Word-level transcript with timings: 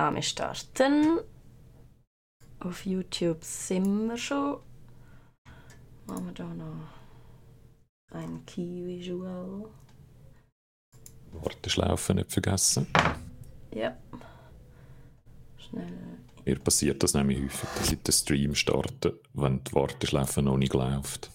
Aufnahme 0.00 0.22
starten. 0.22 1.20
Auf 2.60 2.86
YouTube 2.86 3.44
sind 3.44 4.08
wir 4.08 4.16
schon. 4.16 4.56
Machen 6.06 6.24
wir 6.24 6.32
da 6.32 6.44
noch 6.54 6.88
ein 8.10 8.42
Key 8.46 8.86
Visual. 8.86 9.68
Warteschlaufe 11.32 12.14
nicht 12.14 12.32
vergessen. 12.32 12.86
Ja. 13.74 13.94
Schnell. 15.58 15.92
Mir 16.46 16.58
passiert 16.58 17.02
das 17.02 17.12
nämlich 17.12 17.42
häufig, 17.42 17.68
dass 17.76 17.92
ich 17.92 18.02
den 18.02 18.12
Stream 18.12 18.54
starte, 18.54 19.20
wenn 19.34 19.62
die 19.62 19.74
Warteschlaufe 19.74 20.40
noch 20.40 20.56
nicht 20.56 20.72
läuft. 20.72 21.30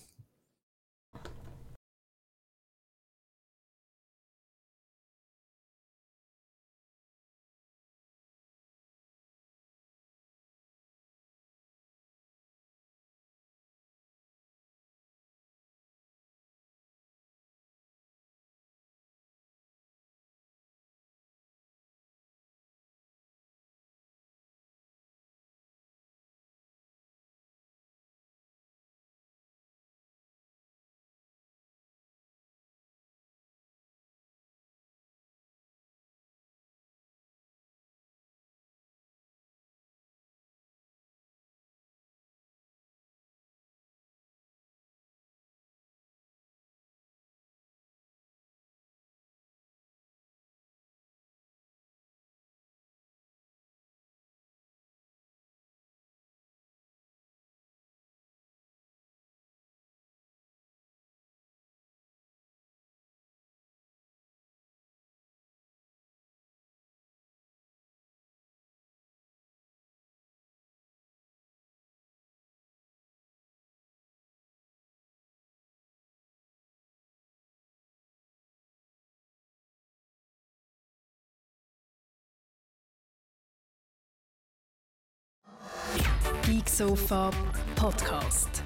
Geek 86.46 86.70
Sofa 86.70 87.32
Podcast. 87.76 88.62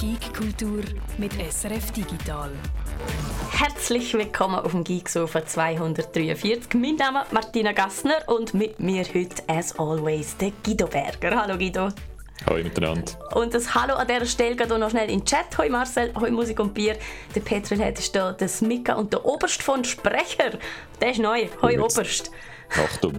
Geek 0.00 0.32
Kultur 0.34 0.82
mit 1.18 1.34
SRF 1.34 1.90
Digital. 1.90 2.50
Herzlich 3.50 4.14
willkommen 4.14 4.54
auf 4.54 4.70
dem 4.70 4.84
Geek 4.84 5.10
Sofa 5.10 5.44
243. 5.44 6.72
Mein 6.80 6.96
Name 6.96 7.24
ist 7.24 7.32
Martina 7.34 7.72
Gassner 7.72 8.16
und 8.26 8.54
mit 8.54 8.80
mir 8.80 9.04
heute, 9.04 9.42
as 9.48 9.78
always, 9.78 10.34
der 10.38 10.50
Guido 10.64 10.86
Berger. 10.86 11.36
Hallo 11.36 11.58
Guido. 11.58 11.90
Hallo 12.46 12.62
miteinander. 12.62 13.12
Und 13.34 13.52
das 13.52 13.74
Hallo 13.74 13.92
an 13.92 14.08
dieser 14.08 14.24
Stelle 14.24 14.56
geht 14.56 14.72
auch 14.72 14.78
noch 14.78 14.88
schnell 14.88 15.10
in 15.10 15.18
den 15.18 15.26
Chat. 15.26 15.58
Hoi 15.58 15.68
Marcel, 15.68 16.14
hoi 16.18 16.30
Musik 16.30 16.58
und 16.58 16.72
Bier. 16.72 16.96
Der 17.34 17.40
Petrel 17.42 17.84
hat 17.84 17.98
ist 17.98 18.16
da, 18.16 18.32
der 18.32 18.48
Smika 18.48 18.94
und 18.94 19.12
der 19.12 19.26
Oberst 19.26 19.62
von 19.62 19.84
Sprecher. 19.84 20.58
Der 21.02 21.10
ist 21.10 21.20
neu. 21.20 21.48
Hoi 21.60 21.78
Oberst. 21.78 22.30
Achtung. 22.70 23.14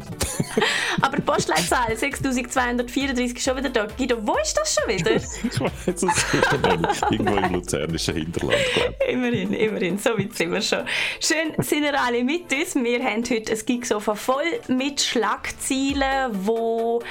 Aber 1.01 1.17
die 1.17 1.21
Postleitzahl 1.21 1.95
6234 1.95 3.37
ist 3.37 3.43
schon 3.43 3.57
wieder 3.57 3.69
da. 3.69 3.87
Guido, 3.97 4.17
wo 4.21 4.35
ist 4.37 4.53
das 4.53 4.75
schon 4.75 4.95
wieder? 4.95 5.11
ich 5.15 5.59
weiß 5.59 5.71
es 5.85 6.01
nicht. 6.03 7.11
Irgendwo 7.11 7.35
im 7.35 7.53
luzernischen 7.53 8.15
Hinterland, 8.15 8.57
glaube 8.73 8.95
ich. 9.01 9.13
Immerhin, 9.13 9.53
immerhin. 9.53 9.97
So 9.97 10.17
weit 10.17 10.35
sind 10.35 10.51
wir 10.51 10.61
schon. 10.61 10.85
Schön, 11.19 11.53
sind 11.63 11.83
ihr 11.83 11.99
alle 11.99 12.23
mit 12.23 12.51
uns. 12.53 12.75
Wir 12.75 13.03
haben 13.03 13.23
heute 13.29 13.53
ein 13.53 13.65
Gigsofa 13.65 14.15
voll 14.15 14.59
mit 14.67 15.01
Schlagzeilen, 15.01 16.31
wo 16.45 17.01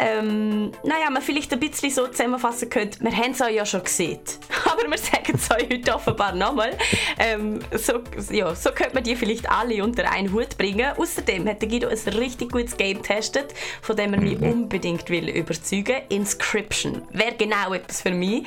ähm, 0.00 0.70
naja, 0.84 1.10
man 1.10 1.22
vielleicht 1.22 1.52
ein 1.52 1.58
bisschen 1.58 1.90
so 1.90 2.06
zusammenfassen 2.06 2.70
könnte, 2.70 3.00
wir 3.00 3.10
haben 3.10 3.32
es 3.32 3.40
euch 3.40 3.54
ja 3.54 3.66
schon 3.66 3.82
gesehen, 3.82 4.20
aber 4.64 4.88
wir 4.88 4.98
sagen 4.98 5.34
es 5.34 5.50
euch 5.50 5.68
heute 5.72 5.94
offenbar 5.94 6.34
nochmal. 6.34 6.70
Ähm, 7.18 7.58
so, 7.72 8.00
ja, 8.30 8.54
so 8.54 8.70
könnte 8.70 8.94
man 8.94 9.02
die 9.02 9.16
vielleicht 9.16 9.50
alle 9.50 9.82
unter 9.82 10.08
einen 10.10 10.32
Hut 10.32 10.56
bringen. 10.56 10.92
Außerdem 10.96 11.48
hat 11.48 11.62
der 11.62 11.68
Guido 11.78 11.88
ein 12.06 12.14
richtig 12.14 12.50
gutes 12.50 12.76
Game 12.76 12.98
getestet, 12.98 13.54
von 13.82 13.96
dem 13.96 14.14
er 14.14 14.20
mich 14.20 14.38
mhm. 14.38 14.52
unbedingt 14.52 15.08
will 15.10 15.28
überzeugen 15.28 16.02
Inscription. 16.08 17.02
Wäre 17.12 17.34
genau 17.36 17.72
etwas 17.72 18.02
für 18.02 18.10
mich. 18.10 18.46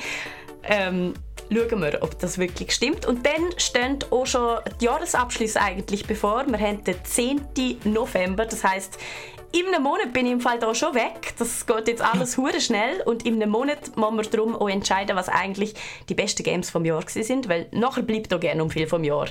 Ähm, 0.64 1.14
schauen 1.50 1.80
wir, 1.80 1.98
ob 2.02 2.18
das 2.18 2.38
wirklich 2.38 2.72
stimmt. 2.72 3.06
Und 3.06 3.26
dann 3.26 3.52
stehen 3.56 3.98
auch 4.10 4.26
schon 4.26 4.58
die 4.80 4.84
Jahresabschlüsse 4.84 5.60
eigentlich 5.60 6.06
bevor. 6.06 6.46
Wir 6.46 6.58
haben 6.58 6.84
den 6.84 6.96
10. 7.02 7.40
November, 7.84 8.46
das 8.46 8.62
heißt 8.62 8.98
in 9.52 9.66
einem 9.66 9.82
Monat 9.82 10.12
bin 10.12 10.26
ich 10.26 10.32
im 10.32 10.40
Fall 10.40 10.58
da 10.58 10.74
schon 10.74 10.94
weg. 10.94 11.34
Das 11.38 11.66
geht 11.66 11.88
jetzt 11.88 12.02
alles 12.02 12.36
hure 12.38 12.60
schnell 12.60 13.02
und 13.04 13.24
in 13.26 13.34
einem 13.34 13.50
Monat 13.50 13.96
müssen 13.96 14.16
wir 14.16 14.24
darum 14.24 14.56
auch 14.56 14.68
entscheiden, 14.68 15.14
was 15.14 15.28
eigentlich 15.28 15.74
die 16.08 16.14
besten 16.14 16.42
Games 16.42 16.70
vom 16.70 16.84
Jahr 16.84 17.02
sind, 17.06 17.48
weil 17.48 17.68
nachher 17.70 18.02
bleibt 18.02 18.32
auch 18.32 18.40
gerne 18.40 18.62
um 18.62 18.70
viel 18.70 18.86
vom 18.86 19.04
Jahr. 19.04 19.28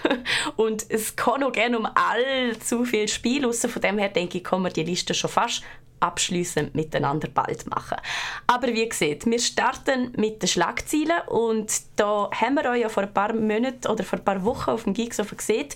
und 0.56 0.86
es 0.88 1.16
kann 1.16 1.42
auch 1.42 1.52
gerne 1.52 1.78
um 1.78 1.86
allzu 1.86 2.84
viel 2.84 3.08
Spiel 3.08 3.44
raus. 3.44 3.66
Von 3.68 3.82
dem 3.82 3.98
her 3.98 4.08
denke 4.08 4.38
ich, 4.38 4.44
kann 4.44 4.62
man 4.62 4.72
die 4.72 4.84
Liste 4.84 5.14
schon 5.14 5.30
fast 5.30 5.62
abschließend 6.00 6.74
miteinander 6.74 7.28
bald 7.28 7.68
machen. 7.68 7.98
Aber 8.46 8.68
wie 8.68 8.88
gesagt, 8.88 9.26
wir 9.26 9.38
starten 9.38 10.12
mit 10.16 10.42
den 10.42 10.48
Schlagzeilen 10.48 11.26
und 11.28 11.72
da 11.96 12.30
haben 12.32 12.54
wir 12.54 12.70
euch 12.70 12.80
ja 12.80 12.88
vor 12.88 13.04
ein 13.04 13.14
paar 13.14 13.32
Monaten 13.32 13.88
oder 13.88 14.04
vor 14.04 14.18
ein 14.18 14.24
paar 14.24 14.44
Wochen 14.44 14.70
auf 14.70 14.84
dem 14.84 14.94
Geeksofa 14.94 15.36
gesehen, 15.36 15.68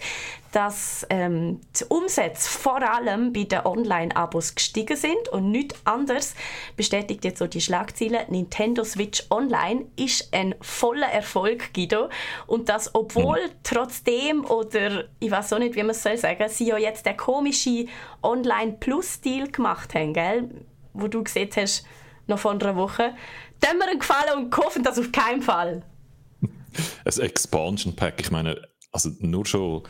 dass 0.52 1.06
ähm, 1.10 1.60
die 1.78 1.84
Umsätze 1.84 2.50
vor 2.50 2.82
allem 2.82 3.32
bei 3.32 3.44
den 3.44 3.60
Online-Abos 3.60 4.54
gestiegen 4.54 4.96
sind 4.96 5.28
und 5.30 5.50
nichts 5.50 5.78
anderes 5.84 6.34
bestätigt 6.76 7.24
jetzt 7.24 7.38
so 7.38 7.46
die 7.46 7.60
Schlagzeile 7.60 8.26
Nintendo 8.28 8.84
Switch 8.84 9.24
Online 9.30 9.86
ist 9.96 10.32
ein 10.32 10.54
voller 10.60 11.08
Erfolg, 11.08 11.72
Guido. 11.72 12.08
Und 12.46 12.68
das, 12.68 12.94
obwohl 12.94 13.38
mhm. 13.38 13.52
trotzdem 13.62 14.44
oder 14.44 15.04
ich 15.20 15.30
weiß 15.30 15.52
auch 15.52 15.58
nicht, 15.58 15.76
wie 15.76 15.82
man 15.82 15.90
es 15.90 16.02
soll 16.02 16.16
sagen, 16.16 16.48
sie 16.48 16.66
ja 16.66 16.78
jetzt 16.78 17.06
der 17.06 17.16
komische 17.16 17.86
Online-Plus-Deal 18.22 19.48
gemacht 19.48 19.94
haben, 19.94 20.09
gell? 20.12 20.48
wo 20.92 21.08
du 21.08 21.22
gesehen 21.22 21.50
hast, 21.56 21.84
noch 22.26 22.38
vor 22.38 22.52
einer 22.52 22.76
Woche. 22.76 23.14
Tun 23.60 23.78
wir 23.78 23.88
einen 23.88 23.98
Gefallen 23.98 24.44
und 24.44 24.50
kaufen 24.50 24.82
das 24.82 24.98
auf 24.98 25.12
keinen 25.12 25.42
Fall. 25.42 25.82
Ein 27.04 27.20
Expansion 27.20 27.94
Pack, 27.94 28.20
ich 28.20 28.30
meine, 28.30 28.60
also 28.92 29.10
nur 29.20 29.46
schon 29.46 29.82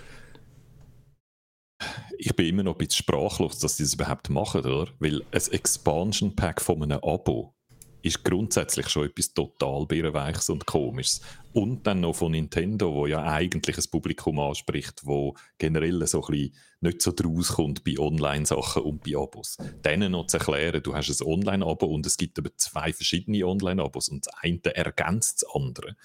ich 2.18 2.36
bin 2.36 2.46
immer 2.46 2.62
noch 2.62 2.74
ein 2.74 2.78
bisschen 2.78 3.04
sprachlos, 3.04 3.58
dass 3.58 3.78
sie 3.78 3.84
das 3.84 3.94
überhaupt 3.94 4.28
machen, 4.28 4.60
oder? 4.60 4.90
Weil 4.98 5.22
ein 5.32 5.52
Expansion 5.52 6.36
Pack 6.36 6.60
von 6.60 6.82
einem 6.82 6.98
Abo 6.98 7.54
ist 8.02 8.22
grundsätzlich 8.22 8.88
schon 8.90 9.06
etwas 9.06 9.32
total 9.32 9.86
birrenweiches 9.86 10.50
und 10.50 10.66
komisches. 10.66 11.22
Und 11.54 11.86
dann 11.86 12.00
noch 12.00 12.14
von 12.14 12.32
Nintendo, 12.32 12.92
wo 12.92 13.06
ja 13.06 13.22
eigentlich 13.22 13.78
ein 13.78 13.90
Publikum 13.90 14.38
anspricht, 14.38 15.00
wo 15.04 15.34
generell 15.56 16.06
so 16.06 16.22
ein 16.22 16.30
bisschen 16.30 16.54
nicht 16.80 17.02
so 17.02 17.12
draus 17.12 17.48
kommt 17.48 17.84
bei 17.84 17.98
Online-Sachen 17.98 18.82
und 18.82 19.04
bei 19.04 19.16
Abos. 19.16 19.58
Denen 19.84 20.12
noch 20.12 20.26
zu 20.26 20.38
erklären, 20.38 20.82
du 20.82 20.94
hast 20.94 21.08
ein 21.10 21.26
Online-Abo 21.26 21.86
und 21.86 22.06
es 22.06 22.16
gibt 22.16 22.38
aber 22.38 22.56
zwei 22.56 22.92
verschiedene 22.92 23.46
Online-Abos 23.46 24.08
und 24.08 24.26
das 24.26 24.34
eine 24.40 24.74
ergänzt 24.74 25.42
das 25.42 25.50
andere, 25.54 25.96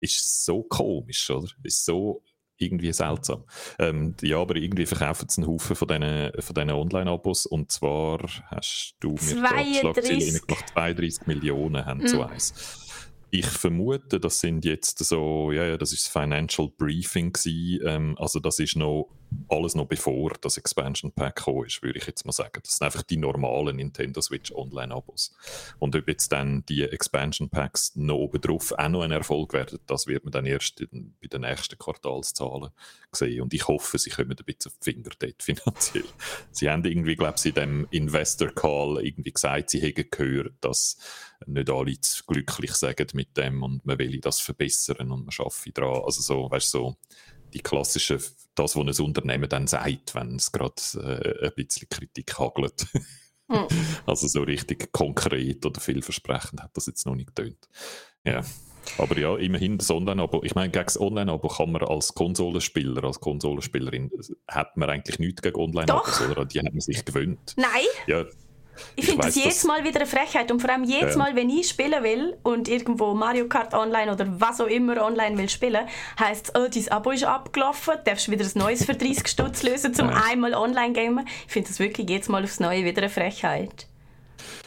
ist 0.00 0.44
so 0.44 0.62
komisch, 0.62 1.30
oder? 1.30 1.48
Ist 1.62 1.84
so 1.84 2.22
irgendwie 2.56 2.92
seltsam. 2.92 3.44
Ähm, 3.78 4.14
ja, 4.22 4.38
aber 4.38 4.56
irgendwie 4.56 4.86
verkaufen 4.86 5.28
sie 5.28 5.42
einen 5.42 5.50
Haufen 5.50 5.76
von 5.76 5.88
diesen, 5.88 6.32
von 6.40 6.54
diesen 6.54 6.70
Online-Abos 6.70 7.46
und 7.46 7.72
zwar 7.72 8.20
hast 8.46 8.94
du 9.00 9.12
mir 9.12 9.18
32. 9.18 10.46
gemacht, 10.46 10.64
32 10.72 11.26
Millionen 11.26 11.84
haben 11.84 12.00
mhm. 12.00 12.08
so 12.08 12.22
eins. 12.22 12.54
Ich 13.30 13.46
vermute, 13.46 14.20
das 14.20 14.40
sind 14.40 14.64
jetzt 14.64 14.98
so, 14.98 15.52
ja, 15.52 15.64
ja, 15.64 15.76
das 15.78 15.92
ist 15.92 16.06
das 16.06 16.12
Financial 16.12 16.68
Briefing 16.68 17.32
gewesen, 17.32 17.80
ähm, 17.86 18.16
also 18.18 18.40
das 18.40 18.58
ist 18.58 18.76
noch 18.76 19.08
alles 19.48 19.74
noch 19.74 19.86
bevor 19.86 20.32
das 20.40 20.56
Expansion 20.56 21.12
Pack 21.12 21.36
gekommen 21.36 21.66
ist, 21.66 21.82
würde 21.82 21.98
ich 21.98 22.06
jetzt 22.06 22.24
mal 22.24 22.32
sagen. 22.32 22.60
Das 22.62 22.76
sind 22.76 22.84
einfach 22.84 23.02
die 23.02 23.16
normalen 23.16 23.76
Nintendo 23.76 24.20
Switch 24.20 24.52
Online-Abos. 24.52 25.34
Und 25.78 25.94
ob 25.94 26.08
jetzt 26.08 26.32
dann 26.32 26.64
die 26.66 26.82
Expansion 26.82 27.48
Packs 27.48 27.92
noch 27.94 28.16
oben 28.16 28.40
drauf 28.40 28.72
auch 28.72 28.88
noch 28.88 29.02
ein 29.02 29.10
Erfolg 29.10 29.52
werden, 29.52 29.78
das 29.86 30.06
wird 30.06 30.24
man 30.24 30.32
dann 30.32 30.46
erst 30.46 30.80
in, 30.80 31.14
bei 31.20 31.28
den 31.28 31.42
nächsten 31.42 31.78
Quartalszahlen 31.78 32.70
sehen. 33.12 33.42
Und 33.42 33.54
ich 33.54 33.66
hoffe, 33.68 33.98
sie 33.98 34.10
kommen 34.10 34.30
ein 34.30 34.44
bisschen 34.44 34.70
auf 34.70 34.78
die 34.78 34.92
Finger 34.92 35.10
dort 35.18 35.42
finanziell. 35.42 36.04
Sie 36.50 36.70
haben 36.70 36.84
irgendwie, 36.84 37.16
glaube 37.16 37.36
ich, 37.38 37.46
in 37.46 37.54
dem 37.54 37.86
Investor 37.90 38.48
Call 38.48 38.98
irgendwie 39.02 39.32
gesagt, 39.32 39.70
sie 39.70 39.80
hätten 39.80 40.08
gehört, 40.10 40.54
dass 40.60 40.98
nicht 41.46 41.70
alle 41.70 41.94
glücklich 42.26 42.72
sagen 42.72 43.06
mit 43.14 43.36
dem 43.36 43.62
und 43.62 43.84
man 43.84 43.98
will 43.98 44.20
das 44.20 44.40
verbessern 44.40 45.10
und 45.10 45.24
man 45.24 45.32
schaffe 45.32 45.72
daran. 45.72 46.02
Also 46.04 46.22
so, 46.22 46.50
weißt 46.50 46.72
du, 46.74 46.78
so 46.78 46.96
die 47.52 47.60
klassische, 47.60 48.18
das, 48.54 48.76
was 48.76 48.98
ein 48.98 49.04
Unternehmen 49.04 49.48
dann 49.48 49.66
sagt, 49.66 50.14
wenn 50.14 50.36
es 50.36 50.52
gerade 50.52 50.74
äh, 50.94 51.46
ein 51.46 51.52
bisschen 51.54 51.88
Kritik 51.88 52.38
hagelt. 52.38 52.86
Mhm. 53.48 53.66
Also 54.06 54.28
so 54.28 54.42
richtig 54.42 54.92
konkret 54.92 55.66
oder 55.66 55.80
vielversprechend 55.80 56.62
hat 56.62 56.70
das 56.74 56.86
jetzt 56.86 57.04
noch 57.04 57.14
nicht 57.14 57.34
getönt. 57.34 57.68
Ja. 58.24 58.42
Aber 58.98 59.18
ja, 59.18 59.36
immerhin 59.36 59.78
das 59.78 59.90
Online-Abo. 59.90 60.42
Ich 60.42 60.54
meine, 60.54 60.70
gegen 60.70 60.84
das 60.84 61.00
Online-Abo 61.00 61.48
kann 61.48 61.70
man 61.72 61.82
als 61.84 62.14
Konsolenspieler, 62.14 63.04
als 63.04 63.20
Konsolenspielerin, 63.20 64.10
hat 64.48 64.76
man 64.76 64.90
eigentlich 64.90 65.18
nichts 65.18 65.42
gegen 65.42 65.56
Online-Abos, 65.56 66.20
oder? 66.22 66.44
Die 66.44 66.58
haben 66.60 66.80
sich 66.80 67.04
gewöhnt. 67.04 67.54
Nein. 67.56 67.86
Ja, 68.06 68.24
ich, 68.96 69.06
finde 69.06 69.26
das 69.26 69.34
jedes 69.34 69.64
Mal 69.64 69.84
wieder 69.84 70.00
eine 70.00 70.06
Frechheit 70.06 70.50
und 70.50 70.60
vor 70.60 70.70
allem 70.70 70.84
jedes 70.84 71.14
ja. 71.14 71.18
Mal, 71.18 71.36
wenn 71.36 71.50
ich 71.50 71.68
spielen 71.68 72.02
will 72.02 72.36
und 72.42 72.68
irgendwo 72.68 73.14
Mario 73.14 73.48
Kart 73.48 73.74
online 73.74 74.12
oder 74.12 74.26
was 74.40 74.60
auch 74.60 74.66
immer 74.66 75.02
online 75.02 75.36
will 75.38 75.48
spielen, 75.48 75.86
heißt 76.18 76.48
es, 76.48 76.54
oh, 76.54 76.68
dein 76.68 76.88
Abo 76.88 77.10
ist 77.10 77.24
abgelaufen, 77.24 77.94
darfst 78.04 78.30
wieder 78.30 78.44
ein 78.44 78.50
neues 78.54 78.84
für 78.84 78.94
30 78.94 79.28
Stutz 79.28 79.62
lösen, 79.62 79.94
zum 79.94 80.08
ja. 80.08 80.22
einmal 80.30 80.54
online 80.54 80.92
gamen. 80.92 81.26
Ich 81.46 81.52
finde 81.52 81.68
das 81.68 81.78
wirklich 81.78 82.08
jedes 82.08 82.28
Mal 82.28 82.44
aufs 82.44 82.60
Neue 82.60 82.84
wieder 82.84 83.02
eine 83.02 83.10
Frechheit. 83.10 83.86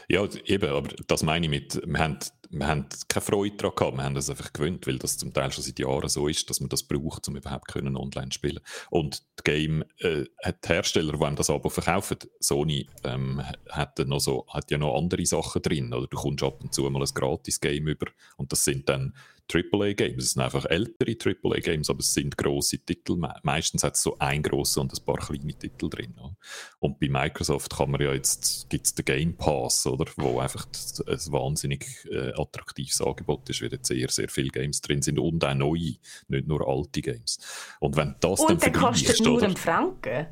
Ja, 0.07 0.23
eben, 0.45 0.69
aber 0.69 0.89
das 1.07 1.23
meine 1.23 1.45
ich 1.45 1.49
mit, 1.49 1.81
wir 1.83 1.99
haben 1.99 2.19
wir 2.49 2.67
haben 2.67 2.87
keine 3.07 3.25
Freude 3.25 3.55
daran 3.55 3.75
gehabt, 3.75 3.97
wir 3.97 4.03
haben 4.03 4.15
das 4.15 4.29
einfach 4.29 4.53
gewöhnt, 4.53 4.87
weil 4.87 4.99
das 4.99 5.17
zum 5.17 5.33
Teil 5.33 5.51
schon 5.51 5.63
seit 5.63 5.79
Jahren 5.79 6.09
so 6.09 6.27
ist, 6.27 6.49
dass 6.49 6.59
man 6.59 6.69
das 6.69 6.83
braucht, 6.83 7.27
um 7.27 7.35
überhaupt 7.35 7.67
können 7.67 7.97
online 7.97 8.31
spielen. 8.31 8.59
Und 8.89 9.23
das 9.35 9.43
Game 9.43 9.83
äh, 9.99 10.25
hat 10.43 10.63
die 10.63 10.69
Hersteller, 10.69 11.17
die 11.17 11.35
das 11.35 11.49
Abo 11.49 11.69
verkaufen, 11.69 12.17
Sony 12.39 12.87
ähm, 13.03 13.41
hat, 13.69 13.99
noch 13.99 14.19
so, 14.19 14.45
hat 14.49 14.71
ja 14.71 14.77
noch 14.77 14.97
andere 14.97 15.25
Sachen 15.25 15.61
drin, 15.61 15.93
oder? 15.93 16.07
Du 16.07 16.17
kommst 16.17 16.43
ab 16.43 16.61
und 16.61 16.73
zu 16.73 16.89
mal 16.89 17.01
ein 17.01 17.13
Gratis-Game 17.13 17.87
über 17.87 18.07
und 18.37 18.51
das 18.51 18.63
sind 18.63 18.87
dann 18.89 19.13
AAA-Games. 19.53 20.23
Es 20.23 20.31
sind 20.31 20.41
einfach 20.41 20.65
ältere 20.65 21.15
AAA-Games, 21.17 21.89
aber 21.89 21.99
es 21.99 22.13
sind 22.13 22.37
grosse 22.37 22.79
Titel. 22.79 23.17
Meistens 23.43 23.83
hat 23.83 23.95
es 23.95 24.01
so 24.01 24.17
ein 24.19 24.41
grosser 24.41 24.81
und 24.81 24.93
ein 24.93 25.05
paar 25.05 25.17
kleine 25.17 25.53
Titel 25.53 25.89
drin. 25.89 26.13
Oder? 26.17 26.35
Und 26.79 26.99
bei 26.99 27.09
Microsoft 27.09 27.75
kann 27.75 27.91
man 27.91 28.01
ja 28.01 28.13
jetzt, 28.13 28.69
gibt 28.69 28.85
es 28.85 28.95
den 28.95 29.05
Game 29.05 29.35
Pass, 29.35 29.85
oder? 29.85 30.05
Wo 30.17 30.39
einfach 30.39 30.65
ein 30.65 31.31
wahnsinnig 31.31 31.85
äh, 32.11 32.31
attraktives 32.35 33.01
Angebot 33.01 33.49
ist, 33.49 33.61
weil 33.61 33.71
jetzt 33.71 33.87
sehr, 33.87 34.09
sehr 34.09 34.29
viele 34.29 34.49
Games 34.49 34.81
drin 34.81 35.01
sind 35.01 35.19
und 35.19 35.43
auch 35.43 35.53
neue, 35.53 35.95
nicht 36.27 36.47
nur 36.47 36.67
alte 36.67 37.01
Games. 37.01 37.39
Und 37.79 37.95
wenn 37.95 38.15
das 38.19 38.39
und 38.39 38.49
dann 38.49 38.59
der 38.59 38.71
kostet 38.71 39.19
nur 39.21 39.41
einen 39.41 39.57
Franken. 39.57 40.27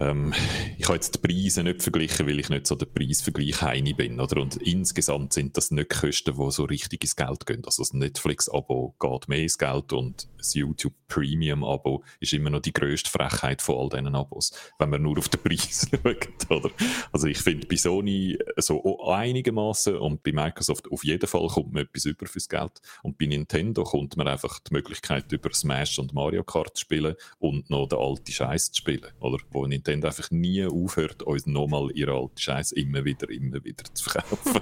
Ähm, 0.00 0.32
ich 0.78 0.84
habe 0.86 0.94
jetzt 0.94 1.14
die 1.14 1.18
Preise 1.18 1.62
nicht 1.62 1.82
verglichen, 1.82 2.26
weil 2.26 2.40
ich 2.40 2.48
nicht 2.48 2.66
so 2.66 2.74
der 2.74 2.86
Preisvergleich 2.86 3.60
heini 3.62 3.94
bin. 3.94 4.20
Oder? 4.20 4.40
Und 4.40 4.56
insgesamt 4.56 5.32
sind 5.32 5.56
das 5.56 5.70
nicht 5.70 5.90
Kosten, 5.90 6.34
die 6.36 6.50
so 6.50 6.64
richtig 6.64 7.02
ins 7.02 7.16
Geld 7.16 7.46
gehen. 7.46 7.62
Also 7.64 7.82
das 7.82 7.92
Netflix-Abo 7.92 8.94
geht 8.98 9.28
mehr 9.28 9.42
ins 9.42 9.58
Geld 9.58 9.92
und 9.92 10.28
das 10.38 10.54
YouTube 10.54 10.94
Premium-Abo 11.08 12.04
ist 12.20 12.32
immer 12.32 12.50
noch 12.50 12.60
die 12.60 12.72
grösste 12.72 13.10
Frechheit 13.10 13.62
von 13.62 13.76
all 13.76 13.88
diesen 13.88 14.14
Abos, 14.14 14.52
wenn 14.78 14.90
man 14.90 15.02
nur 15.02 15.18
auf 15.18 15.28
den 15.28 15.42
Preis 15.42 15.88
schaut. 16.04 16.50
Oder? 16.50 16.70
Also 17.12 17.26
ich 17.28 17.38
finde 17.38 17.66
bei 17.66 17.76
Sony 17.76 18.38
so 18.56 19.02
einigermaßen 19.08 19.96
und 19.96 20.22
bei 20.22 20.32
Microsoft 20.32 20.90
auf 20.90 21.04
jeden 21.04 21.26
Fall 21.26 21.46
kommt 21.48 21.72
man 21.72 21.84
etwas 21.84 22.04
über 22.04 22.26
fürs 22.26 22.48
Geld. 22.48 22.80
Und 23.02 23.18
bei 23.18 23.26
Nintendo 23.26 23.84
kommt 23.84 24.16
man 24.16 24.28
einfach 24.28 24.58
die 24.60 24.74
Möglichkeit 24.74 25.30
über 25.32 25.52
Smash 25.52 25.98
und 25.98 26.12
Mario 26.12 26.44
Kart 26.44 26.76
zu 26.76 26.82
spielen 26.82 27.14
und 27.38 27.70
noch 27.70 27.88
den 27.88 27.98
alten 27.98 28.32
Scheiß 28.32 28.72
zu 28.72 28.82
spielen. 28.82 29.06
Oder? 29.20 29.38
Wo 29.50 29.66
Nintendo 29.66 29.85
einfach 29.88 30.30
nie 30.30 30.64
aufhört, 30.64 31.22
uns 31.22 31.46
nochmal 31.46 31.90
ihre 31.94 32.12
alte 32.12 32.40
Scheiß 32.40 32.72
immer 32.72 33.04
wieder, 33.04 33.28
immer 33.30 33.62
wieder 33.64 33.84
zu 33.92 34.10
verkaufen. 34.10 34.60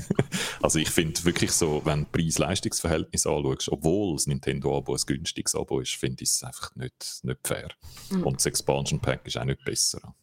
also 0.62 0.78
ich 0.78 0.90
finde 0.90 1.24
wirklich 1.24 1.52
so, 1.52 1.82
wenn 1.84 2.00
du 2.00 2.10
Preis-Leistungs-Verhältnis 2.10 3.26
anschaust, 3.26 3.68
obwohl 3.70 4.14
das 4.14 4.26
Nintendo-Abo 4.26 4.94
ein 4.94 5.00
günstiges 5.06 5.54
Abo 5.54 5.80
ist, 5.80 5.94
finde 5.94 6.24
ich 6.24 6.30
es 6.30 6.42
einfach 6.42 6.74
nicht, 6.76 7.20
nicht 7.22 7.40
fair. 7.44 7.68
Mhm. 8.10 8.22
Und 8.24 8.36
das 8.36 8.46
Expansion 8.46 9.00
Pack 9.00 9.26
ist 9.26 9.36
auch 9.36 9.44
nicht 9.44 9.64
besser. 9.64 10.14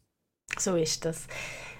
So 0.57 0.75
ist 0.75 1.05
das. 1.05 1.27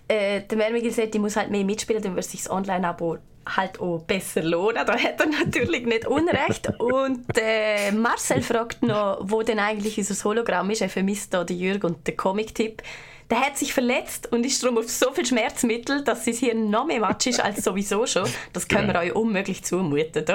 Äh, 0.07 0.41
der 0.41 0.57
Mermi 0.57 0.81
gesagt, 0.81 1.15
ich 1.15 1.21
muss 1.21 1.35
halt 1.35 1.51
mehr 1.51 1.63
mitspielen, 1.63 2.01
dann 2.01 2.15
wird 2.15 2.25
sich 2.25 2.43
das 2.43 2.51
Online-Abo 2.51 3.17
halt 3.45 3.79
auch 3.79 3.99
besser 3.99 4.43
lohnen. 4.43 4.85
Da 4.85 4.97
hat 4.97 5.19
er 5.19 5.27
natürlich 5.45 5.85
nicht 5.85 6.07
Unrecht. 6.07 6.69
Und 6.79 7.25
äh, 7.37 7.91
Marcel 7.91 8.41
fragt 8.41 8.83
noch, 8.83 9.19
wo 9.21 9.41
denn 9.43 9.59
eigentlich 9.59 9.97
unser 9.97 10.23
Hologramm 10.23 10.69
ist. 10.69 10.81
Er 10.81 10.89
vermisst 10.89 11.33
da 11.33 11.43
den 11.43 11.57
Jürg 11.57 11.83
und 11.83 12.07
den 12.07 12.17
Comic-Tipp 12.17 12.81
der 13.31 13.39
hat 13.39 13.57
sich 13.57 13.73
verletzt 13.73 14.31
und 14.31 14.45
ist 14.45 14.61
darum 14.61 14.77
auf 14.77 14.89
so 14.89 15.11
viel 15.13 15.25
Schmerzmittel, 15.25 16.03
dass 16.03 16.25
sein 16.25 16.33
Hirn 16.33 16.69
noch 16.69 16.85
mehr 16.85 16.99
matsch 16.99 17.27
ist 17.27 17.39
als 17.39 17.63
sowieso 17.63 18.05
schon. 18.05 18.29
Das 18.51 18.67
können 18.67 18.89
wir 18.89 18.99
euch 18.99 19.15
unmöglich 19.15 19.63
zumuten. 19.63 20.25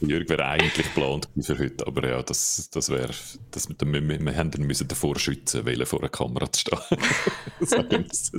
Jürg 0.00 0.28
wäre 0.28 0.44
eigentlich 0.44 0.86
geplant 0.88 1.28
für 1.40 1.58
heute, 1.58 1.86
aber 1.86 2.06
ja, 2.06 2.22
das, 2.22 2.68
das 2.70 2.90
wäre, 2.90 3.10
das, 3.50 3.68
wir, 3.68 4.08
wir, 4.08 4.20
wir 4.20 4.36
haben 4.36 4.50
müssen 4.58 4.86
davor 4.86 5.18
schützen, 5.18 5.64
weil 5.64 5.84
vor 5.86 6.00
einer 6.00 6.10
Kamera 6.10 6.52
zu 6.52 6.60
stehen. 6.60 6.78
Sagen 7.60 8.06
so. 8.10 8.38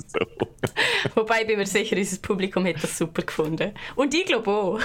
Wobei, 1.15 1.43
bin 1.45 1.57
mir 1.57 1.65
sicher, 1.65 1.97
unser 1.97 2.17
Publikum 2.17 2.65
hat 2.67 2.83
das 2.83 2.97
super 2.97 3.23
gefunden. 3.23 3.71
Und 3.95 4.13
ich 4.13 4.25
glaube 4.25 4.51
auch. 4.51 4.79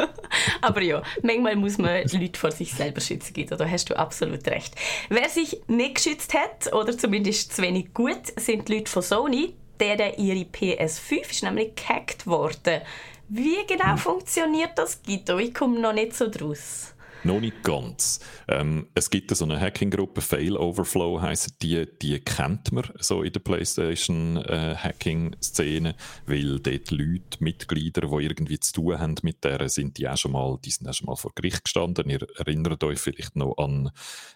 aber 0.60 0.82
ja, 0.82 1.02
manchmal 1.22 1.56
muss 1.56 1.78
man 1.78 2.06
die 2.06 2.18
Leute 2.18 2.38
vor 2.38 2.52
sich 2.52 2.72
selber 2.72 3.00
schützen, 3.00 3.34
Guido. 3.34 3.56
Da 3.56 3.68
hast 3.68 3.90
du 3.90 3.98
absolut 3.98 4.46
recht. 4.46 4.74
Wer 5.08 5.28
sich 5.28 5.60
nicht 5.66 5.96
geschützt 5.96 6.34
hat, 6.34 6.72
oder 6.72 6.96
zumindest 6.96 7.56
zu 7.56 7.62
wenig 7.62 7.92
gut, 7.92 8.19
sind 8.36 8.68
die 8.68 8.76
Leute 8.76 8.90
von 8.90 9.02
Sony, 9.02 9.54
deren 9.78 10.14
ihre 10.16 10.44
PS5 10.44 11.30
ist 11.30 11.42
nämlich 11.42 11.74
gehackt 11.74 12.26
worden. 12.26 12.82
Wie 13.28 13.64
genau 13.66 13.92
hm. 13.92 13.98
funktioniert 13.98 14.72
das, 14.76 15.02
Guido? 15.02 15.38
Ich 15.38 15.54
komme 15.54 15.78
noch 15.78 15.92
nicht 15.92 16.14
so 16.14 16.28
draus. 16.28 16.94
Noch 17.22 17.38
nicht 17.38 17.62
ganz. 17.62 18.18
Ähm, 18.48 18.88
es 18.94 19.10
gibt 19.10 19.36
so 19.36 19.44
eine 19.44 19.60
Hacking-Gruppe, 19.60 20.22
Fail 20.22 20.56
Overflow 20.56 21.20
heisst 21.20 21.62
die, 21.62 21.86
die 22.00 22.18
kennt 22.20 22.72
man 22.72 22.84
so 22.98 23.22
in 23.22 23.32
der 23.32 23.40
PlayStation-Hacking-Szene, 23.40 25.90
äh, 25.90 25.94
weil 26.26 26.60
dort 26.60 26.90
Leute, 26.90 27.36
Mitglieder, 27.40 28.08
die 28.08 28.24
irgendwie 28.24 28.58
zu 28.58 28.72
tun 28.72 28.98
haben 28.98 29.16
mit 29.22 29.44
der, 29.44 29.68
sind 29.68 29.98
die 29.98 30.08
auch 30.08 30.16
schon 30.16 30.32
mal, 30.32 30.58
die 30.64 30.70
sind 30.70 30.88
auch 30.88 30.94
schon 30.94 31.04
mal 31.06 31.16
vor 31.16 31.32
Gericht 31.34 31.64
gestanden. 31.64 32.08
Ihr 32.08 32.26
erinnert 32.38 32.82
euch 32.84 32.98
vielleicht 32.98 33.36
noch 33.36 33.58
an, 33.58 33.90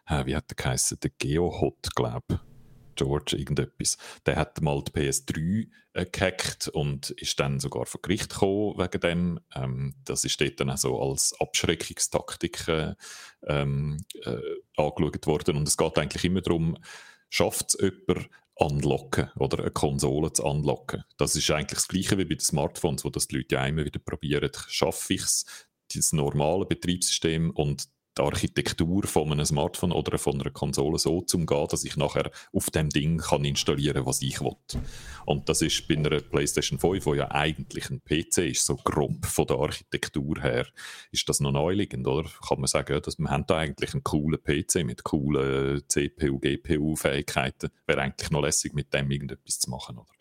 äh, 0.07 0.27
wie 0.27 0.37
hat 0.37 0.51
der 0.51 0.57
geheißen, 0.57 1.01
der 1.01 1.13
GeoHot, 1.19 1.95
glaube 1.95 2.35
ich 2.35 2.54
George 2.95 3.37
irgendetwas, 3.37 3.99
der 4.27 4.37
hat 4.37 4.61
mal 4.61 4.83
die 4.83 4.93
PS3 4.93 5.69
äh, 5.95 6.07
gehackt 6.07 6.69
und 6.69 7.11
ist 7.11 7.39
dann 7.39 7.61
sogar 7.61 7.87
vor 7.87 8.03
Gericht 8.03 8.31
gekommen 8.31 8.79
wegen 8.79 9.01
dem. 9.01 9.41
Ähm, 9.55 9.95
das 10.05 10.25
ist 10.25 10.41
dort 10.41 10.61
dann 10.61 10.71
auch 10.71 10.79
so 10.79 11.01
als 11.01 11.39
Abschreckungstaktik 11.41 12.69
äh, 12.69 12.95
ähm, 13.47 13.99
äh, 14.25 14.39
angeschaut 14.77 15.27
worden. 15.27 15.57
Und 15.57 15.69
es 15.69 15.77
geht 15.77 15.99
eigentlich 15.99 16.25
immer 16.25 16.41
darum, 16.41 16.77
schafft 17.31 17.75
es 17.75 17.81
jemand, 17.81 18.29
anlocken 18.57 19.31
oder 19.37 19.61
eine 19.61 19.71
Konsole 19.71 20.33
zu 20.33 20.45
anlocken. 20.45 21.05
Das 21.17 21.35
ist 21.35 21.51
eigentlich 21.51 21.79
das 21.79 21.89
Gleiche 21.89 22.19
wie 22.19 22.25
bei 22.25 22.35
den 22.35 22.41
Smartphones, 22.41 23.05
wo 23.05 23.11
das 23.11 23.27
die 23.27 23.39
Leute 23.39 23.57
ja 23.57 23.67
immer 23.67 23.85
wieder 23.85 23.99
probieren. 23.99 24.51
Schaffe 24.69 25.15
ich 25.15 25.23
es, 25.23 25.45
das 25.93 26.13
normale 26.13 26.65
Betriebssystem 26.65 27.51
und 27.51 27.89
die 28.17 28.23
Architektur 28.23 29.07
von 29.07 29.33
einem 29.33 29.45
Smartphone 29.45 29.93
oder 29.93 30.19
von 30.19 30.41
einer 30.41 30.51
Konsole 30.51 30.99
so 30.99 31.21
zu 31.23 31.37
umgehen, 31.37 31.67
dass 31.69 31.85
ich 31.85 31.97
nachher 31.97 32.31
auf 32.53 32.71
dem 32.71 32.89
Ding 32.91 33.19
kann 33.19 33.45
installieren 33.45 34.07
was 34.07 34.23
ich 34.23 34.41
will. 34.41 34.57
Und 35.27 35.49
das 35.49 35.63
ist 35.63 35.89
bei 35.89 35.97
einer 35.97 36.21
PlayStation 36.21 36.79
5, 36.79 37.07
wo 37.07 37.15
ja 37.15 37.31
eigentlich 37.31 37.91
ein 37.91 38.03
PC 38.05 38.39
ist, 38.51 38.67
so 38.67 38.77
grob 38.77 39.27
von 39.27 39.47
der 39.47 39.59
Architektur 39.59 40.41
her, 40.41 40.67
ist 41.11 41.29
das 41.29 41.41
noch 41.41 41.53
neuliegend, 41.53 42.07
oder? 42.07 42.29
Kann 42.47 42.61
man 42.61 42.69
sagen, 42.69 43.01
dass 43.03 43.19
wir 43.19 43.31
haben 43.31 43.47
da 43.47 43.59
eigentlich 43.59 43.95
einen 43.95 44.05
coolen 44.05 44.43
PC 44.43 44.85
mit 44.85 45.05
coolen 45.05 45.83
CPU, 45.89 46.39
GPU-Fähigkeiten. 46.39 47.71
Wäre 47.87 48.03
eigentlich 48.03 48.31
noch 48.31 48.43
lässig, 48.43 48.75
mit 48.75 48.93
dem 48.93 49.11
irgendetwas 49.11 49.59
zu 49.59 49.71
machen, 49.71 49.99
oder? 49.99 50.13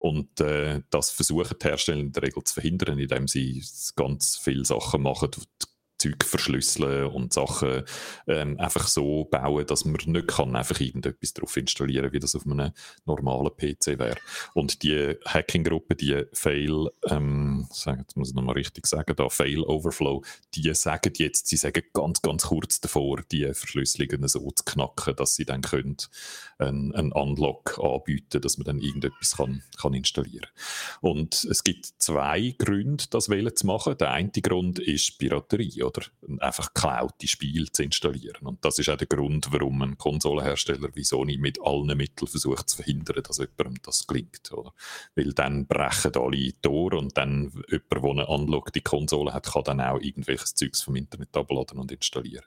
Und 0.00 0.40
äh, 0.40 0.80
das 0.88 1.10
versuchen 1.10 1.56
die 1.62 1.68
Hersteller 1.68 2.00
in 2.00 2.12
der 2.12 2.22
Regel 2.22 2.42
zu 2.42 2.54
verhindern, 2.54 2.98
indem 2.98 3.28
sie 3.28 3.62
ganz 3.96 4.38
viele 4.38 4.64
Sachen 4.64 5.02
machen, 5.02 5.30
Zeug 6.00 6.24
verschlüsseln 6.24 7.06
und 7.06 7.32
Sachen 7.32 7.82
ähm, 8.26 8.58
einfach 8.58 8.88
so 8.88 9.24
bauen, 9.24 9.66
dass 9.66 9.84
man 9.84 9.98
nicht 10.06 10.28
kann 10.28 10.56
einfach 10.56 10.80
irgendetwas 10.80 11.34
drauf 11.34 11.56
installieren, 11.56 12.12
wie 12.12 12.18
das 12.18 12.34
auf 12.34 12.46
einem 12.46 12.72
normalen 13.04 13.50
PC 13.56 13.98
wäre. 13.98 14.16
Und 14.54 14.82
die 14.82 15.16
Hacking-Gruppe, 15.26 15.94
die 15.94 16.24
Fail, 16.32 16.88
ähm, 17.08 17.68
jetzt 17.70 18.16
muss 18.16 18.30
ich 18.30 18.34
nochmal 18.34 18.54
richtig 18.54 18.86
sagen, 18.86 19.14
da 19.16 19.28
Fail 19.28 19.60
Overflow, 19.60 20.22
die 20.54 20.72
sagen 20.74 21.12
jetzt, 21.16 21.48
sie 21.48 21.56
sagen 21.56 21.82
ganz, 21.92 22.22
ganz 22.22 22.44
kurz 22.44 22.80
davor, 22.80 23.20
die 23.30 23.44
Verschlüsselungen 23.52 24.28
so 24.28 24.50
zu 24.50 24.64
knacken, 24.64 25.16
dass 25.16 25.34
sie 25.34 25.44
dann 25.44 25.62
können 25.62 25.96
einen, 26.58 26.94
einen 26.94 27.12
Unlock 27.12 27.78
anbieten, 27.82 28.40
dass 28.40 28.58
man 28.58 28.64
dann 28.64 28.78
irgendetwas 28.78 29.36
kann, 29.36 29.62
kann 29.80 29.94
installieren. 29.94 30.46
Und 31.00 31.44
es 31.44 31.64
gibt 31.64 31.86
zwei 31.98 32.54
Gründe, 32.58 33.04
das 33.10 33.28
zu 33.54 33.66
machen. 33.66 33.96
Der 33.98 34.10
eine 34.10 34.30
Grund 34.30 34.78
ist 34.78 35.18
Piraterie 35.18 35.82
oder 35.90 36.06
einfach 36.38 36.72
geklaute 36.72 37.26
Spiele 37.26 37.70
zu 37.70 37.82
installieren. 37.82 38.46
Und 38.46 38.64
das 38.64 38.78
ist 38.78 38.88
auch 38.88 38.96
der 38.96 39.06
Grund, 39.06 39.48
warum 39.50 39.82
ein 39.82 39.98
Konsolenhersteller 39.98 40.88
wie 40.94 41.04
Sony 41.04 41.36
mit 41.36 41.60
allen 41.62 41.96
Mitteln 41.96 42.28
versucht 42.28 42.68
zu 42.68 42.76
verhindern, 42.76 43.22
dass 43.22 43.38
jemandem 43.38 43.82
das 43.82 44.06
gelingt. 44.06 44.52
Oder? 44.52 44.72
Weil 45.14 45.32
dann 45.32 45.66
brechen 45.66 46.14
alle 46.14 46.52
Tore 46.60 46.98
und 46.98 47.16
dann 47.16 47.52
jemand, 47.68 47.90
der 47.90 48.10
eine 48.10 48.26
unlockte 48.26 48.80
Konsole 48.80 49.32
hat, 49.32 49.52
kann 49.52 49.64
dann 49.64 49.80
auch 49.80 50.00
irgendwelches 50.00 50.54
Zeugs 50.54 50.82
vom 50.82 50.96
Internet 50.96 51.36
abladen 51.36 51.78
und 51.78 51.92
installieren. 51.92 52.44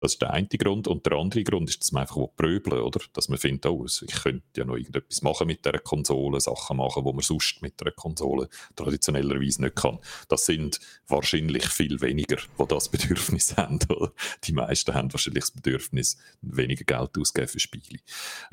Das 0.00 0.14
ist 0.14 0.22
der 0.22 0.30
eine 0.30 0.48
Grund. 0.48 0.88
Und 0.88 1.06
der 1.06 1.14
andere 1.14 1.44
Grund 1.44 1.68
ist, 1.70 1.80
dass 1.80 1.92
man 1.92 2.02
einfach 2.02 2.16
pröbeln 2.36 2.82
oder? 2.82 3.00
Dass 3.12 3.28
man 3.28 3.38
findet, 3.38 3.66
oh, 3.66 3.86
ich 3.86 4.22
könnte 4.22 4.42
ja 4.56 4.64
noch 4.64 4.76
irgendetwas 4.76 5.22
machen 5.22 5.46
mit 5.46 5.64
der 5.64 5.78
Konsole, 5.78 6.40
Sachen 6.40 6.76
machen, 6.76 7.04
wo 7.04 7.12
man 7.12 7.22
sonst 7.22 7.62
mit 7.62 7.80
der 7.80 7.92
Konsole 7.92 8.48
traditionellerweise 8.76 9.62
nicht 9.62 9.76
kann. 9.76 9.98
Das 10.28 10.46
sind 10.46 10.80
wahrscheinlich 11.06 11.66
viel 11.68 12.00
weniger, 12.00 12.36
die 12.36 12.66
das 12.66 12.81
Bedürfnis 12.88 13.56
haben. 13.56 13.78
Oder? 13.88 14.12
Die 14.44 14.52
meisten 14.52 14.94
haben 14.94 15.12
wahrscheinlich 15.12 15.44
das 15.44 15.50
Bedürfnis, 15.50 16.18
weniger 16.40 16.84
Geld 16.84 17.18
auszugeben 17.18 17.48
für 17.48 17.60
Spiele. 17.60 18.00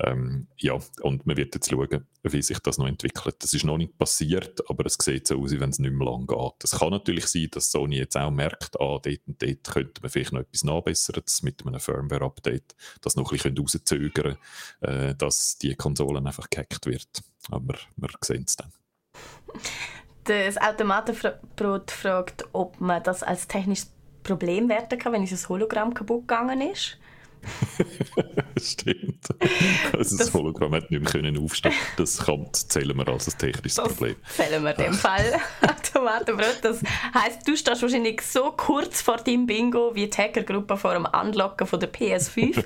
Ähm, 0.00 0.46
ja, 0.56 0.78
und 1.02 1.26
man 1.26 1.36
wird 1.36 1.54
jetzt 1.54 1.70
schauen, 1.70 2.06
wie 2.22 2.42
sich 2.42 2.58
das 2.58 2.78
noch 2.78 2.86
entwickelt. 2.86 3.36
Das 3.40 3.54
ist 3.54 3.64
noch 3.64 3.78
nicht 3.78 3.96
passiert, 3.96 4.68
aber 4.68 4.86
es 4.86 4.96
sieht 5.00 5.26
so 5.26 5.40
aus, 5.40 5.52
wenn 5.52 5.70
es 5.70 5.78
nicht 5.78 5.92
mehr 5.92 6.06
lang 6.06 6.26
geht. 6.26 6.64
Es 6.64 6.72
kann 6.72 6.90
natürlich 6.90 7.26
sein, 7.26 7.48
dass 7.50 7.70
Sony 7.70 7.96
jetzt 7.96 8.16
auch 8.16 8.30
merkt, 8.30 8.78
ah, 8.80 8.98
dort 9.02 9.20
und 9.26 9.42
dort 9.42 9.64
könnte 9.64 10.02
man 10.02 10.10
vielleicht 10.10 10.32
noch 10.32 10.40
etwas 10.40 10.64
nachbessern, 10.64 11.22
das 11.24 11.42
mit 11.42 11.66
einem 11.66 11.80
Firmware-Update 11.80 12.74
das 13.00 13.16
noch 13.16 13.30
ein 13.30 13.36
bisschen 13.36 13.56
rauszögern 13.56 14.36
äh, 14.80 15.14
dass 15.14 15.58
die 15.58 15.74
Konsole 15.74 16.18
einfach 16.18 16.48
gehackt 16.50 16.86
wird. 16.86 17.22
Aber 17.50 17.74
wir 17.96 18.08
sehen 18.22 18.44
es 18.46 18.56
dann. 18.56 18.72
Das 20.24 20.58
Automatenbrot 20.58 21.90
fragt, 21.90 22.44
ob 22.52 22.80
man 22.80 23.02
das 23.02 23.22
als 23.22 23.48
technisches 23.48 23.92
Problem 24.22 24.68
werten 24.68 24.98
kann, 24.98 25.12
wenn 25.12 25.26
das 25.26 25.48
Hologramm 25.48 25.94
kaputt 25.94 26.28
gegangen 26.28 26.60
ist. 26.60 26.98
Stimmt. 28.60 29.28
Also 29.96 30.16
das, 30.16 30.26
das 30.26 30.34
Hologramm 30.34 30.74
hat 30.74 30.90
nicht 30.90 31.02
mehr 31.02 31.10
können 31.10 31.38
aufstehen. 31.38 31.74
Das 31.96 32.18
kann, 32.18 32.46
zählen 32.52 32.96
wir 32.96 33.08
als 33.08 33.32
ein 33.32 33.38
technisches 33.38 33.76
das 33.76 33.88
Problem. 33.88 34.16
Zählen 34.28 34.62
wir 34.62 34.78
in 34.78 34.84
dem 34.84 34.94
Fall. 34.94 35.40
Das 36.62 36.80
heisst, 37.14 37.46
du 37.46 37.56
stehst 37.56 37.82
wahrscheinlich 37.82 38.22
so 38.22 38.52
kurz 38.52 39.02
vor 39.02 39.18
deinem 39.18 39.46
Bingo 39.46 39.94
wie 39.94 40.08
die 40.08 40.16
Hackergruppe 40.16 40.76
vor 40.76 40.94
dem 40.94 41.06
Anlocken 41.06 41.66
von 41.66 41.80
der 41.80 41.92
PS5. 41.92 42.62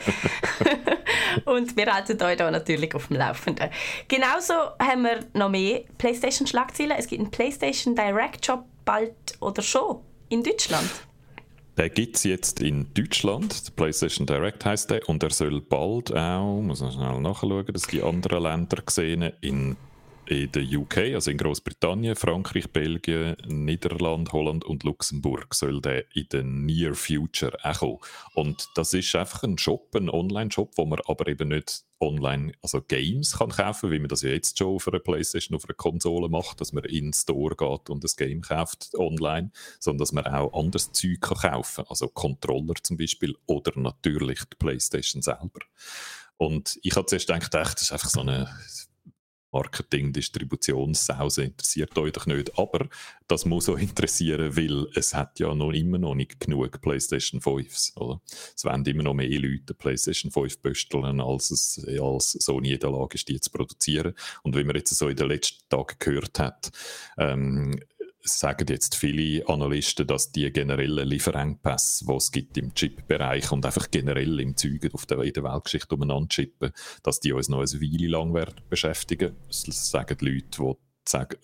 Und 1.44 1.76
wir 1.76 1.92
halten 1.92 2.23
euch 2.23 2.37
da 2.37 2.50
natürlich 2.50 2.94
auf 2.94 3.08
dem 3.08 3.16
Laufenden. 3.16 3.70
Genauso 4.08 4.54
haben 4.78 5.02
wir 5.02 5.20
noch 5.32 5.49
mehr 5.49 5.82
PlayStation-Schlagzeilen. 5.99 6.96
Es 6.99 7.06
gibt 7.06 7.23
einen 7.23 7.30
PlayStation 7.30 7.94
Direct 7.94 8.46
Shop 8.46 8.64
bald 8.84 9.14
oder 9.40 9.62
schon 9.62 10.00
in 10.28 10.42
Deutschland. 10.42 10.90
Der 11.76 11.90
gibt 11.90 12.16
es 12.16 12.25
jetzt 12.25 12.61
in 12.61 12.87
Deutschland, 12.95 13.75
PlayStation 13.75 14.26
Direct 14.26 14.64
heißt 14.64 14.90
der, 14.90 15.09
und 15.09 15.23
er 15.25 15.31
soll 15.31 15.61
bald 15.61 16.14
auch, 16.14 16.61
muss 16.61 16.81
man 16.81 16.93
schnell 16.93 17.21
nachschauen, 17.21 17.66
dass 17.66 17.88
die 17.88 18.02
anderen 18.02 18.45
Länder 18.45 18.81
gesehen, 18.81 19.33
in 19.40 19.76
in 20.26 20.50
der 20.52 20.62
UK, 20.62 21.14
also 21.14 21.31
in 21.31 21.38
Großbritannien, 21.38 22.16
Frankreich, 22.16 22.71
Belgien, 22.71 23.37
Niederland, 23.47 24.33
Holland 24.33 24.64
und 24.64 24.83
Luxemburg 24.83 25.54
soll 25.54 25.81
der 25.81 26.04
in 26.14 26.28
der 26.31 26.43
Near 26.45 26.95
Future 26.95 27.57
auch 27.62 27.78
kommen. 27.78 27.99
Und 28.35 28.69
das 28.75 28.95
ist 28.95 29.14
einfach 29.14 29.43
ein 29.43 29.59
Shop, 29.59 29.95
ein 29.95 30.09
Online-Shop, 30.09 30.73
wo 30.76 30.87
man 30.87 31.00
aber 31.07 31.28
eben 31.28 31.49
nicht 31.49 31.85
online, 32.00 32.52
also 32.62 32.81
Games 32.81 33.38
kann 33.38 33.50
kaufen, 33.50 33.90
wie 33.90 33.99
man 33.99 34.09
das 34.09 34.23
ja 34.23 34.31
jetzt 34.31 34.59
schon 34.59 34.75
auf 34.75 34.88
einer 34.88 34.99
Playstation, 34.99 35.57
auf 35.57 35.64
einer 35.64 35.75
Konsole 35.75 36.28
macht, 36.28 36.61
dass 36.61 36.73
man 36.73 36.85
in 36.85 37.07
den 37.07 37.12
Store 37.12 37.54
geht 37.54 37.90
und 37.90 38.04
das 38.04 38.16
Game 38.16 38.43
kauft 38.43 38.95
online, 38.95 39.50
sondern 39.78 39.99
dass 39.99 40.12
man 40.12 40.26
auch 40.26 40.52
anderes 40.59 40.93
Zeug 40.93 41.21
kann 41.21 41.52
kaufen, 41.52 41.85
also 41.88 42.09
Controller 42.09 42.75
zum 42.83 42.97
Beispiel 42.97 43.35
oder 43.47 43.78
natürlich 43.78 44.40
die 44.45 44.57
Playstation 44.57 45.23
selber. 45.23 45.61
Und 46.37 46.78
ich 46.83 46.97
habe 46.97 47.07
zuerst 47.07 47.28
gedacht, 47.28 47.75
das 47.76 47.83
ist 47.83 47.93
einfach 47.93 48.11
so 48.11 48.21
eine 48.21 48.49
Marketing, 49.54 50.12
Distributionssause 50.12 51.44
interessiert 51.44 51.96
euch 51.96 52.12
doch 52.12 52.26
nicht. 52.26 52.58
Aber 52.58 52.88
das 53.28 53.44
muss 53.46 53.68
auch 53.68 53.78
interessieren, 53.78 54.56
weil 54.56 54.88
es 54.94 55.14
hat 55.14 55.38
ja 55.38 55.54
noch 55.54 55.70
immer 55.70 55.99
noch 55.99 56.16
nicht 56.16 56.40
genug 56.40 56.80
PlayStation 56.80 57.40
5s. 57.40 57.96
Oder? 57.96 58.20
Es 58.54 58.64
werden 58.64 58.84
immer 58.84 59.04
noch 59.04 59.14
mehr 59.14 59.28
Leute 59.28 59.73
PlayStation 59.73 60.32
5 60.32 60.58
besteln, 60.58 61.20
als, 61.20 61.52
es, 61.52 61.87
als 62.00 62.32
Sony 62.32 62.73
in 62.73 62.80
der 62.80 62.90
Lage 62.90 63.14
ist, 63.14 63.28
die 63.28 63.38
zu 63.38 63.50
produzieren. 63.50 64.14
Und 64.42 64.56
wie 64.56 64.64
man 64.64 64.75
jetzt 64.75 64.94
so 64.94 65.08
in 65.08 65.16
den 65.16 65.28
letzten 65.28 65.68
Tagen 65.68 65.96
gehört 66.00 66.38
hat, 66.40 66.73
ähm, 67.16 67.78
sagen 68.25 68.66
jetzt 68.69 68.97
viele 68.97 69.47
Analysten, 69.49 70.07
dass 70.07 70.33
die 70.33 70.50
generellen 70.50 71.07
Lieferengpässe, 71.07 72.07
die 72.07 72.14
es 72.14 72.33
gibt 72.33 72.57
im 72.57 72.75
Chip-Bereich 72.75 73.52
und 73.52 73.66
einfach 73.66 73.90
generell 73.90 74.40
im 74.40 74.57
Zeug 74.57 74.88
auf 74.93 75.07
der, 75.07 75.21
in 75.21 75.33
der 75.33 75.45
Weltgeschichte 75.45 75.95
umeinander 75.95 76.28
chippen, 76.28 76.73
dass 77.02 77.21
die 77.21 77.33
uns 77.33 77.49
noch 77.49 77.61
eine 77.61 77.81
Weile 77.81 78.09
lang 78.09 78.33
werden 78.35 78.61
beschäftigen. 78.71 79.37
Das 79.47 79.90
sagen 79.90 80.16
die 80.19 80.25
Leute, 80.25 80.47
die 80.59 80.94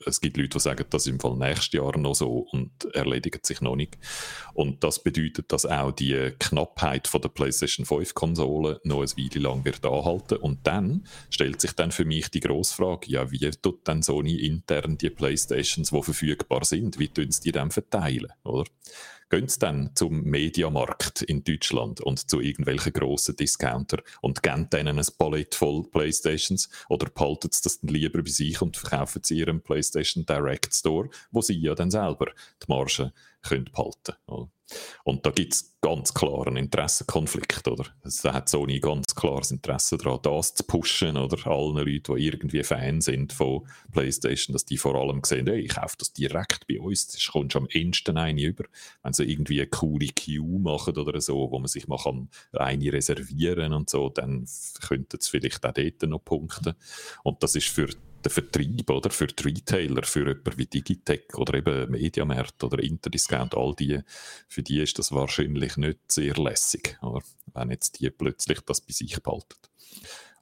es 0.06 0.20
gibt 0.20 0.36
Leute, 0.36 0.50
die 0.50 0.60
sagen, 0.60 0.84
das 0.90 1.02
ist 1.02 1.12
im 1.12 1.20
Fall 1.20 1.36
nächstes 1.36 1.72
Jahr 1.72 1.96
noch 1.98 2.14
so 2.14 2.46
und 2.50 2.84
erledigt 2.94 3.44
sich 3.44 3.60
noch 3.60 3.76
nicht. 3.76 3.98
Und 4.54 4.82
das 4.82 5.02
bedeutet, 5.02 5.52
dass 5.52 5.66
auch 5.66 5.92
die 5.92 6.32
Knappheit 6.38 7.08
von 7.08 7.20
der 7.20 7.28
PlayStation 7.28 7.84
5 7.84 8.14
Konsole 8.14 8.80
noch 8.84 9.02
ein 9.02 9.10
Weile 9.10 9.40
lang 9.40 9.64
wird 9.64 9.84
anhalten. 9.84 10.38
Und 10.38 10.66
dann 10.66 11.06
stellt 11.30 11.60
sich 11.60 11.72
dann 11.72 11.92
für 11.92 12.04
mich 12.04 12.30
die 12.30 12.40
grosse 12.40 12.74
Frage, 12.74 13.10
ja, 13.10 13.30
wie 13.30 13.50
tut 13.50 13.86
dann 13.86 14.02
Sony 14.02 14.36
intern 14.36 14.96
die 14.96 15.10
PlayStations, 15.10 15.90
die 15.90 16.02
verfügbar 16.02 16.64
sind, 16.64 16.98
wie 16.98 17.08
tun 17.08 17.30
sie 17.30 17.42
die 17.42 17.52
dann 17.52 17.70
verteilen, 17.70 18.32
oder? 18.44 18.64
Gehen 19.30 19.48
sie 19.48 19.58
dann 19.58 19.90
zum 19.94 20.22
Mediamarkt 20.24 21.22
in 21.22 21.44
Deutschland 21.44 22.00
und 22.00 22.28
zu 22.28 22.40
irgendwelchen 22.40 22.92
grossen 22.92 23.36
Discounter 23.36 24.02
und 24.20 24.42
geben 24.42 24.68
denen 24.70 24.98
ein 24.98 25.06
Palett 25.16 25.54
voll 25.54 25.84
Playstations 25.90 26.68
oder 26.88 27.08
behalten 27.08 27.48
sie 27.52 27.62
das 27.62 27.80
dann 27.80 27.94
lieber 27.94 28.22
bei 28.22 28.28
sich 28.28 28.60
und 28.60 28.76
verkaufen 28.76 29.22
sie 29.24 29.38
ihrem 29.38 29.62
PlayStation 29.62 30.26
Direct 30.26 30.74
Store, 30.74 31.08
wo 31.30 31.40
sie 31.40 31.58
ja 31.58 31.74
dann 31.74 31.90
selber 31.90 32.26
die 32.62 32.66
Marge 32.68 33.12
können 33.42 33.70
behalten 33.72 34.14
können. 34.26 34.50
Und 35.04 35.24
da 35.26 35.30
gibt 35.30 35.54
es 35.54 35.76
ganz 35.80 36.12
klar 36.12 36.46
einen 36.46 36.56
Interessenkonflikt, 36.56 37.66
oder? 37.68 37.86
Also, 38.02 38.28
da 38.28 38.34
hat 38.34 38.48
Sony 38.48 38.80
ganz 38.80 39.14
klares 39.14 39.50
Interesse 39.50 39.96
daran, 39.96 40.20
das 40.22 40.54
zu 40.54 40.64
pushen, 40.64 41.16
oder? 41.16 41.46
Allen 41.46 41.76
Leuten, 41.76 42.16
die 42.16 42.26
irgendwie 42.26 42.62
Fan 42.62 43.00
sind 43.00 43.32
von 43.32 43.66
PlayStation, 43.92 44.52
dass 44.52 44.64
die 44.64 44.76
vor 44.76 44.94
allem 44.94 45.22
sehen, 45.24 45.46
hey, 45.46 45.60
ich 45.60 45.74
kaufe 45.74 45.96
das 45.98 46.12
direkt 46.12 46.66
bei 46.66 46.80
uns, 46.80 47.08
das 47.08 47.26
kommt 47.26 47.52
schon 47.52 47.62
am 47.62 47.68
ehesten 47.70 48.18
eine 48.18 48.40
über. 48.42 48.64
Wenn 49.02 49.12
sie 49.12 49.24
irgendwie 49.24 49.60
eine 49.60 49.70
coole 49.70 50.08
Queue 50.08 50.60
machen 50.60 50.96
oder 50.96 51.20
so, 51.20 51.50
wo 51.50 51.58
man 51.58 51.68
sich 51.68 51.88
mal 51.88 51.98
kann 51.98 52.28
eine 52.52 52.92
reservieren 52.92 53.72
und 53.72 53.90
so, 53.90 54.08
dann 54.08 54.46
könnten 54.86 55.18
sie 55.20 55.30
vielleicht 55.30 55.64
auch 55.64 55.72
dort 55.72 56.02
noch 56.02 56.24
punkten. 56.24 56.74
Und 57.22 57.42
das 57.42 57.54
ist 57.54 57.68
für 57.68 57.88
der 58.24 58.30
Vertrieb 58.30 58.90
oder 58.90 59.10
für 59.10 59.26
die 59.26 59.42
Retailer, 59.42 60.02
für 60.02 60.28
jemanden 60.28 60.58
wie 60.58 60.66
Digitech 60.66 61.34
oder 61.34 61.54
eben 61.54 61.90
Mediamarkt 61.90 62.62
oder 62.64 62.82
Interdiscount, 62.82 63.54
all 63.54 63.74
die, 63.74 64.00
für 64.48 64.62
die 64.62 64.80
ist 64.80 64.98
das 64.98 65.12
wahrscheinlich 65.12 65.76
nicht 65.76 65.98
sehr 66.08 66.34
lässig, 66.34 66.98
oder? 67.02 67.22
wenn 67.54 67.70
jetzt 67.70 68.00
die 68.00 68.10
plötzlich 68.10 68.60
das 68.60 68.80
bei 68.80 68.92
sich 68.92 69.20
behalten. 69.22 69.56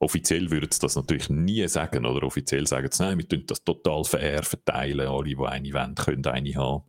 Offiziell 0.00 0.50
würden 0.50 0.70
sie 0.70 0.80
das 0.80 0.94
natürlich 0.94 1.28
nie 1.28 1.66
sagen, 1.66 2.06
oder 2.06 2.24
offiziell 2.24 2.66
sagen 2.66 2.88
sie, 2.92 3.02
nein, 3.02 3.18
wir 3.18 3.28
tun 3.28 3.44
das 3.46 3.64
total 3.64 4.04
fair 4.04 4.42
verteilen, 4.42 5.08
alle, 5.08 5.24
die 5.24 5.36
eine 5.36 5.72
wollen, 5.72 5.94
können 5.96 6.26
eine 6.26 6.54
haben. 6.54 6.84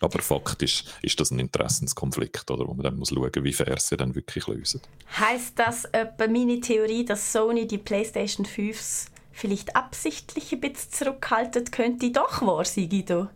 Aber 0.00 0.20
faktisch 0.20 0.84
ist 1.02 1.18
das 1.18 1.32
ein 1.32 1.40
Interessenskonflikt, 1.40 2.48
oder, 2.52 2.68
wo 2.68 2.74
man 2.74 2.84
dann 2.84 2.96
muss 2.96 3.08
schauen 3.08 3.32
muss, 3.34 3.44
wie 3.44 3.52
fair 3.52 3.78
sie 3.80 3.96
dann 3.96 4.14
wirklich 4.14 4.46
lösen. 4.46 4.80
Heißt 5.18 5.58
das 5.58 5.86
etwa 5.86 6.28
meine 6.28 6.60
Theorie, 6.60 7.04
dass 7.04 7.32
Sony 7.32 7.66
die 7.66 7.78
PlayStation 7.78 8.46
5s 8.46 9.08
vielleicht 9.38 9.76
absichtlich 9.76 10.52
ein 10.52 10.60
bisschen 10.60 10.92
zurückhaltet, 10.92 11.72
könnte 11.72 12.10
doch 12.10 12.42
wahr 12.42 12.64
sein, 12.64 12.88
Guido? 12.88 13.28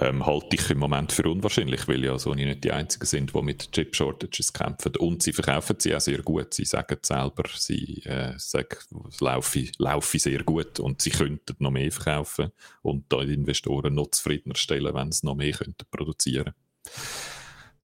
Ähm, 0.00 0.26
halte 0.26 0.56
ich 0.56 0.70
im 0.70 0.78
Moment 0.78 1.12
für 1.12 1.22
unwahrscheinlich, 1.22 1.86
weil 1.86 2.04
ja 2.04 2.18
Sony 2.18 2.44
nicht 2.44 2.64
die 2.64 2.72
Einzigen 2.72 3.06
sind, 3.06 3.32
die 3.32 3.42
mit 3.42 3.70
Chip-Shortages 3.70 4.52
kämpfen. 4.52 4.96
Und 4.96 5.22
sie 5.22 5.32
verkaufen 5.32 5.76
sie 5.78 5.94
auch 5.94 6.00
sehr 6.00 6.20
gut. 6.20 6.52
Sie 6.52 6.64
sagen 6.64 6.98
selber, 7.00 7.44
sie 7.54 8.02
äh, 8.04 8.32
sagen, 8.36 8.76
es 9.08 9.20
laufe, 9.20 9.66
laufe 9.78 10.18
sehr 10.18 10.42
gut 10.42 10.80
und 10.80 11.00
sie 11.00 11.10
könnten 11.10 11.54
noch 11.60 11.70
mehr 11.70 11.92
verkaufen 11.92 12.50
und 12.82 13.04
da 13.08 13.24
die 13.24 13.34
Investoren 13.34 13.94
noch 13.94 14.10
zufriedener 14.10 14.56
stellen, 14.56 14.94
wenn 14.94 15.12
sie 15.12 15.26
noch 15.26 15.36
mehr 15.36 15.52
könnten 15.52 15.86
produzieren 15.92 16.54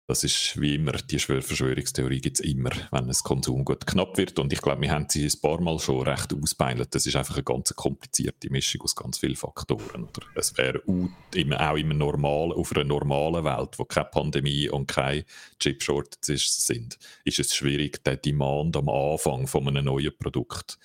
das 0.09 0.23
ist 0.23 0.59
wie 0.59 0.73
immer, 0.73 0.93
die 0.93 1.19
Verschwörungstheorie 1.19 2.19
gibt 2.19 2.39
es 2.39 2.43
immer, 2.43 2.71
wenn 2.89 3.05
das 3.05 3.23
Konsumgut 3.23 3.85
knapp 3.85 4.17
wird. 4.17 4.39
Und 4.39 4.51
ich 4.51 4.59
glaube, 4.59 4.81
wir 4.81 4.89
haben 4.89 5.05
sie 5.07 5.23
ein 5.23 5.39
paar 5.39 5.61
Mal 5.61 5.77
schon 5.77 6.01
recht 6.01 6.33
ausbeilert. 6.33 6.95
Das 6.95 7.05
ist 7.05 7.15
einfach 7.15 7.35
eine 7.35 7.43
ganz 7.43 7.75
komplizierte 7.75 8.49
Mischung 8.49 8.81
aus 8.81 8.95
ganz 8.95 9.19
vielen 9.19 9.35
Faktoren. 9.35 10.05
Oder? 10.05 10.25
Es 10.33 10.57
wäre 10.57 10.81
auch 10.83 11.77
immer 11.77 11.93
normal, 11.93 12.53
auf 12.53 12.75
einer 12.75 12.85
normalen 12.85 13.45
Welt, 13.45 13.77
wo 13.77 13.85
keine 13.85 14.07
Pandemie 14.07 14.67
und 14.67 14.87
keine 14.87 15.25
Chip-Shortages 15.59 16.65
sind, 16.65 16.97
ist 17.23 17.37
es 17.37 17.55
schwierig, 17.55 18.03
den 18.03 18.19
Demand 18.19 18.77
am 18.77 18.89
Anfang 18.89 19.45
von 19.45 19.67
einem 19.67 19.85
neuen 19.85 20.17
Produkt 20.17 20.79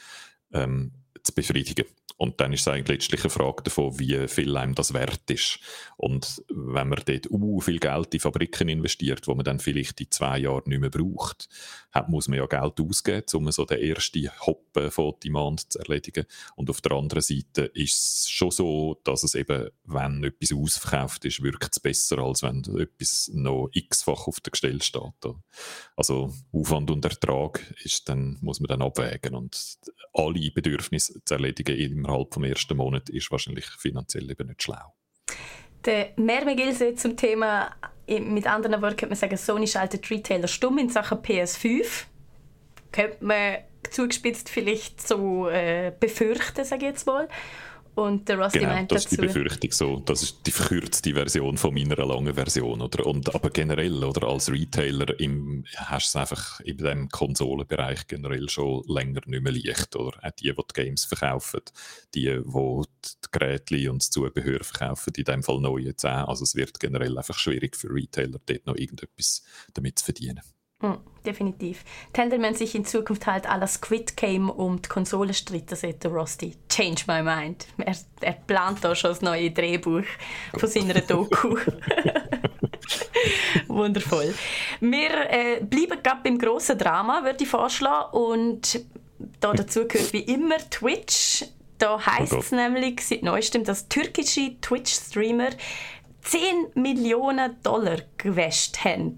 ähm, 0.52 0.92
zu 1.22 1.32
befriedigen. 1.32 1.86
Und 2.16 2.40
dann 2.40 2.52
ist 2.52 2.60
es 2.60 2.68
eigentlich 2.68 2.98
letztlich 2.98 3.22
eine 3.22 3.30
Frage 3.30 3.64
davon, 3.64 3.98
wie 3.98 4.28
viel 4.28 4.56
einem 4.56 4.74
das 4.74 4.94
wert 4.94 5.28
ist. 5.30 5.58
Und 5.96 6.44
wenn 6.48 6.88
man 6.88 7.02
dort 7.04 7.30
uh, 7.30 7.60
viel 7.60 7.78
Geld 7.78 8.14
in 8.14 8.20
Fabriken 8.20 8.68
investiert, 8.68 9.26
wo 9.26 9.34
man 9.34 9.44
dann 9.44 9.58
vielleicht 9.58 10.00
in 10.00 10.10
zwei 10.10 10.38
Jahren 10.38 10.62
nicht 10.66 10.80
mehr 10.80 10.90
braucht, 10.90 11.48
hat, 11.90 12.08
muss 12.08 12.28
man 12.28 12.38
ja 12.38 12.46
Geld 12.46 12.80
ausgeben, 12.80 13.24
um 13.34 13.50
so 13.50 13.64
den 13.64 13.80
ersten 13.80 14.30
Hoppen 14.40 14.90
von 14.90 15.14
Demand 15.22 15.72
zu 15.72 15.78
erledigen. 15.80 16.26
Und 16.54 16.70
auf 16.70 16.80
der 16.80 16.92
anderen 16.92 17.22
Seite 17.22 17.62
ist 17.74 17.94
es 17.94 18.28
schon 18.30 18.50
so, 18.50 19.00
dass 19.02 19.24
es 19.24 19.34
eben, 19.34 19.70
wenn 19.84 20.22
etwas 20.22 20.52
ausverkauft 20.52 21.24
ist, 21.24 21.42
wirkt 21.42 21.72
es 21.72 21.80
besser, 21.80 22.18
als 22.18 22.42
wenn 22.42 22.62
etwas 22.78 23.30
noch 23.34 23.70
x-fach 23.72 24.28
auf 24.28 24.40
der 24.40 24.52
Gestell 24.52 24.80
steht. 24.82 25.02
Also 25.96 26.32
Aufwand 26.52 26.90
und 26.90 27.04
Ertrag 27.04 27.60
ist 27.82 28.08
dann, 28.08 28.38
muss 28.40 28.60
man 28.60 28.68
dann 28.68 28.82
abwägen. 28.82 29.34
Und 29.34 29.78
alle 30.12 30.50
Bedürfnisse 30.50 31.24
zu 31.24 31.34
erledigen 31.34 31.76
innerhalb 32.04 32.30
des 32.30 32.42
ersten 32.42 32.76
Monats 32.76 33.10
ist 33.10 33.30
wahrscheinlich 33.30 33.66
finanziell 33.66 34.30
eben 34.30 34.48
nicht 34.48 34.62
schlau. 34.62 34.94
Der 35.84 36.10
Mermegilse 36.16 36.94
zum 36.94 37.16
Thema, 37.16 37.70
mit 38.06 38.46
anderen 38.46 38.80
Worten 38.80 38.96
könnte 38.96 39.08
man 39.08 39.16
sagen, 39.16 39.36
Sony 39.36 39.66
schaltet 39.66 40.10
Retailer 40.10 40.48
stumm 40.48 40.78
in 40.78 40.88
Sachen 40.88 41.18
PS5. 41.18 42.04
Könnte 42.90 43.24
man 43.24 43.56
zugespitzt 43.90 44.48
vielleicht 44.48 45.06
so 45.06 45.48
äh, 45.48 45.92
befürchten, 45.98 46.64
sage 46.64 46.86
ich 46.86 46.90
jetzt 46.90 47.06
mal. 47.06 47.28
Und 47.94 48.28
der 48.28 48.38
Rusty 48.38 48.58
genau, 48.58 48.72
meint 48.72 48.90
das 48.90 49.04
dazu... 49.04 49.14
ist 49.14 49.22
die 49.22 49.26
Befürchtung 49.26 49.72
so. 49.72 50.00
Das 50.00 50.22
ist 50.22 50.46
die 50.46 50.50
verkürzte 50.50 51.14
Version 51.14 51.56
von 51.56 51.74
meiner 51.74 52.04
langen 52.04 52.34
Version. 52.34 52.82
Oder? 52.82 53.06
Und, 53.06 53.32
aber 53.34 53.50
generell, 53.50 54.02
oder 54.02 54.26
als 54.26 54.50
Retailer 54.50 55.18
im, 55.20 55.64
hast 55.76 56.14
du 56.14 56.18
es 56.18 56.20
einfach 56.20 56.60
in 56.60 56.78
dem 56.78 57.08
Konsolenbereich 57.08 58.06
generell 58.06 58.48
schon 58.48 58.82
länger 58.88 59.20
nicht 59.26 59.42
mehr 59.42 59.52
leicht. 59.52 59.94
Oder? 59.94 60.18
Auch 60.22 60.30
die, 60.32 60.50
die 60.50 60.54
die 60.54 60.82
Games 60.82 61.04
verkaufen, 61.04 61.60
die, 62.14 62.22
die 62.22 62.82
die 63.04 63.28
Geräte 63.30 63.90
und 63.90 64.02
das 64.02 64.10
Zubehör 64.10 64.64
verkaufen, 64.64 65.12
in 65.16 65.24
dem 65.24 65.42
Fall 65.42 65.60
neue 65.60 65.84
jetzt 65.84 66.04
auch. 66.04 66.28
Also 66.28 66.44
es 66.44 66.54
wird 66.54 66.80
generell 66.80 67.16
einfach 67.16 67.38
schwierig 67.38 67.76
für 67.76 67.88
Retailer, 67.94 68.40
dort 68.44 68.66
noch 68.66 68.76
irgendetwas 68.76 69.42
damit 69.72 69.98
zu 69.98 70.06
verdienen. 70.06 70.40
Hm, 70.82 70.98
definitiv. 71.24 71.84
Tendel 72.12 72.38
man 72.38 72.54
sich 72.54 72.74
in 72.74 72.84
Zukunft 72.84 73.26
halt 73.26 73.48
aller 73.48 73.66
Squid 73.66 74.16
Game 74.16 74.50
um 74.50 74.82
die 74.82 74.88
Konsole 74.88 75.32
streiten, 75.32 75.76
sagt 75.76 76.04
der 76.04 76.10
Rusty. 76.10 76.56
Change 76.68 77.04
my 77.06 77.22
mind. 77.22 77.66
Er, 77.78 77.96
er 78.20 78.32
plant 78.32 78.82
da 78.82 78.94
schon 78.94 79.10
das 79.10 79.22
neue 79.22 79.50
Drehbuch 79.50 80.04
von 80.56 80.68
seiner 80.68 80.94
Doku. 81.00 81.56
Wundervoll. 83.68 84.34
Wir 84.80 85.30
äh, 85.30 85.60
bleiben 85.62 86.02
gerade 86.02 86.20
beim 86.22 86.38
grossen 86.38 86.76
Drama, 86.76 87.24
würde 87.24 87.44
ich 87.44 87.48
vorschlagen. 87.48 88.12
Und 88.12 88.84
da 89.40 89.52
dazu 89.52 89.86
gehört 89.86 90.12
wie 90.12 90.20
immer 90.20 90.58
Twitch. 90.70 91.44
Da 91.78 92.04
heisst 92.04 92.34
es 92.34 92.52
oh 92.52 92.56
nämlich 92.56 93.00
seit 93.00 93.22
neuestem, 93.22 93.64
dass 93.64 93.88
türkische 93.88 94.60
Twitch-Streamer 94.60 95.50
10 96.22 96.40
Millionen 96.74 97.56
Dollar 97.62 97.98
gewäscht 98.16 98.84
haben 98.84 99.16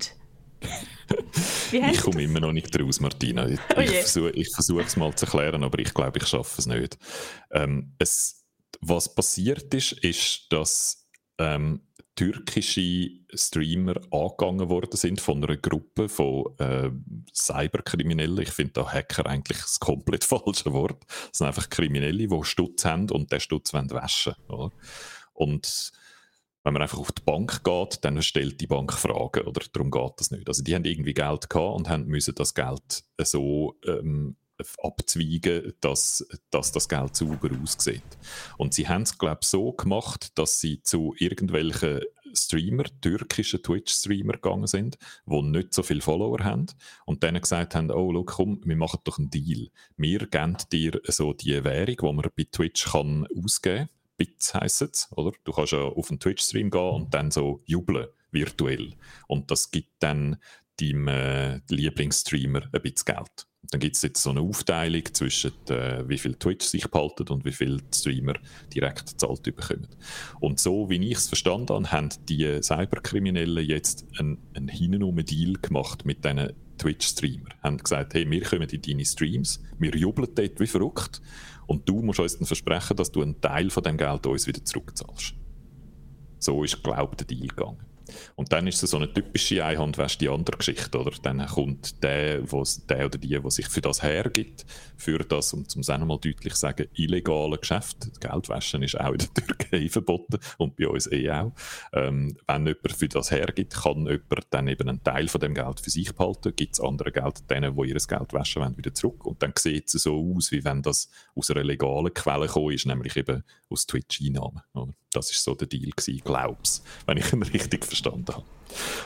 ich 1.72 2.00
komme 2.00 2.22
immer 2.22 2.40
noch 2.40 2.52
nicht 2.52 2.78
raus, 2.80 3.00
Martina. 3.00 3.48
Ich, 3.48 3.60
oh 3.76 3.80
ich 3.80 3.90
versuche 3.90 4.44
versuch 4.54 4.80
es 4.80 4.96
mal 4.96 5.14
zu 5.14 5.26
erklären, 5.26 5.64
aber 5.64 5.78
ich 5.78 5.92
glaube, 5.92 6.18
ich 6.18 6.26
schaffe 6.26 6.60
es 6.60 6.66
nicht. 6.66 6.98
Ähm, 7.50 7.94
es, 7.98 8.44
was 8.80 9.14
passiert 9.14 9.72
ist, 9.74 9.92
ist, 9.92 10.46
dass 10.50 11.08
ähm, 11.38 11.82
türkische 12.16 13.10
Streamer 13.34 13.96
angegangen 14.10 14.68
worden 14.70 14.96
sind 14.96 15.20
von 15.20 15.44
einer 15.44 15.56
Gruppe 15.56 16.08
von 16.08 16.46
äh, 16.58 16.90
Cyberkriminellen. 17.34 18.42
Ich 18.42 18.50
finde 18.50 18.72
da 18.72 18.90
Hacker 18.90 19.26
eigentlich 19.26 19.58
das 19.58 19.78
komplett 19.78 20.24
falsche 20.24 20.72
Wort. 20.72 21.04
Das 21.28 21.38
sind 21.38 21.46
einfach 21.46 21.68
Kriminelle, 21.68 22.26
die 22.26 22.44
Stutz 22.44 22.84
haben 22.84 23.10
und 23.10 23.30
den 23.30 23.40
Stutz 23.40 23.72
waschen 23.74 24.34
wollen. 24.48 24.72
Und 25.34 25.92
wenn 26.66 26.72
man 26.72 26.82
einfach 26.82 26.98
auf 26.98 27.12
die 27.12 27.22
Bank 27.22 27.62
geht, 27.62 28.04
dann 28.04 28.20
stellt 28.22 28.60
die 28.60 28.66
Bank 28.66 28.92
Fragen, 28.92 29.46
oder 29.46 29.62
darum 29.72 29.92
geht 29.92 30.14
das 30.16 30.32
nicht. 30.32 30.48
Also 30.48 30.64
die 30.64 30.74
haben 30.74 30.84
irgendwie 30.84 31.14
Geld 31.14 31.48
gehabt 31.48 31.76
und 31.76 31.88
haben 31.88 32.06
müssen 32.06 32.34
das 32.34 32.54
Geld 32.54 33.04
so 33.22 33.76
ähm, 33.86 34.34
abzweigen, 34.82 35.74
dass, 35.80 36.26
dass 36.50 36.72
das 36.72 36.88
Geld 36.88 37.14
sauber 37.14 37.50
aussieht. 37.62 38.02
Und 38.58 38.74
sie 38.74 38.88
haben 38.88 39.02
es, 39.02 39.16
glaube 39.16 39.38
ich, 39.42 39.46
so 39.46 39.74
gemacht, 39.74 40.36
dass 40.36 40.58
sie 40.58 40.82
zu 40.82 41.14
irgendwelchen 41.18 42.00
Streamer, 42.34 42.84
türkischen 43.00 43.62
Twitch-Streamer 43.62 44.32
gegangen 44.32 44.66
sind, 44.66 44.98
die 45.24 45.42
nicht 45.42 45.72
so 45.72 45.84
viele 45.84 46.00
Follower 46.00 46.42
haben 46.42 46.66
und 47.04 47.22
denen 47.22 47.42
gesagt 47.42 47.76
haben, 47.76 47.92
oh, 47.92 48.10
look, 48.10 48.32
komm, 48.32 48.60
wir 48.64 48.76
machen 48.76 48.98
doch 49.04 49.18
einen 49.18 49.30
Deal. 49.30 49.68
Wir 49.96 50.26
geben 50.26 50.56
dir 50.72 51.00
so 51.04 51.32
die 51.32 51.62
Währung, 51.62 51.96
die 51.96 52.12
man 52.12 52.30
bei 52.36 52.46
Twitch 52.50 52.86
kann 52.86 53.28
ausgeben 53.32 53.86
kann, 53.86 53.95
Bits 54.16 54.54
heisst 54.54 54.82
es, 54.82 55.08
oder? 55.12 55.32
Du 55.44 55.52
kannst 55.52 55.72
ja 55.72 55.80
auf 55.80 56.10
einen 56.10 56.20
Twitch-Stream 56.20 56.70
gehen 56.70 56.90
und 56.90 57.14
dann 57.14 57.30
so 57.30 57.60
jubeln, 57.66 58.06
virtuell. 58.30 58.94
Und 59.26 59.50
das 59.50 59.70
gibt 59.70 59.94
dann 60.00 60.36
deinem 60.80 61.08
äh, 61.08 61.60
Lieblingsstreamer 61.68 62.62
ein 62.72 62.82
bisschen 62.82 63.04
Geld. 63.06 63.46
Dann 63.70 63.80
gibt 63.80 63.96
es 63.96 64.02
jetzt 64.02 64.22
so 64.22 64.30
eine 64.30 64.40
Aufteilung 64.40 65.02
zwischen 65.12 65.52
äh, 65.68 66.08
wie 66.08 66.18
viel 66.18 66.34
Twitch 66.34 66.66
sich 66.66 66.88
behalten 66.88 67.28
und 67.28 67.44
wie 67.44 67.52
viel 67.52 67.80
Streamer 67.92 68.34
direkt 68.72 69.06
gezahlt 69.06 69.42
bekommen. 69.42 69.88
Und 70.40 70.60
so, 70.60 70.88
wie 70.88 71.04
ich 71.04 71.16
es 71.16 71.28
verstanden 71.28 71.70
habe, 71.70 71.90
haben 71.90 72.10
die 72.28 72.62
Cyberkriminellen 72.62 73.66
jetzt 73.66 74.06
einen, 74.18 74.38
einen 74.54 74.68
hintenrum 74.68 75.16
Deal 75.24 75.54
gemacht 75.54 76.04
mit 76.04 76.24
diesen 76.24 76.52
Twitch-Streamer. 76.78 77.48
Haben 77.62 77.78
gesagt, 77.78 78.14
hey, 78.14 78.30
wir 78.30 78.42
kommen 78.42 78.68
in 78.68 78.82
deine 78.82 79.04
Streams, 79.04 79.62
wir 79.78 79.96
jubeln 79.96 80.28
dort 80.34 80.60
wie 80.60 80.66
verrückt 80.66 81.20
und 81.66 81.88
du 81.88 82.02
musst 82.02 82.20
uns 82.20 82.38
dann 82.38 82.46
versprechen, 82.46 82.96
dass 82.96 83.10
du 83.10 83.22
einen 83.22 83.40
Teil 83.40 83.70
von 83.70 83.82
dem 83.82 83.96
Geld 83.96 84.26
uns 84.26 84.46
wieder 84.46 84.64
zurückzahlst. 84.64 85.34
So 86.38 86.62
ist, 86.62 86.82
glaube 86.82 87.12
ich, 87.12 87.16
der 87.16 87.26
Deal 87.26 87.48
gegangen. 87.48 87.84
Und 88.34 88.52
dann 88.52 88.66
ist 88.66 88.82
es 88.82 88.90
so 88.90 88.96
eine 88.96 89.12
typische 89.12 89.64
Einhand 89.64 89.98
wäscht 89.98 90.20
die 90.20 90.28
andere 90.28 90.56
Geschichte, 90.56 90.98
oder? 90.98 91.12
Dann 91.22 91.44
kommt 91.46 92.02
der, 92.02 92.40
der 92.40 93.06
oder 93.06 93.18
die, 93.18 93.28
der 93.28 93.50
sich 93.50 93.68
für 93.68 93.80
das 93.80 94.02
hergibt, 94.02 94.64
für 94.96 95.18
das, 95.18 95.52
um 95.52 95.62
es 95.62 95.90
einmal 95.90 96.18
deutlich 96.18 96.54
zu 96.54 96.60
sagen, 96.60 96.86
illegale 96.94 97.58
Geschäft. 97.58 98.20
Geldwäschen 98.20 98.82
ist 98.82 98.98
auch 98.98 99.12
in 99.12 99.18
der 99.18 99.34
Türkei 99.46 99.88
verboten 99.88 100.38
und 100.58 100.76
bei 100.76 100.88
uns 100.88 101.10
eh 101.10 101.30
auch. 101.30 101.52
Ähm, 101.92 102.36
wenn 102.46 102.66
jemand 102.66 102.92
für 102.92 103.08
das 103.08 103.30
hergibt, 103.30 103.74
kann 103.74 104.06
jemand 104.06 104.46
dann 104.50 104.68
eben 104.68 104.88
einen 104.88 105.02
Teil 105.02 105.28
von 105.28 105.40
dem 105.40 105.54
Geld 105.54 105.80
für 105.80 105.90
sich 105.90 106.14
behalten, 106.14 106.54
gibt 106.54 106.74
es 106.74 106.80
andere 106.80 107.12
Geld 107.12 107.50
denen, 107.50 107.76
die 107.76 107.88
ihr 107.88 107.96
Geld 107.96 108.32
waschen 108.32 108.62
wollen, 108.62 108.76
wieder 108.76 108.94
zurück. 108.94 109.26
Und 109.26 109.42
dann 109.42 109.52
sieht 109.56 109.92
es 109.94 110.02
so 110.02 110.34
aus, 110.34 110.50
wie 110.52 110.64
wenn 110.64 110.82
das 110.82 111.10
aus 111.34 111.50
einer 111.50 111.64
legalen 111.64 112.12
Quelle 112.12 112.46
gekommen 112.46 112.72
ist, 112.72 112.86
nämlich 112.86 113.16
eben 113.16 113.42
aus 113.68 113.86
Twitch-Einnahmen. 113.86 114.62
Das 115.12 115.30
ist 115.30 115.42
so 115.42 115.54
der 115.54 115.66
Deal 115.66 115.90
gewesen, 115.90 116.20
glaub's, 116.24 116.82
wenn 117.06 117.16
ich 117.16 117.32
ihn 117.32 117.42
richtig 117.54 117.84
verstanden 117.96 118.34
habe. 118.34 118.44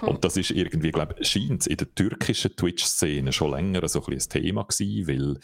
Hm. 0.00 0.08
Und 0.08 0.24
das 0.24 0.36
ist 0.36 0.50
irgendwie, 0.50 0.90
glaube 0.90 1.14
ich, 1.18 1.28
scheint 1.28 1.66
in 1.66 1.76
der 1.76 1.94
türkischen 1.94 2.54
Twitch-Szene 2.56 3.32
schon 3.32 3.52
länger 3.52 3.86
so 3.88 4.04
ein, 4.04 4.14
ein 4.14 4.18
Thema 4.18 4.64
gewesen, 4.64 5.08
weil 5.08 5.40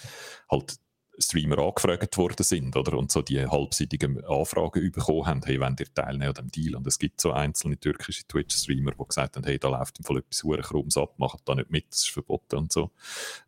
halt 0.50 0.78
Streamer 1.18 1.58
angefragt 1.58 2.16
worden 2.18 2.42
sind 2.42 2.76
oder, 2.76 2.98
und 2.98 3.10
so 3.10 3.22
die 3.22 3.46
halbseitigen 3.46 4.24
Anfragen 4.24 4.90
bekommen 4.90 5.26
haben, 5.26 5.42
hey, 5.44 5.60
wenn 5.60 5.76
ihr 5.78 5.92
teilnehmen 5.92 6.28
an 6.28 6.34
dem 6.34 6.50
Deal. 6.50 6.76
Und 6.76 6.86
es 6.86 6.98
gibt 6.98 7.20
so 7.20 7.32
einzelne 7.32 7.78
türkische 7.78 8.26
Twitch-Streamer, 8.26 8.92
die 8.92 9.04
gesagt 9.04 9.36
haben, 9.36 9.44
hey, 9.44 9.58
da 9.58 9.68
läuft 9.68 9.98
im 9.98 10.04
Fall 10.04 10.18
etwas 10.18 10.42
Hurenkrums 10.42 10.96
ab, 10.96 11.14
macht 11.18 11.40
da 11.46 11.54
nicht 11.54 11.70
mit, 11.70 11.86
das 11.90 12.00
ist 12.00 12.10
verboten 12.10 12.56
und 12.56 12.72
so. 12.72 12.90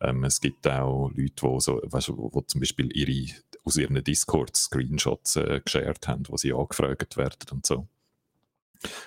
Ähm, 0.00 0.24
es 0.24 0.40
gibt 0.40 0.66
auch 0.66 1.10
Leute, 1.14 1.32
die, 1.34 1.60
so, 1.60 1.80
weißt, 1.84 2.10
wo, 2.10 2.30
wo 2.32 2.40
zum 2.42 2.60
Beispiel 2.60 2.90
ihre, 2.96 3.34
aus 3.64 3.76
ihren 3.76 4.02
Discord 4.02 4.56
Screenshots 4.56 5.36
äh, 5.36 5.60
geshared 5.62 6.08
haben, 6.08 6.24
wo 6.28 6.36
sie 6.36 6.52
angefragt 6.52 7.16
werden 7.16 7.48
und 7.52 7.66
so. 7.66 7.86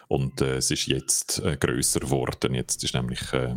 Und 0.08 0.42
äh, 0.42 0.58
es 0.58 0.72
ist 0.72 0.88
jetzt 0.88 1.40
äh, 1.40 1.58
grösser 1.58 2.02
geworden. 2.02 2.54
Jetzt 2.54 2.84
ist 2.84 2.94
nämlich, 2.94 3.32
äh, 3.34 3.56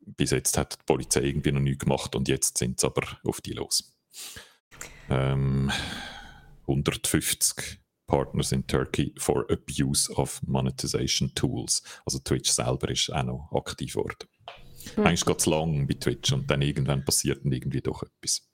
bis 0.00 0.30
jetzt 0.30 0.56
hat 0.58 0.74
die 0.80 0.84
Polizei 0.86 1.22
irgendwie 1.22 1.52
noch 1.52 1.60
nichts 1.60 1.84
gemacht 1.84 2.14
und 2.16 2.28
jetzt 2.28 2.58
sind 2.58 2.80
sie 2.80 2.86
aber 2.86 3.06
auf 3.24 3.40
die 3.40 3.52
los. 3.52 3.92
Ähm, 5.10 5.70
150 6.62 7.80
Partners 8.06 8.52
in 8.52 8.66
Turkey 8.66 9.14
for 9.18 9.46
Abuse 9.50 10.12
of 10.12 10.40
Monetization 10.46 11.34
Tools. 11.34 11.82
Also 12.04 12.18
Twitch 12.18 12.50
selber 12.50 12.90
ist 12.90 13.12
auch 13.12 13.22
noch 13.22 13.52
aktiv 13.52 13.94
geworden. 13.94 14.28
Mhm. 14.96 15.06
Eigentlich 15.06 15.24
geht 15.24 15.40
es 15.40 15.46
lang 15.46 15.86
bei 15.86 15.94
Twitch 15.94 16.32
und 16.32 16.50
dann 16.50 16.62
irgendwann 16.62 17.04
passiert 17.04 17.44
dann 17.44 17.52
irgendwie 17.52 17.80
doch 17.80 18.02
etwas. 18.02 18.48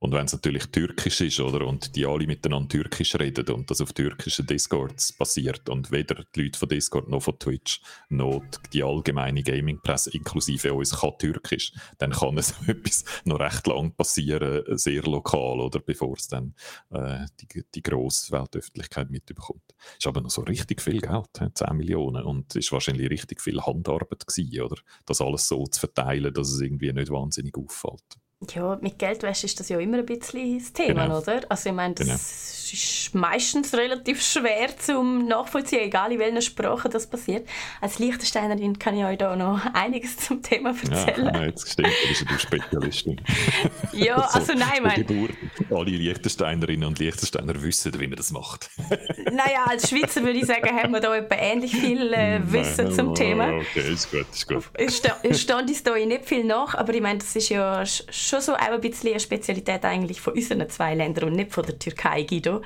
Und 0.00 0.12
wenn 0.12 0.26
es 0.26 0.32
natürlich 0.32 0.66
türkisch 0.66 1.20
ist, 1.20 1.40
oder, 1.40 1.66
und 1.66 1.96
die 1.96 2.06
alle 2.06 2.26
miteinander 2.26 2.68
türkisch 2.68 3.14
reden 3.16 3.48
und 3.50 3.70
das 3.70 3.80
auf 3.80 3.92
türkischen 3.92 4.46
Discords 4.46 5.12
passiert 5.12 5.68
und 5.68 5.90
weder 5.90 6.24
die 6.34 6.42
Leute 6.42 6.58
von 6.58 6.68
Discord 6.68 7.08
noch 7.08 7.22
von 7.22 7.38
Twitch 7.38 7.80
noch 8.08 8.42
die 8.72 8.82
allgemeine 8.82 9.42
Gaming-Presse 9.42 10.10
inklusive 10.10 10.72
uns 10.72 11.00
kann 11.00 11.18
türkisch, 11.18 11.72
dann 11.98 12.12
kann 12.12 12.38
es 12.38 12.54
etwas 12.66 13.04
noch 13.24 13.40
recht 13.40 13.66
lang 13.66 13.92
passieren, 13.92 14.64
sehr 14.76 15.02
lokal, 15.02 15.60
oder, 15.60 15.80
bevor 15.80 16.16
es 16.16 16.28
dann 16.28 16.54
äh, 16.90 17.26
die, 17.40 17.64
die 17.74 17.82
grosse 17.82 18.32
Weltöffentlichkeit 18.32 19.10
mitbekommt. 19.10 19.74
Ist 19.96 20.06
aber 20.06 20.20
noch 20.20 20.30
so 20.30 20.42
richtig 20.42 20.80
viel 20.82 21.00
Geld, 21.00 21.28
10 21.54 21.76
Millionen, 21.76 22.24
und 22.24 22.54
ist 22.56 22.72
wahrscheinlich 22.72 23.10
richtig 23.10 23.40
viel 23.40 23.60
Handarbeit 23.60 24.26
gewesen, 24.26 24.60
oder, 24.62 24.76
das 25.06 25.20
alles 25.20 25.48
so 25.48 25.64
zu 25.64 25.80
verteilen, 25.80 26.32
dass 26.32 26.52
es 26.52 26.60
irgendwie 26.60 26.92
nicht 26.92 27.10
wahnsinnig 27.10 27.56
auffällt. 27.56 28.18
Ja, 28.54 28.78
mit 28.80 29.00
Geldwäsche 29.00 29.46
ist 29.46 29.58
das 29.58 29.68
ja 29.68 29.80
immer 29.80 29.98
ein 29.98 30.06
bisschen 30.06 30.58
das 30.58 30.72
Thema, 30.72 31.06
genau. 31.06 31.18
oder? 31.18 31.40
Also 31.48 31.70
ich 31.70 31.74
meine, 31.74 31.94
das 31.94 32.06
genau. 32.06 32.14
ist 32.16 33.12
meistens 33.12 33.74
relativ 33.74 34.22
schwer 34.22 34.68
zum 34.78 35.26
nachvollziehen, 35.26 35.80
egal 35.80 36.12
in 36.12 36.20
welcher 36.20 36.42
Sprache 36.42 36.88
das 36.88 37.08
passiert. 37.08 37.48
Als 37.80 37.98
Liechtensteinerin 37.98 38.78
kann 38.78 38.96
ich 38.96 39.04
euch 39.04 39.18
da 39.18 39.34
noch 39.34 39.60
einiges 39.74 40.18
zum 40.18 40.40
Thema 40.40 40.70
erzählen. 40.70 41.34
Ja, 41.34 41.44
jetzt 41.46 41.68
stimmt, 41.68 41.88
du 41.88 42.08
bist 42.08 42.28
eine 42.28 42.38
Spezialistin. 42.38 43.20
ja, 43.92 44.14
also 44.14 44.52
nein, 44.52 44.84
mein... 44.84 45.28
Alle 45.70 45.90
Liechtensteinerinnen 45.90 46.86
und 46.86 47.00
Liechtensteiner 47.00 47.60
wissen, 47.60 47.92
wie 47.98 48.06
man 48.06 48.16
das 48.16 48.30
macht. 48.30 48.70
naja, 49.32 49.64
als 49.66 49.90
Schweizer 49.90 50.22
würde 50.22 50.38
ich 50.38 50.46
sagen, 50.46 50.68
haben 50.68 50.92
wir 50.92 51.00
da 51.00 51.16
etwa 51.16 51.34
ähnlich 51.34 51.72
viel 51.74 52.12
äh, 52.12 52.40
Wissen 52.44 52.84
nein, 52.84 52.94
zum 52.94 53.14
Thema. 53.16 53.52
Okay, 53.52 53.92
ist 53.92 54.12
gut, 54.12 54.26
ist 54.32 54.46
gut. 54.46 54.64
Es 54.74 55.40
stand 55.40 55.68
uns 55.68 55.82
da 55.82 55.96
nicht 55.96 56.24
viel 56.24 56.44
nach, 56.44 56.76
aber 56.76 56.94
ich 56.94 57.02
meine, 57.02 57.18
das 57.18 57.34
ist 57.34 57.48
ja 57.48 57.84
schon 58.28 58.40
so 58.40 58.54
auch 58.54 58.60
ein 58.60 58.80
bisschen 58.80 59.10
eine 59.10 59.20
Spezialität 59.20 59.84
eigentlich 59.84 60.20
von 60.20 60.34
unseren 60.34 60.68
zwei 60.68 60.94
Ländern 60.94 61.30
und 61.30 61.36
nicht 61.36 61.52
von 61.52 61.64
der 61.64 61.78
Türkei, 61.78 62.22
Guido. 62.22 62.62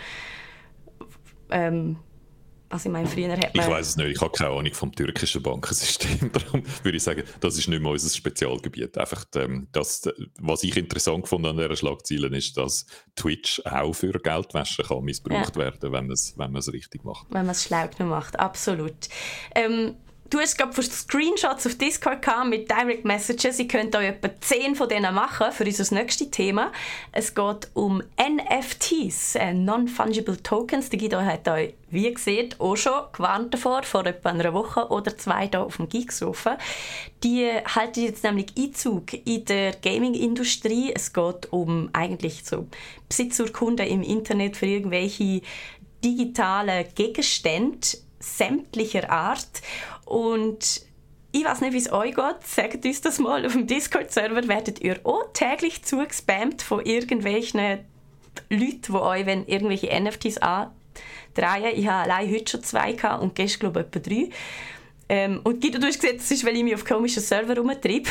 Ähm, 1.50 1.96
also 2.72 2.88
ich 2.88 2.92
meine, 2.94 3.06
früher 3.06 3.32
hat 3.32 3.54
man... 3.54 3.66
Ich 3.66 3.70
weiß 3.70 3.86
es 3.86 3.96
nicht, 3.96 4.08
ich 4.08 4.20
habe 4.22 4.32
keine 4.32 4.50
Ahnung 4.50 4.72
vom 4.72 4.92
türkischen 4.92 5.42
Bankensystem, 5.42 6.32
darum 6.32 6.62
würde 6.82 6.96
ich 6.96 7.02
sagen, 7.02 7.22
das 7.40 7.58
ist 7.58 7.68
nicht 7.68 7.82
mehr 7.82 7.92
unser 7.92 8.08
Spezialgebiet. 8.08 8.96
Einfach 8.96 9.26
ähm, 9.36 9.68
das, 9.72 10.08
was 10.40 10.62
ich 10.62 10.74
interessant 10.78 11.28
fand 11.28 11.46
an 11.46 11.58
dieser 11.58 11.76
Schlagzeile 11.76 12.34
ist, 12.34 12.56
dass 12.56 12.86
Twitch 13.14 13.60
auch 13.66 13.92
für 13.92 14.12
Geldwäsche 14.12 14.84
kann 14.84 15.04
missbraucht 15.04 15.54
ja. 15.54 15.62
werden, 15.62 15.92
wenn 15.92 16.06
man 16.06 16.12
es 16.12 16.34
wenn 16.38 16.56
richtig 16.56 17.04
macht. 17.04 17.26
Wenn 17.28 17.44
man 17.44 17.50
es 17.50 17.64
schlau 17.64 17.88
macht, 17.98 18.40
absolut. 18.40 19.08
Ähm, 19.54 19.96
Du 20.32 20.40
hast 20.40 20.56
gerade 20.56 20.82
Screenshots 20.82 21.66
auf 21.66 21.74
Discord 21.74 22.22
gehabt 22.22 22.48
mit 22.48 22.70
Direct 22.70 23.04
Messages. 23.04 23.58
Ich 23.58 23.68
könnte 23.68 23.98
euch 23.98 24.06
etwa 24.06 24.30
10 24.40 24.76
von 24.76 24.88
denen 24.88 25.14
machen 25.14 25.52
für 25.52 25.66
unser 25.66 25.94
nächstes 25.94 26.30
Thema. 26.30 26.72
Es 27.12 27.34
geht 27.34 27.68
um 27.74 28.02
NFTs, 28.16 29.34
äh, 29.34 29.52
Non-Fungible 29.52 30.42
Tokens. 30.42 30.88
Der 30.88 30.98
Guido 30.98 31.20
hat 31.20 31.46
euch, 31.48 31.74
wie 31.90 32.10
gesagt, 32.10 32.58
auch 32.58 32.76
schon 32.76 32.98
gewarnt 33.12 33.52
davor, 33.52 33.82
vor 33.82 34.06
etwa 34.06 34.30
einer 34.30 34.54
Woche 34.54 34.88
oder 34.88 35.18
zwei 35.18 35.48
hier 35.48 35.60
auf 35.60 35.76
dem 35.76 35.90
Geeksofa. 35.90 36.56
Die 37.22 37.50
halten 37.66 38.00
jetzt 38.00 38.24
nämlich 38.24 38.54
Einzug 38.56 39.12
in 39.12 39.44
der 39.44 39.72
Gaming-Industrie. 39.72 40.94
Es 40.94 41.12
geht 41.12 41.52
um 41.52 41.90
eigentlich 41.92 42.42
so 42.42 42.68
Besitzurkunden 43.06 43.86
im 43.86 44.02
Internet 44.02 44.56
für 44.56 44.64
irgendwelche 44.64 45.42
digitale 46.02 46.84
Gegenstände 46.94 47.86
sämtlicher 48.22 49.10
Art. 49.10 49.62
Und 50.04 50.82
ich 51.32 51.44
weiß 51.44 51.60
nicht, 51.62 51.72
wie 51.72 51.78
es 51.78 51.92
euch 51.92 52.14
geht. 52.14 52.46
Sagt 52.46 52.84
uns 52.84 53.00
das 53.00 53.18
mal. 53.18 53.44
Auf 53.46 53.52
dem 53.52 53.66
Discord-Server 53.66 54.46
werdet 54.48 54.80
ihr 54.80 55.00
auch 55.04 55.32
täglich 55.32 55.82
zugespammt 55.84 56.62
von 56.62 56.84
irgendwelchen 56.84 57.80
Leuten, 58.50 58.82
die 58.86 58.92
euch 58.92 59.26
wenn 59.26 59.46
irgendwelche 59.46 59.88
NFTs 59.98 60.38
andrehen. 60.38 60.72
Ich 61.74 61.86
habe 61.86 62.10
allein 62.10 62.30
heute 62.30 62.50
schon 62.50 62.62
zwei 62.62 62.92
gehabt 62.92 63.22
und 63.22 63.34
gestern 63.34 63.72
glaube 63.72 63.80
ich 63.80 63.86
etwa 63.86 64.10
drei. 64.10 64.28
Ähm, 65.08 65.40
und 65.44 65.60
Guido, 65.60 65.78
du 65.78 65.86
hast 65.86 66.00
gesagt, 66.00 66.20
das 66.20 66.30
ist, 66.30 66.44
weil 66.44 66.56
ich 66.56 66.62
mich 66.62 66.74
auf 66.74 66.84
komischen 66.84 67.22
Server 67.22 67.56
rumtreibe. 67.56 68.08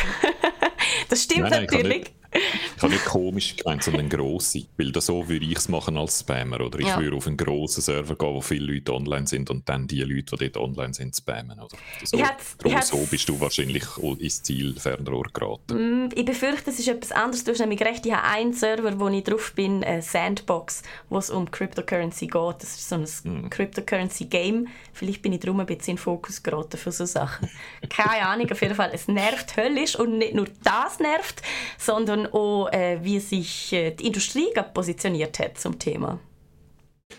das 1.10 1.24
stimmt 1.24 1.50
nein, 1.50 1.52
nein, 1.52 1.68
natürlich. 1.70 2.12
Ich 2.34 2.82
habe 2.82 2.94
nicht 2.94 3.06
komisch 3.06 3.58
gemeint, 3.58 3.84
sondern 3.84 4.10
grosse. 4.10 4.64
Weil 4.78 4.92
das 4.92 5.06
so 5.06 5.28
würde 5.28 5.46
ich 5.46 5.58
es 5.58 5.68
machen 5.68 5.98
als 5.98 6.22
Spammer. 6.22 6.62
Oder 6.62 6.80
ich 6.80 6.88
ja. 6.88 7.00
würde 7.00 7.18
auf 7.18 7.28
einen 7.28 7.38
grossen 7.38 7.82
Server 7.82 8.16
gehen, 8.16 8.34
wo 8.34 8.42
viele 8.42 8.74
Leute 8.74 8.94
online 8.94 9.28
sind 9.28 9.50
und 9.50 9.68
dann 9.68 9.88
die 9.88 10.02
Leute, 10.02 10.38
die 10.38 10.50
dort 10.50 10.58
online 10.58 10.94
sind, 10.94 11.16
spammen. 11.16 11.60
Oder? 11.60 11.78
So, 12.04 12.18
darum 12.18 12.82
so 12.82 12.98
bist 13.10 13.28
du 13.28 13.40
wahrscheinlich 13.40 13.84
ins 14.20 14.44
Ziel 14.44 14.80
Fernrohr 14.80 15.28
geraten. 15.34 16.06
Mm, 16.06 16.10
ich 16.16 16.26
befürchte, 16.26 16.70
es 16.70 16.80
ist 16.80 16.88
etwas 16.88 17.12
anderes. 17.12 17.44
Du 17.44 17.52
hast 17.52 17.60
nämlich 17.60 17.82
recht, 17.82 18.06
ich 18.06 18.14
habe 18.14 18.24
einen 18.24 18.54
Server, 18.54 19.00
wo 19.00 19.10
ich 19.10 19.24
drauf 19.24 19.54
bin, 19.54 19.84
eine 19.84 20.02
Sandbox, 20.02 20.84
wo 21.10 21.18
es 21.18 21.30
um 21.30 21.52
Cryptocurrency 21.52 22.28
geht. 22.28 22.56
Das 22.60 22.70
ist 22.76 22.90
so 22.90 22.96
ein 22.96 23.04
mm. 23.46 23.50
Cryptocurrency-Game. 23.50 24.68
Vielleicht 24.94 25.22
bin 25.22 25.34
ich 25.34 25.42
darum 25.42 25.60
ein 25.60 25.66
bisschen 25.66 25.92
in 25.92 25.98
Fokus 25.98 26.42
geraten 26.42 26.78
für 26.78 26.92
so 26.92 27.06
Sachen. 27.06 27.50
Keine 27.90 28.26
Ahnung, 28.26 28.50
auf 28.52 28.62
jeden 28.62 28.76
Fall. 28.76 28.92
Es 28.94 29.08
nervt 29.08 29.58
höllisch 29.58 29.96
und 29.96 30.18
nicht 30.18 30.34
nur 30.34 30.48
das 30.64 31.00
nervt, 31.00 31.42
sondern 31.78 32.21
sondern 32.22 32.34
auch, 32.34 32.72
äh, 32.72 33.00
wie 33.04 33.20
sich 33.20 33.74
äh, 33.74 33.92
die 33.92 34.08
Industrie 34.08 34.48
positioniert 34.74 35.40
hat 35.40 35.58
zum 35.58 35.78
Thema. 35.78 36.20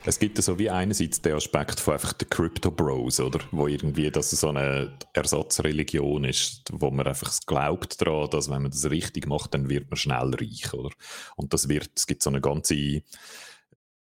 Es 0.05 0.19
gibt 0.19 0.43
so 0.43 0.59
wie 0.59 0.71
einerseits 0.71 1.21
den 1.21 1.35
Aspekt 1.35 1.79
von 1.79 1.95
einfach 1.95 2.15
der 2.15 2.27
Crypto 2.27 2.71
Bros, 2.71 3.21
oder? 3.21 3.41
Wo 3.51 3.67
irgendwie 3.67 4.11
das 4.11 4.31
so 4.31 4.49
eine 4.49 4.91
Ersatzreligion 5.13 6.25
ist, 6.25 6.65
wo 6.73 6.91
man 6.91 7.07
einfach 7.07 7.31
glaubt 7.47 8.01
daran, 8.01 8.31
dass 8.31 8.49
wenn 8.49 8.63
man 8.63 8.71
das 8.71 8.91
richtig 8.91 9.27
macht, 9.27 9.53
dann 9.55 9.69
wird 9.69 9.91
man 9.91 9.99
schnell 9.99 10.35
reich, 10.35 10.73
oder? 10.73 10.91
Und 11.37 11.53
das 11.53 11.69
wird, 11.69 11.91
es 11.95 12.07
gibt 12.07 12.23
so 12.23 12.31
eine 12.31 12.41
ganze 12.41 13.03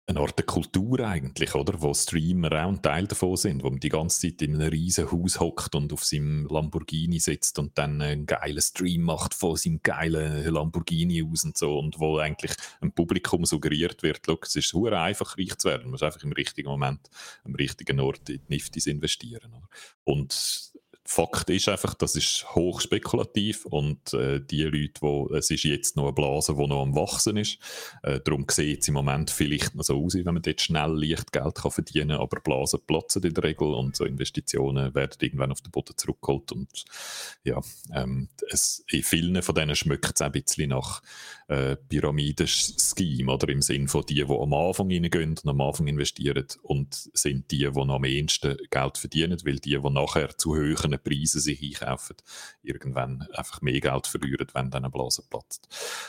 eine 0.06 0.20
Art 0.20 0.38
der 0.38 0.46
Kultur 0.46 1.00
eigentlich, 1.00 1.56
oder? 1.56 1.82
Wo 1.82 1.94
Streamer 1.94 2.52
auch 2.66 2.70
ein 2.70 2.82
Teil 2.82 3.08
davon 3.08 3.38
sind, 3.38 3.64
wo 3.64 3.70
man 3.70 3.80
die 3.80 3.90
ganze 3.90 4.22
Zeit 4.22 4.42
in 4.42 4.56
einem 4.56 4.70
riesen 4.70 5.10
Haus 5.10 5.40
hockt 5.40 5.76
und 5.76 5.94
auf 5.94 6.04
seinem 6.04 6.46
Lamborghini 6.48 7.20
sitzt 7.20 7.58
und 7.58 7.78
dann 7.78 8.02
einen 8.02 8.26
geilen 8.26 8.62
Stream 8.62 9.04
macht 9.04 9.34
von 9.34 9.56
seinem 9.56 9.80
geilen 9.82 10.46
Lamborghini 10.52 11.24
aus 11.24 11.46
und 11.46 11.58
so 11.58 11.80
und 11.80 12.00
wo 12.00 12.18
eigentlich 12.18 12.52
ein 12.82 12.92
Publikum 12.92 13.46
suggeriert 13.46 14.04
wird, 14.04 14.28
es 14.28 14.56
ist 14.56 14.70
super 14.70 15.02
einfach 15.02 15.38
reich 15.38 15.58
zu 15.58 15.70
werden, 15.70 15.84
man 15.84 15.92
muss 15.92 16.04
einfach 16.04 16.24
im 16.24 16.34
richtigen 16.34 16.70
Moment 16.70 17.10
am 17.46 17.56
richtigen 17.56 18.00
Ort 18.02 18.30
in 18.30 18.42
die 18.48 18.56
Niftis 18.56 18.88
investieren. 18.88 19.54
Oder? 19.54 19.70
Und 20.04 20.73
Fakt 21.14 21.52
ist 21.52 21.70
einfach, 21.70 21.94
das 21.94 22.16
ist 22.16 22.44
hochspekulativ 22.56 23.66
und 23.66 24.16
äh, 24.16 24.42
die 24.42 24.64
Leute, 24.64 25.00
wo 25.02 25.30
es 25.30 25.52
ist 25.52 25.64
jetzt 25.64 25.96
noch 25.96 26.06
eine 26.06 26.14
Blase, 26.14 26.56
die 26.56 26.66
noch 26.66 26.82
am 26.82 26.96
wachsen 26.96 27.38
ist, 27.38 27.60
äh, 28.02 28.20
darum 28.20 28.48
sieht 28.50 28.82
es 28.82 28.88
im 28.88 28.96
Moment 28.96 29.30
vielleicht 29.30 29.76
noch 29.76 29.84
so 29.84 30.04
aus, 30.04 30.16
wenn 30.16 30.26
man 30.26 30.42
dort 30.42 30.60
schnell 30.60 30.90
leicht 30.90 31.32
Geld 31.32 31.54
kann 31.54 31.70
verdienen 31.70 32.10
kann, 32.10 32.22
aber 32.22 32.40
Blasen 32.40 32.80
platzen 32.88 33.22
in 33.22 33.36
der 33.36 33.44
Regel 33.44 33.68
und 33.76 33.96
so 33.96 34.06
Investitionen 34.06 34.96
werden 34.96 35.18
irgendwann 35.22 35.52
auf 35.52 35.62
den 35.62 35.70
Boden 35.70 35.96
zurückgeholt 35.96 36.52
und 36.52 36.84
ja, 37.44 37.62
ähm, 37.94 38.30
es, 38.50 38.84
in 38.90 39.04
vielen 39.04 39.44
von 39.44 39.54
denen 39.54 39.76
schmeckt 39.76 40.16
es 40.16 40.22
ein 40.22 40.32
bisschen 40.32 40.70
nach 40.70 41.04
äh, 41.48 41.76
Pyramiden-Scheme 41.76 43.32
oder? 43.32 43.50
Im 43.50 43.62
Sinn 43.62 43.88
von 43.88 44.04
die, 44.06 44.16
die 44.16 44.24
am 44.24 44.54
Anfang 44.54 44.92
reingehen 44.92 45.30
und 45.30 45.46
am 45.46 45.62
Anfang 45.62 45.88
investieren 45.88 46.48
und 46.64 47.10
sind 47.14 47.52
die, 47.52 47.70
die 47.70 47.80
am 47.80 48.04
ehesten 48.04 48.58
Geld 48.72 48.98
verdienen, 48.98 49.38
weil 49.46 49.60
die, 49.60 49.80
die 49.80 49.90
nachher 49.90 50.36
zu 50.38 50.56
höheren 50.56 51.03
Preisen 51.04 51.42
sich 51.42 51.62
einkaufen, 51.62 52.16
irgendwann 52.62 53.28
einfach 53.34 53.62
mehr 53.62 53.80
Geld 53.80 54.08
verlieren, 54.08 54.48
wenn 54.54 54.72
dann 54.72 54.84
eine 54.84 54.92
Blase 54.92 55.24
platzt. 55.30 55.68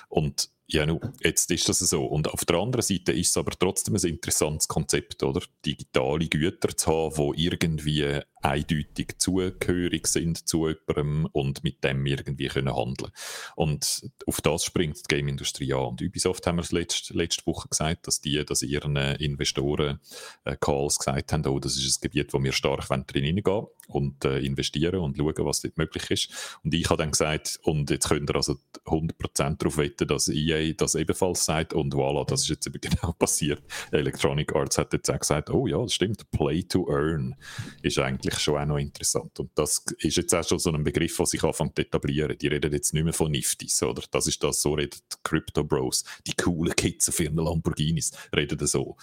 Und 0.09 0.51
ja, 0.67 0.87
nu, 0.87 0.99
jetzt 1.23 1.51
ist 1.51 1.69
das 1.69 1.79
so. 1.79 2.05
Und 2.07 2.29
auf 2.33 2.45
der 2.45 2.57
anderen 2.57 2.83
Seite 2.83 3.13
ist 3.13 3.31
es 3.31 3.37
aber 3.37 3.53
trotzdem 3.59 3.97
ein 3.97 4.09
interessantes 4.09 4.67
Konzept, 4.67 5.23
oder? 5.23 5.43
Digitale 5.65 6.27
Güter 6.27 6.75
zu 6.77 6.91
haben, 6.91 7.35
die 7.35 7.45
irgendwie 7.45 8.21
eindeutig 8.45 9.19
zugehörig 9.19 10.07
sind 10.07 10.47
zu 10.47 10.69
jemandem 10.69 11.27
und 11.33 11.65
mit 11.65 11.83
dem 11.83 12.05
irgendwie 12.05 12.49
können 12.49 12.77
handeln 12.77 13.11
Und 13.57 14.11
auf 14.27 14.41
das 14.43 14.65
springt 14.65 14.99
die 14.99 15.15
Game-Industrie 15.15 15.73
an. 15.73 15.87
Und 15.87 16.03
Ubisoft 16.03 16.47
haben 16.47 16.59
wir 16.59 16.65
letzte, 16.71 17.15
letzte 17.15 17.47
Woche 17.47 17.69
gesagt, 17.69 18.07
dass 18.07 18.21
die, 18.21 18.45
dass 18.45 18.63
ihren 18.63 18.97
Investoren 18.97 20.01
äh, 20.45 20.57
Calls 20.61 20.99
gesagt 20.99 21.33
haben, 21.33 21.47
oh, 21.47 21.59
das 21.59 21.77
ist 21.77 21.99
ein 21.99 22.03
Gebiet, 22.03 22.35
wo 22.35 22.43
wir 22.43 22.53
stark 22.53 22.87
drin 22.89 23.25
hineingehen 23.25 23.67
und 23.89 24.25
äh, 24.25 24.41
investieren 24.41 25.01
und 25.01 25.17
schauen, 25.17 25.47
was 25.47 25.63
dort 25.63 25.79
möglich 25.79 26.11
ist. 26.11 26.59
Und 26.63 26.75
ich 26.75 26.89
habe 26.91 27.03
dann 27.03 27.13
gesagt, 27.13 27.59
und 27.63 27.91
jetzt 27.91 28.09
könnt 28.09 28.31
ihr 28.31 28.37
also 28.37 28.57
100% 28.85 29.57
darauf 29.57 29.79
wetten, 29.79 30.07
dass 30.07 30.29
EA 30.55 30.73
das 30.77 30.95
ebenfalls 30.95 31.45
sagt 31.45 31.73
und 31.73 31.95
voilà, 31.95 32.25
das 32.27 32.43
ist 32.43 32.49
jetzt 32.49 32.67
eben 32.67 32.81
genau 32.81 33.13
passiert. 33.19 33.63
Electronic 33.93 34.55
Arts 34.55 34.79
hat 34.79 34.93
jetzt 34.93 35.11
auch 35.11 35.19
gesagt, 35.19 35.51
oh 35.51 35.67
ja, 35.67 35.81
das 35.83 35.95
stimmt, 35.95 36.31
Play 36.31 36.63
to 36.63 36.89
Earn 36.91 37.35
ist 37.83 37.99
eigentlich 37.99 38.39
schon 38.39 38.61
auch 38.61 38.67
noch 38.67 38.79
interessant. 38.79 39.39
Und 39.41 39.51
das 39.55 39.85
ist 39.99 40.17
jetzt 40.17 40.35
auch 40.35 40.47
schon 40.47 40.59
so 40.59 40.73
ein 40.73 40.85
Begriff, 40.85 41.17
der 41.17 41.27
sich 41.27 41.43
anfängt 41.43 41.77
zu 41.77 41.83
etablieren. 41.83 42.37
Die 42.39 42.49
reden 42.49 42.73
jetzt 42.73 42.95
nicht 42.95 43.05
mehr 43.05 43.13
von 43.13 43.31
Niftis, 43.31 43.83
oder? 43.83 44.03
Das 44.11 44.27
ist 44.27 44.43
das, 44.43 44.63
so 44.63 44.75
reden 44.75 44.99
die 45.13 45.17
Crypto 45.23 45.65
Bros. 45.65 46.05
Die 46.27 46.35
coolen 46.35 46.75
Kids 46.75 47.09
auf 47.09 47.21
ihren 47.21 47.37
Lamborghinis 47.37 48.13
reden 48.35 48.67
so. 48.67 48.97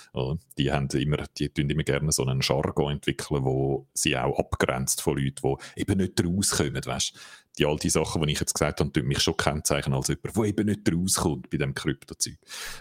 Die 0.57 0.71
haben 0.71 0.87
immer, 0.89 1.25
die 1.37 1.49
tun 1.49 1.69
immer 1.69 1.83
gerne 1.83 2.11
so 2.11 2.25
einen 2.25 2.41
Jargon 2.41 2.93
entwickeln, 2.93 3.43
wo 3.43 3.87
sie 3.93 4.17
auch 4.17 4.37
abgrenzt 4.37 5.01
von 5.01 5.17
Leuten, 5.17 5.57
die 5.75 5.81
eben 5.81 5.97
nicht 5.97 6.23
rauskommen, 6.23 6.85
weißt 6.85 7.13
die 7.57 7.65
all 7.65 7.77
die 7.77 7.89
Sachen, 7.89 8.21
die 8.21 8.31
ich 8.31 8.39
jetzt 8.39 8.53
gesagt 8.53 8.79
habe, 8.79 9.03
mich 9.03 9.21
schon 9.21 9.35
kennzeichnen 9.35 9.93
als 9.93 10.07
jemand, 10.07 10.35
der 10.35 10.43
eben 10.45 10.65
nicht 10.67 10.93
rauskommt 10.93 11.49
bei 11.49 11.57
dem 11.57 11.73
Kryptozeug. 11.73 12.37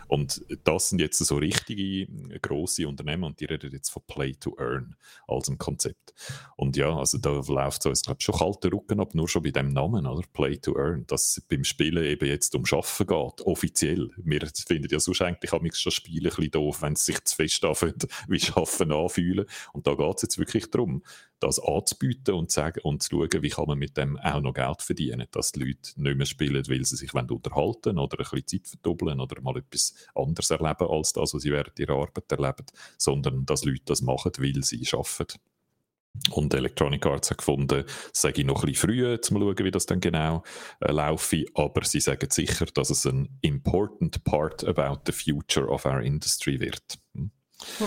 Und 0.07 0.45
das 0.65 0.91
sind 0.91 1.01
jetzt 1.01 1.19
so 1.19 1.37
richtige 1.37 2.07
grosse 2.41 2.87
Unternehmen 2.87 3.25
und 3.25 3.41
die 3.41 3.47
reden 3.47 3.73
jetzt 3.73 3.91
von 3.91 4.03
Play 4.07 4.35
to 4.35 4.57
Earn 4.59 4.97
als 5.27 5.49
ein 5.49 5.59
Konzept. 5.59 6.15
Und 6.57 6.77
ja, 6.77 6.97
also 6.97 7.19
da 7.19 7.31
läuft 7.31 7.83
so, 7.83 7.91
ich 7.91 8.03
glaube 8.03 8.21
schon 8.21 8.37
kalter 8.37 8.73
Rücken 8.73 9.01
ab, 9.01 9.15
nur 9.15 9.29
schon 9.29 9.43
bei 9.43 9.51
dem 9.51 9.73
Namen, 9.73 10.07
oder? 10.07 10.27
Play 10.33 10.57
to 10.59 10.77
Earn, 10.77 11.07
dass 11.07 11.37
es 11.37 11.41
beim 11.43 11.65
Spielen 11.65 12.05
eben 12.05 12.29
jetzt 12.29 12.55
um 12.55 12.65
Schaffen 12.65 13.07
geht, 13.07 13.41
offiziell. 13.43 14.11
Wir 14.19 14.49
finden 14.67 14.89
ja 14.91 15.01
sonst 15.01 15.23
eigentlich 15.23 15.53
haben 15.53 15.69
schon 15.73 15.93
Spiele 15.93 16.31
ein 16.31 16.37
bisschen 16.37 16.51
doof, 16.53 16.83
wenn 16.83 16.93
es 16.93 17.05
sich 17.05 17.23
zu 17.25 17.37
fest 17.37 17.65
anfühlt, 17.65 18.07
wie 18.29 18.41
Schaffen 18.41 18.93
anfühlen. 18.93 19.47
Und 19.73 19.87
da 19.87 19.95
geht 19.95 20.17
es 20.17 20.23
jetzt 20.23 20.39
wirklich 20.39 20.71
darum, 20.71 21.03
das 21.41 21.59
anzubieten 21.59 22.35
und 22.35 22.51
zu, 22.51 22.57
sagen, 22.57 22.81
und 22.83 23.03
zu 23.03 23.11
schauen, 23.11 23.43
wie 23.43 23.49
kann 23.49 23.67
man 23.67 23.79
mit 23.79 23.97
dem 23.97 24.19
auch 24.19 24.41
noch 24.41 24.55
Geld 24.55 24.83
verdienen, 24.83 25.27
dass 25.31 25.53
die 25.53 25.61
Leute 25.61 25.93
nicht 25.97 26.17
mehr 26.17 26.27
spielen, 26.27 26.69
weil 26.69 26.85
sie 26.85 26.97
sich 26.97 27.15
unterhalten 27.15 27.99
oder 27.99 28.19
ein 28.19 28.25
bisschen 28.31 28.47
Zeit 28.47 28.69
verdoppeln 28.69 29.21
oder 29.21 29.41
mal 29.41 29.57
etwas 29.57 29.95
anderes 30.15 30.51
erleben 30.51 30.87
als 30.89 31.13
das, 31.13 31.35
was 31.35 31.43
sie 31.43 31.51
während 31.51 31.79
ihrer 31.79 31.95
Arbeit 31.95 32.31
erleben, 32.31 32.67
sondern 32.99 33.47
dass 33.47 33.65
Leute 33.65 33.83
das 33.87 34.03
machen, 34.03 34.33
weil 34.39 34.63
sie 34.63 34.87
arbeiten. 34.93 35.41
Und 36.33 36.53
Electronic 36.55 37.07
Arts 37.07 37.31
hat 37.31 37.39
gefunden, 37.39 37.85
sage 38.13 38.41
ich 38.41 38.47
noch 38.47 38.65
ein 38.65 38.73
bisschen 38.73 38.89
früh, 38.89 39.13
um 39.13 39.23
zu 39.23 39.35
schauen, 39.35 39.59
wie 39.59 39.71
das 39.71 39.87
dann 39.87 40.01
genau 40.01 40.43
äh, 40.81 40.91
laufe, 40.93 41.45
aber 41.55 41.85
sie 41.85 42.01
sagen 42.01 42.29
sicher, 42.31 42.67
dass 42.67 42.91
es 42.91 43.07
ein 43.07 43.39
important 43.43 44.23
part 44.25 44.65
about 44.65 45.03
the 45.07 45.13
future 45.13 45.69
of 45.69 45.87
our 45.87 46.01
industry 46.01 46.61
wird. 46.61 46.99
Hm. 47.15 47.31
Hm. 47.79 47.87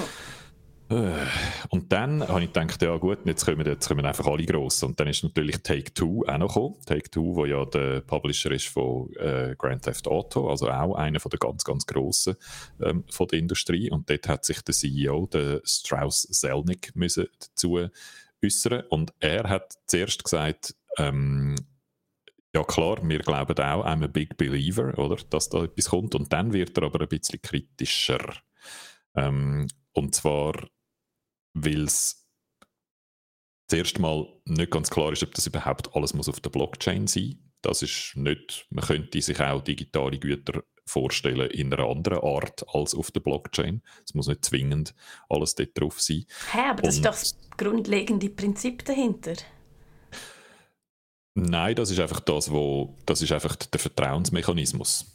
Und 1.69 1.91
dann 1.91 2.27
habe 2.27 2.41
ich 2.43 2.53
gedacht, 2.53 2.81
ja 2.81 2.95
gut, 2.97 3.19
jetzt 3.25 3.45
kommen, 3.45 3.65
jetzt 3.65 3.87
kommen 3.87 4.05
einfach 4.05 4.25
alle 4.27 4.45
gross. 4.45 4.83
Und 4.83 4.99
dann 4.99 5.07
ist 5.07 5.23
natürlich 5.23 5.61
Take-Two 5.63 6.25
auch 6.27 6.37
noch 6.37 6.53
gekommen. 6.53 6.75
Take-Two, 6.85 7.35
wo 7.35 7.45
ja 7.45 7.65
der 7.65 8.01
Publisher 8.01 8.51
ist 8.51 8.67
von 8.67 9.11
äh, 9.15 9.55
Grand 9.57 9.83
Theft 9.83 10.07
Auto, 10.07 10.49
also 10.49 10.69
auch 10.69 10.95
einer 10.95 11.19
von 11.19 11.29
der 11.29 11.39
ganz, 11.39 11.63
ganz 11.63 11.85
grossen 11.85 12.35
ähm, 12.81 13.03
von 13.09 13.27
der 13.27 13.39
Industrie. 13.39 13.89
Und 13.89 14.09
dort 14.09 14.27
hat 14.27 14.45
sich 14.45 14.61
der 14.61 14.73
CEO, 14.73 15.27
der 15.27 15.61
Strauss 15.63 16.23
Zelnick, 16.31 16.95
müssen 16.95 17.27
dazu 17.39 17.87
äußern. 18.43 18.83
Und 18.89 19.13
er 19.19 19.49
hat 19.49 19.73
zuerst 19.87 20.23
gesagt, 20.23 20.75
ähm, 20.97 21.55
ja 22.53 22.63
klar, 22.63 22.97
wir 23.01 23.19
glauben 23.19 23.57
auch, 23.57 23.85
I'm 23.85 24.03
a 24.03 24.07
big 24.07 24.37
believer, 24.37 24.97
oder, 24.97 25.17
dass 25.29 25.49
da 25.49 25.63
etwas 25.63 25.89
kommt. 25.89 26.13
Und 26.13 26.31
dann 26.31 26.53
wird 26.53 26.77
er 26.77 26.83
aber 26.83 27.01
ein 27.01 27.07
bisschen 27.07 27.41
kritischer. 27.41 28.35
Ähm, 29.15 29.67
und 29.93 30.15
zwar, 30.15 30.53
weil 31.53 31.83
es 31.83 32.27
zuerst 33.67 33.99
mal 33.99 34.27
nicht 34.45 34.71
ganz 34.71 34.89
klar 34.89 35.11
ist, 35.11 35.23
ob 35.23 35.33
das 35.33 35.47
überhaupt 35.47 35.95
alles 35.95 36.13
muss 36.13 36.29
auf 36.29 36.39
der 36.39 36.49
Blockchain 36.49 37.07
sein 37.07 37.23
muss. 37.23 37.37
Das 37.61 37.81
ist 37.81 38.13
nicht, 38.15 38.67
man 38.71 38.83
könnte 38.83 39.21
sich 39.21 39.39
auch 39.39 39.61
digitale 39.61 40.19
Güter 40.19 40.63
vorstellen 40.85 41.49
in 41.49 41.73
einer 41.73 41.87
anderen 41.87 42.19
Art 42.19 42.65
als 42.75 42.93
auf 42.93 43.09
der 43.11 43.21
Blockchain. 43.21 43.81
Es 44.05 44.13
muss 44.13 44.27
nicht 44.27 44.43
zwingend 44.43 44.93
alles 45.29 45.55
dort 45.55 45.69
drauf 45.79 46.01
sein. 46.01 46.25
Hä, 46.51 46.59
aber 46.69 46.81
das 46.81 46.97
Und, 46.97 47.05
ist 47.05 47.05
doch 47.05 47.19
das 47.19 47.57
grundlegende 47.57 48.29
Prinzip 48.29 48.83
dahinter. 48.83 49.35
Nein, 51.35 51.75
das 51.75 51.89
ist 51.89 51.99
einfach 51.99 52.19
das, 52.19 52.51
wo, 52.51 52.97
das 53.05 53.21
ist 53.21 53.31
einfach 53.31 53.55
der 53.55 53.79
Vertrauensmechanismus. 53.79 55.05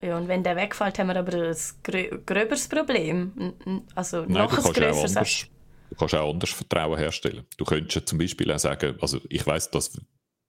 Ja, 0.00 0.16
und 0.16 0.28
wenn 0.28 0.44
der 0.44 0.54
wegfällt, 0.56 0.98
haben 0.98 1.08
wir 1.08 1.16
aber 1.16 1.48
ein 1.48 1.56
grö 1.82 2.18
gröberes 2.24 2.68
Problem. 2.68 3.54
Also 3.94 4.20
Nein, 4.20 4.44
noch 4.44 4.56
ein 4.56 4.72
grösseres. 4.72 5.48
Du 5.90 5.96
kannst 5.96 6.14
auch 6.14 6.30
anders 6.30 6.50
Vertrauen 6.50 6.98
herstellen. 6.98 7.46
Du 7.56 7.64
könntest 7.64 8.08
zum 8.08 8.18
Beispiel 8.18 8.52
auch 8.52 8.58
sagen, 8.58 8.96
also 9.00 9.20
ich 9.28 9.46
weiß, 9.46 9.70
dass 9.70 9.98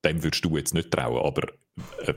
dem 0.04 0.24
würdest 0.24 0.46
du 0.46 0.58
jetzt 0.58 0.74
nicht 0.74 0.92
trauen, 0.92 1.26
aber 1.26 1.50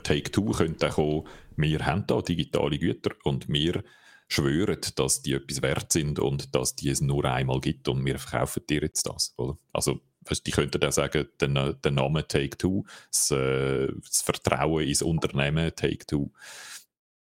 Take-Two 0.02 0.52
könnte 0.52 0.88
auch 0.88 0.94
kommen, 0.94 1.26
wir 1.56 1.84
haben 1.84 2.06
da 2.06 2.20
digitale 2.22 2.78
Güter 2.78 3.10
und 3.24 3.48
wir 3.48 3.82
schwören, 4.28 4.78
dass 4.96 5.22
die 5.22 5.34
etwas 5.34 5.62
wert 5.62 5.92
sind 5.92 6.18
und 6.18 6.54
dass 6.54 6.74
die 6.74 6.88
es 6.88 7.00
nur 7.00 7.24
einmal 7.24 7.60
gibt 7.60 7.88
und 7.88 8.04
wir 8.04 8.18
verkaufen 8.18 8.62
dir 8.68 8.82
jetzt 8.82 9.06
das. 9.06 9.34
Oder? 9.36 9.58
Also 9.72 10.00
weißt, 10.28 10.46
die 10.46 10.52
könnten 10.52 10.82
auch 10.84 10.92
sagen, 10.92 11.28
der, 11.40 11.72
der 11.74 11.90
Name 11.90 12.26
Take-Two, 12.26 12.84
das, 13.10 13.30
äh, 13.30 13.88
das 14.04 14.22
Vertrauen 14.22 14.84
ins 14.84 15.02
Unternehmen 15.02 15.74
Take-Two, 15.74 16.30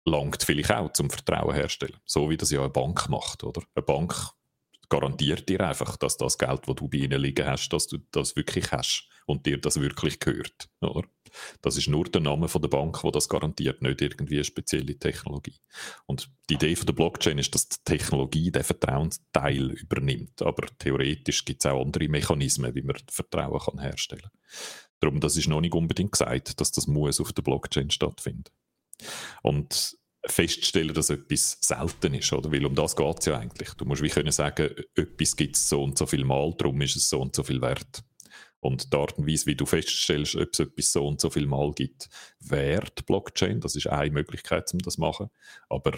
langt 0.05 0.43
vielleicht 0.43 0.73
auch 0.73 0.93
zum 0.93 1.11
Vertrauen 1.11 1.55
herstellen. 1.55 1.97
So 2.05 2.29
wie 2.29 2.37
das 2.37 2.51
ja 2.51 2.61
eine 2.61 2.71
Bank 2.71 3.09
macht, 3.09 3.45
oder? 3.45 3.63
Eine 3.75 3.85
Bank 3.85 4.15
garantiert 4.93 5.49
dir 5.49 5.61
einfach, 5.67 5.97
dass 5.97 6.19
das 6.19 6.37
Geld, 6.37 6.69
das 6.69 6.75
du 6.75 6.87
bei 6.87 6.99
ihnen 6.99 7.19
liegen 7.19 7.47
hast, 7.47 7.71
dass 7.71 7.87
du 7.87 7.97
das 8.11 8.37
wirklich 8.37 8.71
hast 8.73 9.09
und 9.25 9.47
dir 9.47 9.59
das 9.59 9.81
wirklich 9.81 10.21
gehört, 10.21 10.69
oder? 10.83 11.09
Das 11.63 11.79
ist 11.79 11.89
nur 11.89 12.05
der 12.05 12.21
Name 12.21 12.47
der 12.47 12.69
Bank, 12.69 13.03
wo 13.03 13.11
das 13.11 13.27
garantiert, 13.27 13.81
nicht 13.81 14.03
irgendwie 14.03 14.35
eine 14.35 14.45
spezielle 14.45 14.99
Technologie. 14.99 15.59
Und 16.05 16.31
die 16.51 16.55
Idee 16.55 16.77
von 16.77 16.85
der 16.85 16.93
Blockchain 16.93 17.39
ist, 17.39 17.55
dass 17.55 17.71
die 17.71 17.79
Technologie 17.87 18.51
den 18.51 18.65
Vertrauensteil 18.65 19.71
übernimmt. 19.71 20.43
Aber 20.43 20.67
theoretisch 20.79 21.47
gibt 21.47 21.65
es 21.65 21.71
auch 21.71 21.81
andere 21.81 22.09
Mechanismen, 22.09 22.75
wie 22.75 22.83
man 22.83 22.97
Vertrauen 23.09 23.61
kann 23.61 23.81
herstellen 23.81 24.21
kann. 24.21 24.31
Darum, 25.01 25.21
das 25.21 25.39
ist 25.39 25.49
noch 25.49 25.63
nicht 25.63 25.75
unbedingt 25.75 26.13
gesagt, 26.13 26.61
dass 26.61 26.71
das 26.71 26.87
muss 26.87 27.19
auf 27.19 27.33
der 27.33 27.43
Blockchain 27.43 27.91
stattfindet. 27.91 28.53
Und 29.43 29.97
feststellen, 30.27 30.95
dass 30.95 31.11
etwas 31.11 31.59
selten 31.61 32.15
ist, 32.15 32.33
oder? 32.33 32.53
Weil 32.53 32.65
um 32.67 32.75
das 32.75 32.95
geht 32.97 33.21
es 33.21 33.27
ja 33.27 33.39
eigentlich. 33.39 33.71
Du 33.75 33.85
musst 33.85 34.03
wie 34.03 34.09
können 34.09 34.33
sagen, 34.33 34.71
etwas 34.95 35.37
gibt 35.37 35.57
es 35.57 35.69
so 35.69 35.83
und 35.83 35.99
so 35.99 36.07
viel 36.07 36.25
Mal, 36.25 36.55
darum 36.57 36.81
ist 36.81 36.97
es 36.97 37.09
so 37.09 37.21
und 37.21 37.35
so 37.35 37.43
viel 37.43 37.61
wert. 37.61 38.05
Und 38.61 38.93
die 38.93 38.97
Art 38.97 39.19
und 39.19 39.27
Weise, 39.27 39.47
wie 39.47 39.57
du 39.57 39.67
feststellst, 39.67 40.37
ob 40.37 40.51
es 40.53 40.61
etwas 40.61 40.93
so 40.93 41.07
und 41.07 41.21
so 41.21 41.31
viel 41.31 41.47
Mal 41.47 41.73
gibt, 41.73 42.09
die 42.41 43.03
Blockchain. 43.05 43.61
Das 43.61 43.75
ist 43.75 43.89
eine 43.89 44.13
Möglichkeit, 44.13 44.73
um 44.73 44.79
das 44.79 44.95
zu 44.95 45.01
machen. 45.01 45.31
Aber 45.69 45.93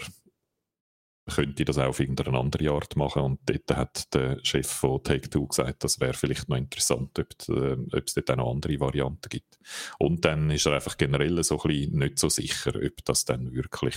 könnte 1.27 1.65
das 1.65 1.77
auch 1.77 1.87
auf 1.87 1.99
irgendeine 1.99 2.37
andere 2.37 2.69
Art 2.71 2.95
machen. 2.95 3.23
Und 3.23 3.39
dort 3.45 3.75
hat 3.75 4.13
der 4.13 4.39
Chef 4.43 4.67
von 4.67 5.03
Take-Two 5.03 5.47
gesagt, 5.47 5.83
das 5.83 5.99
wäre 5.99 6.13
vielleicht 6.13 6.49
noch 6.49 6.57
interessant, 6.57 7.17
ob, 7.17 7.27
äh, 7.49 7.73
ob 7.73 8.03
es 8.05 8.13
dort 8.13 8.31
auch 8.31 8.35
noch 8.35 8.51
andere 8.51 8.79
Varianten 8.79 9.29
gibt. 9.29 9.57
Und 9.97 10.23
dann 10.25 10.51
ist 10.51 10.65
er 10.65 10.73
einfach 10.73 10.97
generell 10.97 11.43
so 11.43 11.59
ein 11.59 11.67
bisschen 11.67 11.99
nicht 11.99 12.19
so 12.19 12.29
sicher, 12.29 12.73
ob 12.75 13.05
das 13.05 13.25
dann 13.25 13.53
wirklich 13.53 13.95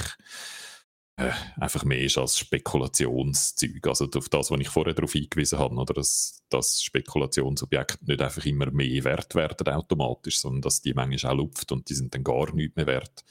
äh, 1.17 1.33
einfach 1.57 1.85
mehr 1.85 2.01
ist 2.01 2.17
als 2.17 2.39
Spekulationszeug. 2.39 3.87
Also 3.89 4.09
auf 4.15 4.29
das, 4.29 4.51
was 4.51 4.61
ich 4.61 4.69
vorher 4.69 4.95
darauf 4.95 5.13
hingewiesen 5.13 5.59
habe, 5.59 5.75
oder 5.75 5.93
dass, 5.93 6.45
dass 6.49 6.83
Spekulationsobjekte 6.83 8.07
nicht 8.07 8.23
einfach 8.23 8.47
immer 8.47 8.71
mehr 8.71 9.05
wert 9.05 9.35
werden 9.35 9.69
automatisch, 9.69 10.39
sondern 10.39 10.63
dass 10.63 10.81
die 10.81 10.95
manchmal 10.95 11.33
auch 11.33 11.37
lupft 11.37 11.73
und 11.73 11.91
die 11.91 11.95
sind 11.95 12.15
dann 12.15 12.25
gar 12.25 12.55
nicht 12.55 12.77
mehr 12.77 12.87
wert. 12.87 13.25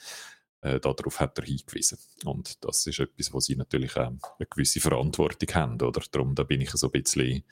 Äh, 0.67 0.79
darauf 0.79 1.19
hat 1.19 1.37
er 1.39 1.45
hingewiesen. 1.45 1.97
Und 2.25 2.63
das 2.63 2.85
ist 2.85 2.99
etwas, 2.99 3.33
wo 3.33 3.39
sie 3.39 3.55
natürlich 3.55 3.95
auch 3.95 4.07
eine 4.07 4.47
gewisse 4.49 4.81
Verantwortung 4.81 5.55
haben. 5.55 5.81
Oder? 5.81 6.01
Darum 6.11 6.35
da 6.35 6.43
bin 6.43 6.61
ich 6.61 6.71
so 6.71 6.87
ein 6.91 7.01
bisschen. 7.01 7.43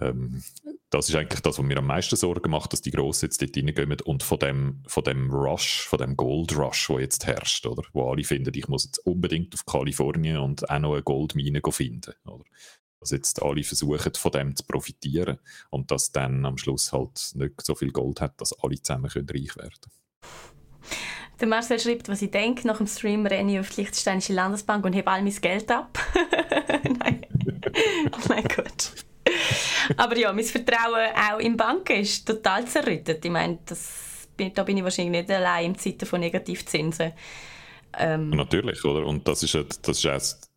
Ähm, 0.00 0.42
das 0.90 1.08
ist 1.08 1.14
eigentlich 1.14 1.40
das, 1.40 1.58
was 1.58 1.64
mir 1.64 1.76
am 1.78 1.86
meisten 1.86 2.16
Sorgen 2.16 2.50
macht, 2.50 2.72
dass 2.72 2.80
die 2.80 2.90
Grossen 2.90 3.26
jetzt 3.26 3.40
dort 3.40 3.56
reingehen 3.56 4.00
und 4.04 4.22
von 4.22 4.38
dem, 4.38 4.82
von 4.86 5.04
dem 5.04 5.30
Rush, 5.30 5.86
von 5.86 5.98
dem 5.98 6.16
Gold 6.16 6.56
Rush, 6.56 6.88
der 6.88 7.00
jetzt 7.00 7.26
herrscht, 7.26 7.66
oder? 7.66 7.84
wo 7.92 8.10
alle 8.10 8.24
finden, 8.24 8.52
ich 8.54 8.66
muss 8.66 8.84
jetzt 8.84 8.98
unbedingt 9.06 9.54
auf 9.54 9.66
Kalifornien 9.66 10.38
und 10.38 10.68
auch 10.68 10.78
noch 10.80 10.94
eine 10.94 11.02
Goldmine 11.02 11.60
finden. 11.70 12.14
Oder? 12.24 12.44
Dass 12.98 13.10
jetzt 13.10 13.40
alle 13.42 13.62
versuchen, 13.62 14.14
von 14.14 14.32
dem 14.32 14.56
zu 14.56 14.64
profitieren 14.64 15.38
und 15.70 15.92
dass 15.92 16.10
dann 16.10 16.44
am 16.44 16.58
Schluss 16.58 16.92
halt 16.92 17.32
nicht 17.34 17.60
so 17.62 17.76
viel 17.76 17.92
Gold 17.92 18.20
hat, 18.20 18.40
dass 18.40 18.52
alle 18.64 18.80
zusammen 18.80 19.10
können 19.10 19.28
reich 19.28 19.56
werden 19.56 19.78
können. 19.80 21.13
Der 21.40 21.48
Marcel 21.48 21.80
schreibt, 21.80 22.08
was 22.08 22.22
ich 22.22 22.30
denke. 22.30 22.66
Nach 22.66 22.78
dem 22.78 22.86
Stream 22.86 23.26
renne 23.26 23.52
ich 23.52 23.60
auf 23.60 23.70
die 23.70 23.82
Liechtensteinische 23.82 24.32
Landesbank 24.32 24.84
und 24.84 24.92
hebe 24.92 25.10
all 25.10 25.22
mein 25.22 25.34
Geld 25.34 25.70
ab. 25.70 25.98
Nein. 27.00 27.26
mein 28.28 28.44
Gott. 28.44 28.92
Aber 29.96 30.16
ja, 30.16 30.32
mein 30.32 30.44
Vertrauen 30.44 31.08
auch 31.30 31.38
in 31.38 31.56
Banken 31.56 32.00
ist 32.00 32.26
total 32.26 32.66
zerrüttet. 32.66 33.24
Ich 33.24 33.30
meine, 33.30 33.58
das, 33.66 34.28
da 34.54 34.62
bin 34.62 34.76
ich 34.76 34.84
wahrscheinlich 34.84 35.22
nicht 35.22 35.30
allein 35.30 35.72
in 35.72 35.78
Zeiten 35.78 36.06
von 36.06 36.20
Negativzinsen. 36.20 37.12
Ähm. 37.98 38.30
Natürlich, 38.30 38.84
oder? 38.84 39.06
Und 39.06 39.26
das 39.26 39.42
ist, 39.42 39.54
das 39.54 40.04
ist 40.04 40.06
auch 40.06 40.48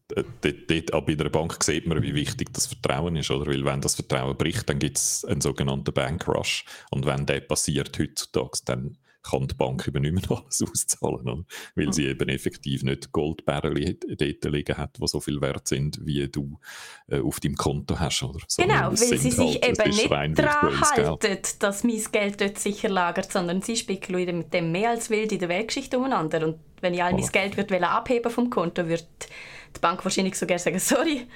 dort, 0.41 0.69
dort 0.69 1.05
bei 1.05 1.13
einer 1.13 1.29
Bank 1.29 1.63
sieht 1.63 1.87
man, 1.87 2.01
wie 2.01 2.15
wichtig 2.15 2.53
das 2.53 2.67
Vertrauen 2.67 3.15
ist, 3.15 3.31
oder? 3.31 3.47
Weil 3.51 3.65
wenn 3.65 3.81
das 3.81 3.95
Vertrauen 3.95 4.37
bricht, 4.37 4.69
dann 4.69 4.79
gibt 4.79 4.97
es 4.97 5.25
einen 5.25 5.41
sogenannten 5.41 5.93
Bankrush. 5.93 6.65
Und 6.91 7.05
wenn 7.05 7.25
der 7.25 7.41
passiert 7.41 7.97
heutzutage, 7.99 8.59
dann 8.65 8.97
kann 9.23 9.47
die 9.47 9.55
Bank 9.55 9.87
eben 9.87 10.01
nicht 10.01 10.29
mehr 10.29 10.37
alles 10.37 10.61
auszahlen, 10.71 11.27
oder? 11.27 11.45
weil 11.75 11.93
sie 11.93 12.05
eben 12.05 12.29
effektiv 12.29 12.83
nicht 12.83 13.11
Goldbarren 13.11 13.73
dort 13.73 14.45
liegen 14.45 14.77
hat, 14.77 14.97
die 14.99 15.07
so 15.07 15.19
viel 15.19 15.41
wert 15.41 15.67
sind, 15.67 15.99
wie 16.05 16.27
du 16.27 16.59
äh, 17.07 17.19
auf 17.19 17.39
deinem 17.39 17.55
Konto 17.55 17.99
hast. 17.99 18.23
Oder? 18.23 18.39
Genau, 18.57 18.89
weil 18.89 18.97
sie 18.97 19.17
sich 19.17 19.37
halt, 19.37 19.79
eben 19.79 19.89
nicht 19.89 20.39
daran 20.39 20.81
halten, 20.81 21.39
dass 21.59 21.83
mein 21.83 22.03
Geld 22.11 22.41
dort 22.41 22.59
sicher 22.59 22.89
lagert, 22.89 23.31
sondern 23.31 23.61
sie 23.61 23.75
spekulieren 23.75 24.39
mit 24.39 24.53
dem 24.53 24.71
mehr 24.71 24.91
als 24.91 25.09
wild 25.09 25.31
in 25.31 25.39
der 25.39 25.49
Weltgeschichte 25.49 25.97
umeinander. 25.97 26.45
Und 26.45 26.59
wenn 26.81 26.93
ich 26.93 27.03
all 27.03 27.13
mein 27.13 27.27
Geld 27.27 27.57
würde 27.57 27.87
abheben 27.87 28.31
vom 28.31 28.49
Konto, 28.49 28.87
würde 28.87 29.03
die 29.75 29.79
Bank 29.79 30.03
wahrscheinlich 30.03 30.35
sogar 30.35 30.59
sagen, 30.59 30.79
sorry, 30.79 31.27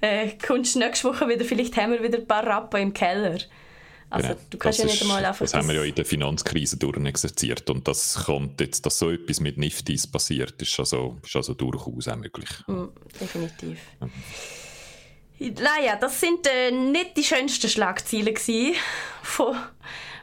äh, 0.00 0.30
kommst 0.46 0.76
nächste 0.76 1.08
Woche 1.08 1.28
wieder, 1.28 1.44
vielleicht 1.44 1.76
haben 1.76 1.92
wir 1.92 2.02
wieder 2.02 2.18
ein 2.18 2.26
paar 2.26 2.46
Rappen 2.46 2.80
im 2.80 2.92
Keller. 2.92 3.38
Also 4.10 4.28
Genau. 4.28 4.40
du 4.50 4.58
kannst 4.58 4.78
das 4.80 4.86
ja 4.86 4.90
nicht 4.92 5.02
einmal 5.02 5.24
einfach 5.24 5.44
Das 5.44 5.54
haben 5.54 5.68
wir 5.68 5.76
ja 5.76 5.84
in 5.84 5.94
der 5.94 6.04
Finanzkrise 6.04 6.76
durchexerziert 6.76 7.70
und 7.70 7.86
das 7.86 8.24
kommt 8.26 8.60
jetzt, 8.60 8.84
dass 8.84 8.98
so 8.98 9.10
etwas 9.10 9.38
mit 9.40 9.56
Niftis 9.56 10.06
passiert, 10.06 10.60
ist 10.60 10.78
also, 10.78 11.18
ist 11.24 11.36
also 11.36 11.54
durchaus 11.54 12.08
auch 12.08 12.16
möglich. 12.16 12.48
Mm, 12.66 12.86
definitiv. 13.20 13.78
Naja, 15.38 15.96
das 15.96 16.20
sind 16.20 16.46
äh, 16.46 16.70
nicht 16.70 17.16
die 17.16 17.24
schönsten 17.24 17.70
Schlagzeilen 17.70 18.36
von, 19.22 19.56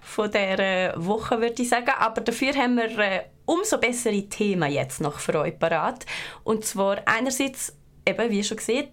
von 0.02 0.30
dieser 0.30 0.94
Woche, 1.04 1.40
würde 1.42 1.62
ich 1.64 1.70
sagen. 1.70 1.94
Aber 1.98 2.22
dafür 2.22 2.54
haben 2.54 2.76
wir 2.76 3.00
äh, 3.00 3.24
umso 3.46 3.80
bessere 3.80 4.30
Themen 4.30 4.72
jetzt 4.72 5.02
noch 5.02 5.20
für 5.20 5.40
euch 5.40 5.58
parat. 5.58 6.06
Und 6.44 6.66
zwar 6.66 7.02
einerseits, 7.08 7.74
eben, 8.06 8.30
wie 8.30 8.44
schon 8.44 8.58
gesehen, 8.58 8.90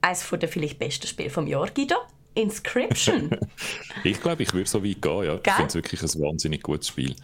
eines 0.00 0.26
der 0.30 0.48
vielleicht 0.48 0.78
besten 0.78 1.08
Spiele 1.08 1.28
vom 1.28 1.46
Jahr, 1.46 1.68
Guido, 1.70 1.96
Inscription. 2.36 3.30
Ich 4.04 4.20
glaube, 4.20 4.42
ich 4.42 4.52
würde 4.52 4.68
so 4.68 4.84
weit 4.84 5.02
gehen, 5.02 5.24
ja. 5.24 5.36
Gell? 5.36 5.42
Ich 5.44 5.52
finde 5.52 5.68
es 5.68 5.74
wirklich 5.74 6.02
ein 6.02 6.20
wahnsinnig 6.20 6.62
gutes 6.62 6.88
Spiel. 6.88 7.16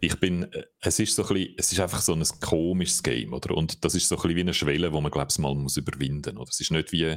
Ich 0.00 0.14
bin, 0.20 0.44
äh, 0.52 0.64
es 0.80 0.98
ist 1.00 1.16
so 1.16 1.22
ein 1.26 1.34
bisschen, 1.34 1.54
es 1.56 1.72
ist 1.72 1.80
einfach 1.80 2.00
so 2.00 2.12
ein 2.12 2.22
komisches 2.40 3.02
Game, 3.02 3.32
oder? 3.32 3.56
Und 3.56 3.84
das 3.84 3.94
ist 3.94 4.08
so 4.08 4.14
ein 4.16 4.22
bisschen 4.22 4.36
wie 4.36 4.40
eine 4.42 4.54
Schwelle, 4.54 4.92
wo 4.92 5.00
man, 5.00 5.10
glaube 5.10 5.28
ich, 5.30 5.38
mal 5.38 5.54
muss 5.54 5.78
überwinden 5.78 6.36
muss. 6.36 6.50
Es 6.50 6.60
ist 6.60 6.70
nicht 6.70 6.92
wie, 6.92 7.16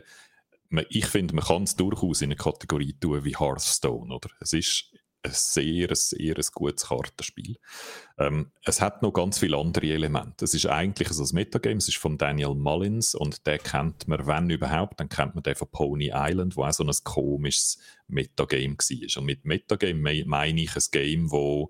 ich 0.89 1.05
finde, 1.05 1.35
man 1.35 1.45
kann 1.45 1.63
es 1.63 1.75
durchaus 1.75 2.21
in 2.21 2.29
eine 2.29 2.35
Kategorie 2.35 2.93
tun 2.93 3.23
wie 3.25 3.35
Hearthstone, 3.37 4.13
oder? 4.13 4.29
Es 4.39 4.53
ist 4.53 4.91
ein 5.23 5.31
sehr, 5.33 5.95
sehr 5.95 6.35
ein 6.35 6.45
gutes 6.53 6.87
Kartenspiel. 6.87 7.57
Ähm, 8.17 8.51
es 8.63 8.81
hat 8.81 9.01
noch 9.01 9.11
ganz 9.11 9.39
viele 9.39 9.57
andere 9.57 9.87
Elemente. 9.87 10.45
Es 10.45 10.53
ist 10.53 10.65
eigentlich 10.65 11.09
ein 11.09 11.35
Metagame, 11.35 11.77
es 11.77 11.87
ist 11.87 11.97
von 11.97 12.17
Daniel 12.17 12.55
Mullins 12.55 13.13
und 13.13 13.45
den 13.45 13.59
kennt 13.59 14.07
man, 14.07 14.25
wenn 14.25 14.49
überhaupt, 14.49 14.99
dann 14.99 15.09
kennt 15.09 15.35
man 15.35 15.43
den 15.43 15.55
von 15.55 15.69
Pony 15.69 16.11
Island, 16.13 16.57
wo 16.57 16.63
auch 16.63 16.73
so 16.73 16.83
ein 16.83 16.91
komisches 17.03 17.77
Metagame 18.07 18.75
war. 18.75 19.17
Und 19.21 19.25
mit 19.25 19.45
Metagame 19.45 19.93
me- 19.93 20.25
meine 20.25 20.61
ich 20.61 20.75
ein 20.75 20.83
Game, 20.91 21.31
wo 21.31 21.69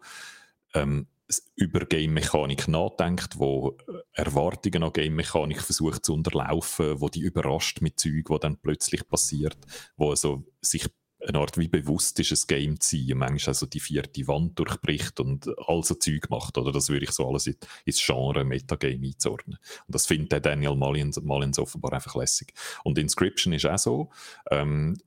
ähm, 0.73 1.07
über 1.55 1.85
Game-Mechanik 1.85 2.67
nachdenkt, 2.67 3.39
wo 3.39 3.77
äh, 3.87 3.99
Erwartungen 4.13 4.83
an 4.83 4.91
Game-Mechanik 4.93 5.61
versucht 5.61 6.05
zu 6.05 6.13
unterlaufen, 6.13 6.99
wo 6.99 7.07
die 7.07 7.21
überrascht 7.21 7.81
mit 7.81 7.99
Zeug, 7.99 8.29
wo 8.29 8.37
dann 8.37 8.57
plötzlich 8.57 9.07
passiert, 9.07 9.57
wo 9.95 10.09
also 10.09 10.43
sich 10.61 10.87
eine 11.27 11.39
Art 11.39 11.57
wie 11.57 11.67
bewusst 11.67 12.19
ist, 12.19 12.31
ein 12.31 12.47
Game 12.47 12.79
zu 12.79 12.97
sein, 12.97 13.17
manchmal 13.17 13.49
also 13.51 13.65
die 13.65 13.79
vierte 13.79 14.27
Wand 14.27 14.57
durchbricht 14.57 15.19
und 15.19 15.47
all 15.67 15.83
so 15.83 15.95
Zeug 15.95 16.29
macht, 16.29 16.57
oder 16.57 16.71
das 16.71 16.89
würde 16.89 17.05
ich 17.05 17.11
so 17.11 17.27
alles 17.27 17.47
in- 17.47 17.57
ins 17.85 18.03
Genre 18.03 18.43
Metagame 18.43 19.07
einzuordnen. 19.07 19.57
Und 19.87 19.95
das 19.95 20.07
findet 20.07 20.31
der 20.31 20.39
Daniel 20.39 20.75
Mullins, 20.75 21.21
Mullins 21.21 21.59
offenbar 21.59 21.93
einfach 21.93 22.15
lässig. 22.15 22.53
Und 22.83 22.97
Inscription 22.97 23.53
ist 23.53 23.65
auch 23.65 23.77
so, 23.77 24.09
ähm, 24.49 24.97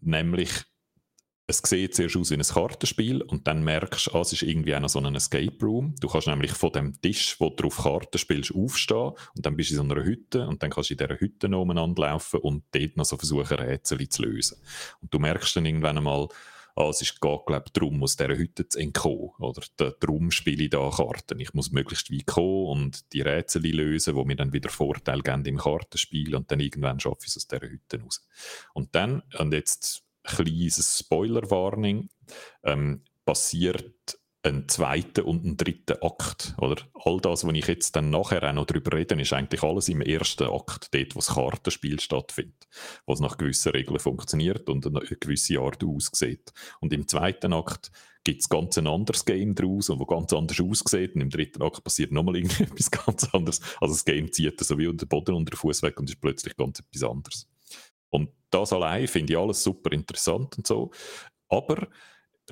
nämlich 0.00 0.50
es 1.46 1.58
sieht 1.58 1.94
zuerst 1.94 2.16
aus 2.16 2.30
wie 2.30 2.34
ein 2.34 2.42
Kartenspiel 2.42 3.20
und 3.20 3.46
dann 3.46 3.62
merkst 3.62 4.06
du, 4.06 4.12
ah, 4.12 4.20
es 4.22 4.32
ist 4.32 4.42
irgendwie 4.42 4.74
auch 4.74 4.80
noch 4.80 4.88
so 4.88 4.98
ein 4.98 5.14
Escape 5.14 5.56
Room. 5.60 5.94
Du 6.00 6.08
kannst 6.08 6.26
nämlich 6.26 6.52
von 6.52 6.72
dem 6.72 7.00
Tisch, 7.02 7.36
wo 7.38 7.50
du 7.50 7.66
auf 7.66 7.76
Karten 7.76 8.16
spielst, 8.16 8.54
aufstehen 8.54 9.12
und 9.36 9.44
dann 9.44 9.54
bist 9.56 9.70
du 9.70 9.74
in 9.74 9.88
so 9.88 9.94
einer 9.94 10.04
Hütte 10.04 10.46
und 10.46 10.62
dann 10.62 10.70
kannst 10.70 10.88
du 10.88 10.94
in 10.94 10.98
dieser 10.98 11.20
Hütte 11.20 11.48
noch 11.50 11.62
umeinander 11.62 12.02
laufen 12.02 12.40
und 12.40 12.64
dort 12.72 12.96
noch 12.96 13.04
so 13.04 13.18
versuchen, 13.18 13.58
Rätsel 13.58 14.08
zu 14.08 14.22
lösen. 14.22 14.56
Und 15.02 15.12
du 15.12 15.18
merkst 15.18 15.54
dann 15.56 15.66
irgendwann 15.66 15.98
einmal, 15.98 16.28
ah, 16.76 16.88
es 16.88 17.02
ist 17.02 17.20
geht, 17.20 17.46
glaub, 17.46 17.72
darum, 17.74 18.02
aus 18.02 18.16
dieser 18.16 18.36
Hütte 18.36 18.66
zu 18.66 18.78
entkommen. 18.78 19.30
Oder 19.38 19.62
da- 19.76 19.92
darum 20.00 20.30
spiele 20.30 20.64
ich 20.64 20.70
da 20.70 20.90
Karten. 20.90 21.40
Ich 21.40 21.52
muss 21.52 21.72
möglichst 21.72 22.10
weit 22.10 22.26
kommen 22.26 22.66
und 22.68 23.12
die 23.12 23.20
Rätsel 23.20 23.66
lösen, 23.66 24.16
die 24.16 24.24
mir 24.24 24.36
dann 24.36 24.52
wieder 24.52 24.70
Vorteil 24.70 25.20
geben 25.20 25.44
im 25.44 25.58
Kartenspiel 25.58 26.34
und 26.34 26.50
dann 26.50 26.60
irgendwann 26.60 27.00
schaffe 27.00 27.18
ich 27.22 27.28
es 27.28 27.36
aus 27.36 27.48
dieser 27.48 27.68
Hütte 27.68 28.00
raus. 28.00 28.26
Und 28.72 28.94
dann, 28.94 29.22
und 29.38 29.52
jetzt 29.52 30.03
kleines 30.24 30.98
Spoiler-Warning, 30.98 32.08
ähm, 32.64 33.04
passiert 33.24 34.18
ein 34.44 34.68
zweiter 34.68 35.24
und 35.24 35.44
ein 35.44 35.56
dritter 35.56 36.04
Akt. 36.04 36.54
Oder 36.58 36.82
all 37.04 37.18
das, 37.20 37.44
was 37.46 37.54
ich 37.54 37.66
jetzt 37.66 37.96
dann 37.96 38.10
nachher 38.10 38.42
auch 38.42 38.52
noch 38.52 38.66
darüber 38.66 38.96
rede, 38.96 39.20
ist 39.20 39.32
eigentlich 39.32 39.62
alles 39.62 39.88
im 39.88 40.02
ersten 40.02 40.44
Akt, 40.44 40.92
dort, 40.92 41.14
wo 41.14 41.20
das 41.20 41.34
Kartenspiel 41.34 41.98
stattfindet, 41.98 42.68
wo 43.06 43.14
es 43.14 43.20
nach 43.20 43.38
gewissen 43.38 43.72
Regeln 43.72 43.98
funktioniert 43.98 44.68
und 44.68 44.86
eine 44.86 45.00
gewisse 45.00 45.58
Art 45.60 45.82
aussieht. 45.82 46.52
Und 46.80 46.92
im 46.92 47.08
zweiten 47.08 47.54
Akt 47.54 47.90
gibt 48.22 48.42
es 48.42 48.48
ganz 48.48 48.76
ein 48.76 48.86
anderes 48.86 49.24
Game 49.24 49.54
daraus 49.54 49.88
und 49.88 49.98
wo 49.98 50.06
ganz 50.06 50.32
anders 50.32 50.60
aussieht. 50.60 51.14
Und 51.14 51.22
im 51.22 51.30
dritten 51.30 51.62
Akt 51.62 51.82
passiert 51.82 52.12
nochmal 52.12 52.36
irgendetwas 52.36 52.90
ganz 52.90 53.24
anderes. 53.32 53.60
Also 53.80 53.94
das 53.94 54.04
Game 54.04 54.30
zieht 54.30 54.60
so 54.60 54.78
wie 54.78 54.86
unter 54.86 55.06
den 55.06 55.08
Boden 55.08 55.34
unter 55.34 55.50
den 55.50 55.58
Fuß 55.58 55.82
weg 55.82 55.98
und 55.98 56.10
ist 56.10 56.20
plötzlich 56.20 56.54
ganz 56.56 56.80
etwas 56.80 57.02
anderes. 57.02 57.48
Und 58.14 58.30
das 58.50 58.72
allein 58.72 59.08
finde 59.08 59.32
ich 59.32 59.38
alles 59.38 59.64
super 59.64 59.90
interessant 59.92 60.56
und 60.56 60.66
so. 60.66 60.92
Aber 61.48 61.88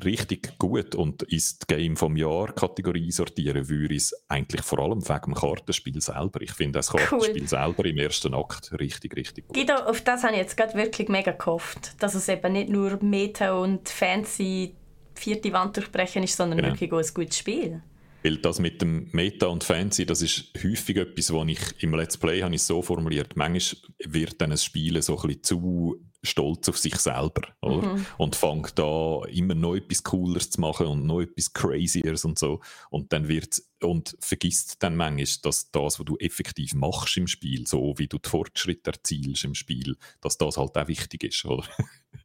richtig 0.02 0.58
gut 0.58 0.94
und 0.96 1.22
ins 1.24 1.58
Game 1.68 1.96
vom 1.96 2.16
Jahr 2.16 2.52
Kategorie 2.52 3.12
sortieren 3.12 3.68
würde 3.68 3.94
ich 3.94 4.04
es 4.04 4.24
eigentlich 4.28 4.62
vor 4.62 4.80
allem 4.80 5.06
wegen 5.06 5.20
dem 5.26 5.34
Kartenspiel 5.34 6.00
selber. 6.00 6.40
Ich 6.40 6.52
finde 6.52 6.78
das 6.78 6.90
Kartenspiel 6.90 7.46
selber 7.46 7.84
im 7.84 7.98
ersten 7.98 8.34
Akt 8.34 8.72
richtig, 8.80 9.14
richtig 9.14 9.46
gut. 9.46 9.56
Guido, 9.56 9.74
auf 9.74 10.00
das 10.00 10.24
habe 10.24 10.32
ich 10.32 10.40
jetzt 10.40 10.56
gerade 10.56 10.74
wirklich 10.74 11.08
mega 11.08 11.30
gehofft, 11.32 12.02
dass 12.02 12.14
es 12.14 12.28
eben 12.28 12.52
nicht 12.52 12.70
nur 12.70 12.98
Meta 13.02 13.52
und 13.52 13.88
fancy 13.88 14.74
vierte 15.14 15.52
Wand 15.52 15.76
durchbrechen 15.76 16.24
ist, 16.24 16.36
sondern 16.36 16.58
Genau. 16.58 16.70
wirklich 16.70 16.92
auch 16.92 16.98
ein 16.98 17.14
gutes 17.14 17.38
Spiel. 17.38 17.82
Weil 18.22 18.38
das 18.38 18.58
mit 18.58 18.80
dem 18.80 19.08
Meta 19.12 19.46
und 19.46 19.64
Fancy, 19.64 20.06
das 20.06 20.22
ist 20.22 20.52
häufig 20.62 20.96
etwas, 20.96 21.32
was 21.32 21.48
ich 21.48 21.82
im 21.82 21.94
Let's 21.94 22.16
Play 22.16 22.42
habe 22.42 22.54
ich 22.54 22.62
so 22.62 22.82
formuliert. 22.82 23.36
Manchmal 23.36 23.82
wird 24.04 24.40
dann 24.40 24.52
ein 24.52 24.58
Spiel 24.58 25.00
so 25.02 25.18
ein 25.18 25.26
bisschen 25.28 25.42
zu 25.42 26.00
stolz 26.24 26.68
auf 26.68 26.78
sich 26.78 26.94
selber, 26.96 27.42
oder? 27.60 27.98
Und 28.16 28.36
fängt 28.36 28.78
da 28.78 29.22
immer 29.24 29.54
noch 29.54 29.74
etwas 29.74 30.04
Cooleres 30.04 30.50
zu 30.50 30.60
machen 30.60 30.86
und 30.86 31.04
noch 31.04 31.20
etwas 31.20 31.52
Crazieres 31.52 32.24
und 32.24 32.38
so. 32.38 32.60
Und 32.90 33.12
dann 33.12 33.26
wird 33.26 33.60
und 33.82 34.16
vergisst 34.20 34.82
dann 34.82 34.94
manchmal, 34.94 35.26
dass 35.42 35.72
das, 35.72 35.98
was 35.98 36.06
du 36.06 36.16
effektiv 36.18 36.74
machst 36.74 37.16
im 37.16 37.26
Spiel, 37.26 37.66
so 37.66 37.94
wie 37.96 38.06
du 38.06 38.18
die 38.18 38.28
Fortschritte 38.28 38.92
erzielst 38.92 39.42
im 39.42 39.54
Spiel, 39.54 39.96
dass 40.20 40.38
das 40.38 40.56
halt 40.56 40.76
auch 40.76 40.88
wichtig 40.88 41.24
ist, 41.24 41.44
oder? 41.44 41.64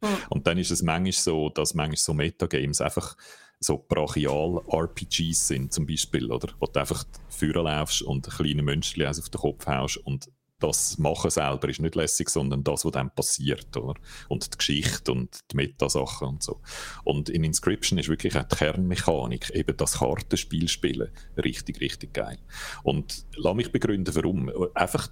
Und 0.30 0.46
dann 0.46 0.58
ist 0.58 0.70
es 0.70 0.82
manchmal 0.82 1.12
so, 1.12 1.48
dass 1.48 1.74
manchmal 1.74 1.96
so 1.96 2.14
Metagames 2.14 2.80
einfach 2.80 3.16
so 3.60 3.84
Brachial-RPGs 3.88 5.48
sind, 5.48 5.72
zum 5.72 5.86
Beispiel, 5.86 6.30
oder? 6.30 6.52
Wo 6.60 6.66
du 6.66 6.80
einfach 6.80 7.04
führen 7.28 7.64
laufst 7.64 8.02
und 8.02 8.28
kleine 8.28 8.62
Mönchchen 8.62 9.06
auf 9.06 9.28
den 9.28 9.40
Kopf 9.40 9.66
haust 9.66 9.98
und 9.98 10.28
das 10.60 10.98
Machen 10.98 11.30
selber 11.30 11.68
ist 11.68 11.80
nicht 11.80 11.94
lässig, 11.94 12.28
sondern 12.30 12.64
das, 12.64 12.84
was 12.84 12.92
dann 12.92 13.14
passiert, 13.14 13.76
oder? 13.76 13.94
Und 14.28 14.52
die 14.52 14.58
Geschichte 14.58 15.12
und 15.12 15.38
die 15.52 15.56
Metasachen 15.56 16.28
und 16.28 16.42
so. 16.42 16.60
Und 17.04 17.28
in 17.28 17.44
Inscription 17.44 17.98
ist 17.98 18.08
wirklich 18.08 18.36
auch 18.36 18.42
die 18.44 18.56
Kernmechanik, 18.56 19.50
eben 19.50 19.76
das 19.76 19.98
Kartenspiel 19.98 20.68
spielen, 20.68 21.10
richtig, 21.36 21.80
richtig 21.80 22.12
geil. 22.12 22.38
Und 22.82 23.24
lass 23.36 23.54
mich 23.54 23.70
begründen, 23.70 24.14
warum. 24.14 24.50
Einfach 24.74 25.08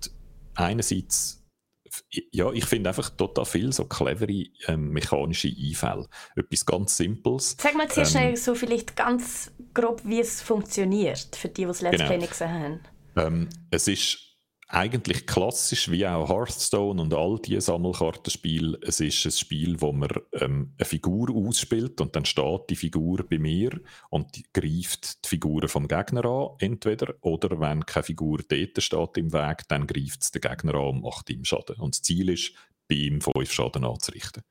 einerseits 0.57 1.36
ja, 2.33 2.51
ich 2.53 2.65
finde 2.65 2.91
einfach 2.91 3.11
total 3.11 3.45
viel 3.45 3.73
so 3.73 3.85
clevere 3.85 4.45
ähm, 4.69 4.91
mechanische 4.91 5.49
Einfälle. 5.49 6.09
Etwas 6.35 6.67
ganz 6.67 6.97
Simples. 6.97 7.57
Sag 7.61 7.75
mal 7.77 7.89
zuerst 7.89 8.15
Ähm, 8.15 8.37
so 8.37 8.55
vielleicht 8.55 8.97
ganz 8.97 9.53
grob, 9.75 10.03
wie 10.05 10.21
es 10.21 10.43
funktioniert, 10.43 11.37
für 11.37 11.49
die, 11.49 11.63
die 11.63 11.67
das 11.67 11.81
Let's 11.81 11.97
Genau. 11.99 12.09
Gesehen 12.31 12.53
haben. 12.53 12.81
Ähm, 13.17 13.49
es 13.71 13.89
ist 13.89 14.26
eigentlich 14.69 15.27
klassisch 15.27 15.91
wie 15.91 16.07
auch 16.07 16.29
Hearthstone 16.29 17.01
und 17.01 17.15
all 17.15 17.39
diese 17.39 17.61
Sammelkartenspiele. 17.61 18.79
Es 18.83 18.99
ist 19.01 19.25
ein 19.25 19.31
Spiel, 19.31 19.81
wo 19.81 19.93
man 19.93 20.09
ähm, 20.33 20.73
eine 20.77 20.85
Figur 20.85 21.31
ausspielt 21.31 22.01
und 22.01 22.17
dann 22.17 22.25
steht 22.25 22.71
die 22.71 22.77
Figur 22.77 23.25
bei 23.29 23.39
mir 23.39 23.81
und 24.11 24.35
die 24.35 24.45
greift 24.53 25.25
die 25.25 25.29
Figuren 25.29 25.69
vom 25.69 25.87
Gegner 25.87 26.25
an, 26.25 26.49
entweder, 26.59 27.15
oder 27.21 27.61
wenn 27.61 27.87
keine 27.87 28.05
Figur 28.05 28.41
dort 28.49 28.83
steht 28.83 29.17
im 29.17 29.33
Weg, 29.33 29.69
dann 29.69 29.87
greift 29.87 30.23
es 30.23 30.31
den 30.33 30.43
Gegner 30.43 30.75
an 30.75 30.97
und 30.97 31.03
macht 31.03 31.31
ihm 31.31 31.45
Schaden. 31.45 31.77
Und 31.77 31.95
das 31.95 32.03
Ziel 32.03 32.29
ist, 32.31 32.53
bei 32.89 32.97
ihm 32.97 33.21
fünf 33.21 33.53
Schaden 33.53 33.85
anzurichten. 33.85 34.43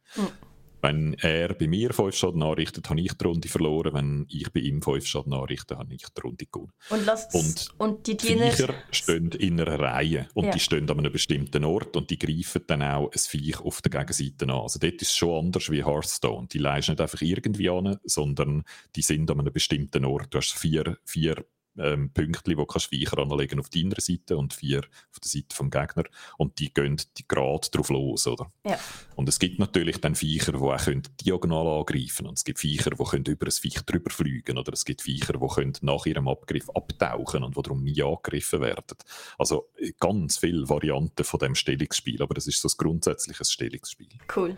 Wenn 0.85 1.15
er 1.15 1.53
bei 1.55 1.67
mir 1.67 1.93
fünf 1.93 2.15
Schaden 2.15 2.43
anrichtet, 2.43 2.89
habe 2.89 3.01
ich 3.01 3.13
die 3.13 3.25
Runde 3.25 3.47
verloren. 3.47 3.93
Wenn 3.93 4.25
ich 4.29 4.51
bei 4.53 4.59
ihm 4.59 4.81
fünf 4.83 5.07
Schaden 5.07 5.33
anrichte, 5.33 5.77
habe 5.77 5.93
ich 5.93 6.05
die 6.15 6.21
Runde 6.21 6.45
gewonnen. 6.45 6.71
Und, 6.89 7.07
Und 7.33 7.69
und 7.77 8.07
die 8.07 8.17
Die 8.17 8.27
Diener... 8.27 8.51
Viecher 8.51 8.73
stehen 8.91 9.31
in 9.31 9.59
einer 9.59 9.79
Reihe 9.79 10.27
und 10.35 10.45
Ja. 10.45 10.51
die 10.51 10.59
stehen 10.59 10.89
an 10.89 10.99
einem 10.99 11.11
bestimmten 11.11 11.63
Ort 11.63 11.97
und 11.97 12.09
die 12.11 12.19
greifen 12.19 12.63
dann 12.67 12.83
auch 12.83 13.11
ein 13.11 13.17
Viech 13.17 13.59
auf 13.61 13.81
der 13.81 13.89
Gegenseite 13.91 14.45
an. 14.45 14.51
Also 14.61 14.77
dort 14.79 15.01
ist 15.01 15.09
es 15.09 15.15
schon 15.15 15.45
anders 15.45 15.71
wie 15.71 15.83
Hearthstone. 15.83 16.47
Die 16.51 16.59
leisten 16.59 16.91
nicht 16.91 17.01
einfach 17.01 17.21
irgendwie 17.21 17.69
an, 17.69 17.97
sondern 18.03 18.63
die 18.95 19.01
sind 19.01 19.29
an 19.31 19.39
einem 19.39 19.53
bestimmten 19.53 20.05
Ort. 20.05 20.33
Du 20.33 20.37
hast 20.37 20.53
vier, 20.53 20.97
vier 21.03 21.45
ähm, 21.77 22.09
Pünktchen, 22.11 22.55
du 22.55 22.65
kannst 22.65 22.87
Viecher 22.87 23.17
anlegen 23.17 23.59
auf 23.59 23.69
deiner 23.69 23.99
Seite 23.99 24.37
und 24.37 24.53
vier 24.53 24.79
auf 25.11 25.19
der 25.19 25.29
Seite 25.29 25.55
vom 25.55 25.69
Gegner 25.69 26.03
und 26.37 26.59
die 26.59 26.73
gehen 26.73 27.01
die 27.17 27.27
gerade 27.27 27.69
drauf 27.71 27.89
los, 27.89 28.27
oder? 28.27 28.51
Ja. 28.65 28.79
Und 29.15 29.29
es 29.29 29.39
gibt 29.39 29.59
natürlich 29.59 29.99
dann 29.99 30.15
Viecher, 30.15 30.53
die 30.53 30.57
auch 30.57 30.77
können 30.77 31.03
diagonal 31.21 31.79
angreifen 31.79 32.27
und 32.27 32.37
es 32.37 32.43
gibt 32.43 32.59
Viecher, 32.59 32.91
die 32.91 33.03
können 33.03 33.25
über 33.25 33.47
ein 33.47 33.51
Viech 33.51 33.81
drüber 33.81 34.11
fliegen 34.11 34.57
oder 34.57 34.73
es 34.73 34.85
gibt 34.85 35.01
Viecher, 35.01 35.33
die 35.33 35.47
können 35.47 35.73
nach 35.81 36.05
ihrem 36.05 36.27
Abgriff 36.27 36.69
abtauchen 36.69 37.43
und 37.43 37.57
die 37.57 37.61
darum 37.61 37.83
nie 37.83 38.01
angegriffen 38.01 38.61
werden. 38.61 38.97
Also 39.37 39.69
äh, 39.77 39.93
ganz 39.99 40.37
viele 40.37 40.67
Varianten 40.69 41.23
von 41.23 41.39
dem 41.39 41.55
Stellungsspiel, 41.55 42.21
aber 42.21 42.33
das 42.33 42.47
ist 42.47 42.61
so 42.61 42.67
ein 42.67 42.77
grundsätzliches 42.77 43.51
Stellungsspiel. 43.51 44.09
Cool. 44.35 44.57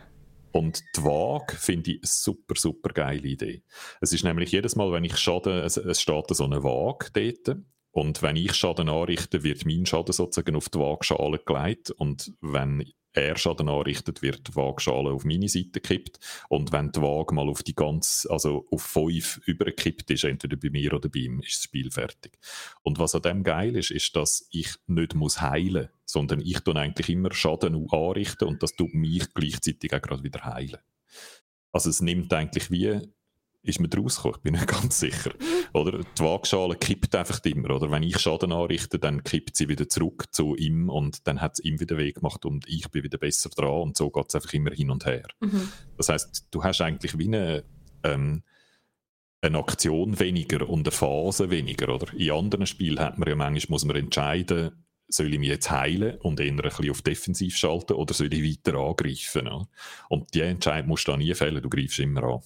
Und 0.57 0.83
die 0.95 1.03
Waage 1.03 1.55
finde 1.55 1.91
ich 1.91 1.97
eine 1.97 2.07
super, 2.07 2.55
super 2.57 2.89
geile 2.89 3.27
Idee. 3.27 3.61
Es 4.01 4.11
ist 4.11 4.23
nämlich 4.23 4.51
jedes 4.51 4.75
Mal, 4.75 4.91
wenn 4.91 5.03
ich 5.03 5.15
Schaden, 5.15 5.53
es, 5.59 5.77
es 5.77 6.01
steht 6.01 6.25
so 6.29 6.45
eine 6.45 6.63
Waage 6.63 7.11
dort 7.13 7.60
und 7.91 8.23
wenn 8.23 8.35
ich 8.37 8.55
Schaden 8.55 8.89
anrichte, 8.89 9.43
wird 9.43 9.67
mein 9.67 9.85
Schaden 9.85 10.13
sozusagen 10.13 10.55
auf 10.55 10.69
die 10.69 10.79
Waagschale 10.79 11.37
gelegt. 11.45 11.91
Und 11.91 12.33
wenn 12.41 12.91
er 13.17 13.37
Schaden 13.37 13.69
anrichtet, 13.69 14.21
wird 14.21 14.47
die 14.47 14.55
Waagschale 14.55 15.11
auf 15.11 15.25
meine 15.25 15.49
Seite 15.49 15.81
gekippt. 15.81 16.19
Und 16.49 16.71
wenn 16.71 16.91
die 16.91 17.01
Waage 17.01 17.33
mal 17.33 17.49
auf 17.49 17.63
die 17.63 17.75
ganz, 17.75 18.27
also 18.29 18.65
auf 18.71 18.81
fünf 18.81 19.41
übergekippt 19.45 20.09
ist, 20.11 20.23
entweder 20.23 20.57
bei 20.57 20.69
mir 20.69 20.93
oder 20.93 21.09
bei 21.09 21.19
ihm, 21.19 21.39
ist 21.39 21.57
das 21.57 21.63
Spiel 21.63 21.91
fertig. 21.91 22.37
Und 22.83 22.99
was 22.99 23.15
an 23.15 23.21
dem 23.23 23.43
geil 23.43 23.75
ist, 23.75 23.91
ist, 23.91 24.15
dass 24.15 24.47
ich 24.51 24.69
nicht 24.87 25.15
muss 25.15 25.41
heilen, 25.41 25.89
sondern 26.05 26.41
ich 26.41 26.59
tue 26.61 26.75
eigentlich 26.75 27.09
immer 27.09 27.33
Schaden 27.33 27.87
anrichten 27.91 28.47
und 28.47 28.63
das 28.63 28.73
tut 28.73 28.93
mich 28.93 29.33
gleichzeitig 29.33 29.93
auch 29.93 30.01
gerade 30.01 30.23
wieder 30.23 30.45
heilen. 30.45 30.77
Also 31.71 31.89
es 31.89 32.01
nimmt 32.01 32.33
eigentlich 32.33 32.71
wie 32.71 33.01
ist 33.63 33.79
man 33.79 33.89
draus 33.89 34.17
gekommen? 34.17 34.35
Ich 34.37 34.43
bin 34.43 34.53
nicht 34.53 34.67
ganz 34.81 34.99
sicher. 34.99 35.31
Oder 35.73 35.99
die 35.99 36.23
Waagschale 36.23 36.75
kippt 36.75 37.15
einfach 37.15 37.43
immer. 37.43 37.71
Oder 37.71 37.91
wenn 37.91 38.03
ich 38.03 38.19
Schaden 38.19 38.51
anrichte, 38.51 38.99
dann 38.99 39.23
kippt 39.23 39.55
sie 39.55 39.67
wieder 39.67 39.89
zurück 39.89 40.25
zu 40.31 40.55
ihm 40.55 40.89
und 40.89 41.27
dann 41.27 41.41
hat 41.41 41.53
es 41.53 41.65
ihm 41.65 41.79
wieder 41.79 41.97
Weg 41.97 42.15
gemacht 42.15 42.45
und 42.45 42.67
ich 42.67 42.89
bin 42.89 43.03
wieder 43.03 43.17
besser 43.17 43.49
dran 43.49 43.81
und 43.81 43.97
so 43.97 44.10
geht 44.10 44.25
es 44.29 44.35
einfach 44.35 44.53
immer 44.53 44.71
hin 44.71 44.91
und 44.91 45.05
her. 45.05 45.27
Mhm. 45.39 45.69
Das 45.97 46.10
heißt, 46.10 46.47
du 46.51 46.63
hast 46.63 46.81
eigentlich 46.81 47.17
wie 47.17 47.27
eine, 47.27 47.63
ähm, 48.03 48.43
eine 49.41 49.60
Aktion 49.60 50.19
weniger 50.19 50.67
und 50.67 50.87
eine 50.87 50.91
Phase 50.91 51.49
weniger. 51.49 51.93
Oder? 51.93 52.13
In 52.13 52.31
anderen 52.31 52.67
Spielen 52.67 52.99
hat 52.99 53.17
man 53.17 53.29
ja 53.29 53.35
manchmal 53.35 53.73
muss 53.73 53.85
man 53.85 53.95
entscheiden, 53.95 54.83
soll 55.10 55.33
ich 55.33 55.39
mich 55.39 55.49
jetzt 55.49 55.71
heilen 55.71 56.17
und 56.17 56.39
eher 56.39 56.51
ein 56.51 56.58
bisschen 56.58 56.91
auf 56.91 57.01
Defensiv 57.01 57.55
schalten 57.55 57.93
oder 57.93 58.13
soll 58.13 58.33
ich 58.33 58.43
weiter 58.43 58.77
angreifen? 58.77 59.47
Oder? 59.47 59.67
Und 60.10 60.33
die 60.33 60.41
Entscheidung 60.41 60.89
musst 60.89 61.08
du 61.08 61.12
da 61.12 61.17
nie 61.17 61.33
fällen, 61.33 61.62
du 61.62 61.69
greifst 61.69 61.99
immer 61.99 62.23
an. 62.23 62.41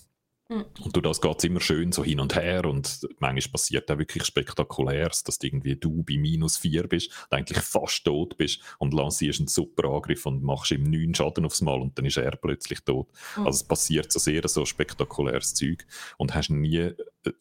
Mhm. 0.52 0.66
Und 0.84 0.96
durch 0.96 1.04
das 1.04 1.22
geht 1.22 1.38
es 1.38 1.44
immer 1.46 1.62
schön 1.62 1.92
so 1.94 2.04
hin 2.04 2.20
und 2.20 2.36
her 2.36 2.66
und 2.66 3.08
manchmal 3.20 3.52
passiert 3.54 3.90
auch 3.90 3.98
wirklich 3.98 4.26
Spektakuläres, 4.26 5.24
dass 5.24 5.40
irgendwie 5.42 5.78
du 5.78 6.04
bei 6.04 6.18
minus 6.18 6.58
vier 6.58 6.88
bist 6.88 7.10
und 7.30 7.38
eigentlich 7.38 7.64
fast 7.64 8.04
tot 8.04 8.38
bist 8.38 8.60
und 8.78 8.94
lancierst 8.94 9.40
einen 9.40 9.48
super 9.48 9.88
Angriff 9.90 10.26
und 10.26 10.44
machst 10.44 10.72
ihm 10.72 10.84
neun 10.84 11.16
Schaden 11.16 11.46
aufs 11.46 11.62
Mal 11.62 11.80
und 11.80 11.98
dann 11.98 12.06
ist 12.06 12.18
er 12.18 12.32
plötzlich 12.32 12.82
tot. 12.82 13.08
Mhm. 13.38 13.48
Also 13.48 13.58
es 13.58 13.64
passiert 13.64 14.12
so 14.12 14.20
sehr 14.20 14.46
so 14.48 14.66
spektakuläres 14.66 15.54
Zeug 15.54 15.86
und 16.18 16.36
hast 16.36 16.50
nie, 16.50 16.78
äh, 16.80 16.96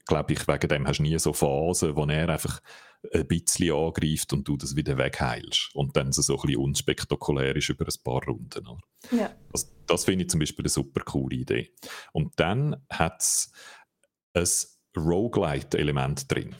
glaube 0.06 0.32
ich, 0.32 0.46
wegen 0.46 0.68
dem 0.68 0.86
hast 0.86 0.98
du 0.98 1.02
nie 1.02 1.18
so 1.18 1.32
Phasen, 1.32 1.96
wo 1.96 2.04
er 2.04 2.28
einfach 2.28 2.60
ein 3.12 3.26
bisschen 3.26 3.74
angreift 3.74 4.32
und 4.32 4.46
du 4.46 4.56
das 4.56 4.76
wieder 4.76 4.98
wegheilst. 4.98 5.70
Und 5.74 5.96
dann 5.96 6.12
so, 6.12 6.22
so 6.22 6.36
ein 6.36 6.42
bisschen 6.42 6.60
unspektakulär 6.60 7.56
ist 7.56 7.70
über 7.70 7.86
ein 7.86 8.04
paar 8.04 8.22
Runden. 8.24 8.68
Ja. 9.10 9.34
Das, 9.50 9.72
das 9.90 10.04
finde 10.04 10.24
ich 10.24 10.30
zum 10.30 10.40
Beispiel 10.40 10.64
eine 10.64 10.70
super 10.70 11.00
coole 11.00 11.36
Idee. 11.36 11.74
Und 12.12 12.38
dann 12.38 12.84
hat 12.88 13.20
es 13.20 13.52
ein 14.96 15.02
Roguelite-Element 15.02 16.30
drin. 16.30 16.54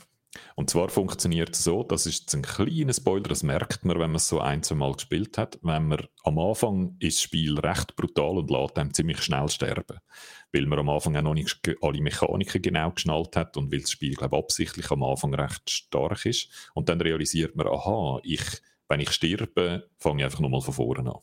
Und 0.54 0.70
zwar 0.70 0.88
funktioniert 0.88 1.56
es 1.56 1.64
so, 1.64 1.82
das 1.82 2.06
ist 2.06 2.32
ein 2.34 2.42
kleiner 2.42 2.92
Spoiler, 2.92 3.28
das 3.28 3.42
merkt 3.42 3.84
man, 3.84 3.98
wenn 3.98 4.10
man 4.10 4.16
es 4.16 4.28
so 4.28 4.40
ein, 4.40 4.62
zwei 4.62 4.76
Mal 4.76 4.92
gespielt 4.92 5.36
hat. 5.38 5.58
Wenn 5.62 5.88
man 5.88 6.06
am 6.22 6.38
Anfang 6.38 6.96
ist 7.00 7.18
das 7.18 7.22
Spiel 7.22 7.58
recht 7.58 7.96
brutal 7.96 8.38
und 8.38 8.50
lässt 8.50 8.78
einem 8.78 8.94
ziemlich 8.94 9.22
schnell 9.22 9.48
sterben. 9.48 9.98
Weil 10.52 10.66
man 10.66 10.78
am 10.78 10.88
Anfang 10.88 11.16
auch 11.16 11.22
noch 11.22 11.34
nicht 11.34 11.60
alle 11.80 12.00
Mechaniken 12.00 12.62
genau 12.62 12.92
geschnallt 12.92 13.36
hat 13.36 13.56
und 13.56 13.72
weil 13.72 13.80
das 13.80 13.90
Spiel, 13.90 14.14
glaube 14.14 14.36
ich, 14.36 14.42
absichtlich 14.42 14.90
am 14.90 15.02
Anfang 15.02 15.34
recht 15.34 15.68
stark 15.68 16.24
ist. 16.26 16.48
Und 16.74 16.88
dann 16.88 17.00
realisiert 17.00 17.56
man, 17.56 17.66
aha, 17.66 18.20
ich, 18.22 18.42
wenn 18.88 19.00
ich 19.00 19.10
sterbe, 19.10 19.88
fange 19.98 20.22
ich 20.22 20.24
einfach 20.26 20.40
nochmal 20.40 20.60
von 20.60 20.74
vorne 20.74 21.10
an. 21.10 21.20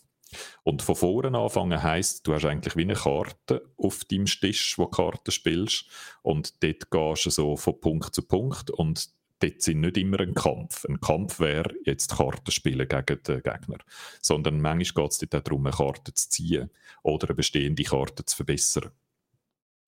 Und 0.64 0.82
von 0.82 0.96
vorne 0.96 1.38
anfangen 1.38 1.82
heisst, 1.82 2.28
du 2.28 2.34
hast 2.34 2.46
eigentlich 2.46 2.76
wie 2.76 2.82
eine 2.82 2.96
Karte 2.96 3.70
auf 3.78 4.06
deinem 4.06 4.26
Tisch, 4.26 4.78
wo 4.78 4.86
du 4.86 4.92
Karten 4.92 5.32
spielst. 5.32 5.86
Und 6.22 6.64
dort 6.64 6.92
gehst 6.92 7.26
du 7.26 7.30
so 7.30 7.56
von 7.56 7.80
Punkt 7.80 8.14
zu 8.14 8.22
Punkt. 8.22 8.70
Und 8.70 9.10
dort 9.40 9.62
sind 9.62 9.82
nicht 9.82 9.98
immer 9.98 10.20
ein 10.20 10.34
Kampf. 10.34 10.86
Ein 10.86 11.00
Kampf 11.00 11.40
wäre 11.40 11.74
jetzt 11.86 12.16
Karten 12.16 12.52
spielen 12.52 12.88
gegen 12.88 13.24
den 13.24 13.44
Gegner. 13.44 13.78
Sondern 14.22 14.62
manchmal 14.62 15.06
geht 15.06 15.12
es 15.12 15.18
dort 15.20 15.36
auch 15.36 15.44
darum, 15.44 15.66
eine 15.66 15.76
Karte 15.76 16.14
zu 16.14 16.30
ziehen 16.30 16.70
oder 17.04 17.30
eine 17.30 17.36
bestehende 17.36 17.84
Karte 17.84 18.26
zu 18.26 18.36
verbessern. 18.36 18.92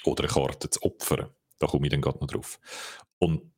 Oder 0.05 0.23
eine 0.23 0.33
Karte 0.33 0.69
zu 0.69 0.81
opfern. 0.83 1.29
Da 1.59 1.67
komme 1.67 1.87
ich 1.87 1.91
dann 1.91 2.01
gerade 2.01 2.19
noch 2.19 2.27
drauf. 2.27 2.59
Und 3.17 3.51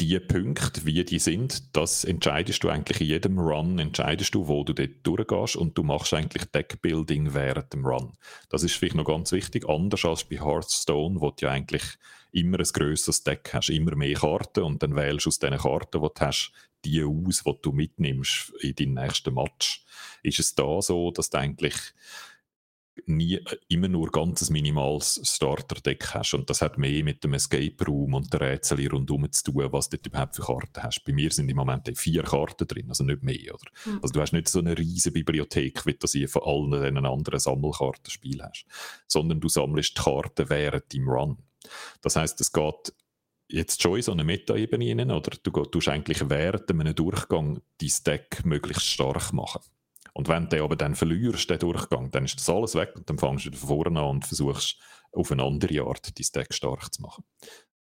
die 0.00 0.18
Punkte, 0.18 0.84
wie 0.84 1.04
die 1.04 1.18
sind, 1.18 1.76
das 1.76 2.04
entscheidest 2.04 2.64
du 2.64 2.68
eigentlich 2.68 3.00
in 3.00 3.06
jedem 3.06 3.38
Run, 3.38 3.78
entscheidest 3.78 4.34
du, 4.34 4.48
wo 4.48 4.64
du 4.64 4.72
dort 4.72 5.04
durchgehst 5.04 5.56
und 5.56 5.78
du 5.78 5.82
machst 5.82 6.14
eigentlich 6.14 6.44
Deckbuilding 6.46 7.34
während 7.34 7.72
dem 7.72 7.86
Run. 7.86 8.12
Das 8.48 8.62
ist 8.64 8.74
vielleicht 8.74 8.96
noch 8.96 9.04
ganz 9.04 9.30
wichtig, 9.32 9.68
anders 9.68 10.04
als 10.04 10.24
bei 10.24 10.36
Hearthstone, 10.36 11.20
wo 11.20 11.30
du 11.30 11.46
ja 11.46 11.52
eigentlich 11.52 11.84
immer 12.32 12.58
ein 12.58 12.64
grösseres 12.64 13.22
Deck 13.22 13.50
hast, 13.52 13.70
immer 13.70 13.94
mehr 13.94 14.14
Karten 14.14 14.64
und 14.64 14.82
dann 14.82 14.96
wählst 14.96 15.26
du 15.26 15.28
aus 15.28 15.38
diesen 15.38 15.58
Karten, 15.58 16.02
die 16.02 16.08
du 16.14 16.20
hast, 16.20 16.52
die 16.84 17.04
aus, 17.04 17.42
die 17.44 17.54
du 17.62 17.72
mitnimmst 17.72 18.52
in 18.60 18.74
deinen 18.74 18.94
nächsten 18.94 19.34
Match. 19.34 19.84
Ist 20.22 20.40
es 20.40 20.54
da 20.54 20.82
so, 20.82 21.12
dass 21.12 21.30
du 21.30 21.38
eigentlich 21.38 21.74
nie 23.06 23.34
äh, 23.36 23.56
immer 23.68 23.88
nur 23.88 24.10
ganz 24.10 24.48
minimales 24.50 25.20
Starter-Deck 25.22 26.14
hast. 26.14 26.34
Und 26.34 26.48
das 26.50 26.62
hat 26.62 26.78
mehr 26.78 27.04
mit 27.04 27.24
dem 27.24 27.34
Escape-Room 27.34 28.14
und 28.14 28.32
der 28.32 28.40
Rätsel 28.40 28.86
rundherum 28.88 29.30
zu 29.32 29.52
tun, 29.52 29.68
was 29.72 29.88
du 29.88 29.96
überhaupt 29.96 30.36
für 30.36 30.42
Karten 30.42 30.82
hast. 30.82 31.04
Bei 31.04 31.12
mir 31.12 31.30
sind 31.30 31.48
im 31.48 31.56
Moment 31.56 31.90
vier 31.96 32.22
Karten 32.22 32.66
drin, 32.66 32.88
also 32.88 33.04
nicht 33.04 33.22
mehr. 33.22 33.54
Oder? 33.54 33.70
Mhm. 33.84 34.00
Also 34.02 34.12
du 34.12 34.20
hast 34.20 34.32
nicht 34.32 34.48
so 34.48 34.58
eine 34.58 34.76
riesige 34.76 35.12
Bibliothek, 35.12 35.86
wie 35.86 35.94
du 35.94 36.06
sie 36.06 36.26
von 36.26 36.42
allen 36.44 36.82
diesen 36.82 37.06
anderen 37.06 37.40
Sammelkartenspielen 37.40 38.42
hast, 38.42 38.66
sondern 39.06 39.40
du 39.40 39.48
sammelst 39.48 39.96
die 39.98 40.02
Karten 40.02 40.48
während 40.48 40.92
deinem 40.92 41.08
Run. 41.08 41.38
Das 42.02 42.16
heißt, 42.16 42.40
es 42.40 42.52
geht 42.52 42.92
jetzt 43.48 43.82
schon 43.82 43.96
in 43.96 44.02
so 44.02 44.12
eine 44.12 44.24
Meta-Ebene 44.24 44.88
rein, 44.90 45.10
oder 45.10 45.36
du 45.42 45.50
tust 45.50 45.88
eigentlich 45.88 46.28
während 46.28 46.70
einem 46.70 46.94
Durchgang 46.94 47.60
dein 47.78 47.90
Deck 48.06 48.44
möglichst 48.44 48.86
stark 48.86 49.32
machen. 49.32 49.60
Und 50.14 50.28
wenn 50.28 50.48
du 50.48 50.62
aber 50.62 50.76
dann 50.76 50.94
verlierst, 50.94 51.50
den 51.50 51.58
Durchgang, 51.58 52.10
dann 52.10 52.24
ist 52.24 52.38
das 52.38 52.48
alles 52.48 52.74
weg 52.74 52.92
und 52.94 53.10
dann 53.10 53.18
fängst 53.18 53.46
du 53.46 53.52
von 53.52 53.68
vorne 53.68 54.00
an 54.00 54.10
und 54.10 54.26
versuchst 54.26 54.78
auf 55.12 55.30
eine 55.30 55.42
andere 55.42 55.82
Art 55.82 56.18
dein 56.18 56.26
Deck 56.34 56.54
stark 56.54 56.94
zu 56.94 57.02
machen. 57.02 57.24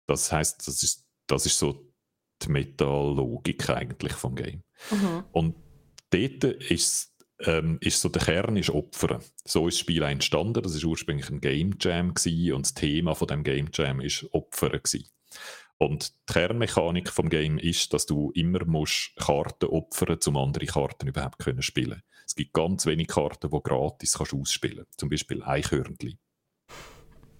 Das 0.07 0.33
heißt, 0.33 0.66
das 0.66 0.83
ist, 0.83 1.07
das 1.26 1.47
ist 1.47 1.59
so 1.59 1.93
die 2.43 2.49
Meta-Logik 2.51 3.70
eigentlich 3.70 4.14
vom 4.14 4.35
Game. 4.35 4.64
Mhm. 4.91 5.24
Und 5.33 5.57
dort 6.11 6.45
ist 6.45 7.12
ähm, 7.45 7.78
ist 7.80 8.01
so 8.01 8.09
der 8.09 8.22
Kern 8.22 8.57
ist 8.57 8.70
Opfern. 8.70 9.22
So 9.45 9.66
ist 9.68 9.74
das 9.74 9.80
Spiel 9.80 10.03
entstanden. 10.03 10.62
Das 10.62 10.74
ist 10.74 10.85
ursprünglich 10.85 11.28
ein 11.28 11.41
Game 11.41 11.74
Jam 11.80 12.14
gewesen, 12.14 12.53
und 12.55 12.66
das 12.66 12.74
Thema 12.74 13.14
von 13.14 13.28
dem 13.28 13.43
Game 13.43 13.68
Jam 13.72 14.01
ist 14.01 14.26
Opfern 14.33 14.80
gewesen. 14.83 15.09
Und 15.78 16.12
die 16.28 16.33
Kernmechanik 16.33 17.09
vom 17.11 17.28
Game 17.28 17.59
ist, 17.59 17.93
dass 17.93 18.07
du 18.07 18.30
immer 18.35 18.64
musst 18.64 19.16
Karten 19.16 19.66
opfern, 19.66 20.18
um 20.26 20.37
andere 20.37 20.66
Karten 20.66 21.09
überhaupt 21.09 21.41
können 21.41 21.62
spielen. 21.62 22.03
Es 22.27 22.35
gibt 22.35 22.53
ganz 22.53 22.87
wenige 22.87 23.12
Karten, 23.12 23.51
die 23.51 23.62
gratis 23.62 24.14
kannst 24.14 24.35
ausspielen. 24.35 24.85
kannst. 24.85 25.01
Zum 25.01 25.09
Beispiel 25.09 25.43
Eichhörnchen. 25.43 26.18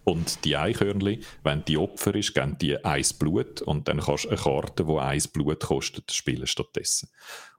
Und 0.05 0.45
die 0.45 0.57
Eichhörnchen, 0.57 1.23
wenn 1.45 1.65
die 1.65 1.77
Opfer 1.77 2.15
ist, 2.17 2.35
geben 2.35 2.59
die 2.59 2.85
eins 2.85 3.13
Blut 3.13 3.63
und 3.63 3.87
dann 3.87 4.01
kannst 4.01 4.25
du 4.25 4.31
eine 4.31 4.37
Karte, 4.37 4.85
die 4.85 4.99
eins 4.99 5.29
Blut 5.29 5.61
kostet, 5.61 6.11
spielen 6.11 6.47
stattdessen. 6.47 7.09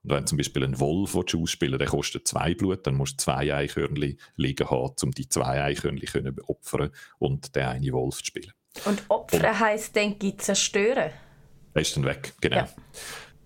Und 0.03 0.11
wenn 0.11 0.27
zum 0.27 0.37
Beispiel 0.37 0.65
ein 0.65 0.79
Wolf 0.79 1.15
ausspielen 1.15 1.79
der 1.79 1.87
kostet 1.87 2.27
zwei 2.27 2.53
Blut, 2.53 2.85
dann 2.85 2.95
musst 2.95 3.13
du 3.13 3.23
zwei 3.23 3.53
Eichhörnchen 3.53 4.19
liegen 4.35 4.69
haben, 4.69 4.93
um 5.03 5.11
die 5.11 5.29
zwei 5.29 5.63
Eichhörnchen 5.63 6.35
zu 6.35 6.49
opfern 6.49 6.91
und 7.17 7.55
den 7.55 7.63
einen 7.63 7.93
Wolf 7.93 8.17
zu 8.17 8.25
spielen. 8.25 8.51
Und 8.85 9.03
opfern 9.07 9.59
heisst, 9.59 9.95
denke 9.95 10.27
ich, 10.27 10.37
zerstören? 10.39 11.11
Er 11.73 11.81
ist 11.81 11.95
dann 11.95 12.05
weg, 12.05 12.33
genau. 12.41 12.57
Ja. 12.57 12.69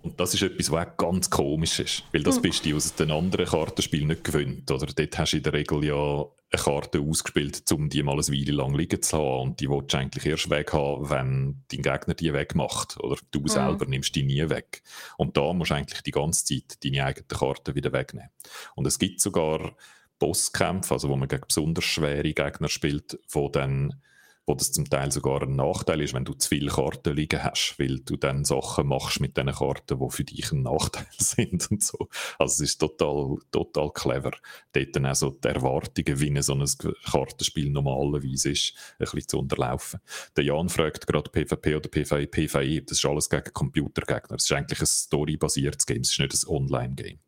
Und 0.04 0.20
das 0.20 0.34
ist 0.34 0.44
etwas, 0.44 0.72
was 0.72 0.88
auch 0.88 0.98
ganz 0.98 1.30
komisch 1.30 1.80
ist. 1.80 2.04
Weil 2.12 2.24
das 2.24 2.36
hm. 2.36 2.42
bist 2.44 2.66
du 2.66 2.76
aus 2.76 2.96
den 2.96 3.12
anderen 3.12 3.46
Kartenspielen 3.46 4.08
nicht 4.08 4.24
gewöhnt. 4.24 4.70
Oder 4.72 4.86
dort 4.86 5.18
hast 5.18 5.34
du 5.34 5.38
in 5.38 5.44
der 5.44 5.54
Regel 5.54 5.84
ja 5.84 6.26
eine 6.50 6.64
Karte 6.64 7.02
ausgespielt, 7.02 7.70
um 7.74 7.90
die 7.90 8.04
mal 8.04 8.14
eine 8.14 8.22
Weile 8.22 8.52
lang 8.54 8.74
liegen 8.74 9.02
zu 9.02 9.18
haben. 9.18 9.50
Und 9.50 9.60
die 9.60 9.70
willst 9.70 9.94
du 9.94 9.98
eigentlich 9.98 10.26
erst 10.26 10.50
weg 10.50 10.72
haben, 10.72 11.10
wenn 11.10 11.64
dein 11.70 11.82
Gegner 11.82 12.14
die 12.14 12.32
wegmacht. 12.32 12.98
Oder 13.00 13.18
du 13.32 13.42
mhm. 13.42 13.48
selber 13.48 13.86
nimmst 13.86 14.16
die 14.16 14.24
nie 14.24 14.48
weg. 14.50 14.82
Und 15.18 15.36
da 15.36 15.52
musst 15.52 15.72
du 15.72 15.76
eigentlich 15.76 16.02
die 16.04 16.12
ganze 16.12 16.46
Zeit 16.46 16.84
deine 16.84 17.04
eigene 17.04 17.28
Karte 17.28 17.76
wieder 17.76 17.92
wegnehmen. 17.92 18.30
Und 18.76 18.88
es 18.88 19.00
gibt 19.00 19.20
sogar 19.20 19.76
Bosskämpfe, 20.20 20.94
also 20.94 21.10
wo 21.10 21.16
man 21.16 21.28
gegen 21.28 21.44
besonders 21.48 21.86
schwere 21.86 22.34
Gegner 22.34 22.70
spielt, 22.70 23.20
wo 23.30 23.50
dann 23.50 24.02
wo 24.48 24.56
das 24.56 24.72
zum 24.72 24.90
Teil 24.90 25.12
sogar 25.12 25.44
ein 25.44 25.58
Nachteil 25.58 26.02
ist, 26.02 26.14
wenn 26.14 26.24
du 26.24 26.34
zu 26.34 26.48
viele 26.48 26.72
Karten 26.72 27.14
liegen 27.14 27.44
hast, 27.44 27.76
weil 27.78 28.00
du 28.00 28.16
dann 28.16 28.46
Sachen 28.46 28.88
machst 28.88 29.20
mit 29.20 29.36
diesen 29.36 29.52
Karten, 29.52 30.00
die 30.00 30.10
für 30.10 30.24
dich 30.24 30.52
ein 30.54 30.64
Nachteil 30.64 31.06
sind 31.18 31.70
und 31.70 31.84
so. 31.84 32.08
Also 32.40 32.64
es 32.64 32.72
ist 32.72 32.78
total, 32.78 33.38
total 33.52 33.92
clever, 33.92 34.32
dort 34.72 34.96
dann 34.96 35.06
auch 35.06 35.16
so 35.16 35.32
die 35.32 35.50
Erwartungen, 35.50 36.20
wie 36.20 36.42
so 36.42 36.54
ein 36.54 36.66
Kartenspiel 37.12 37.70
normalerweise 37.70 38.52
ist, 38.52 38.74
ein 38.94 39.00
bisschen 39.00 39.28
zu 39.28 39.40
unterlaufen. 39.40 40.00
Der 40.38 40.46
Jan 40.46 40.70
fragt 40.70 41.06
gerade 41.06 41.30
PvP 41.30 41.76
oder 41.76 41.90
PvE, 41.90 42.28
PvE, 42.28 42.82
das 42.84 43.00
ist 43.00 43.06
alles 43.06 43.30
gegen 43.30 43.54
Computergegner. 43.54 44.38
Es 44.38 44.46
ist 44.46 44.54
eigentlich 44.54 44.80
ein 44.80 44.88
storybasiertes 44.88 45.86
Game, 45.86 46.02
es 46.02 46.12
ist 46.12 46.20
nicht 46.20 46.34
ein 46.34 46.56
Online-Game. 46.56 47.20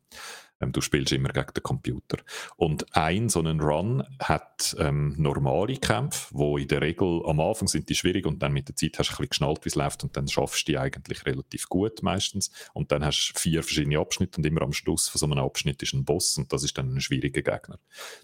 Ähm, 0.61 0.71
du 0.71 0.81
spielst 0.81 1.11
immer 1.13 1.29
gegen 1.29 1.53
den 1.53 1.63
Computer. 1.63 2.17
Und 2.55 2.95
ein 2.95 3.29
so 3.29 3.39
einen 3.39 3.59
Run 3.59 4.03
hat 4.19 4.75
ähm, 4.79 5.15
normale 5.17 5.77
Kämpfe, 5.77 6.27
wo 6.31 6.57
in 6.57 6.67
der 6.67 6.81
Regel 6.81 7.21
am 7.25 7.39
Anfang 7.39 7.67
sind 7.67 7.89
die 7.89 7.95
schwierig 7.95 8.25
und 8.25 8.41
dann 8.41 8.53
mit 8.53 8.67
der 8.67 8.75
Zeit 8.75 8.99
hast 8.99 9.09
du 9.09 9.13
ein 9.13 9.17
bisschen 9.17 9.29
geschnallt, 9.29 9.65
wie 9.65 9.69
es 9.69 9.75
läuft 9.75 10.03
und 10.03 10.15
dann 10.17 10.27
schaffst 10.27 10.67
du 10.67 10.71
die 10.71 10.77
eigentlich 10.77 11.25
relativ 11.25 11.69
gut 11.69 12.03
meistens. 12.03 12.51
Und 12.73 12.91
dann 12.91 13.05
hast 13.05 13.33
du 13.33 13.39
vier 13.39 13.63
verschiedene 13.63 13.99
Abschnitte 13.99 14.37
und 14.37 14.45
immer 14.45 14.61
am 14.61 14.73
Schluss 14.73 15.07
von 15.07 15.19
so 15.19 15.25
einem 15.25 15.39
Abschnitt 15.39 15.81
ist 15.81 15.93
ein 15.93 16.05
Boss 16.05 16.37
und 16.37 16.51
das 16.51 16.63
ist 16.63 16.77
dann 16.77 16.93
ein 16.93 17.01
schwieriger 17.01 17.41
Gegner. 17.41 17.79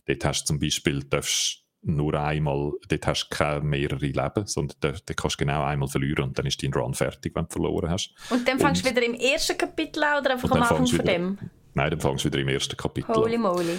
Dort 0.06 0.26
hast 0.26 0.44
du 0.44 0.46
zum 0.48 0.60
Beispiel, 0.60 1.04
darfst 1.04 1.66
nur 1.86 2.16
einmal, 2.16 2.74
dort 2.88 3.08
hast 3.08 3.26
du 3.30 3.36
keine 3.36 3.62
mehrere 3.62 4.06
Leben, 4.06 4.46
sondern 4.46 4.78
dort, 4.80 5.08
dort 5.08 5.18
kannst 5.18 5.40
du 5.40 5.46
genau 5.46 5.64
einmal 5.64 5.88
verlieren 5.88 6.26
und 6.26 6.40
dann 6.40 6.46
ist 6.46 6.62
dein 6.64 6.74
Run 6.74 6.94
fertig, 6.94 7.36
wenn 7.36 7.46
du 7.46 7.52
verloren 7.52 7.90
hast. 7.90 8.14
Und 8.30 8.48
dann 8.48 8.60
fängst 8.60 8.84
du 8.84 8.90
wieder 8.90 9.06
im 9.06 9.14
ersten 9.14 9.58
Kapitel 9.58 10.04
an 10.04 10.22
oder 10.22 10.32
einfach 10.32 10.52
am 10.52 10.62
Anfang 10.62 10.88
von 10.88 11.06
dem? 11.06 11.38
Nein, 11.76 11.92
dann 11.92 12.00
fängst 12.00 12.24
du 12.24 12.30
wieder 12.30 12.40
im 12.40 12.48
ersten 12.48 12.78
Kapitel 12.78 13.14
Holy 13.14 13.38
moly. 13.38 13.78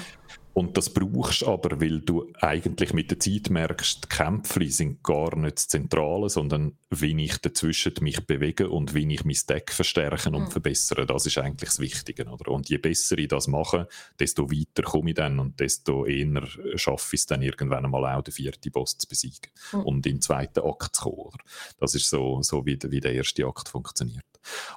Und 0.52 0.76
das 0.76 0.88
brauchst 0.88 1.42
du 1.42 1.48
aber, 1.48 1.82
weil 1.82 2.00
du 2.00 2.32
eigentlich 2.40 2.94
mit 2.94 3.10
der 3.10 3.20
Zeit 3.20 3.50
merkst, 3.50 4.04
die 4.04 4.08
Kämpfe 4.08 4.66
sind 4.70 5.02
gar 5.02 5.36
nicht 5.36 5.58
das 5.58 5.68
Zentrale, 5.68 6.30
sondern 6.30 6.78
wie 6.88 7.24
ich 7.24 7.36
dazwischen 7.38 7.92
mich 8.00 8.26
bewege 8.26 8.70
und 8.70 8.94
wie 8.94 9.12
ich 9.12 9.24
mein 9.24 9.36
Deck 9.50 9.70
verstärken 9.70 10.34
und 10.34 10.44
mhm. 10.44 10.50
verbessern. 10.50 11.06
Das 11.06 11.26
ist 11.26 11.36
eigentlich 11.36 11.68
das 11.68 11.78
Wichtige. 11.78 12.24
Oder? 12.26 12.50
Und 12.52 12.70
je 12.70 12.78
besser 12.78 13.18
ich 13.18 13.28
das 13.28 13.48
mache, 13.48 13.86
desto 14.18 14.50
weiter 14.50 14.82
komme 14.82 15.10
ich 15.10 15.16
dann 15.16 15.38
und 15.40 15.60
desto 15.60 16.06
eher 16.06 16.46
schaffe 16.76 17.16
ich 17.16 17.20
es 17.20 17.26
dann 17.26 17.42
irgendwann 17.42 17.84
einmal 17.84 18.14
auch, 18.14 18.22
den 18.22 18.32
vierten 18.32 18.72
Boss 18.72 18.96
zu 18.96 19.06
besiegen 19.06 19.50
mhm. 19.72 19.80
und 19.80 20.04
den 20.06 20.22
zweiten 20.22 20.60
Akt 20.60 20.96
zu 20.96 21.02
kommen. 21.02 21.16
Oder? 21.18 21.38
Das 21.78 21.94
ist 21.94 22.08
so, 22.08 22.40
so 22.40 22.64
wie, 22.64 22.78
wie 22.82 23.00
der 23.00 23.12
erste 23.12 23.46
Akt 23.46 23.68
funktioniert. 23.68 24.24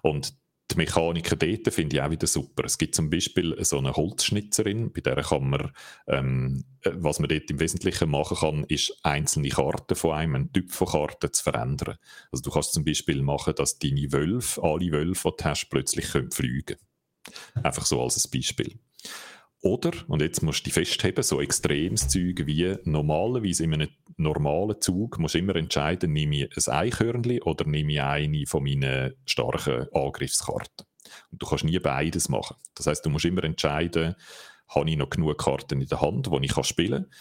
Und 0.02 0.34
die 0.72 0.76
Mechaniker 0.76 1.36
dort 1.36 1.74
finde 1.74 1.96
ich 1.96 2.02
auch 2.02 2.12
wieder 2.12 2.28
super. 2.28 2.64
Es 2.66 2.78
gibt 2.78 2.96
zum 2.96 3.10
Beispiel 3.10 3.56
so 3.64 3.78
eine 3.78 3.94
Holzschnitzerin, 3.94 4.92
bei 4.92 5.02
der 5.02 5.22
kann 5.24 5.50
man, 5.50 5.72
ähm, 6.08 6.64
äh, 6.82 6.92
was 6.94 7.20
man 7.20 7.30
dort 7.30 7.50
im 7.50 7.60
Wesentlichen 7.60 8.10
machen 8.10 8.38
kann, 8.38 8.64
ist 8.66 8.94
einzelne 9.04 9.50
Karten 9.50 9.96
von 9.96 10.14
einem, 10.14 10.36
einen 10.36 10.54
Typ 10.54 10.72
von 10.72 10.88
Karten 10.88 11.34
zu 11.34 11.44
verändern. 11.44 11.98
Also 12.32 12.44
du 12.44 12.52
kannst 12.52 12.74
zum 12.74 12.86
Beispiel 12.86 13.22
machen, 13.22 13.56
dass 13.56 13.80
deine 13.80 14.12
Wölfe, 14.12 14.62
alle 14.64 14.92
Wölfe, 14.92 15.32
die 15.32 15.44
du 15.44 15.50
hast, 15.50 15.70
plötzlich 15.70 16.12
können 16.12 16.32
fliegen. 16.32 16.78
Einfach 17.64 17.86
so 17.86 18.02
als 18.02 18.24
ein 18.24 18.32
Beispiel. 18.32 18.80
Oder, 19.62 19.92
und 20.08 20.22
jetzt 20.22 20.42
musst 20.42 20.62
du 20.62 20.64
dich 20.66 20.74
festheben, 20.74 21.22
so 21.22 21.42
extremes 21.42 22.08
Zeug 22.08 22.46
wie 22.46 22.78
normalerweise 22.86 23.66
in 23.66 23.74
einem 23.74 23.90
normalen 24.16 24.80
Zug 24.80 25.20
musst 25.20 25.36
du 25.36 25.40
immer 25.40 25.56
entscheiden, 25.56 26.14
nehme 26.14 26.46
ich 26.46 26.68
ein 26.68 26.74
Eichhörnchen 26.74 27.42
oder 27.42 27.66
nehme 27.66 27.92
ich 27.94 28.02
eine 28.02 28.46
von 28.46 28.64
meinen 28.64 29.16
starken 29.26 29.88
Angriffskarten. 29.94 30.86
Und 31.32 31.42
du 31.42 31.46
kannst 31.46 31.66
nie 31.66 31.80
beides 31.80 32.30
machen. 32.30 32.56
Das 32.76 32.88
heißt, 32.88 33.06
du 33.06 33.10
musst 33.10 33.26
immer 33.26 33.44
entscheiden, 33.44 34.16
habe 34.70 34.90
ich 34.90 34.98
noch 34.98 35.10
genug 35.10 35.38
Karten 35.38 35.82
in 35.82 35.88
der 35.88 36.02
Hand, 36.02 36.28
die 36.28 36.46
ich 36.46 36.66
spielen 36.66 37.04
kann, 37.04 37.12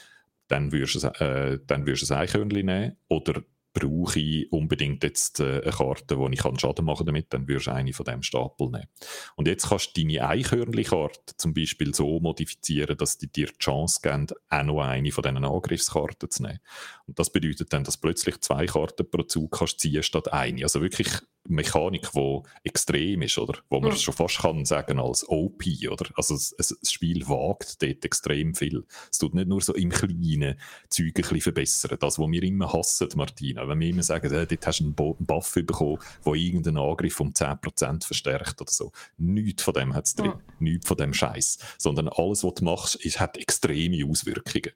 dann 0.48 0.72
würdest 0.72 1.02
du, 1.02 1.08
äh, 1.08 1.58
ein 1.68 2.18
Eichhörnchen 2.18 2.66
nehmen, 2.66 2.96
oder 3.08 3.42
brauche 3.72 4.18
ich 4.18 4.50
unbedingt 4.52 5.04
jetzt 5.04 5.40
äh, 5.40 5.60
eine 5.62 5.72
Karte, 5.72 6.18
wo 6.18 6.28
ich 6.28 6.38
kann 6.38 6.58
Schaden 6.58 6.84
machen 6.84 7.06
damit, 7.06 7.32
dann 7.32 7.46
würdest 7.46 7.66
du 7.66 7.72
eine 7.72 7.92
von 7.92 8.04
dem 8.04 8.22
Stapel 8.22 8.70
nehmen. 8.70 8.88
Und 9.36 9.46
jetzt 9.46 9.68
kannst 9.68 9.96
du 9.96 10.00
deine 10.00 10.28
Eichhörnchen-Karte 10.28 11.36
zum 11.36 11.54
Beispiel 11.54 11.94
so 11.94 12.20
modifizieren, 12.20 12.96
dass 12.96 13.18
die 13.18 13.30
dir 13.30 13.46
die 13.48 13.58
Chance 13.58 14.00
geben, 14.02 14.26
auch 14.48 14.62
noch 14.62 14.80
eine 14.80 15.12
von 15.12 15.22
diesen 15.22 15.44
Angriffskarten 15.44 16.30
zu 16.30 16.42
nehmen. 16.42 16.60
Und 17.06 17.18
das 17.18 17.30
bedeutet 17.30 17.72
dann, 17.72 17.84
dass 17.84 17.96
plötzlich 17.96 18.40
zwei 18.40 18.66
Karten 18.66 19.08
pro 19.08 19.22
Zug 19.22 19.58
kannst 19.58 19.80
ziehen 19.80 20.02
statt 20.02 20.32
eine. 20.32 20.62
Also 20.62 20.80
wirklich 20.80 21.08
Mechanik, 21.48 22.10
die 22.12 22.40
extrem 22.62 23.22
ist, 23.22 23.38
oder? 23.38 23.58
Wo 23.68 23.80
man 23.80 23.92
mhm. 23.92 23.96
schon 23.96 24.14
fast 24.14 24.38
kann 24.38 24.64
sagen 24.64 24.98
als 24.98 25.26
OP, 25.28 25.62
oder? 25.90 26.06
Also 26.14 26.34
das 26.34 26.76
Spiel 26.82 27.26
wagt 27.28 27.82
dort 27.82 28.04
extrem 28.04 28.54
viel. 28.54 28.84
Es 29.10 29.18
tut 29.18 29.34
nicht 29.34 29.48
nur 29.48 29.60
so 29.60 29.74
im 29.74 29.90
Kleinen 29.90 30.58
Zeug 30.90 31.06
ein 31.06 31.12
bisschen 31.14 31.40
verbessern. 31.40 31.96
Das, 31.98 32.18
was 32.18 32.30
wir 32.30 32.42
immer 32.42 32.72
hassen, 32.72 33.08
Martina. 33.16 33.57
Wenn 33.66 33.80
wir 33.80 33.88
immer 33.88 34.02
sagen, 34.02 34.32
äh, 34.32 34.46
dort 34.46 34.66
hast 34.66 34.80
du 34.80 34.84
einen 34.84 34.94
Buff 34.94 35.54
bekommen, 35.54 35.98
der 36.24 36.34
irgendeinen 36.34 36.78
Angriff 36.78 37.18
um 37.20 37.32
10% 37.32 38.04
verstärkt 38.04 38.60
oder 38.60 38.70
so. 38.70 38.92
Nichts 39.16 39.62
von 39.62 39.74
dem 39.74 39.94
hat 39.94 40.06
es 40.06 40.14
drin. 40.14 40.34
Mhm. 40.58 40.64
Nichts 40.64 40.88
von 40.88 40.96
dem 40.96 41.14
Scheiß. 41.14 41.58
Sondern 41.78 42.08
alles, 42.08 42.44
was 42.44 42.54
du 42.54 42.64
machst, 42.64 42.94
ist, 42.96 43.20
hat 43.20 43.36
extreme 43.36 44.08
Auswirkungen. 44.08 44.72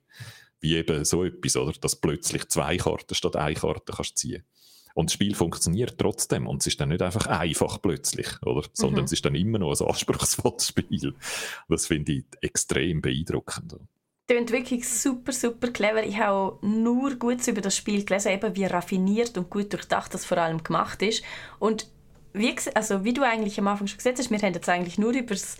Wie 0.60 0.76
eben 0.76 1.04
so 1.04 1.24
etwas, 1.24 1.56
oder? 1.56 1.72
Dass 1.72 1.96
plötzlich 1.96 2.48
zwei 2.48 2.76
Karten 2.76 3.14
statt 3.14 3.36
eine 3.36 3.54
Karte 3.54 3.92
kannst 3.92 4.18
ziehen. 4.18 4.44
Und 4.94 5.06
das 5.08 5.14
Spiel 5.14 5.34
funktioniert 5.34 5.98
trotzdem. 5.98 6.46
Und 6.46 6.60
es 6.60 6.66
ist 6.68 6.80
dann 6.80 6.90
nicht 6.90 7.02
einfach 7.02 7.26
einfach 7.26 7.80
plötzlich, 7.80 8.28
oder? 8.42 8.66
Sondern 8.72 9.00
mhm. 9.00 9.04
es 9.06 9.12
ist 9.12 9.24
dann 9.24 9.34
immer 9.34 9.58
noch 9.58 9.78
ein 9.78 9.86
anspruchsvolles 9.86 10.66
Spiel. 10.68 11.14
Das 11.68 11.86
finde 11.86 12.12
ich 12.12 12.24
extrem 12.40 13.00
beeindruckend. 13.00 13.76
Klingt 14.28 14.52
wirklich 14.52 14.88
super, 14.88 15.32
super 15.32 15.68
clever. 15.68 16.04
Ich 16.04 16.18
habe 16.18 16.58
nur 16.66 17.16
Gutes 17.16 17.48
über 17.48 17.60
das 17.60 17.76
Spiel 17.76 18.04
gelesen, 18.04 18.32
eben 18.32 18.56
wie 18.56 18.64
raffiniert 18.64 19.36
und 19.36 19.50
gut 19.50 19.72
durchdacht 19.72 20.14
das 20.14 20.24
vor 20.24 20.38
allem 20.38 20.62
gemacht 20.62 21.02
ist. 21.02 21.22
Und 21.58 21.88
wie, 22.32 22.54
also 22.74 23.04
wie 23.04 23.12
du 23.12 23.22
eigentlich 23.22 23.58
am 23.58 23.68
Anfang 23.68 23.86
schon 23.86 23.98
gesagt 23.98 24.18
hast, 24.18 24.30
wir 24.30 24.38
haben 24.38 24.54
jetzt 24.54 24.68
eigentlich 24.68 24.98
nur 24.98 25.12
über 25.12 25.34
das 25.34 25.56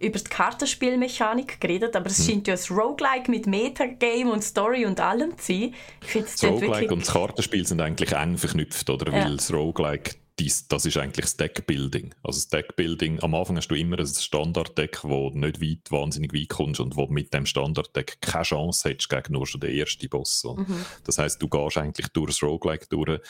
über 0.00 0.18
die 0.18 0.24
Kartenspielmechanik 0.24 1.60
geredet, 1.60 1.96
aber 1.96 2.06
es 2.06 2.18
hm. 2.18 2.24
scheint 2.26 2.48
ja 2.48 2.54
ein 2.54 2.76
Roguelike 2.76 3.30
mit 3.30 3.46
Metagame 3.46 4.30
und 4.30 4.42
Story 4.42 4.84
und 4.84 5.00
allem 5.00 5.38
zu 5.38 5.52
sein. 5.52 5.74
Ich 6.02 6.12
das 6.12 6.42
Roguelike 6.42 6.60
wirklich... 6.60 6.90
und 6.90 7.00
das 7.02 7.12
Kartenspiel 7.12 7.66
sind 7.66 7.80
eigentlich 7.80 8.12
eng 8.12 8.36
verknüpft, 8.36 8.90
oder? 8.90 9.12
Ja. 9.12 9.24
Weil 9.24 9.36
das 9.36 9.52
Roguelike 9.52 10.16
dies, 10.38 10.66
das 10.68 10.84
ist 10.84 10.96
eigentlich 10.96 11.26
das 11.26 11.36
Deckbuilding. 11.36 12.14
Also 12.22 12.38
das 12.38 12.48
Deckbuilding, 12.48 13.22
am 13.22 13.34
Anfang 13.34 13.56
hast 13.56 13.68
du 13.68 13.76
immer 13.76 13.98
ein 13.98 14.06
Standarddeck, 14.06 15.04
wo 15.04 15.30
nicht 15.30 15.60
weit, 15.60 15.90
wahnsinnig 15.90 16.34
weit 16.34 16.48
kommst 16.48 16.80
und 16.80 16.96
wo 16.96 17.06
mit 17.06 17.32
dem 17.32 17.46
Standarddeck 17.46 18.20
keine 18.20 18.42
Chance 18.42 18.88
hättest 18.88 19.08
gegen 19.08 19.32
nur 19.32 19.46
schon 19.46 19.60
den 19.60 19.76
ersten 19.76 20.08
Boss. 20.08 20.44
Mhm. 20.44 20.84
Das 21.04 21.18
heißt, 21.18 21.40
du 21.40 21.48
gehst 21.48 21.78
eigentlich 21.78 22.08
durch 22.08 22.32
das 22.32 22.42
Roguelike 22.42 22.86
durch, 22.88 23.20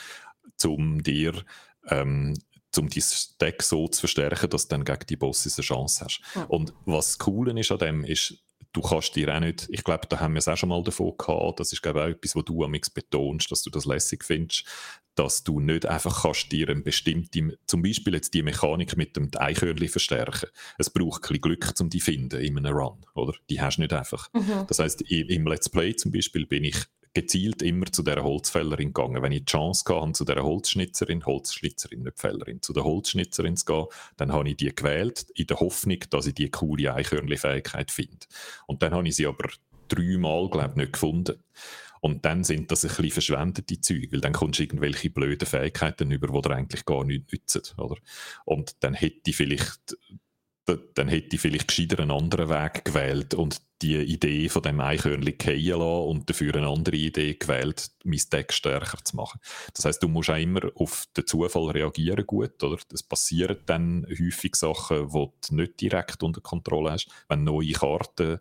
um 0.65 1.03
dir 1.03 1.43
ähm, 1.89 2.33
um 2.77 2.89
dein 2.89 3.03
Deck 3.39 3.63
so 3.63 3.87
zu 3.87 4.01
verstärken, 4.01 4.49
dass 4.49 4.67
du 4.67 4.75
dann 4.75 4.83
gegen 4.83 5.05
die 5.07 5.15
Bosses 5.15 5.57
eine 5.57 5.63
Chance 5.63 6.03
hast. 6.03 6.21
Ja. 6.35 6.43
Und 6.43 6.73
was 6.85 7.17
cool 7.25 7.57
ist 7.57 7.71
an 7.71 7.77
dem, 7.79 8.03
ist, 8.03 8.37
du 8.73 8.81
kannst 8.81 9.15
dir 9.15 9.33
auch 9.33 9.39
nicht, 9.39 9.67
ich 9.69 9.83
glaube, 9.83 10.07
da 10.07 10.19
haben 10.19 10.33
wir 10.33 10.39
es 10.39 10.47
auch 10.47 10.57
schon 10.57 10.69
mal 10.69 10.83
davon 10.83 11.13
gehabt, 11.17 11.59
das 11.59 11.71
ist 11.71 11.81
glaube 11.81 11.99
ich 11.99 12.05
auch 12.05 12.09
etwas, 12.09 12.35
was 12.35 12.45
du 12.45 12.63
am 12.63 12.71
betonst, 12.93 13.51
dass 13.51 13.61
du 13.61 13.69
das 13.69 13.85
lässig 13.85 14.23
findest, 14.23 14.65
dass 15.15 15.43
du 15.43 15.59
nicht 15.59 15.85
einfach 15.85 16.23
kannst 16.23 16.51
dir 16.51 16.69
eine 16.69 16.81
bestimmte, 16.81 17.57
zum 17.65 17.81
Beispiel 17.81 18.13
jetzt 18.13 18.33
die 18.33 18.43
Mechanik 18.43 18.97
mit 18.97 19.15
dem 19.15 19.29
Eichhörnchen 19.35 19.89
verstärken. 19.89 20.49
Es 20.77 20.89
braucht 20.89 21.19
ein 21.19 21.21
bisschen 21.21 21.41
Glück, 21.41 21.73
um 21.79 21.89
die 21.89 21.99
zu 21.99 22.05
finden 22.05 22.41
in 22.41 22.57
einem 22.57 22.75
Run, 22.75 23.05
oder? 23.15 23.33
Die 23.49 23.61
hast 23.61 23.77
du 23.77 23.81
nicht 23.81 23.93
einfach. 23.93 24.29
Mhm. 24.33 24.65
Das 24.67 24.79
heißt, 24.79 25.01
im 25.01 25.47
Let's 25.47 25.69
Play 25.69 25.95
zum 25.95 26.11
Beispiel 26.11 26.45
bin 26.45 26.65
ich 26.65 26.77
gezielt 27.15 27.61
immer 27.63 27.85
zu 27.87 28.03
der 28.03 28.23
Holzfällerin 28.23 28.93
gegangen. 28.93 29.23
Wenn 29.23 29.31
ich 29.31 29.45
die 29.45 29.51
Chance 29.51 29.83
hatte, 29.87 30.11
zu 30.11 30.25
der 30.25 30.43
Holzschnitzerin, 30.43 31.25
Holzschnitzerin, 31.25 32.03
nicht 32.03 32.19
Fällerin, 32.19 32.61
zu 32.61 32.73
der 32.73 32.83
Holzschnitzerin 32.83 33.55
zu 33.55 33.65
gehen, 33.65 33.85
dann 34.17 34.33
habe 34.33 34.49
ich 34.49 34.57
die 34.57 34.75
gewählt, 34.75 35.25
in 35.33 35.47
der 35.47 35.59
Hoffnung, 35.59 35.99
dass 36.09 36.27
ich 36.27 36.35
die 36.35 36.51
coole 36.51 36.93
Eichhörnli-Fähigkeit 36.93 37.89
finde. 37.89 38.27
Und 38.67 38.83
dann 38.83 38.93
habe 38.93 39.07
ich 39.07 39.15
sie 39.15 39.25
aber 39.25 39.49
dreimal, 39.87 40.49
glaube 40.49 40.71
ich, 40.71 40.75
nicht 40.75 40.93
gefunden. 40.93 41.41
Und 42.05 42.23
dann 42.23 42.43
sind 42.43 42.69
das 42.69 42.83
ein 42.83 42.89
bisschen 42.89 43.09
verschwendete 43.09 43.81
Züge, 43.81 44.11
weil 44.11 44.21
dann 44.21 44.31
kommst 44.31 44.59
du 44.59 44.63
irgendwelche 44.63 45.09
blöden 45.09 45.47
Fähigkeiten 45.47 46.11
über, 46.11 46.27
die 46.27 46.47
dir 46.47 46.55
eigentlich 46.55 46.85
gar 46.85 47.03
nichts 47.03 47.33
nützen. 47.33 47.63
Oder? 47.79 47.95
Und 48.43 48.75
dann 48.83 48.93
hätte 48.93 49.31
ich 49.31 49.35
vielleicht 49.35 49.97
dann 50.95 51.07
hätte 51.07 51.35
ich 51.35 51.41
vielleicht 51.41 51.67
gescheiter 51.67 51.99
einen 51.99 52.11
anderen 52.11 52.49
Weg 52.49 52.85
gewählt 52.85 53.33
und 53.33 53.61
die 53.81 53.97
Idee 53.97 54.49
von 54.49 54.63
dem 54.63 54.79
Eichhörnchen 54.79 55.35
fallen 55.39 55.65
lassen 55.65 56.07
und 56.09 56.29
dafür 56.29 56.55
eine 56.55 56.67
andere 56.67 56.95
Idee 56.95 57.35
gewählt, 57.35 57.91
mein 58.03 58.21
Deck 58.31 58.53
stärker 58.53 58.97
zu 59.03 59.15
machen. 59.15 59.39
Das 59.73 59.85
heißt, 59.85 60.01
du 60.01 60.07
musst 60.07 60.29
auch 60.29 60.37
immer 60.37 60.61
auf 60.75 61.05
den 61.17 61.27
Zufall 61.27 61.69
reagieren 61.69 62.25
gut, 62.25 62.61
oder? 62.63 62.77
Es 62.91 63.03
passieren 63.03 63.57
dann 63.65 64.07
häufig 64.09 64.55
Sachen, 64.55 65.07
die 65.07 65.27
du 65.49 65.55
nicht 65.55 65.81
direkt 65.81 66.23
unter 66.23 66.41
Kontrolle 66.41 66.91
hast. 66.91 67.09
Wenn 67.27 67.43
neue 67.43 67.73
Karten 67.73 68.39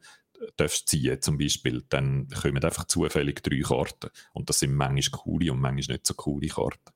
darfst 0.57 0.89
ziehen 0.89 1.21
zum 1.21 1.39
Beispiel, 1.39 1.85
dann 1.89 2.29
kommen 2.29 2.63
einfach 2.63 2.85
zufällig 2.85 3.43
drei 3.43 3.61
Karten 3.61 4.11
und 4.33 4.49
das 4.49 4.61
sind 4.61 4.75
manchmal 4.75 5.21
coole 5.21 5.53
und 5.53 5.61
manchmal 5.61 5.97
nicht 5.97 6.07
so 6.07 6.15
coole 6.15 6.49
Karten. 6.49 6.93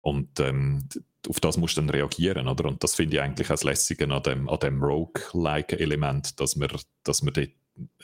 Und 0.00 0.38
ähm, 0.40 0.86
auf 1.28 1.40
das 1.40 1.56
musst 1.56 1.76
du 1.76 1.80
dann 1.80 1.88
reagieren, 1.88 2.46
oder? 2.46 2.66
Und 2.66 2.84
das 2.84 2.94
finde 2.94 3.16
ich 3.16 3.22
eigentlich 3.22 3.48
als 3.48 3.64
Lässige 3.64 4.04
an 4.12 4.22
dem, 4.22 4.50
dem 4.60 4.82
Rogue-like-Element, 4.82 6.38
dass 6.40 6.56
man, 6.56 6.68
dass 7.04 7.22
man 7.22 7.32
dort 7.32 7.50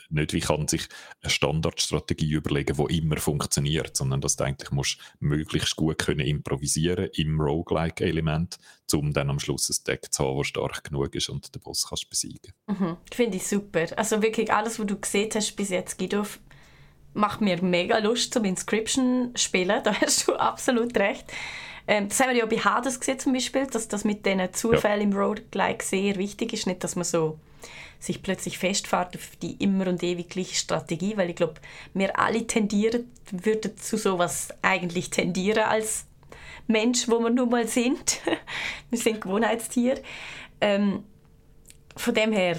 nicht 0.09 0.33
wie 0.33 0.39
kann 0.39 0.67
sich 0.67 0.87
eine 1.21 1.29
Standardstrategie 1.29 2.33
überlegen, 2.33 2.75
die 2.77 2.97
immer 2.97 3.17
funktioniert, 3.17 3.95
sondern 3.95 4.21
dass 4.21 4.35
du 4.35 4.43
eigentlich 4.43 4.71
musst 4.71 4.97
möglichst 5.19 5.75
gut 5.75 5.99
können 5.99 6.25
improvisieren 6.25 7.09
im 7.13 7.39
Roguelike-Element, 7.39 8.57
um 8.93 9.13
dann 9.13 9.29
am 9.29 9.39
Schluss 9.39 9.69
ein 9.69 9.83
Deck 9.87 10.11
zu 10.11 10.25
haben, 10.25 10.37
das 10.39 10.47
stark 10.47 10.83
genug 10.83 11.15
ist 11.15 11.29
und 11.29 11.53
den 11.55 11.61
Boss 11.61 11.87
kannst 11.87 12.09
besiegen. 12.09 12.53
Mhm. 12.67 12.97
Finde 13.13 13.37
ich 13.37 13.47
super. 13.47 13.85
Also 13.95 14.21
wirklich 14.21 14.51
alles, 14.51 14.79
was 14.79 14.87
du 14.87 14.99
gesehen 14.99 15.29
hast 15.33 15.55
bis 15.55 15.69
jetzt, 15.69 15.97
Guido, 15.97 16.25
macht 17.13 17.41
mir 17.41 17.61
mega 17.61 17.97
Lust 17.99 18.33
zum 18.33 18.45
Inscription 18.45 19.31
spielen. 19.35 19.81
Da 19.83 19.93
hast 19.99 20.27
du 20.27 20.35
absolut 20.35 20.95
recht. 20.97 21.25
Ähm, 21.87 22.09
das 22.09 22.19
haben 22.19 22.29
wir 22.29 22.37
ja 22.37 22.45
bei 22.45 22.57
Hades 22.57 22.99
gesehen 22.99 23.19
zum 23.19 23.33
Beispiel, 23.33 23.67
dass 23.67 23.87
das 23.87 24.03
mit 24.03 24.25
diesen 24.25 24.53
Zufällen 24.53 25.11
ja. 25.11 25.17
im 25.17 25.17
Roguelike 25.17 25.83
sehr 25.83 26.15
wichtig 26.17 26.53
ist. 26.53 26.67
Nicht, 26.67 26.83
dass 26.83 26.95
man 26.95 27.05
so 27.05 27.39
sich 28.01 28.23
plötzlich 28.23 28.57
festfahrt 28.57 29.15
auf 29.15 29.35
die 29.41 29.53
immer 29.63 29.87
und 29.87 30.01
ewig 30.01 30.57
Strategie, 30.57 31.15
weil 31.17 31.29
ich 31.29 31.35
glaube, 31.35 31.61
wir 31.93 32.17
alle 32.19 32.47
tendieren, 32.47 33.11
würden 33.31 33.77
zu 33.77 33.95
sowas 33.95 34.49
eigentlich 34.63 35.11
tendieren 35.11 35.63
als 35.63 36.07
Mensch, 36.67 37.07
wo 37.07 37.19
wir 37.19 37.29
nun 37.29 37.49
mal 37.49 37.67
sind. 37.67 38.19
wir 38.89 38.97
sind 38.97 39.21
Gewohnheitstiere. 39.21 40.01
Ähm, 40.59 41.03
von 41.95 42.13
dem 42.15 42.31
her, 42.31 42.57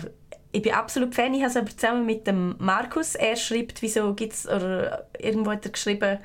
ich 0.53 0.63
bin 0.63 0.75
absolut 0.75 1.13
Fan. 1.13 1.35
Ich 1.35 1.41
habe 1.41 1.51
es 1.51 1.57
aber 1.57 1.71
zusammen 1.71 2.07
mit 2.07 2.27
dem 2.29 2.55
Markus. 2.59 3.17
Er 3.17 3.35
schreibt, 3.35 3.83
wieso 3.83 4.15
gibt 4.15 4.35
es, 4.35 4.47
oder 4.47 5.09
irgendwo 5.19 5.51
hat 5.51 5.65
er 5.65 5.73
geschrieben, 5.73 6.19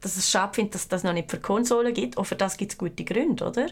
dass 0.00 0.16
es 0.16 0.28
schade 0.28 0.52
findet, 0.52 0.74
dass 0.74 0.88
das 0.88 1.04
noch 1.04 1.12
nicht 1.12 1.30
für 1.30 1.38
Konsolen 1.38 1.94
gibt. 1.94 2.18
Auch 2.18 2.24
für 2.24 2.34
das 2.34 2.56
gibt 2.56 2.72
es 2.72 2.78
gute 2.78 3.04
Gründe, 3.04 3.44
oder? 3.46 3.68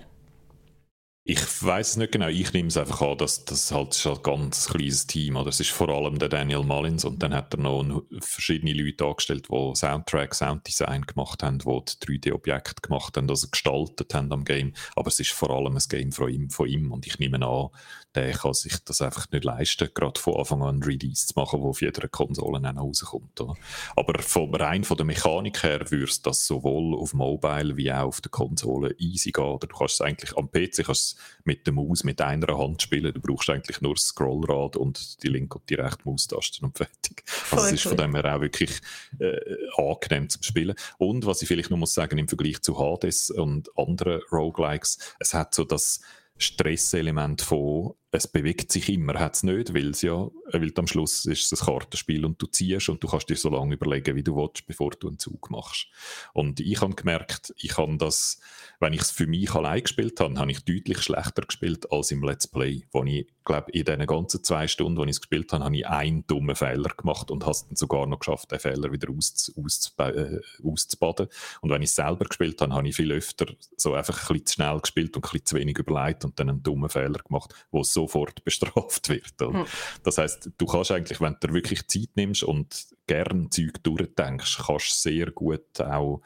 Ich 1.24 1.38
weiß 1.62 1.90
es 1.90 1.96
nicht 1.98 2.10
genau. 2.10 2.26
Ich 2.26 2.52
nehme 2.52 2.66
es 2.66 2.76
einfach 2.76 3.00
an, 3.02 3.16
dass 3.16 3.44
das 3.44 3.70
halt 3.70 3.94
ist 3.94 4.04
ein 4.08 4.20
ganz 4.24 4.66
kleines 4.66 5.06
Team 5.06 5.36
oder 5.36 5.50
es 5.50 5.60
ist 5.60 5.70
vor 5.70 5.88
allem 5.88 6.18
der 6.18 6.28
Daniel 6.28 6.64
Mullins 6.64 7.04
und 7.04 7.22
dann 7.22 7.32
hat 7.32 7.54
er 7.54 7.60
noch 7.60 8.02
verschiedene 8.18 8.72
Leute 8.72 9.04
angestellt, 9.04 9.46
die 9.48 9.72
Soundtrack, 9.76 10.34
Sounddesign 10.34 11.02
gemacht 11.02 11.44
haben, 11.44 11.60
die 11.60 11.64
3D-Objekte 11.64 12.82
gemacht 12.82 13.16
haben, 13.16 13.30
also 13.30 13.46
gestaltet 13.48 14.12
haben 14.14 14.32
am 14.32 14.44
Game. 14.44 14.72
Aber 14.96 15.06
es 15.06 15.20
ist 15.20 15.30
vor 15.30 15.50
allem 15.50 15.76
ein 15.76 15.82
Game 15.88 16.10
von 16.10 16.28
ihm, 16.28 16.50
von 16.50 16.68
ihm 16.68 16.90
und 16.90 17.06
ich 17.06 17.20
nehme 17.20 17.46
an, 17.46 17.68
der 18.14 18.32
kann 18.32 18.52
sich 18.52 18.76
das 18.84 19.00
einfach 19.00 19.30
nicht 19.30 19.44
leisten, 19.44 19.88
gerade 19.94 20.20
von 20.20 20.36
Anfang 20.36 20.62
an 20.62 20.82
Release 20.82 21.26
zu 21.28 21.34
machen, 21.36 21.62
wo 21.62 21.70
auf 21.70 21.80
jeder 21.80 22.08
Konsole 22.08 22.60
dann 22.60 22.76
rauskommt. 22.76 23.40
Oder? 23.40 23.54
Aber 23.96 24.20
vom, 24.22 24.54
rein 24.54 24.84
von 24.84 24.96
der 24.96 25.06
Mechanik 25.06 25.62
her 25.62 25.90
würde 25.90 26.12
das 26.22 26.46
sowohl 26.46 26.94
auf 26.94 27.14
Mobile 27.14 27.76
wie 27.76 27.90
auch 27.90 28.08
auf 28.08 28.20
der 28.20 28.30
Konsole 28.30 28.94
easy 28.98 29.32
gehen. 29.32 29.44
Oder 29.44 29.66
du 29.66 29.76
kannst 29.76 29.94
es 29.94 30.00
eigentlich 30.02 30.36
am 30.36 30.50
PC 30.50 30.84
kannst 30.84 31.18
mit 31.44 31.66
der 31.66 31.72
Maus 31.72 32.04
mit 32.04 32.20
einer 32.20 32.58
Hand 32.58 32.82
spielen. 32.82 33.14
Du 33.14 33.20
brauchst 33.20 33.48
eigentlich 33.48 33.80
nur 33.80 33.94
das 33.94 34.04
Scrollrad 34.04 34.76
und 34.76 35.22
die 35.22 35.28
linke 35.28 35.58
und 35.58 35.68
die 35.70 35.74
rechte 35.74 36.02
Maustaste 36.04 36.64
und 36.64 36.76
fertig. 36.76 37.24
Also 37.50 37.66
es 37.66 37.72
ist 37.72 37.82
von 37.84 37.96
dem 37.96 38.14
her 38.14 38.36
auch 38.36 38.40
wirklich 38.40 38.80
äh, 39.18 39.38
angenehm 39.76 40.28
zum 40.28 40.42
Spielen. 40.42 40.74
Und 40.98 41.24
was 41.24 41.40
ich 41.40 41.48
vielleicht 41.48 41.70
noch 41.70 41.78
muss 41.78 41.94
sagen, 41.94 42.18
im 42.18 42.28
Vergleich 42.28 42.60
zu 42.60 42.78
Hades 42.78 43.30
und 43.30 43.70
anderen 43.76 44.20
Roguelikes, 44.30 44.98
es 45.18 45.32
hat 45.32 45.54
so 45.54 45.64
das 45.64 46.00
Stresselement 46.38 47.42
von 47.42 47.94
es 48.14 48.28
bewegt 48.28 48.70
sich 48.70 48.90
immer, 48.90 49.18
hat 49.18 49.36
es 49.36 49.42
nicht, 49.42 49.72
weil 49.72 49.88
es 49.88 50.02
ja, 50.02 50.28
weil 50.52 50.70
am 50.76 50.86
Schluss 50.86 51.24
ist 51.24 51.50
es 51.50 51.60
ein 51.62 51.64
Kartenspiel 51.64 52.26
und 52.26 52.40
du 52.40 52.46
ziehst 52.46 52.90
und 52.90 53.02
du 53.02 53.08
kannst 53.08 53.30
dir 53.30 53.36
so 53.36 53.48
lange 53.48 53.74
überlegen, 53.74 54.14
wie 54.14 54.22
du 54.22 54.36
willst, 54.36 54.66
bevor 54.66 54.90
du 54.90 55.08
einen 55.08 55.18
Zug 55.18 55.50
machst. 55.50 55.86
Und 56.34 56.60
ich 56.60 56.82
habe 56.82 56.94
gemerkt, 56.94 57.54
ich 57.56 57.78
habe 57.78 57.96
das, 57.96 58.38
wenn 58.80 58.92
ich 58.92 59.00
es 59.00 59.10
für 59.10 59.26
mich 59.26 59.54
allein 59.54 59.82
gespielt 59.82 60.20
habe, 60.20 60.38
habe 60.38 60.50
ich 60.50 60.60
deutlich 60.60 61.00
schlechter 61.00 61.42
gespielt 61.42 61.90
als 61.90 62.10
im 62.10 62.22
Let's 62.22 62.46
Play, 62.46 62.84
wo 62.92 63.02
ich 63.02 63.26
glaube, 63.44 63.70
in 63.72 63.84
den 63.84 64.06
ganzen 64.06 64.44
zwei 64.44 64.68
Stunden, 64.68 64.98
wo 64.98 65.04
ich 65.04 65.10
es 65.10 65.20
gespielt 65.20 65.50
habe, 65.52 65.64
habe 65.64 65.76
ich 65.76 65.86
einen 65.86 66.26
dummen 66.26 66.54
Fehler 66.54 66.90
gemacht 66.90 67.30
und 67.30 67.44
habe 67.44 67.52
es 67.52 67.66
dann 67.66 67.76
sogar 67.76 68.06
noch 68.06 68.18
geschafft, 68.18 68.52
den 68.52 68.60
Fehler 68.60 68.92
wieder 68.92 69.08
aus, 69.10 69.50
aus, 69.56 69.94
äh, 69.98 70.38
auszubaden. 70.62 71.28
Und 71.62 71.70
wenn 71.70 71.82
ich 71.82 71.88
es 71.88 71.96
selber 71.96 72.26
gespielt 72.26 72.60
habe, 72.60 72.74
habe 72.74 72.86
ich 72.86 72.94
viel 72.94 73.10
öfter 73.10 73.46
so 73.76 73.94
einfach 73.94 74.18
ein 74.20 74.34
bisschen 74.34 74.46
zu 74.46 74.52
schnell 74.54 74.80
gespielt 74.80 75.16
und 75.16 75.24
ein 75.24 75.30
bisschen 75.30 75.46
zu 75.46 75.56
wenig 75.56 75.78
überlegt 75.78 76.24
und 76.26 76.38
dann 76.38 76.50
einen 76.50 76.62
dummen 76.62 76.90
Fehler 76.90 77.20
gemacht, 77.26 77.54
wo 77.70 77.80
es 77.80 77.92
sofort 78.03 78.44
bestraft 78.44 79.09
wird. 79.09 79.34
Hm. 79.40 79.64
Das 80.03 80.18
heißt, 80.18 80.50
du 80.57 80.66
kannst 80.66 80.90
eigentlich, 80.90 81.20
wenn 81.20 81.36
du 81.40 81.53
wirklich 81.53 81.86
Zeit 81.88 82.11
nimmst 82.14 82.42
und 82.44 82.86
gern 83.07 83.50
Zeug 83.50 83.82
durchdenkst, 83.82 84.62
kannst 84.66 84.90
du 84.90 85.11
sehr 85.11 85.30
gut 85.30 85.80
auch 85.80 86.20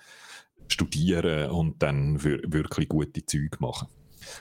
studieren 0.68 1.50
und 1.50 1.82
dann 1.82 2.22
wirklich 2.22 2.88
gute 2.88 3.24
Zeug 3.24 3.60
machen. 3.60 3.88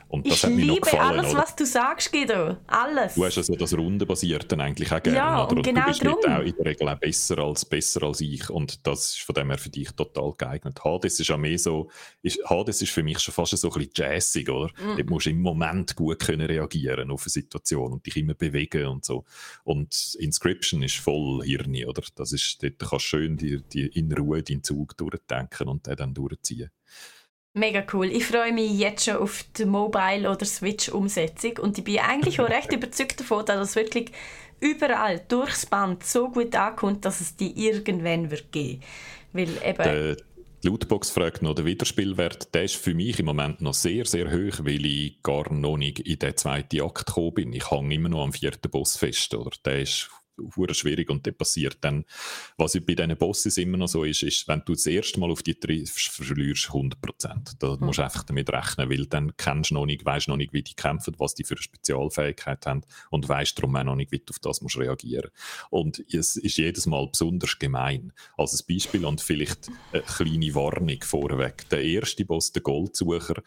Und 0.07 0.25
das 0.25 0.37
ich 0.37 0.43
hat 0.43 0.51
mir 0.51 0.65
liebe 0.65 0.81
gefallen, 0.81 1.19
alles, 1.19 1.31
oder? 1.31 1.41
was 1.41 1.55
du 1.55 1.65
sagst, 1.65 2.11
Guido. 2.11 2.57
Alles. 2.67 3.15
Du 3.15 3.25
hast 3.25 3.37
also 3.37 3.55
das 3.55 3.73
Rundenbasierte 3.73 4.57
eigentlich 4.59 4.91
auch 4.91 5.01
gerne. 5.01 5.17
Ja, 5.17 5.45
oder? 5.45 5.55
Und 5.55 5.63
genau 5.63 5.81
du 5.81 5.87
bist 5.87 6.03
drum. 6.03 6.13
auch 6.13 6.41
in 6.41 6.55
der 6.55 6.65
Regel 6.65 6.89
auch 6.89 6.99
besser 6.99 7.37
als, 7.39 7.65
besser 7.65 8.03
als 8.03 8.21
ich. 8.21 8.49
Und 8.49 8.85
das 8.85 9.11
ist 9.11 9.21
von 9.21 9.35
dem 9.35 9.49
her 9.49 9.57
für 9.57 9.69
dich 9.69 9.91
total 9.91 10.33
geeignet. 10.37 10.83
Hades 10.83 11.19
ist 11.19 11.27
ja 11.27 11.37
mehr 11.37 11.57
so, 11.57 11.89
ist, 12.21 12.39
Hades 12.49 12.81
ist 12.81 12.91
für 12.91 13.03
mich 13.03 13.19
schon 13.19 13.33
fast 13.33 13.57
so 13.57 13.69
ein 13.69 13.73
bisschen 13.73 13.91
jazzig, 13.95 14.49
oder? 14.49 14.71
Mm. 14.79 14.97
Du 14.97 15.03
musst 15.05 15.27
im 15.27 15.41
Moment 15.41 15.95
gut 15.95 16.19
können 16.19 16.47
reagieren 16.47 17.11
auf 17.11 17.23
eine 17.23 17.29
Situation 17.29 17.93
und 17.93 18.05
dich 18.05 18.17
immer 18.17 18.33
bewegen 18.33 18.87
und 18.87 19.05
so. 19.05 19.25
Und 19.63 20.15
Inscription 20.19 20.83
ist 20.83 20.97
voll 20.97 21.43
Hirni, 21.43 21.85
oder? 21.85 22.03
Das 22.15 22.31
ist, 22.31 22.61
dort 22.61 22.79
kannst 22.79 22.93
du 22.93 22.99
schön 22.99 23.37
die, 23.37 23.61
die 23.61 23.87
in 23.87 24.11
Ruhe 24.11 24.43
deinen 24.43 24.63
Zug 24.63 24.97
durchdenken 24.97 25.67
und 25.67 25.87
den 25.87 25.95
dann 25.95 26.13
durchziehen. 26.13 26.71
Mega 27.57 27.85
cool. 27.93 28.11
Ich 28.11 28.25
freue 28.25 28.51
mich 28.51 28.77
jetzt 28.77 29.05
schon 29.05 29.15
auf 29.15 29.45
die 29.57 29.63
Mobile- 29.63 30.29
oder 30.29 30.43
Switch-Umsetzung 30.45 31.57
und 31.59 31.77
ich 31.77 31.85
bin 31.85 31.99
eigentlich 31.99 32.41
auch 32.41 32.49
recht 32.49 32.73
überzeugt 32.73 33.17
davon, 33.21 33.45
dass 33.45 33.69
es 33.69 33.75
wirklich 33.77 34.11
überall 34.59 35.21
durchs 35.29 35.65
Band 35.65 36.03
so 36.03 36.29
gut 36.29 36.53
ankommt, 36.53 37.05
dass 37.05 37.21
es 37.21 37.37
die 37.37 37.65
irgendwann 37.65 38.29
wird 38.29 38.51
geben. 38.51 38.81
Weil 39.31 39.49
eben... 39.63 39.83
Der 39.83 40.17
Lootbox 40.65 41.11
fragt 41.11 41.43
noch, 41.43 41.55
der 41.55 41.63
Wiederspielwert, 41.63 42.53
der 42.53 42.65
ist 42.65 42.75
für 42.75 42.93
mich 42.93 43.19
im 43.19 43.27
Moment 43.27 43.61
noch 43.61 43.73
sehr, 43.73 44.05
sehr 44.05 44.31
hoch, 44.31 44.65
weil 44.65 44.85
ich 44.85 45.23
gar 45.23 45.49
noch 45.53 45.77
nicht 45.77 45.99
in 45.99 46.19
den 46.19 46.35
zweiten 46.35 46.81
Akt 46.81 47.05
gekommen 47.05 47.35
bin. 47.35 47.53
Ich 47.53 47.71
hänge 47.71 47.95
immer 47.95 48.09
noch 48.09 48.23
am 48.23 48.33
vierten 48.33 48.69
Boss 48.69 48.97
fest. 48.97 49.33
Oder? 49.33 49.51
Der 49.63 49.79
ist 49.79 50.09
hure 50.55 50.73
schwierig 50.73 51.09
und 51.09 51.25
dann 51.25 51.35
passiert 51.35 51.77
dann, 51.81 52.05
was 52.57 52.73
bei 52.73 52.93
diesen 52.93 53.15
Bosses 53.17 53.57
immer 53.57 53.77
noch 53.77 53.87
so 53.87 54.03
ist, 54.03 54.23
ist, 54.23 54.47
wenn 54.47 54.61
du 54.65 54.73
das 54.73 54.85
erste 54.85 55.19
Mal 55.19 55.31
auf 55.31 55.43
die 55.43 55.55
triffst, 55.55 56.09
verlierst 56.09 56.67
100 56.67 57.01
Prozent. 57.01 57.51
Da 57.59 57.75
mhm. 57.75 57.85
musst 57.85 57.99
du 57.99 58.03
einfach 58.03 58.23
damit 58.23 58.49
rechnen, 58.49 58.89
weil 58.89 59.05
dann 59.05 59.35
kennst 59.37 59.71
du 59.71 59.75
noch 59.75 59.85
nicht, 59.85 60.05
weißt 60.05 60.27
noch 60.27 60.37
nicht, 60.37 60.53
wie 60.53 60.63
die 60.63 60.73
kämpfen, 60.73 61.15
was 61.17 61.35
die 61.35 61.43
für 61.43 61.55
eine 61.55 61.61
Spezialfähigkeit 61.61 62.65
haben 62.65 62.81
und 63.09 63.27
weißt 63.27 63.57
darum 63.57 63.75
auch 63.75 63.83
noch 63.83 63.95
nicht, 63.95 64.11
wie 64.11 64.19
du 64.19 64.31
auf 64.31 64.39
das 64.39 64.61
musst 64.61 64.77
reagieren. 64.77 65.31
Und 65.69 66.03
es 66.13 66.35
ist 66.35 66.57
jedes 66.57 66.85
Mal 66.85 67.07
besonders 67.07 67.57
gemein. 67.59 68.13
Als 68.37 68.53
ein 68.53 68.65
Beispiel 68.73 69.05
und 69.05 69.21
vielleicht 69.21 69.69
eine 69.91 70.01
kleine 70.03 70.55
Warnung 70.55 71.01
vorweg. 71.03 71.69
Der 71.69 71.83
erste 71.83 72.25
Boss, 72.25 72.51
der 72.51 72.61
Goldsucher, 72.61 73.41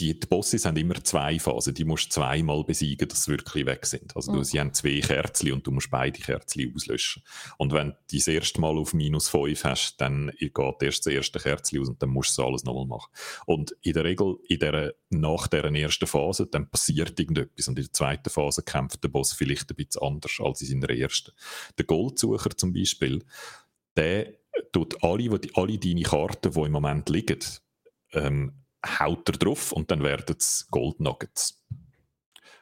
die, 0.00 0.18
die 0.18 0.26
Bosses 0.26 0.64
haben 0.64 0.76
immer 0.76 1.02
zwei 1.04 1.38
Phasen. 1.38 1.74
Die 1.74 1.84
musst 1.84 2.06
du 2.06 2.10
zweimal 2.10 2.64
besiegen, 2.64 3.08
dass 3.08 3.24
sie 3.24 3.30
wirklich 3.30 3.64
weg 3.64 3.86
sind. 3.86 4.14
Also, 4.16 4.32
mhm. 4.32 4.36
du, 4.36 4.44
sie 4.44 4.58
haben 4.58 4.74
zwei 4.74 5.00
Kerzen 5.00 5.52
und 5.52 5.66
du 5.66 5.70
musst 5.70 5.90
beide 5.90 6.18
Kerzen 6.18 6.72
auslöschen. 6.74 7.22
Und 7.58 7.72
wenn 7.72 7.90
du 7.90 7.96
das 8.12 8.26
erste 8.26 8.60
Mal 8.60 8.76
auf 8.76 8.92
minus 8.92 9.28
5 9.28 9.64
hast, 9.64 10.00
dann 10.00 10.32
geht 10.38 10.82
erst 10.82 11.06
das 11.06 11.12
erste 11.12 11.38
Kerzen 11.38 11.80
aus 11.80 11.88
und 11.88 12.02
dann 12.02 12.10
musst 12.10 12.36
du 12.36 12.42
alles 12.42 12.64
nochmal 12.64 12.86
machen. 12.86 13.10
Und 13.46 13.76
in 13.82 13.92
der 13.92 14.04
Regel, 14.04 14.36
in 14.48 14.58
der, 14.58 14.94
nach 15.10 15.46
dieser 15.46 15.72
ersten 15.72 16.06
Phase, 16.06 16.46
dann 16.46 16.68
passiert 16.68 17.18
irgendetwas. 17.18 17.68
Und 17.68 17.78
in 17.78 17.84
der 17.84 17.92
zweiten 17.92 18.30
Phase 18.30 18.62
kämpft 18.62 19.04
der 19.04 19.08
Boss 19.08 19.32
vielleicht 19.32 19.70
ein 19.70 19.76
bisschen 19.76 20.02
anders 20.02 20.38
als 20.40 20.60
in 20.62 20.80
seiner 20.80 20.90
ersten. 20.90 21.32
Der 21.78 21.84
Goldsucher 21.84 22.50
zum 22.56 22.72
Beispiel, 22.72 23.22
der 23.96 24.34
tut 24.72 25.02
alle, 25.04 25.40
alle 25.54 25.78
deine 25.78 26.02
Karten, 26.02 26.50
die 26.50 26.60
im 26.60 26.72
Moment 26.72 27.08
liegen, 27.08 27.38
ähm, 28.12 28.63
haut 28.84 29.28
er 29.28 29.38
drauf 29.38 29.72
und 29.72 29.90
dann 29.90 30.02
werden 30.02 30.36
es 30.38 30.66
Gold 30.70 31.00
Nuggets. 31.00 31.64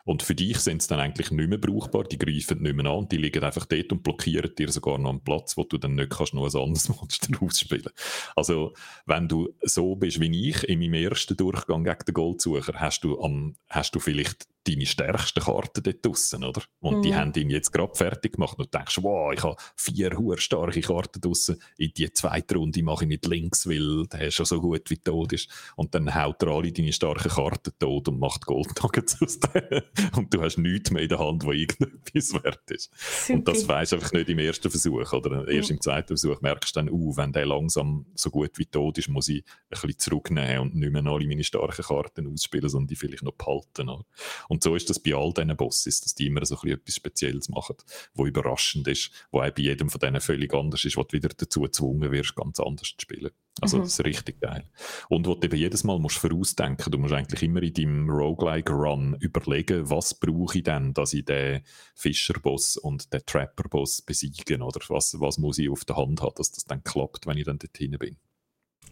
Und 0.04 0.22
für 0.22 0.34
dich 0.34 0.58
sind 0.58 0.82
sie 0.82 0.88
dann 0.88 0.98
eigentlich 0.98 1.30
nicht 1.30 1.48
mehr 1.48 1.58
brauchbar, 1.58 2.04
die 2.04 2.18
greifen 2.18 2.60
nicht 2.60 2.74
mehr 2.74 2.86
an 2.86 2.98
und 2.98 3.12
die 3.12 3.16
liegen 3.16 3.44
einfach 3.44 3.66
dort 3.66 3.92
und 3.92 4.02
blockieren 4.02 4.52
dir 4.54 4.70
sogar 4.70 4.98
noch 4.98 5.10
einen 5.10 5.22
Platz, 5.22 5.56
wo 5.56 5.64
du 5.64 5.78
dann 5.78 5.94
nicht 5.94 6.10
kannst 6.10 6.34
noch 6.34 6.42
ein 6.42 6.60
anderes 6.60 6.88
Monster 6.88 7.28
ausspielen 7.40 7.92
Also, 8.34 8.74
wenn 9.06 9.28
du 9.28 9.54
so 9.62 9.94
bist 9.94 10.20
wie 10.20 10.50
ich 10.50 10.64
in 10.64 10.80
meinem 10.80 10.94
ersten 10.94 11.36
Durchgang 11.36 11.84
gegen 11.84 12.04
den 12.06 12.14
Goldsucher, 12.14 12.74
hast 12.74 13.04
du, 13.04 13.20
am, 13.22 13.54
hast 13.68 13.94
du 13.94 14.00
vielleicht 14.00 14.46
deine 14.66 14.86
stärksten 14.86 15.42
Karten 15.42 15.82
dort 15.82 16.04
draussen, 16.04 16.44
oder? 16.44 16.62
Und 16.80 16.98
mhm. 16.98 17.02
die 17.02 17.14
haben 17.14 17.32
ihn 17.34 17.50
jetzt 17.50 17.72
gerade 17.72 17.94
fertig 17.94 18.34
gemacht 18.34 18.58
und 18.58 18.72
du 18.72 18.78
denkst, 18.78 18.98
wow, 19.02 19.32
ich 19.32 19.42
habe 19.42 19.56
vier 19.76 20.16
hohe 20.16 20.38
starke 20.38 20.80
Karten 20.80 21.20
draussen. 21.20 21.60
In 21.76 21.92
die 21.96 22.12
zweite 22.12 22.56
Runde 22.56 22.82
mache 22.82 23.04
ich 23.04 23.08
mit 23.08 23.26
links, 23.26 23.68
weil 23.68 24.06
der 24.06 24.30
schon 24.30 24.46
so 24.46 24.60
gut 24.60 24.88
wie 24.90 24.98
tot 24.98 25.32
ist. 25.32 25.48
Und 25.76 25.94
dann 25.94 26.14
haut 26.14 26.42
er 26.42 26.48
alle 26.48 26.72
deine 26.72 26.92
starken 26.92 27.30
Karten 27.30 27.72
tot 27.78 28.08
und 28.08 28.20
macht 28.20 28.46
Goldnuggets 28.46 29.20
aus 29.20 29.40
denen. 29.40 29.82
und 30.16 30.32
du 30.32 30.40
hast 30.42 30.58
nichts 30.58 30.90
mehr 30.90 31.02
in 31.02 31.08
der 31.08 31.18
Hand, 31.18 31.44
wo 31.44 31.52
irgendetwas 31.52 32.32
wert 32.34 32.70
ist. 32.70 32.90
Super. 33.26 33.38
Und 33.38 33.48
das 33.48 33.66
weisst 33.66 33.92
du 33.92 33.96
einfach 33.96 34.12
nicht 34.12 34.28
im 34.28 34.38
ersten 34.38 34.70
Versuch, 34.70 35.12
oder? 35.12 35.48
Erst 35.48 35.70
mhm. 35.70 35.76
im 35.76 35.80
zweiten 35.80 36.08
Versuch 36.08 36.40
merkst 36.40 36.76
du 36.76 36.80
dann, 36.80 36.90
uh, 36.90 37.16
wenn 37.16 37.32
der 37.32 37.46
langsam 37.46 38.06
so 38.14 38.30
gut 38.30 38.58
wie 38.58 38.66
tot 38.66 38.98
ist, 38.98 39.08
muss 39.08 39.28
ich 39.28 39.44
ein 39.44 39.68
bisschen 39.70 39.98
zurücknehmen 39.98 40.58
und 40.60 40.74
nicht 40.76 40.92
mehr 40.92 41.04
alle 41.06 41.26
meine 41.26 41.44
starken 41.44 41.84
Karten 41.84 42.32
ausspielen, 42.32 42.68
sondern 42.68 42.88
die 42.88 42.96
vielleicht 42.96 43.22
noch 43.22 43.32
behalten. 43.32 43.88
Oder? 43.88 44.04
Und 44.52 44.62
so 44.62 44.76
ist 44.76 44.90
das 44.90 44.98
bei 44.98 45.14
all 45.14 45.32
diesen 45.32 45.56
Bosses, 45.56 46.02
dass 46.02 46.14
die 46.14 46.26
immer 46.26 46.44
so 46.44 46.56
etwas 46.62 46.94
Spezielles 46.94 47.48
machen, 47.48 47.74
wo 48.12 48.26
überraschend 48.26 48.86
ist, 48.86 49.10
wo 49.30 49.40
auch 49.40 49.50
bei 49.50 49.62
jedem 49.62 49.88
von 49.88 49.98
denen 49.98 50.20
völlig 50.20 50.52
anders 50.52 50.84
ist, 50.84 50.98
wo 50.98 51.04
du 51.04 51.14
wieder 51.14 51.30
dazu 51.30 51.62
gezwungen 51.62 52.12
wirst, 52.12 52.34
ganz 52.34 52.60
anders 52.60 52.88
zu 52.88 53.00
spielen. 53.00 53.30
Also 53.62 53.78
mhm. 53.78 53.84
das 53.84 53.94
ist 53.94 54.04
richtig 54.04 54.42
geil. 54.42 54.68
Und 55.08 55.26
wo 55.26 55.36
du 55.36 55.46
eben 55.46 55.56
jedes 55.56 55.84
Mal 55.84 55.98
musst 55.98 56.18
vorausdenken, 56.18 56.92
du 56.92 56.98
musst 56.98 57.14
eigentlich 57.14 57.42
immer 57.42 57.62
in 57.62 57.72
deinem 57.72 58.10
Roguelike-Run 58.10 59.16
überlegen, 59.20 59.88
was 59.88 60.12
brauche 60.12 60.58
ich 60.58 60.64
denn, 60.64 60.92
dass 60.92 61.14
ich 61.14 61.24
den 61.24 61.62
Fischerboss 61.94 62.76
und 62.76 63.10
den 63.10 63.24
Trapper-Boss 63.24 64.02
besiegen 64.02 64.60
oder 64.60 64.80
was, 64.88 65.18
was 65.18 65.38
muss 65.38 65.56
ich 65.56 65.70
auf 65.70 65.86
der 65.86 65.96
Hand 65.96 66.20
haben, 66.20 66.34
dass 66.36 66.52
das 66.52 66.66
dann 66.66 66.84
klappt, 66.84 67.26
wenn 67.26 67.38
ich 67.38 67.46
dann 67.46 67.58
dort 67.58 67.78
hin 67.78 67.96
bin. 67.98 68.18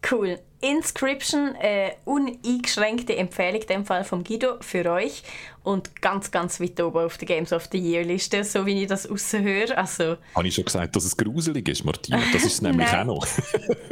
Cool. 0.08 0.38
Inscription, 0.62 1.54
äh, 1.54 1.92
uneingeschränkte 2.04 3.16
Empfehlung 3.16 3.62
in 3.62 3.66
dem 3.66 3.84
Fall 3.86 4.04
vom 4.04 4.22
Guido 4.24 4.56
für 4.60 4.84
euch 4.90 5.22
und 5.62 6.02
ganz, 6.02 6.30
ganz 6.30 6.60
weit 6.60 6.78
oben 6.82 6.98
auf 7.06 7.16
der 7.16 7.26
Games 7.26 7.52
of 7.52 7.68
the 7.72 7.78
Year 7.78 8.04
Liste, 8.04 8.44
so 8.44 8.66
wie 8.66 8.82
ich 8.82 8.86
das 8.88 9.10
raushöre. 9.10 9.76
Also, 9.76 10.18
Habe 10.34 10.48
ich 10.48 10.54
schon 10.54 10.64
gesagt, 10.66 10.94
dass 10.96 11.04
es 11.04 11.16
gruselig 11.16 11.66
ist, 11.68 11.84
Martina? 11.84 12.20
Das 12.32 12.42
ist 12.44 12.52
es 12.52 12.62
nämlich 12.62 12.88
auch 12.88 13.04
noch. 13.04 13.26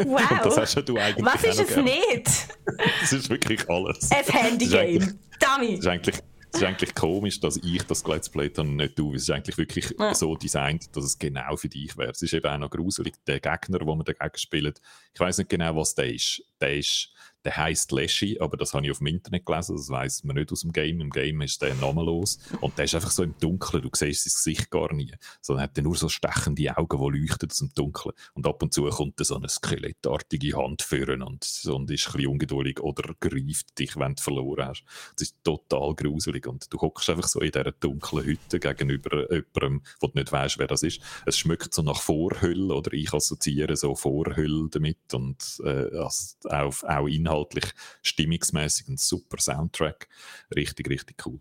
Wow. 0.04 0.30
und 0.30 0.44
das 0.46 0.56
hast 0.58 0.74
ja 0.76 0.82
du 0.82 0.96
eigentlich 0.98 1.24
Was 1.26 1.42
ist 1.44 1.60
es 1.60 1.68
gern. 1.74 1.84
nicht? 1.84 2.30
Das 3.00 3.12
ist 3.14 3.30
wirklich 3.30 3.68
alles. 3.68 4.10
Ein 4.10 4.18
Das 4.26 4.34
Handygame. 4.34 5.18
Dummy. 5.40 5.72
Es 5.74 5.78
ist 5.80 5.86
eigentlich, 5.86 6.16
ist 6.62 6.64
eigentlich 6.68 6.94
komisch, 6.94 7.40
dass 7.40 7.56
ich 7.56 7.82
das 7.84 8.04
Let's 8.04 8.28
Play 8.28 8.48
dann 8.50 8.76
nicht 8.76 8.96
tue. 8.96 9.16
Es 9.16 9.22
ist 9.22 9.30
eigentlich 9.30 9.58
wirklich 9.58 9.94
Ja. 9.98 10.14
so 10.14 10.34
designt, 10.36 10.94
dass 10.96 11.04
es 11.04 11.18
genau 11.18 11.56
für 11.56 11.68
dich 11.68 11.96
wäre. 11.96 12.10
Es 12.10 12.22
ist 12.22 12.32
eben 12.32 12.46
auch 12.46 12.58
noch 12.58 12.70
gruselig. 12.70 13.14
Der 13.26 13.40
Gegner, 13.40 13.80
wo 13.82 13.94
man 13.94 14.04
dagegen 14.04 14.36
spielt, 14.36 14.80
ich 15.14 15.20
weiß 15.20 15.38
nicht 15.38 15.50
genau, 15.50 15.76
was 15.76 15.94
der 15.94 16.12
ist. 16.12 16.42
Der 16.60 16.76
ist, 16.76 17.10
der 17.48 17.56
heisst 17.56 17.92
Leshy, 17.92 18.38
aber 18.40 18.58
das 18.58 18.74
habe 18.74 18.84
ich 18.84 18.90
auf 18.90 18.98
dem 18.98 19.06
Internet 19.06 19.46
gelesen. 19.46 19.74
Das 19.74 19.88
weiß 19.88 20.24
man 20.24 20.36
nicht 20.36 20.52
aus 20.52 20.60
dem 20.60 20.72
Game. 20.72 21.00
Im 21.00 21.08
Game 21.08 21.40
ist 21.40 21.62
der 21.62 21.74
namenlos. 21.76 22.38
Und 22.60 22.76
der 22.76 22.84
ist 22.84 22.94
einfach 22.94 23.10
so 23.10 23.22
im 23.22 23.34
Dunkeln. 23.40 23.82
Du 23.82 23.88
siehst 23.94 24.24
sein 24.24 24.52
Gesicht 24.52 24.70
gar 24.70 24.92
nie. 24.92 25.14
Sondern 25.40 25.62
hat 25.62 25.78
nur 25.78 25.96
so 25.96 26.10
stechende 26.10 26.76
Augen, 26.76 27.14
die 27.14 27.20
leuchten 27.20 27.50
aus 27.50 27.56
dem 27.56 27.72
Dunkeln. 27.74 28.14
Und 28.34 28.46
ab 28.46 28.62
und 28.62 28.74
zu 28.74 28.84
kommt 28.84 29.18
so 29.24 29.36
eine 29.36 29.48
skelettartige 29.48 30.58
Hand 30.58 30.82
führen 30.82 31.22
und, 31.22 31.62
und 31.72 31.90
ist 31.90 32.08
ein 32.08 32.12
bisschen 32.12 32.26
ungeduldig 32.26 32.80
oder 32.80 33.14
greift 33.18 33.78
dich, 33.78 33.96
wenn 33.96 34.14
du 34.14 34.22
verloren 34.22 34.66
hast. 34.66 34.84
Das 35.16 35.28
ist 35.28 35.36
total 35.42 35.94
gruselig. 35.94 36.46
Und 36.46 36.70
du 36.70 36.78
hockst 36.78 37.08
einfach 37.08 37.28
so 37.28 37.40
in 37.40 37.50
dieser 37.50 37.72
dunklen 37.72 38.26
Hütte 38.26 38.60
gegenüber 38.60 39.32
jemandem, 39.32 39.82
wo 40.00 40.08
du 40.08 40.18
nicht 40.18 40.30
weißt, 40.30 40.58
wer 40.58 40.66
das 40.66 40.82
ist. 40.82 41.00
Es 41.24 41.38
schmeckt 41.38 41.72
so 41.72 41.80
nach 41.80 42.02
Vorhülle 42.02 42.74
oder 42.74 42.92
ich 42.92 43.10
assoziiere 43.14 43.74
so 43.74 43.94
Vorhülle 43.94 44.68
damit 44.70 45.14
und 45.14 45.62
äh, 45.64 45.96
also 45.96 46.36
auch, 46.44 46.82
auch 46.82 47.08
inhaltlich 47.38 47.64
stimmungsmäßig 48.02 48.88
ein 48.88 48.96
super 48.96 49.38
Soundtrack. 49.38 50.08
Richtig, 50.54 50.88
richtig 50.88 51.26
cool. 51.26 51.40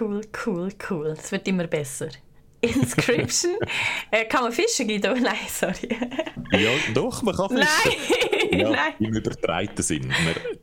Cool, 0.00 0.22
cool, 0.46 0.68
cool. 0.90 1.06
Es 1.18 1.30
wird 1.30 1.46
immer 1.46 1.66
besser. 1.66 2.08
Inscription. 2.60 3.54
äh, 4.10 4.24
kann 4.24 4.42
man 4.42 4.52
fischen, 4.52 4.88
Guido? 4.88 5.14
Nein, 5.20 5.36
sorry. 5.48 5.88
Ja, 6.50 6.70
doch, 6.92 7.22
man 7.22 7.36
kann 7.36 7.50
fischen. 7.56 8.00
Nein, 8.50 8.60
Ja, 8.60 8.70
nein. 8.72 8.94
im 8.98 9.14
übertreiten 9.14 9.82
Sinn. 9.84 10.12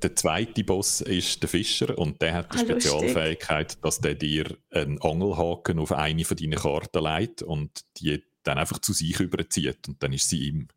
Der 0.02 0.16
zweite 0.16 0.64
Boss 0.66 1.00
ist 1.02 1.42
der 1.42 1.48
Fischer 1.50 1.98
und 1.98 2.22
der 2.22 2.34
hat 2.34 2.54
die 2.54 2.58
Ah, 2.58 2.62
lustig. 2.64 2.92
Spezialfähigkeit, 2.92 3.78
dass 3.86 4.00
der 4.00 4.16
dir 4.16 4.58
einen 4.72 5.02
Angelhaken 5.02 5.80
auf 5.80 5.94
eine 5.94 6.26
von 6.26 6.36
deinen 6.36 6.56
Karten 6.60 7.04
legt 7.04 7.44
und 7.44 7.86
die 7.98 8.22
dann 8.44 8.58
einfach 8.58 8.80
zu 8.80 8.92
sich 8.94 9.20
überzieht 9.20 9.88
und 9.88 10.04
dann 10.04 10.12
ist 10.14 10.30
sie 10.30 10.48
ihm. 10.50 10.68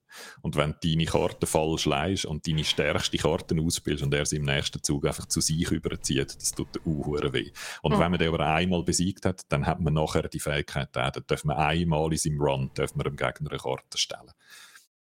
Und 0.42 0.56
wenn 0.56 0.74
du 0.80 0.88
deine 0.88 1.04
Karte 1.04 1.46
falsch 1.46 1.86
leist 1.86 2.24
und 2.26 2.46
deine 2.46 2.64
stärkste 2.64 3.18
Karten 3.18 3.64
ausspielst 3.64 4.02
und 4.02 4.14
er 4.14 4.26
sie 4.26 4.36
im 4.36 4.44
nächsten 4.44 4.82
Zug 4.82 5.06
einfach 5.06 5.26
zu 5.26 5.40
sich 5.40 5.70
überzieht, 5.70 6.36
das 6.36 6.52
tut 6.52 6.74
der 6.74 6.86
Uhuere 6.86 7.32
weh. 7.32 7.50
Und 7.82 7.92
Mhm. 7.94 7.98
wenn 8.00 8.10
man 8.10 8.18
den 8.18 8.28
aber 8.34 8.46
einmal 8.46 8.82
besiegt 8.82 9.24
hat, 9.26 9.42
dann 9.48 9.66
hat 9.66 9.80
man 9.80 9.94
nachher 9.94 10.28
die 10.28 10.40
Fähigkeit, 10.40 10.88
äh, 10.96 11.10
dann 11.12 11.24
darf 11.26 11.44
man 11.44 11.56
einmal 11.56 12.10
in 12.12 12.18
seinem 12.18 12.40
Run 12.40 12.70
darf 12.74 12.94
man 12.94 13.04
dem 13.04 13.16
Gegner 13.16 13.50
eine 13.50 13.58
Karte 13.58 13.98
stellen. 13.98 14.30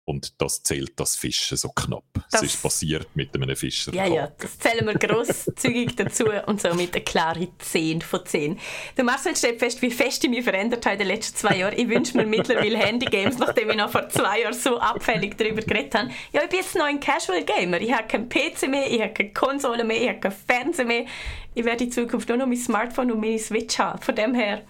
Und 0.09 0.41
das 0.41 0.63
zählt 0.63 0.99
das 0.99 1.15
Fischen 1.15 1.55
so 1.55 1.69
knapp. 1.69 2.03
Das- 2.31 2.41
Es 2.41 2.55
ist 2.55 2.63
passiert 2.63 3.07
mit 3.13 3.35
einem 3.35 3.55
Fischer. 3.55 3.93
Ja, 3.93 4.07
ja, 4.07 4.27
das 4.39 4.57
zählen 4.57 4.87
wir 4.87 4.95
grosszügig 4.95 5.95
dazu 5.95 6.25
und 6.47 6.59
somit 6.59 6.95
eine 6.95 7.03
klare 7.03 7.47
10 7.59 8.01
von 8.01 8.25
10. 8.25 8.59
Der 8.97 9.03
Marcel 9.03 9.35
stellt 9.35 9.59
fest, 9.59 9.83
wie 9.83 9.91
fest 9.91 10.23
ich 10.23 10.31
mich 10.31 10.43
verändert 10.43 10.83
habe 10.87 10.93
in 10.93 10.99
den 11.01 11.07
letzten 11.09 11.37
zwei 11.37 11.57
Jahren. 11.57 11.77
Ich 11.77 11.87
wünsche 11.87 12.17
mir 12.17 12.25
mittlerweile 12.25 12.79
Handygames, 12.79 13.37
nachdem 13.37 13.69
ich 13.69 13.75
noch 13.75 13.91
vor 13.91 14.09
zwei 14.09 14.41
Jahren 14.41 14.53
so 14.55 14.79
abfällig 14.79 15.37
darüber 15.37 15.61
geredet 15.61 15.93
habe. 15.93 16.09
Ja, 16.33 16.41
ich 16.41 16.49
bin 16.49 16.57
jetzt 16.59 16.73
noch 16.75 16.85
ein 16.85 16.99
Casual 16.99 17.43
Gamer. 17.43 17.79
Ich 17.79 17.93
habe 17.93 18.07
keinen 18.07 18.29
PC 18.29 18.67
mehr, 18.67 18.89
ich 18.91 19.01
habe 19.01 19.13
keine 19.13 19.31
Konsole 19.33 19.83
mehr, 19.83 20.01
ich 20.01 20.09
habe 20.09 20.19
keinen 20.21 20.35
Fernseher 20.47 20.85
mehr. 20.85 21.05
Ich 21.53 21.65
werde 21.65 21.83
in 21.83 21.91
Zukunft 21.91 22.27
nur 22.29 22.37
noch 22.39 22.47
mein 22.47 22.57
Smartphone 22.57 23.11
und 23.11 23.19
meine 23.21 23.37
Switch 23.37 23.77
haben. 23.77 24.01
Von 24.01 24.15
dem 24.15 24.33
her, 24.33 24.63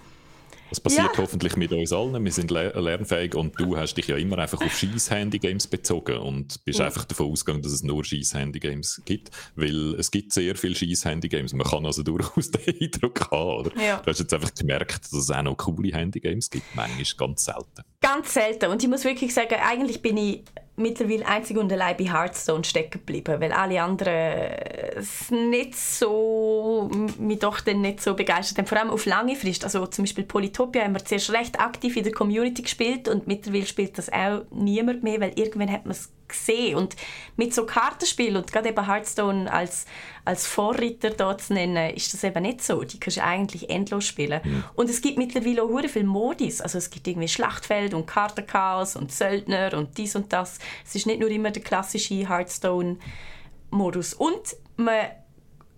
Das 0.70 0.80
passiert 0.80 1.12
Ja. 1.14 1.18
hoffentlich 1.18 1.56
mit 1.56 1.72
uns 1.72 1.92
allen. 1.92 2.24
Wir 2.24 2.32
sind 2.32 2.52
le 2.52 2.72
lernfähig 2.80 3.34
und 3.36 3.60
du 3.60 3.76
hast 3.78 3.96
dich 3.96 4.08
ja 4.08 4.18
immer 4.18 4.38
einfach 4.38 4.62
auf 4.62 4.72
Scheiß-Handy-Games 4.78 5.68
bezogen 5.68 6.18
und 6.20 6.64
bist 6.64 6.80
einfach 6.80 7.06
davon 7.06 7.32
ausgegangen, 7.32 7.64
dass 7.64 7.72
es 7.72 7.82
nur 7.84 8.04
Scheiß-Handy-Games 8.06 9.02
gibt, 9.06 9.32
weil 9.56 9.96
es 9.96 10.12
gibt 10.12 10.32
sehr 10.34 10.56
viele 10.56 10.76
Scheiß-Handy-Games. 10.76 11.54
Man 11.54 11.66
kann 11.68 11.86
also 11.86 12.04
durchaus 12.04 12.52
den 12.52 12.76
Eindruck 12.80 13.32
haben, 13.32 13.60
oder? 13.66 13.82
Ja. 13.82 13.98
Du 13.98 14.08
hast 14.12 14.20
jetzt 14.20 14.34
einfach 14.34 14.54
gemerkt, 14.54 15.06
dass 15.06 15.14
es 15.14 15.32
auch 15.32 15.42
noch 15.42 15.58
coole 15.58 15.92
Handy-Games 15.92 16.50
gibt. 16.50 16.76
Manchmal 16.76 17.04
ganz 17.18 17.46
selten. 17.46 17.82
Ganz 18.02 18.34
selten. 18.34 18.66
Und 18.72 18.82
ich 18.84 18.90
muss 18.90 19.04
wirklich 19.04 19.34
sagen, 19.34 19.56
eigentlich 19.62 20.02
bin 20.02 20.18
ich 20.18 20.44
mittlerweile 20.80 21.28
einzig 21.28 21.58
und 21.58 21.72
allein 21.72 21.98
bei 21.98 22.06
Hearthstone 22.06 22.64
stecken 22.64 23.00
geblieben, 23.00 23.40
weil 23.40 23.52
alle 23.52 23.82
anderen 23.82 24.50
es 24.96 25.30
nicht 25.30 25.76
so, 25.76 26.90
mich 27.18 27.40
doch 27.40 27.62
dann 27.62 27.82
nicht 27.82 28.02
so 28.02 28.16
begeistert 28.16 28.58
haben. 28.58 28.68
Vor 28.68 28.78
allem 28.78 28.90
auf 28.90 29.06
lange 29.06 29.36
Frist. 29.36 29.64
Also 29.64 29.86
zum 29.88 30.06
Beispiel 30.06 30.24
Polytopia 30.24 30.84
haben 30.84 30.94
wir 30.94 31.06
zuerst 31.06 31.32
recht 31.32 31.60
aktiv 31.60 31.96
in 31.98 32.04
der 32.04 32.14
Community 32.14 32.64
gespielt 32.64 33.08
und 33.08 33.28
mittlerweile 33.28 33.66
spielt 33.66 33.98
das 33.98 34.12
auch 34.12 34.44
niemand 34.52 35.04
mehr, 35.04 35.20
weil 35.22 35.34
irgendwann 35.36 35.72
hat 35.72 35.86
man 35.86 35.92
es 35.92 36.10
gesehen. 36.30 36.78
Und 36.78 36.96
mit 37.36 37.54
so 37.54 37.66
Kartenspielen 37.66 38.38
und 38.38 38.52
gerade 38.52 38.70
eben 38.70 38.88
Hearthstone 38.88 39.52
als, 39.52 39.86
als 40.24 40.48
Vorreiter 40.48 41.10
dort 41.10 41.42
zu 41.42 41.54
nennen, 41.54 41.94
ist 41.96 42.14
das 42.14 42.24
eben 42.24 42.44
nicht 42.44 42.64
so. 42.64 42.84
Die 42.84 43.00
kannst 43.00 43.18
du 43.18 43.24
eigentlich 43.24 43.70
endlos 43.70 44.06
spielen. 44.06 44.42
Und 44.76 44.90
es 44.90 45.02
gibt 45.02 45.18
mittlerweile 45.18 45.64
auch 45.64 45.80
viele 45.88 46.06
Modis. 46.06 46.62
Also 46.62 46.78
es 46.78 46.90
gibt 46.90 47.08
irgendwie 47.08 47.28
Schlachtfeld 47.28 47.94
und 47.94 48.06
Kartenchaos 48.06 48.96
und 48.96 49.12
Söldner 49.12 49.74
und 49.74 49.98
dies 49.98 50.16
und 50.16 50.32
das. 50.32 50.60
Es 50.86 50.96
ist 50.96 51.06
nicht 51.08 51.20
nur 51.20 51.30
immer 51.30 51.52
der 51.52 51.64
klassische 51.64 52.30
Hearthstone-Modus. 52.30 54.14
Und 54.14 54.56
man 54.78 55.08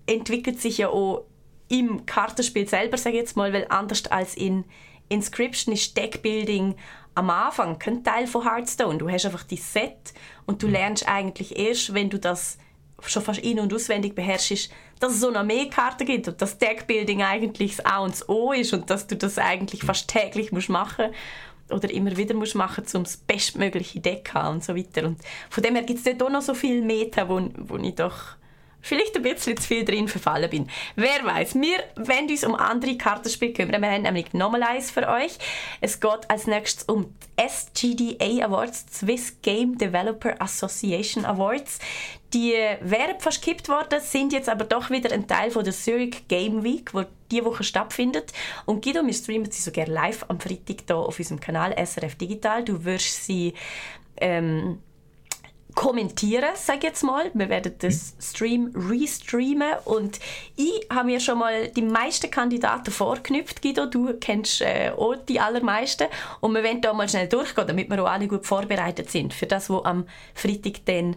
entwickelt 0.05 0.61
sich 0.61 0.77
ja 0.79 0.89
auch 0.89 1.25
im 1.69 2.05
Kartenspiel 2.05 2.67
selber, 2.67 2.97
sage 2.97 3.15
ich 3.15 3.21
jetzt 3.21 3.37
mal, 3.37 3.53
weil 3.53 3.65
anders 3.69 4.05
als 4.07 4.35
in 4.35 4.65
Inscription 5.07 5.73
ist 5.73 5.95
Deckbuilding 5.97 6.75
am 7.15 7.29
Anfang 7.29 7.77
kein 7.77 8.03
Teil 8.03 8.27
von 8.27 8.43
Hearthstone. 8.43 8.97
Du 8.97 9.09
hast 9.09 9.25
einfach 9.25 9.43
die 9.43 9.57
Set 9.57 10.13
und 10.45 10.63
du 10.63 10.67
lernst 10.67 11.07
eigentlich 11.07 11.57
erst, 11.57 11.93
wenn 11.93 12.09
du 12.09 12.17
das 12.19 12.57
schon 13.05 13.23
fast 13.23 13.39
in- 13.39 13.59
und 13.59 13.73
auswendig 13.73 14.15
beherrschst, 14.15 14.71
dass 14.99 15.13
es 15.13 15.19
so 15.19 15.31
noch 15.31 15.43
mehr 15.43 15.69
Karten 15.69 16.05
gibt 16.05 16.27
und 16.27 16.41
dass 16.41 16.57
Deckbuilding 16.57 17.23
eigentlich 17.23 17.77
das 17.77 17.85
A 17.85 17.99
und 17.99 18.13
das 18.13 18.29
O 18.29 18.51
ist 18.51 18.73
und 18.73 18.89
dass 18.89 19.07
du 19.07 19.15
das 19.15 19.37
eigentlich 19.37 19.83
fast 19.83 20.07
täglich 20.07 20.51
musst 20.51 20.69
machen 20.69 21.07
oder 21.69 21.89
immer 21.89 22.15
wieder 22.17 22.35
musst 22.35 22.55
machen, 22.55 22.85
um 22.93 23.03
das 23.03 23.17
bestmögliche 23.17 23.99
Deck 23.99 24.29
zu 24.29 24.33
haben 24.35 24.55
und 24.55 24.63
so 24.63 24.75
weiter. 24.75 25.07
Und 25.07 25.19
von 25.49 25.63
dem 25.63 25.75
her 25.75 25.83
gibt 25.83 25.99
es 25.99 26.05
dort 26.05 26.21
auch 26.23 26.29
noch 26.29 26.41
so 26.41 26.53
viel 26.53 26.81
Meta, 26.81 27.27
wo, 27.27 27.41
wo 27.57 27.77
ich 27.77 27.95
doch 27.95 28.35
vielleicht 28.81 29.15
ein 29.15 29.23
bisschen 29.23 29.57
zu 29.57 29.67
viel 29.67 29.85
drin 29.85 30.07
verfallen 30.07 30.49
bin. 30.49 30.69
Wer 30.95 31.23
weiß? 31.23 31.55
Wir 31.55 31.77
wollen 31.95 32.29
uns 32.29 32.43
um 32.43 32.55
andere 32.55 32.97
Kartenspiele 32.97 33.53
kümmern. 33.53 33.81
Wir 33.81 33.91
haben 33.91 34.01
nämlich 34.03 34.33
nochmal 34.33 34.63
eins 34.63 34.91
für 34.91 35.07
euch. 35.07 35.37
Es 35.79 35.99
geht 35.99 36.29
als 36.29 36.47
nächstes 36.47 36.83
um 36.83 37.13
die 37.37 37.43
SGDA 37.47 38.45
Awards, 38.45 38.85
Swiss 38.91 39.41
Game 39.41 39.77
Developer 39.77 40.41
Association 40.41 41.25
Awards. 41.25 41.79
Die 42.33 42.53
wären 42.81 43.19
fast 43.19 43.43
gekippt 43.43 43.67
worden, 43.67 43.99
sind 43.99 44.31
jetzt 44.31 44.47
aber 44.47 44.63
doch 44.63 44.89
wieder 44.89 45.11
ein 45.11 45.27
Teil 45.27 45.51
von 45.51 45.65
der 45.65 45.73
Zurich 45.73 46.27
Game 46.29 46.63
Week, 46.63 46.93
wo 46.93 47.03
diese 47.29 47.43
Woche 47.43 47.63
stattfindet. 47.63 48.31
Und 48.65 48.83
Guido, 48.83 49.05
wir 49.05 49.13
streamen 49.13 49.51
sie 49.51 49.61
sogar 49.61 49.87
live 49.87 50.25
am 50.29 50.39
Freitag 50.39 50.83
hier 50.87 50.95
auf 50.95 51.19
unserem 51.19 51.41
Kanal 51.41 51.73
SRF 51.73 52.15
Digital. 52.15 52.63
Du 52.63 52.85
wirst 52.85 53.25
sie 53.25 53.53
ähm, 54.17 54.79
kommentieren, 55.75 56.49
sage 56.55 56.79
ich 56.79 56.83
jetzt 56.83 57.03
mal. 57.03 57.31
Wir 57.33 57.49
werden 57.49 57.73
das 57.79 58.13
Stream 58.19 58.73
restreamen 58.75 59.73
und 59.85 60.19
ich 60.55 60.87
habe 60.89 61.05
mir 61.05 61.19
schon 61.19 61.39
mal 61.39 61.67
die 61.69 61.81
meisten 61.81 62.29
Kandidaten 62.29 62.91
vorgeknüpft. 62.91 63.61
Guido, 63.61 63.85
du 63.85 64.13
kennst 64.19 64.61
äh, 64.61 64.91
auch 64.95 65.15
die 65.27 65.39
allermeisten 65.39 66.07
und 66.39 66.53
wir 66.53 66.63
werden 66.63 66.81
da 66.81 66.93
mal 66.93 67.09
schnell 67.09 67.27
durchgehen, 67.27 67.67
damit 67.67 67.89
wir 67.89 68.03
auch 68.03 68.09
alle 68.09 68.27
gut 68.27 68.45
vorbereitet 68.45 69.09
sind 69.09 69.33
für 69.33 69.47
das, 69.47 69.69
was 69.69 69.85
am 69.85 70.05
Freitag 70.33 70.85
dann 70.85 71.15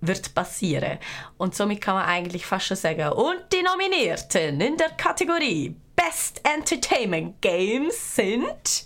wird 0.00 0.34
passieren. 0.34 0.98
Und 1.38 1.54
somit 1.54 1.80
kann 1.80 1.94
man 1.94 2.04
eigentlich 2.04 2.46
fast 2.46 2.66
schon 2.66 2.76
sagen, 2.76 3.12
und 3.12 3.40
die 3.52 3.62
Nominierten 3.62 4.60
in 4.60 4.76
der 4.76 4.90
Kategorie 4.90 5.74
Best 5.96 6.40
Entertainment 6.44 7.40
Games 7.40 8.14
sind... 8.16 8.85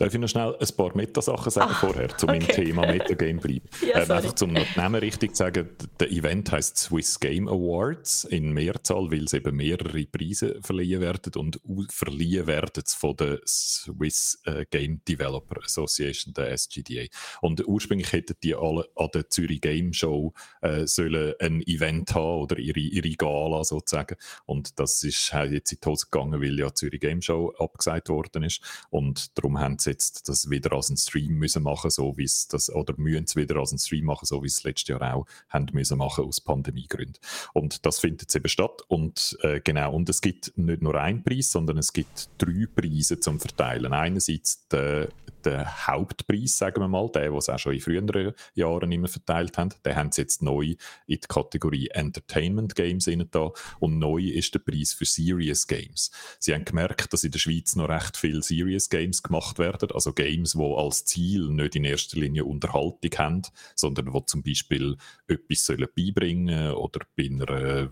Darf 0.00 0.14
ich 0.14 0.18
noch 0.18 0.28
schnell 0.28 0.56
ein 0.58 0.76
paar 0.78 0.96
Metasachen 0.96 1.50
sagen 1.50 1.74
vorher, 1.74 2.08
zu 2.16 2.24
meinem 2.24 2.44
okay. 2.44 2.64
Thema 2.64 2.86
Metagame 2.86 3.38
bleiben? 3.38 3.68
Ja, 3.86 4.02
ähm, 4.02 4.10
einfach 4.10 4.34
zum 4.34 4.56
Namen 4.76 5.00
richtig 5.00 5.32
zu 5.32 5.38
sagen, 5.38 5.68
der 5.98 6.10
Event 6.10 6.50
heißt 6.50 6.78
Swiss 6.78 7.20
Game 7.20 7.48
Awards 7.48 8.24
in 8.24 8.52
Mehrzahl, 8.52 9.10
weil 9.10 9.24
es 9.24 9.34
eben 9.34 9.56
mehrere 9.56 10.06
Preise 10.06 10.58
verliehen 10.62 11.02
werden 11.02 11.34
und 11.34 11.60
verliehen 11.90 12.46
werden 12.46 12.82
von 12.86 13.16
der 13.16 13.40
Swiss 13.46 14.40
äh, 14.44 14.64
Game 14.70 15.02
Developer 15.06 15.62
Association, 15.62 16.32
der 16.32 16.52
SGDA. 16.52 17.04
Und 17.42 17.66
ursprünglich 17.66 18.12
hätten 18.12 18.36
die 18.42 18.54
alle 18.54 18.88
an 18.96 19.08
der 19.12 19.28
Zürich 19.28 19.60
Game 19.60 19.92
Show 19.92 20.32
äh, 20.62 20.86
sollen 20.86 21.34
ein 21.40 21.62
Event 21.66 22.14
haben 22.14 22.40
oder 22.40 22.58
ihre, 22.58 22.80
ihre 22.80 23.10
Gala 23.10 23.64
sozusagen. 23.64 24.16
Und 24.46 24.78
das 24.78 25.02
ist 25.02 25.30
jetzt 25.50 25.72
in 25.72 25.78
die 25.82 25.86
Hose 25.86 26.06
gegangen, 26.10 26.40
weil 26.40 26.58
ja 26.58 26.68
die 26.68 26.74
Zürich 26.74 27.00
Game 27.00 27.20
Show 27.20 27.52
abgesagt 27.58 28.08
worden 28.08 28.44
ist. 28.44 28.62
Und 28.88 29.36
darum 29.36 29.58
haben 29.58 29.78
sie 29.78 29.89
jetzt 29.90 30.28
das 30.28 30.48
wieder 30.50 30.72
als 30.72 30.88
einen 30.88 30.96
Stream 30.96 31.34
müssen 31.34 31.62
machen, 31.62 31.90
so 31.90 32.16
wie 32.16 32.24
es 32.24 32.48
das, 32.48 32.72
oder 32.72 32.94
müssen 32.96 33.24
es 33.24 33.36
wieder 33.36 33.56
als 33.56 33.72
einen 33.72 33.78
Stream 33.78 34.06
machen, 34.06 34.26
so 34.26 34.42
wie 34.42 34.46
es 34.46 34.62
letztes 34.64 34.88
Jahr 34.88 35.14
auch 35.14 35.26
haben 35.48 35.66
müssen 35.72 35.98
machen 35.98 36.24
aus 36.24 36.40
Pandemiegründen. 36.40 37.18
Und 37.52 37.84
das 37.84 38.00
findet 38.00 38.22
jetzt 38.22 38.36
eben 38.36 38.48
statt 38.48 38.82
und 38.88 39.38
äh, 39.42 39.60
genau, 39.60 39.94
und 39.94 40.08
es 40.08 40.20
gibt 40.20 40.56
nicht 40.56 40.82
nur 40.82 40.94
einen 40.94 41.22
Preis, 41.22 41.52
sondern 41.52 41.78
es 41.78 41.92
gibt 41.92 42.28
drei 42.38 42.66
Preise 42.74 43.20
zum 43.20 43.40
Verteilen. 43.40 43.92
Einerseits 43.92 44.66
der, 44.68 45.08
der 45.44 45.86
Hauptpreis, 45.86 46.58
sagen 46.58 46.80
wir 46.80 46.88
mal, 46.88 47.10
der, 47.10 47.32
was 47.34 47.48
auch 47.48 47.58
schon 47.58 47.74
in 47.74 47.80
früheren 47.80 48.32
Jahren 48.54 48.92
immer 48.92 49.08
verteilt 49.08 49.58
haben, 49.58 49.70
den 49.84 49.96
haben 49.96 50.12
sie 50.12 50.22
jetzt 50.22 50.42
neu 50.42 50.64
in 50.64 50.76
die 51.06 51.18
Kategorie 51.28 51.88
Entertainment 51.88 52.74
Games 52.74 53.08
da 53.30 53.50
und 53.78 53.98
neu 53.98 54.22
ist 54.22 54.54
der 54.54 54.60
Preis 54.60 54.92
für 54.92 55.04
Serious 55.04 55.66
Games. 55.66 56.10
Sie 56.38 56.54
haben 56.54 56.64
gemerkt, 56.64 57.12
dass 57.12 57.24
in 57.24 57.30
der 57.30 57.38
Schweiz 57.38 57.76
noch 57.76 57.88
recht 57.88 58.16
viele 58.16 58.42
Serious 58.42 58.88
Games 58.88 59.22
gemacht 59.22 59.58
werden, 59.58 59.90
also 59.92 60.12
Games, 60.12 60.56
wo 60.56 60.76
als 60.76 61.04
Ziel 61.04 61.48
nicht 61.50 61.76
in 61.76 61.84
erster 61.84 62.18
Linie 62.18 62.44
Unterhaltung 62.44 63.10
haben, 63.16 63.42
sondern 63.74 64.12
wo 64.12 64.20
zum 64.20 64.42
Beispiel 64.42 64.96
etwas 65.28 65.66
sollen 65.66 65.88
beibringen 65.94 66.72
oder 66.72 67.00
bei 67.16 67.26
einer 67.26 67.90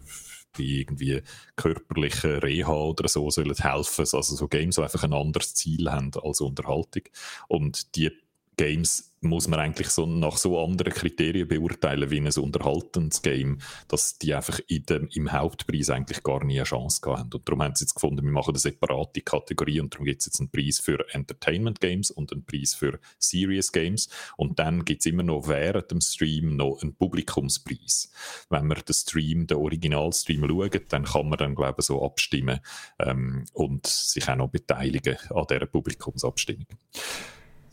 bei 0.57 0.63
irgendwie 0.63 1.23
körperlichen 1.57 2.39
Reha 2.39 2.73
oder 2.73 3.09
so 3.09 3.31
sollen 3.31 3.55
helfen. 3.55 4.01
Also 4.01 4.23
so 4.23 4.49
Games, 4.49 4.77
die 4.77 4.83
einfach 4.83 5.05
ein 5.05 5.13
anderes 5.13 5.55
Ziel 5.55 5.91
haben 5.91 6.11
als 6.23 6.41
Unterhaltung. 6.41 7.03
Und 7.49 7.97
die 7.97 8.11
Games 8.59 9.15
muss 9.21 9.49
man 9.49 9.59
eigentlich 9.59 9.89
so 9.89 10.07
nach 10.07 10.37
so 10.37 10.63
anderen 10.63 10.93
Kriterien 10.93 11.49
beurteilen 11.49 12.11
wie 12.11 12.21
ein 12.21 12.33
unterhaltendes 12.33 13.23
Game, 13.23 13.59
dass 13.89 14.19
die 14.19 14.35
einfach 14.35 14.61
dem, 14.69 15.09
im 15.13 15.33
Hauptpreis 15.33 15.91
eigentlich 15.91 16.23
gar 16.23 16.45
nie 16.45 16.59
eine 16.59 16.65
Chance 16.65 17.01
gehabt 17.01 17.19
haben. 17.19 17.31
Und 17.33 17.49
darum 17.49 17.63
haben 17.63 17.75
sie 17.75 17.85
jetzt 17.85 17.95
gefunden, 17.95 18.25
wir 18.25 18.31
machen 18.31 18.51
eine 18.51 18.59
separate 18.59 19.23
Kategorie 19.23 19.81
und 19.81 19.93
darum 19.93 20.07
gibt 20.07 20.21
es 20.21 20.27
jetzt 20.27 20.41
einen 20.41 20.51
Preis 20.51 20.79
für 20.79 21.05
Entertainment 21.13 21.81
Games 21.81 22.11
und 22.11 22.33
einen 22.33 22.45
Preis 22.45 22.75
für 22.75 23.01
Serious 23.19 23.73
Games. 23.73 24.09
Und 24.37 24.59
dann 24.59 24.85
gibt 24.85 25.01
es 25.01 25.07
immer 25.07 25.25
noch 25.25 25.49
während 25.49 25.91
dem 25.91 26.01
Stream 26.01 26.57
noch 26.57 26.79
einen 26.83 26.95
Publikumspreis. 26.95 28.13
Wenn 28.51 28.67
man 28.67 28.81
den 28.87 28.95
Stream, 28.95 29.47
den 29.47 29.57
Originalstream 29.57 30.47
schaut, 30.49 30.93
dann 30.93 31.05
kann 31.05 31.29
man 31.29 31.39
dann, 31.39 31.55
glaube 31.55 31.77
ich, 31.81 31.87
so 31.87 32.05
abstimmen 32.05 32.61
ähm, 33.01 33.45
und 33.53 33.87
sich 33.87 34.29
auch 34.29 34.37
noch 34.37 34.49
beteiligen 34.49 35.17
an 35.31 35.47
dieser 35.49 35.67
Publikumsabstimmung. 35.67 36.67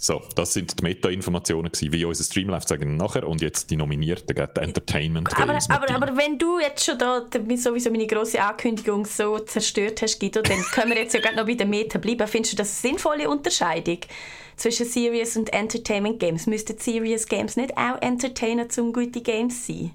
So, 0.05 0.21
das 0.35 0.53
sind 0.53 0.79
die 0.79 0.83
Meta-Informationen 0.83 1.71
wie 1.79 2.05
unser 2.05 2.23
Stream 2.23 2.49
läuft, 2.49 2.67
sagen 2.67 2.91
wir 2.91 2.95
nachher. 2.95 3.27
Und 3.27 3.41
jetzt 3.41 3.71
die 3.71 3.75
Nominierten, 3.75 4.35
die 4.35 4.61
Entertainment 4.61 5.35
aber, 5.35 5.57
aber, 5.69 5.95
aber, 5.95 6.15
wenn 6.15 6.37
du 6.37 6.59
jetzt 6.59 6.85
schon 6.85 6.99
da 6.99 7.25
sowieso 7.55 7.89
meine 7.89 8.05
grosse 8.05 8.39
Ankündigung 8.39 9.07
so 9.07 9.39
zerstört 9.39 10.03
hast, 10.03 10.19
Guido, 10.19 10.43
dann 10.43 10.61
können 10.73 10.91
wir 10.91 10.99
jetzt 10.99 11.15
ja 11.15 11.31
noch 11.31 11.47
bei 11.47 11.55
den 11.55 11.71
Meta 11.71 11.97
bleiben. 11.97 12.27
Findest 12.27 12.53
du 12.53 12.57
das 12.57 12.83
eine 12.83 12.91
sinnvolle 12.91 13.27
Unterscheidung 13.27 13.97
zwischen 14.57 14.85
Serious 14.85 15.37
und 15.37 15.51
Entertainment 15.51 16.19
Games? 16.19 16.45
Müssten 16.45 16.77
Serious 16.77 17.25
Games 17.25 17.55
nicht 17.55 17.75
auch 17.75 17.99
Entertainer 17.99 18.69
zum 18.69 18.93
gute 18.93 19.21
Games 19.21 19.65
sein? 19.65 19.89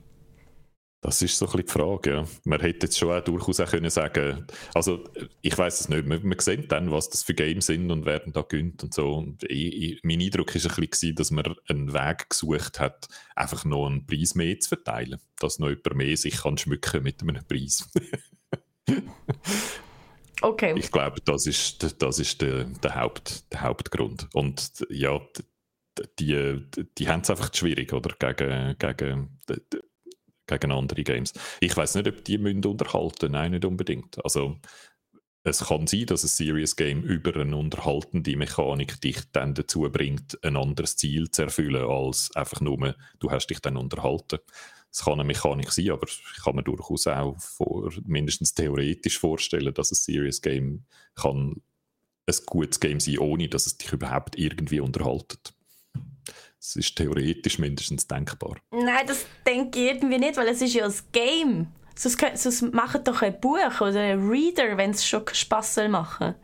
Das 1.03 1.23
ist 1.23 1.39
so 1.39 1.47
ein 1.47 1.53
bisschen 1.53 1.67
die 1.67 1.73
Frage. 1.73 2.11
Ja. 2.11 2.27
Man 2.45 2.61
hätte 2.61 2.87
jetzt 2.87 2.99
schon 2.99 3.11
auch 3.11 3.25
durchaus 3.25 3.59
auch 3.61 3.71
können 3.71 3.89
sagen, 3.89 4.47
also 4.75 5.03
ich 5.41 5.57
weiß 5.57 5.81
es 5.81 5.89
nicht, 5.89 6.07
man, 6.07 6.23
man 6.27 6.39
sieht 6.39 6.71
dann, 6.71 6.91
was 6.91 7.09
das 7.09 7.23
für 7.23 7.33
Games 7.33 7.67
sind 7.67 7.91
und 7.91 8.05
wer 8.05 8.21
da 8.21 8.43
gönnt 8.43 8.83
und 8.83 8.93
so. 8.93 9.15
Und 9.15 9.43
ich, 9.45 9.83
ich, 9.83 10.01
mein 10.03 10.21
Eindruck 10.21 10.55
war 10.55 10.77
ein 10.77 10.89
bisschen, 10.89 11.15
dass 11.15 11.31
man 11.31 11.55
einen 11.69 11.95
Weg 11.95 12.29
gesucht 12.29 12.81
hat, 12.81 13.09
einfach 13.35 13.65
noch 13.65 13.87
einen 13.87 14.05
Preis 14.05 14.35
mehr 14.35 14.61
zu 14.61 14.69
verteilen, 14.69 15.21
dass 15.39 15.59
noch 15.59 15.71
jemand 15.71 15.95
mehr 15.95 16.17
sich 16.19 16.43
kann 16.43 16.59
schmücken 16.59 17.03
mit 17.03 17.23
einem 17.23 17.47
Preis. 17.47 17.89
okay. 20.43 20.75
Ich 20.77 20.93
glaube, 20.93 21.23
das 21.25 21.47
ist, 21.47 22.03
das 22.03 22.19
ist 22.19 22.43
der, 22.43 22.65
der, 22.65 22.97
Haupt, 22.97 23.51
der 23.53 23.63
Hauptgrund. 23.63 24.29
Und 24.35 24.85
ja, 24.91 25.19
die, 26.19 26.61
die, 26.69 26.85
die 26.99 27.09
haben 27.09 27.23
es 27.23 27.31
einfach 27.31 27.55
schwierig, 27.55 27.95
oder? 27.95 28.15
Gegen, 28.19 28.77
gegen 28.79 29.41
gegen 30.51 30.73
andere 30.73 31.03
Games. 31.03 31.33
Ich 31.61 31.77
weiß 31.77 31.95
nicht, 31.97 32.09
ob 32.09 32.25
die 32.25 32.39
müssen 32.39 32.65
unterhalten 32.65 33.33
Nein, 33.33 33.53
nicht 33.53 33.65
unbedingt. 33.65 34.23
Also 34.25 34.57
es 35.43 35.65
kann 35.65 35.87
sein, 35.87 36.07
dass 36.07 36.23
ein 36.23 36.29
Serious 36.29 36.77
Game 36.77 37.03
über 37.03 37.35
eine 37.41 37.57
unterhaltende 37.57 38.37
Mechanik 38.37 39.01
dich 39.01 39.21
dann 39.33 39.55
dazu 39.55 39.83
bringt, 39.91 40.39
ein 40.45 40.57
anderes 40.57 40.97
Ziel 40.97 41.31
zu 41.31 41.43
erfüllen, 41.43 41.83
als 41.89 42.31
einfach 42.35 42.61
nur, 42.61 42.95
du 43.19 43.31
hast 43.31 43.47
dich 43.47 43.61
dann 43.61 43.79
unterhalten. 43.79 44.41
Es 44.93 45.05
kann 45.05 45.15
eine 45.15 45.25
Mechanik 45.25 45.71
sein, 45.71 45.91
aber 45.91 46.07
ich 46.09 46.43
kann 46.43 46.57
mir 46.57 46.63
durchaus 46.63 47.07
auch 47.07 47.39
vor, 47.39 47.91
mindestens 48.05 48.53
theoretisch 48.55 49.19
vorstellen, 49.19 49.73
dass 49.73 49.93
ein 49.93 49.95
Serious 49.95 50.43
Game 50.43 50.85
kann 51.15 51.63
ein 52.27 52.35
gutes 52.47 52.81
Game 52.81 53.01
sein, 53.01 53.19
ohne 53.19 53.49
dass 53.49 53.67
es 53.67 53.79
dich 53.79 53.93
überhaupt 53.93 54.37
irgendwie 54.37 54.81
unterhaltet. 54.81 55.55
Es 56.61 56.77
ist 56.77 56.97
theoretisch 56.97 57.59
mindestens 57.59 58.07
denkbar. 58.07 58.57
Nein, 58.71 59.07
das 59.07 59.25
denke 59.47 59.79
ich 59.79 59.87
irgendwie 59.87 60.19
nicht, 60.19 60.37
weil 60.37 60.49
es 60.49 60.61
ist 60.61 60.75
ja 60.75 60.85
ein 60.85 60.93
Game. 61.13 61.69
Sonst, 61.95 62.21
sonst 62.35 62.63
macht 62.75 63.09
doch 63.09 63.23
ein 63.23 63.41
Buch 63.41 63.81
oder 63.81 64.01
ein 64.01 64.29
Reader, 64.29 64.77
wenn 64.77 64.91
es 64.91 65.07
schon 65.07 65.25
Spass 65.33 65.75
soll 65.75 65.89
machen 65.89 66.35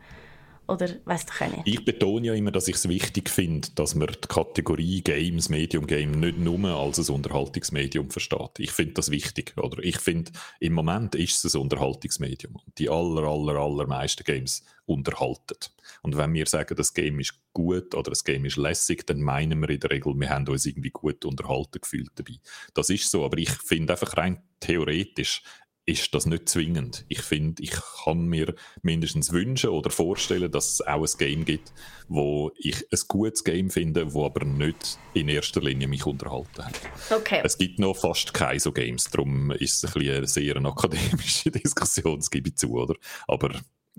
oder 0.67 0.89
weiß 1.05 1.25
doch 1.25 1.41
auch 1.41 1.51
nicht. 1.51 1.67
Ich 1.67 1.85
betone 1.85 2.27
ja 2.27 2.33
immer, 2.33 2.51
dass 2.51 2.67
ich 2.67 2.75
es 2.75 2.89
wichtig 2.89 3.29
finde, 3.29 3.69
dass 3.75 3.95
man 3.95 4.07
die 4.07 4.27
Kategorie 4.27 5.01
Games, 5.01 5.49
Medium 5.49 5.87
Game 5.87 6.11
nicht 6.11 6.37
nur 6.37 6.59
als 6.69 6.99
ein 6.99 7.15
Unterhaltungsmedium 7.15 8.09
versteht. 8.09 8.59
Ich 8.59 8.71
finde 8.71 8.93
das 8.93 9.09
wichtig. 9.09 9.53
Oder 9.57 9.83
ich 9.83 9.99
finde, 9.99 10.31
im 10.59 10.73
Moment 10.73 11.15
ist 11.15 11.43
es 11.45 11.55
ein 11.55 11.61
Unterhaltungsmedium. 11.61 12.57
Die 12.77 12.89
aller, 12.89 13.23
aller, 13.23 13.59
allermeisten 13.59 14.23
Games 14.23 14.63
unterhalten. 14.85 15.57
Und 16.01 16.17
wenn 16.17 16.33
wir 16.33 16.45
sagen, 16.47 16.75
das 16.75 16.93
Game 16.93 17.19
ist 17.19 17.39
gut 17.53 17.93
oder 17.95 18.11
das 18.11 18.23
Game 18.23 18.45
ist 18.45 18.57
lässig, 18.57 19.05
dann 19.05 19.21
meinen 19.21 19.59
wir 19.59 19.69
in 19.69 19.79
der 19.79 19.91
Regel, 19.91 20.13
wir 20.15 20.29
haben 20.29 20.47
uns 20.47 20.65
irgendwie 20.65 20.91
gut 20.91 21.25
unterhalten 21.25 21.79
gefühlt 21.81 22.11
dabei. 22.15 22.39
Das 22.73 22.89
ist 22.89 23.09
so, 23.09 23.25
aber 23.25 23.37
ich 23.37 23.49
finde 23.49 23.93
einfach 23.93 24.15
rein 24.17 24.41
theoretisch, 24.59 25.43
ist 25.87 26.13
das 26.13 26.25
nicht 26.25 26.49
zwingend. 26.49 27.05
Ich 27.07 27.21
finde, 27.21 27.63
ich 27.63 27.71
kann 28.03 28.27
mir 28.27 28.53
mindestens 28.81 29.31
wünschen 29.31 29.69
oder 29.69 29.89
vorstellen, 29.89 30.51
dass 30.51 30.73
es 30.73 30.81
auch 30.81 31.01
ein 31.01 31.17
Game 31.17 31.45
gibt, 31.45 31.71
wo 32.09 32.51
ich 32.57 32.85
ein 32.91 32.99
gutes 33.07 33.45
Game 33.45 33.69
finde, 33.69 34.13
wo 34.13 34.25
aber 34.25 34.45
nicht 34.45 34.99
in 35.13 35.29
erster 35.29 35.61
Linie 35.61 35.87
mich 35.87 36.05
unterhalten 36.05 36.65
hat. 36.65 36.79
Okay. 37.09 37.41
Es 37.41 37.57
gibt 37.57 37.79
noch 37.79 37.95
fast 37.95 38.33
keine 38.33 38.59
so 38.59 38.73
Games, 38.73 39.05
darum 39.05 39.51
ist 39.51 39.83
es 39.83 39.95
ein 39.95 40.01
eine 40.01 40.27
sehr 40.27 40.57
eine 40.57 40.67
akademische 40.67 41.51
Diskussion, 41.51 42.17
das 42.17 42.29
gebe 42.29 42.49
ich 42.49 42.57
zu, 42.57 42.73
oder? 42.73 42.95
Aber 43.25 43.51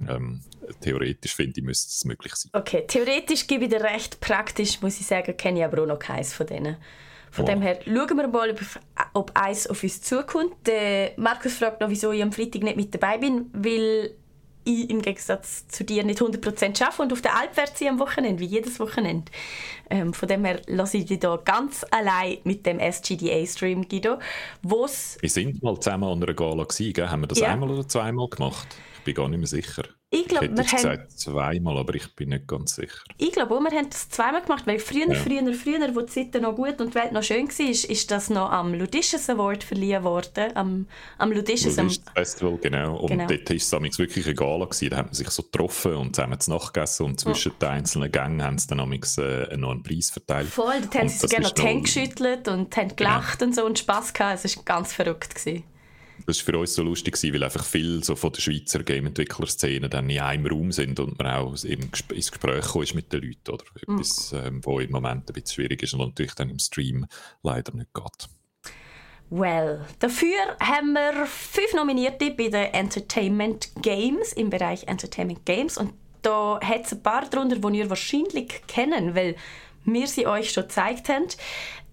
ähm, 0.06 0.42
theoretisch 0.82 1.34
finde 1.34 1.60
ich, 1.60 1.64
müsste 1.64 1.88
es 1.88 2.04
möglich 2.04 2.34
sein. 2.34 2.50
Okay, 2.52 2.84
theoretisch 2.86 3.46
gebe 3.46 3.64
ich 3.64 3.70
dir 3.70 3.80
recht, 3.80 4.20
praktisch 4.20 4.82
muss 4.82 5.00
ich 5.00 5.06
sagen, 5.06 5.34
kenne 5.38 5.60
ich 5.60 5.64
aber 5.64 5.82
auch 5.82 5.86
noch 5.86 5.98
keins 5.98 6.34
von 6.34 6.46
denen. 6.46 6.76
Von 7.38 7.46
wow. 7.46 7.54
dem 7.54 7.62
her 7.62 7.78
schauen 7.84 8.16
wir 8.16 8.26
mal, 8.26 8.54
ob 9.14 9.30
eins 9.34 9.68
auf 9.68 9.84
uns 9.84 10.02
zukommt. 10.02 10.54
Der 10.66 11.12
Markus 11.16 11.54
fragt 11.54 11.80
noch, 11.80 11.88
wieso 11.88 12.10
ich 12.10 12.20
am 12.20 12.32
Freitag 12.32 12.64
nicht 12.64 12.76
mit 12.76 12.92
dabei 12.92 13.18
bin, 13.18 13.48
weil 13.52 14.10
ich 14.64 14.90
im 14.90 15.00
Gegensatz 15.00 15.68
zu 15.68 15.84
dir 15.84 16.02
nicht 16.02 16.20
100% 16.20 16.82
arbeite 16.82 17.02
und 17.02 17.12
auf 17.12 17.22
der 17.22 17.36
Alp 17.36 17.56
werde 17.56 17.72
ich 17.78 17.88
am 17.88 18.00
Wochenende, 18.00 18.40
wie 18.40 18.46
jedes 18.46 18.80
Wochenende. 18.80 19.30
Ähm, 19.88 20.12
von 20.12 20.28
dem 20.28 20.44
her 20.44 20.60
lasse 20.66 20.98
ich 20.98 21.06
dich 21.06 21.20
hier 21.20 21.40
ganz 21.44 21.86
allein 21.92 22.38
mit 22.42 22.66
dem 22.66 22.80
SGDA-Stream, 22.80 23.88
Guido. 23.88 24.18
Wo's 24.62 25.16
wir 25.20 25.30
sind 25.30 25.62
mal 25.62 25.78
zusammen 25.78 26.04
an 26.04 26.20
einer 26.20 26.34
Gala 26.34 26.64
gewesen, 26.64 26.92
gell? 26.92 27.08
haben 27.08 27.20
wir 27.20 27.28
das 27.28 27.38
ja. 27.38 27.52
einmal 27.52 27.70
oder 27.70 27.86
zweimal 27.86 28.28
gemacht? 28.28 28.66
Ich 28.98 29.04
bin 29.04 29.14
gar 29.14 29.28
nicht 29.28 29.38
mehr 29.38 29.46
sicher. 29.46 29.84
Ich 30.10 30.26
glaube, 30.26 30.48
wir 30.56 30.64
haben... 30.64 31.08
zweimal, 31.10 31.76
aber 31.76 31.94
ich 31.94 32.14
bin 32.14 32.30
nicht 32.30 32.46
ganz 32.46 32.76
sicher. 32.76 32.96
Ich 33.18 33.30
glaube 33.30 33.54
auch, 33.54 33.60
wir 33.60 33.76
haben 33.76 33.90
das 33.90 34.08
zweimal 34.08 34.40
gemacht, 34.40 34.66
weil 34.66 34.78
früher, 34.78 35.06
ja. 35.06 35.14
früher, 35.14 35.52
früher, 35.52 35.94
wo 35.94 36.00
die 36.00 36.06
Zeit 36.06 36.40
noch 36.40 36.56
gut 36.56 36.80
und 36.80 36.94
die 36.94 36.94
Welt 36.94 37.12
noch 37.12 37.22
schön 37.22 37.46
war, 37.46 37.68
ist, 37.68 37.84
ist 37.84 38.10
das 38.10 38.30
noch 38.30 38.50
am 38.50 38.72
Ludicious 38.72 39.28
Award 39.28 39.64
verliehen 39.64 40.02
worden. 40.04 40.56
Am, 40.56 40.86
am 41.18 41.30
Ludicious 41.30 41.78
am... 41.78 41.90
Festival, 42.14 42.56
genau. 42.56 42.96
Und 42.96 43.08
genau. 43.08 43.26
dort 43.26 43.50
war 43.50 43.56
es 43.56 43.98
wirklich 43.98 44.26
egal. 44.26 44.60
Gewesen. 44.60 44.88
Da 44.88 44.96
haben 44.96 45.12
sich 45.12 45.28
so 45.28 45.42
getroffen 45.42 45.94
und 45.94 46.16
zusammen 46.16 46.40
zu 46.40 46.52
Nacht 46.52 46.72
gegessen 46.72 47.04
und 47.04 47.20
zwischen 47.20 47.52
oh. 47.52 47.56
den 47.60 47.68
einzelnen 47.68 48.10
Gängen 48.10 48.42
haben 48.42 48.56
sie 48.56 48.66
dann 48.68 48.78
äh, 48.78 49.56
noch 49.58 49.72
einen 49.72 49.82
Preis 49.82 50.10
verteilt. 50.10 50.48
Voll, 50.48 50.80
dort 50.80 50.94
haben 50.94 51.08
sie 51.10 51.26
gerne 51.26 51.44
noch 51.48 51.52
die 51.52 51.62
Hände 51.62 51.82
geschüttelt 51.82 52.48
und 52.48 52.74
haben 52.74 52.96
gelacht 52.96 53.40
genau. 53.40 53.48
und 53.50 53.54
so 53.54 53.66
und 53.66 53.78
Spass 53.78 54.14
gehabt. 54.14 54.42
Es 54.42 54.56
war 54.56 54.64
ganz 54.64 54.94
verrückt. 54.94 55.34
Gewesen. 55.34 55.64
Das 56.26 56.38
war 56.38 56.52
für 56.52 56.58
uns 56.58 56.74
so 56.74 56.82
lustig, 56.82 57.16
weil 57.22 57.42
einfach 57.42 57.64
viele 57.64 58.02
so 58.04 58.16
von 58.16 58.32
der 58.32 58.40
Schweizer 58.40 58.82
Game-Entwickler-Szene 58.82 59.88
dann 59.88 60.10
in 60.10 60.20
einem 60.20 60.46
Raum 60.46 60.72
sind 60.72 61.00
und 61.00 61.18
man 61.18 61.28
auch 61.28 61.64
ins 61.64 62.30
Gespräch 62.30 62.64
kommt 62.66 62.94
mit 62.94 63.12
den 63.12 63.22
Leuten. 63.22 63.50
Oder 63.50 63.64
etwas, 63.80 64.32
mhm. 64.32 64.38
ähm, 64.38 64.60
wo 64.64 64.80
im 64.80 64.90
Moment 64.90 65.28
ein 65.28 65.32
bisschen 65.32 65.54
schwierig 65.54 65.82
ist 65.82 65.94
und 65.94 66.00
natürlich 66.00 66.34
dann 66.34 66.50
im 66.50 66.58
Stream 66.58 67.06
leider 67.42 67.74
nicht 67.74 67.94
geht. 67.94 68.28
Well, 69.30 69.84
dafür 69.98 70.56
haben 70.60 70.92
wir 70.94 71.26
fünf 71.26 71.74
Nominierte 71.74 72.30
bei 72.30 72.48
den 72.48 72.72
Entertainment 72.72 73.70
Games 73.82 74.32
im 74.32 74.48
Bereich 74.48 74.86
Entertainment 74.86 75.44
Games 75.44 75.76
und 75.76 75.92
da 76.22 76.58
hat 76.62 76.86
es 76.86 76.92
ein 76.92 77.02
paar 77.02 77.28
darunter, 77.28 77.56
die 77.56 77.78
ihr 77.78 77.90
wahrscheinlich 77.90 78.62
kennen, 78.66 79.14
weil 79.14 79.36
wir 79.84 80.06
sie 80.06 80.26
euch 80.26 80.50
schon 80.50 80.64
gezeigt 80.64 81.08
haben. 81.08 81.26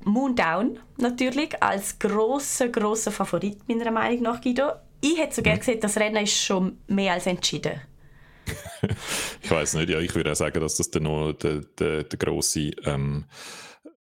Moondown 0.06 0.80
natürlich 0.98 1.62
als 1.62 2.00
großer 2.00 2.70
großer 2.70 3.12
Favorit 3.12 3.68
meiner 3.68 3.92
Meinung 3.92 4.24
nach 4.24 4.42
Guido. 4.42 4.72
Ich 5.02 5.18
hätte 5.20 5.36
so 5.36 5.42
gerne 5.42 5.60
gesehen, 5.60 5.80
das 5.82 5.98
Rennen 5.98 6.24
ist 6.24 6.42
schon 6.42 6.78
mehr 6.88 7.14
als 7.14 7.28
entschieden. 7.28 7.82
ich 9.42 9.52
weiß 9.52 9.76
nicht, 9.76 9.90
ja, 9.90 10.00
ich 10.00 10.14
würde 10.16 10.32
auch 10.32 10.36
sagen, 10.36 10.60
dass 10.60 10.78
das 10.78 10.90
noch 11.02 11.34
der, 11.34 11.62
der, 11.80 12.04
der 12.04 12.20
grosse 12.20 12.72
ähm, 12.86 13.26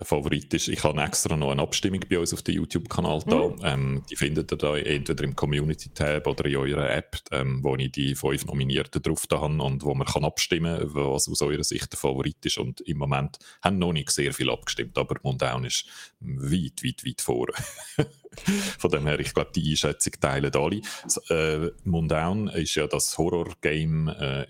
Favorit 0.05 0.53
ist. 0.55 0.69
Ich 0.69 0.85
habe 0.85 1.03
extra 1.03 1.37
noch 1.37 1.51
eine 1.51 1.63
Abstimmung 1.63 2.01
bei 2.09 2.19
uns 2.19 2.33
auf 2.33 2.43
dem 2.43 2.57
YouTube-Kanal 2.57 3.23
da. 3.27 3.49
Mhm. 3.49 3.61
Ähm, 3.63 4.03
die 4.11 4.17
findet 4.17 4.53
ihr 4.53 4.57
da 4.57 4.77
entweder 4.77 5.25
im 5.25 5.37
Community-Tab 5.37 6.27
oder 6.27 6.45
in 6.47 6.57
eurer 6.57 6.91
App, 6.91 7.19
ähm, 7.31 7.63
wo 7.63 7.77
ich 7.77 7.93
die 7.93 8.15
fünf 8.15 8.47
Nominierten 8.47 9.03
drauf 9.03 9.27
da 9.27 9.41
habe 9.41 9.63
und 9.63 9.83
wo 9.85 9.95
man 9.95 10.07
kann 10.07 10.25
abstimmen 10.25 10.79
kann, 10.79 10.95
was 10.95 11.29
aus 11.29 11.43
eurer 11.43 11.65
Sicht 11.65 11.93
der 11.93 11.99
Favorit 11.99 12.45
ist. 12.45 12.59
Und 12.59 12.81
im 12.83 12.99
Moment 12.99 13.39
haben 13.63 13.79
noch 13.79 13.93
nicht 13.93 14.11
sehr 14.11 14.33
viel 14.33 14.51
abgestimmt, 14.51 14.97
aber 14.99 15.17
Mundown 15.23 15.65
ist 15.65 15.87
weit, 16.21 16.83
weit, 16.85 17.05
weit 17.05 17.21
vor. 17.21 17.49
Von 18.79 18.91
dem 18.91 19.07
her, 19.07 19.19
ich 19.21 19.35
glaube, 19.35 19.51
die 19.55 19.71
Einschätzung 19.71 20.15
teilen 20.21 20.55
alle. 20.55 20.81
Äh, 21.29 21.71
Mundown 21.85 22.49
ist 22.49 22.75
ja 22.75 22.87
das 22.87 23.17
Horror-Game 23.19 24.09
äh, 24.09 24.47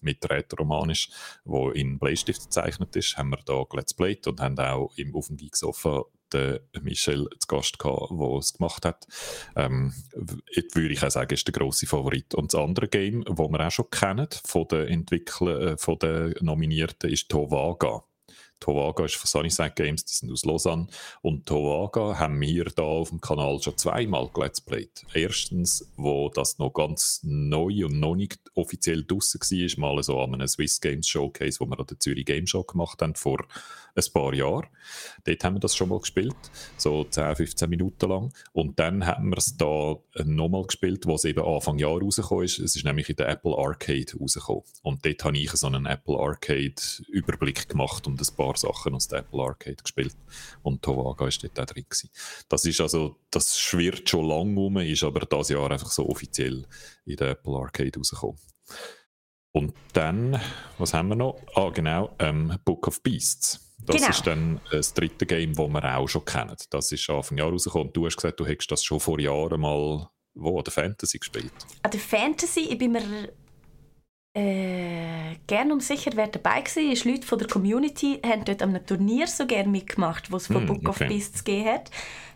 mit 0.00 0.28
Rätoromanisch, 0.28 1.10
wo 1.44 1.70
in 1.70 1.98
Bleistift 1.98 2.44
gezeichnet 2.44 2.94
ist. 2.96 3.16
Haben 3.16 3.30
wir 3.30 3.40
da 3.44 3.64
Let's 3.72 3.94
Played 3.94 4.26
und 4.26 4.40
haben 4.40 4.58
auch 4.58 4.92
im, 4.96 5.12
Geeksofa 5.36 6.04
den 6.32 6.60
Michel 6.82 7.28
zu 7.38 7.48
Gast 7.48 7.78
gehabt, 7.78 8.10
der 8.10 8.38
es 8.38 8.54
gemacht 8.54 8.84
hat. 8.84 9.06
Ähm, 9.56 9.92
würde 10.14 10.92
ich 10.92 11.02
auch 11.02 11.10
sagen, 11.10 11.34
ist 11.34 11.46
der 11.46 11.52
grosse 11.52 11.86
Favorit. 11.86 12.34
Und 12.34 12.52
das 12.54 12.60
andere 12.60 12.88
Game, 12.88 13.24
das 13.24 13.36
wir 13.36 13.66
auch 13.66 13.70
schon 13.70 13.90
kennen, 13.90 14.28
von 14.44 14.68
den 14.68 14.86
Entwicklern, 14.86 15.68
äh, 15.68 15.76
von 15.76 15.98
den 15.98 16.34
Nominierten, 16.40 17.10
ist 17.10 17.28
Tovaga. 17.28 18.04
Towaga 18.60 19.06
ist 19.06 19.16
von 19.16 19.26
Sunnyside 19.26 19.72
Games, 19.74 20.04
die 20.04 20.14
sind 20.14 20.30
aus 20.30 20.44
Lausanne. 20.44 20.86
Und 21.22 21.46
Towaga 21.46 22.18
haben 22.18 22.40
wir 22.40 22.64
da 22.64 22.82
auf 22.82 23.08
dem 23.08 23.20
Kanal 23.20 23.60
schon 23.62 23.76
zweimal 23.76 24.30
Let's. 24.36 24.62
Erstens, 25.14 25.90
wo 25.96 26.28
das 26.28 26.58
noch 26.58 26.72
ganz 26.72 27.20
neu 27.24 27.86
und 27.86 27.98
noch 27.98 28.14
nicht 28.14 28.38
offiziell 28.54 29.04
draussen 29.04 29.40
war, 29.40 29.80
mal 29.80 30.02
so 30.02 30.20
an 30.20 30.34
einem 30.34 30.48
Swiss 30.48 30.80
Games 30.80 31.08
Showcase, 31.08 31.60
wo 31.60 31.66
wir 31.66 31.80
an 31.80 31.86
der 31.86 31.98
Zürich 31.98 32.26
Game 32.26 32.46
Show 32.46 32.62
gemacht 32.62 33.00
haben, 33.02 33.14
vor 33.14 33.46
ein 33.94 34.12
paar 34.12 34.34
Jahren. 34.34 34.66
Dort 35.24 35.44
haben 35.44 35.56
wir 35.56 35.60
das 35.60 35.76
schon 35.76 35.88
mal 35.88 36.00
gespielt, 36.00 36.36
so 36.76 37.04
10, 37.04 37.36
15 37.36 37.68
Minuten 37.68 38.08
lang. 38.08 38.32
Und 38.52 38.78
dann 38.78 39.06
haben 39.06 39.30
wir 39.30 39.38
es 39.38 39.56
da 39.56 39.96
nochmal 40.24 40.64
gespielt, 40.64 41.06
wo 41.06 41.14
es 41.14 41.24
eben 41.24 41.44
Anfang 41.44 41.78
Jahr 41.78 42.00
rausgekommen 42.00 42.44
ist. 42.44 42.58
Es 42.58 42.76
ist 42.76 42.84
nämlich 42.84 43.08
in 43.10 43.16
der 43.16 43.28
Apple 43.28 43.56
Arcade 43.56 44.18
rausgekommen. 44.18 44.62
Und 44.82 45.04
dort 45.04 45.24
habe 45.24 45.38
ich 45.38 45.50
so 45.52 45.66
einen 45.66 45.86
Apple 45.86 46.18
Arcade 46.18 46.74
Überblick 47.08 47.68
gemacht 47.68 48.06
und 48.06 48.20
ein 48.20 48.36
paar 48.36 48.49
Sachen 48.56 48.94
aus 48.94 49.08
der 49.08 49.20
Apple 49.20 49.42
Arcade 49.42 49.76
gespielt. 49.76 50.16
Und 50.62 50.82
Towaga 50.82 51.26
ist 51.26 51.42
dort 51.42 51.58
auch 51.58 51.66
drin 51.66 51.84
gewesen. 51.88 52.10
Das 52.48 52.64
ist 52.64 52.80
also, 52.80 53.16
das 53.30 53.58
schwirrt 53.58 54.08
schon 54.08 54.26
lange 54.26 54.54
rum, 54.54 54.78
ist 54.78 55.04
aber 55.04 55.20
das 55.20 55.48
Jahr 55.48 55.70
einfach 55.70 55.90
so 55.90 56.08
offiziell 56.08 56.66
in 57.04 57.16
der 57.16 57.30
Apple 57.30 57.56
Arcade 57.56 57.98
rausgekommen. 57.98 58.38
Und 59.52 59.74
dann, 59.92 60.40
was 60.78 60.94
haben 60.94 61.08
wir 61.08 61.16
noch? 61.16 61.40
Ah, 61.54 61.70
genau, 61.70 62.14
ähm, 62.18 62.56
Book 62.64 62.86
of 62.86 63.02
Beasts. 63.02 63.66
Das 63.82 63.96
genau. 63.96 64.10
ist 64.10 64.26
dann 64.26 64.60
das 64.70 64.94
dritte 64.94 65.26
Game, 65.26 65.54
das 65.54 65.68
wir 65.68 65.96
auch 65.96 66.08
schon 66.08 66.24
kennen. 66.24 66.56
Das 66.68 66.92
ist 66.92 67.08
Anfang 67.08 67.38
Jahr 67.38 67.50
rausgekommen. 67.50 67.88
Und 67.88 67.96
du 67.96 68.06
hast 68.06 68.16
gesagt, 68.16 68.38
du 68.38 68.46
hättest 68.46 68.70
das 68.70 68.84
schon 68.84 69.00
vor 69.00 69.18
Jahren 69.18 69.60
mal 69.60 70.08
wo, 70.34 70.58
an 70.58 70.64
der 70.64 70.72
Fantasy 70.72 71.18
gespielt. 71.18 71.52
An 71.82 71.90
der 71.90 72.00
Fantasy, 72.00 72.60
ich 72.70 72.78
bin 72.78 72.92
mir 72.92 73.32
äh, 74.34 75.36
gerne 75.46 75.72
um 75.72 75.80
sicher, 75.80 76.12
wer 76.14 76.28
dabei 76.28 76.62
war. 76.62 76.82
Ist 76.82 77.04
Leute 77.04 77.26
von 77.26 77.38
der 77.38 77.48
Community 77.48 78.20
haben 78.24 78.44
dort 78.44 78.62
an 78.62 78.70
einem 78.70 78.86
Turnier 78.86 79.26
so 79.26 79.46
gerne 79.46 79.68
mitgemacht, 79.68 80.30
wo 80.30 80.36
es 80.36 80.46
von 80.46 80.64
mm, 80.64 80.66
Book 80.66 80.88
okay. 80.88 80.88
of 80.88 80.98
Beasts 80.98 81.44
gegeben 81.44 81.68
hat. 81.68 81.90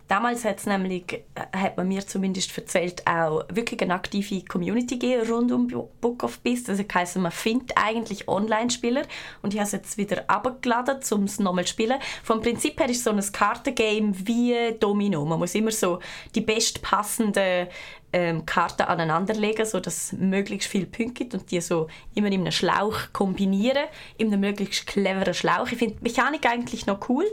Damals 0.07 0.45
hat's 0.45 0.67
nämlich, 0.67 1.13
äh, 1.13 1.57
hat 1.57 1.79
man 1.79 1.89
mir 1.89 2.07
zumindest 2.07 2.57
erzählt, 2.59 3.07
auch 3.07 3.45
wirklich 3.49 3.81
eine 3.81 3.95
aktive 3.95 4.45
Community 4.45 4.99
gegeben 4.99 5.31
rund 5.31 5.53
um 5.53 5.67
Book 6.01 6.25
of 6.25 6.41
Beasts. 6.41 6.69
Also 6.69 6.85
heisst, 6.93 7.17
man 7.17 7.33
findet 7.33 7.73
eigentlich 7.77 8.29
Online-Spieler 8.29 9.03
und 9.41 9.55
ich 9.55 9.61
habe 9.61 9.67
es 9.67 9.73
jetzt 9.73 9.97
wieder 9.97 10.29
abgeladen, 10.29 10.99
um 11.13 11.25
es 11.25 11.39
nochmal 11.39 11.65
zu 11.65 11.71
spielen. 11.71 11.99
Vom 12.23 12.43
Prinzip 12.43 12.79
her 12.81 12.89
ist 12.91 12.99
es 12.99 13.05
so 13.05 13.11
ein 13.11 13.33
Kartengame 13.33 14.13
wie 14.27 14.77
Domino. 14.79 15.25
Man 15.25 15.39
muss 15.39 15.55
immer 15.55 15.71
so 15.71 16.01
die 16.35 16.43
bestpassenden 16.43 17.69
ähm, 18.15 18.47
Karten 18.47 18.83
aneinanderlegen, 18.83 19.67
sodass 19.67 20.13
es 20.13 20.13
möglichst 20.13 20.71
viele 20.71 20.87
Punkte 20.87 21.25
gibt 21.25 21.35
und 21.35 21.51
die 21.51 21.61
so 21.61 21.89
immer 22.15 22.29
in 22.29 22.43
einem 22.43 22.53
Schlauch 22.53 22.97
kombinieren, 23.13 23.89
in 24.19 24.29
einem 24.29 24.39
möglichst 24.39 24.87
cleveren 24.87 25.35
Schlauch. 25.35 25.67
Ich 25.73 25.79
finde 25.79 25.97
die 25.97 26.03
Mechanik 26.05 26.47
eigentlich 26.47 26.87
noch 26.87 27.09
cool, 27.09 27.25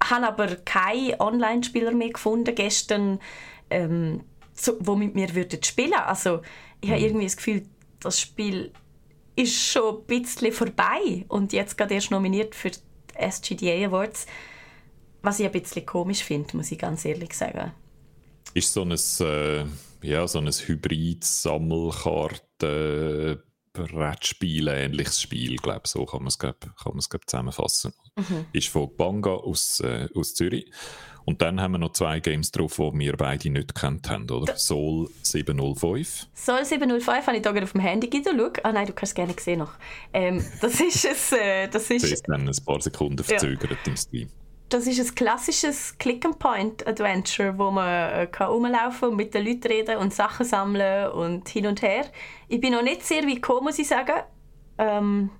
habe 0.00 0.28
aber 0.28 0.54
keinen 0.56 1.18
Online-Spieler 1.18 1.90
mehr 1.90 2.10
gefunden 2.10 2.54
gestern, 2.54 3.18
ähm, 3.68 4.20
so, 4.54 4.76
wo 4.78 4.94
mit 4.94 5.16
mir 5.16 5.34
würden 5.34 5.60
spielen. 5.64 5.94
Also 5.94 6.42
ich 6.80 6.90
habe 6.90 7.00
mhm. 7.00 7.06
irgendwie 7.06 7.26
das 7.26 7.36
Gefühl, 7.36 7.66
das 7.98 8.20
Spiel 8.20 8.72
ist 9.34 9.56
schon 9.56 9.96
ein 9.96 10.04
bisschen 10.06 10.52
vorbei 10.52 11.24
und 11.26 11.52
jetzt 11.52 11.76
gerade 11.76 11.94
erst 11.94 12.12
nominiert 12.12 12.54
für 12.54 12.70
die 12.70 12.78
SGDA 13.18 13.88
Awards, 13.88 14.26
was 15.22 15.40
ich 15.40 15.46
ein 15.46 15.52
bisschen 15.52 15.84
komisch 15.84 16.22
finde, 16.22 16.56
muss 16.56 16.70
ich 16.70 16.78
ganz 16.78 17.04
ehrlich 17.04 17.36
sagen. 17.36 17.72
Ist 18.54 18.72
so 18.72 18.82
ein 18.82 18.92
äh 18.92 19.64
ja, 20.02 20.28
so 20.28 20.38
ein 20.38 20.48
Hybrid-Sammelkarten- 20.48 23.42
Brettspiel, 23.72 24.68
ähnliches 24.68 25.22
Spiel, 25.22 25.56
glaube 25.56 25.88
so 25.88 26.04
kann 26.04 26.20
man 26.20 26.28
es 26.28 26.38
glaub, 26.38 26.60
kann 26.60 26.98
glaub, 26.98 27.22
zusammenfassen. 27.26 27.92
Mhm. 28.16 28.46
Ist 28.52 28.68
von 28.68 28.94
Banga 28.96 29.30
aus, 29.30 29.80
äh, 29.80 30.08
aus 30.14 30.34
Zürich. 30.34 30.70
Und 31.24 31.40
dann 31.40 31.60
haben 31.60 31.72
wir 31.72 31.78
noch 31.78 31.92
zwei 31.92 32.20
Games 32.20 32.50
drauf, 32.50 32.76
die 32.76 32.98
wir 32.98 33.16
beide 33.16 33.48
nicht 33.48 33.74
kennt 33.74 34.10
haben, 34.10 34.28
oder? 34.28 34.56
Soul 34.56 35.08
705. 35.22 36.26
Soul 36.34 36.64
705 36.64 37.26
habe 37.26 37.36
ich 37.36 37.42
hier 37.42 37.62
auf 37.62 37.72
dem 37.72 37.80
Handy 37.80 38.08
geschaut. 38.08 38.64
Ah 38.64 38.72
nein, 38.72 38.86
du 38.86 38.92
kannst 38.92 39.12
es 39.12 39.14
gerne 39.14 39.34
sehen 39.38 39.60
noch. 39.60 39.74
Ähm, 40.12 40.44
das 40.60 40.80
ist 40.80 41.04
es. 41.04 41.32
Äh, 41.32 41.68
das 41.68 41.88
ist, 41.90 42.02
das 42.02 42.10
ist 42.10 42.28
dann 42.28 42.48
ein 42.48 42.64
paar 42.66 42.80
Sekunden 42.80 43.22
verzögert 43.22 43.70
ja. 43.70 43.78
im 43.86 43.96
Stream 43.96 44.28
das 44.72 44.86
ist 44.86 45.00
ein 45.00 45.14
klassisches 45.14 45.96
Click-and-Point-Adventure, 45.98 47.58
wo 47.58 47.70
man 47.70 48.12
äh, 48.12 48.26
kann 48.26 48.48
rumlaufen 48.48 49.10
und 49.10 49.16
mit 49.16 49.34
den 49.34 49.46
Leuten 49.46 49.66
reden 49.68 49.98
und 49.98 50.14
Sachen 50.14 50.46
sammeln 50.46 51.10
und 51.12 51.48
hin 51.48 51.66
und 51.66 51.82
her. 51.82 52.06
Ich 52.48 52.60
bin 52.60 52.72
noch 52.72 52.82
nicht 52.82 53.04
sehr 53.04 53.22
weit 53.24 53.36
gekommen, 53.36 53.64
muss 53.64 53.78
ich 53.78 53.88
sagen. 53.88 54.22
Ähm, 54.78 55.30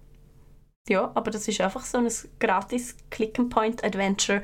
ja, 0.89 1.11
aber 1.14 1.30
das 1.30 1.49
ist 1.49 1.61
einfach 1.61 1.85
so 1.85 1.99
ein 1.99 2.09
gratis 2.39 2.97
Click-and-Point-Adventure 3.11 4.43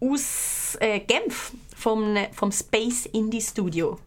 aus 0.00 0.76
äh, 0.80 1.00
Genf 1.00 1.52
vom, 1.74 2.16
vom 2.32 2.52
Space 2.52 3.06
Indie 3.06 3.40
Studio. 3.40 3.98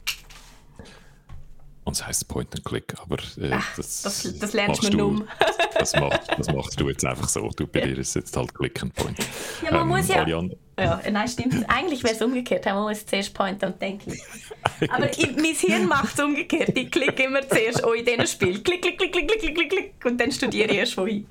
Und 1.90 1.96
es 1.96 2.06
heisst 2.06 2.28
Point 2.28 2.54
and 2.54 2.64
Click, 2.64 2.94
aber 3.02 3.18
äh, 3.42 3.50
Ach, 3.52 3.76
das, 3.76 4.04
das, 4.04 4.38
das 4.38 4.54
lernst 4.54 4.94
du 4.94 5.08
um. 5.08 5.28
das, 5.74 5.96
machst, 5.96 6.30
das 6.38 6.54
machst 6.54 6.80
du 6.80 6.88
jetzt 6.88 7.04
einfach 7.04 7.28
so. 7.28 7.50
Du, 7.50 7.66
bei 7.66 7.80
ja. 7.80 7.88
dir 7.88 7.98
ist 7.98 8.14
jetzt 8.14 8.38
halt 8.38 8.54
Click 8.54 8.84
and 8.84 8.94
Point. 8.94 9.18
Ja, 9.64 9.72
man 9.72 9.82
ähm, 9.82 9.88
muss 9.88 10.08
ja... 10.08 10.24
Ja, 10.28 11.02
nein, 11.12 11.28
stimmt. 11.28 11.68
Eigentlich 11.68 12.04
wäre 12.04 12.14
es 12.14 12.22
umgekehrt. 12.22 12.66
Man 12.66 12.84
muss 12.84 13.04
zuerst 13.08 13.34
Point 13.34 13.64
und 13.64 13.82
denken. 13.82 14.16
Aber 14.90 15.10
ich, 15.10 15.36
mein 15.36 15.56
Hirn 15.56 15.88
macht 15.88 16.14
es 16.14 16.24
umgekehrt. 16.24 16.78
Ich 16.78 16.92
klicke 16.92 17.24
immer 17.24 17.42
zuerst 17.50 17.84
oh, 17.84 17.94
in 17.94 18.06
diesem 18.06 18.28
Spiel. 18.28 18.62
Klick, 18.62 18.84
klick, 18.84 19.00
klick, 19.00 19.12
klick, 19.12 19.28
klick, 19.28 19.56
klick, 19.56 19.70
klick. 19.72 19.94
Und 20.06 20.22
dann 20.22 20.32
studiere 20.32 20.70
ich 20.70 20.78
erst 20.78 20.96
wohin. 20.96 21.26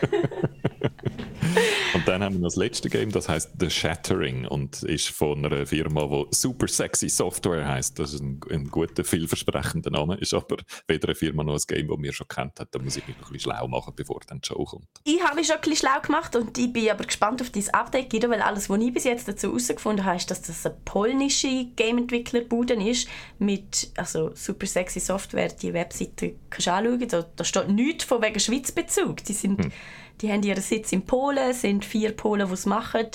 und 1.94 2.06
dann 2.06 2.22
haben 2.22 2.36
wir 2.36 2.42
das 2.42 2.56
letzte 2.56 2.88
Game, 2.88 3.10
das 3.10 3.28
heißt 3.28 3.50
The 3.58 3.70
Shattering 3.70 4.46
und 4.46 4.82
ist 4.82 5.08
von 5.08 5.44
einer 5.44 5.66
Firma, 5.66 6.06
die 6.06 6.26
Super 6.34 6.68
Sexy 6.68 7.08
Software 7.08 7.66
heißt. 7.66 7.98
Das 7.98 8.12
ist 8.12 8.20
ein, 8.20 8.40
ein 8.50 8.68
guter, 8.68 9.04
vielversprechender 9.04 9.90
Name, 9.90 10.16
ist 10.16 10.34
aber 10.34 10.56
weder 10.86 11.08
eine 11.08 11.14
Firma 11.14 11.42
noch 11.42 11.54
ein 11.54 11.62
Game, 11.66 11.88
das 11.88 11.98
wir 11.98 12.12
schon 12.12 12.28
kennt 12.28 12.60
hat. 12.60 12.68
Da 12.72 12.78
muss 12.78 12.96
ich 12.96 13.06
mich 13.06 13.16
noch 13.18 13.28
ein 13.28 13.32
bisschen 13.32 13.52
schlau 13.52 13.68
machen, 13.68 13.92
bevor 13.96 14.20
dann 14.26 14.40
die 14.40 14.46
Show 14.46 14.64
kommt. 14.64 14.86
Ich 15.04 15.22
habe 15.22 15.36
mich 15.36 15.46
schon 15.46 15.56
ein 15.56 15.62
bisschen 15.62 15.88
schlau 15.88 16.00
gemacht 16.00 16.36
und 16.36 16.56
ich 16.56 16.72
bin 16.72 16.90
aber 16.90 17.04
gespannt 17.04 17.40
auf 17.42 17.50
dein 17.50 17.68
Update, 17.70 18.10
Guido, 18.10 18.30
weil 18.30 18.42
alles, 18.42 18.70
was 18.70 18.80
ich 18.80 18.92
bis 18.92 19.04
jetzt 19.04 19.28
dazu 19.28 19.48
herausgefunden 19.48 20.04
habe, 20.04 20.16
ist, 20.16 20.30
dass 20.30 20.42
das 20.42 20.64
eine 20.66 20.76
polnische 20.84 21.66
Game-Entwicklerbude 21.76 22.74
ist 22.74 23.08
mit 23.38 23.90
also 23.96 24.30
Super 24.34 24.66
Sexy 24.66 25.00
Software. 25.00 25.48
Die 25.48 25.72
Webseite 25.72 26.34
kannst 26.48 26.66
du 26.66 26.72
anschauen, 26.72 27.08
da, 27.08 27.22
da 27.22 27.44
steht 27.44 27.68
nichts 27.68 28.04
von 28.04 28.22
wegen 28.22 28.40
Schweizbezug. 28.40 29.24
Die 29.24 29.32
sind 29.32 29.49
hm 29.58 29.72
die 30.20 30.30
haben 30.30 30.42
ihren 30.42 30.62
Sitz 30.62 30.92
in 30.92 31.02
Polen, 31.02 31.52
sind 31.52 31.84
vier 31.84 32.12
Polen, 32.12 32.46
die 32.46 32.54
es 32.54 32.66
machen. 32.66 33.06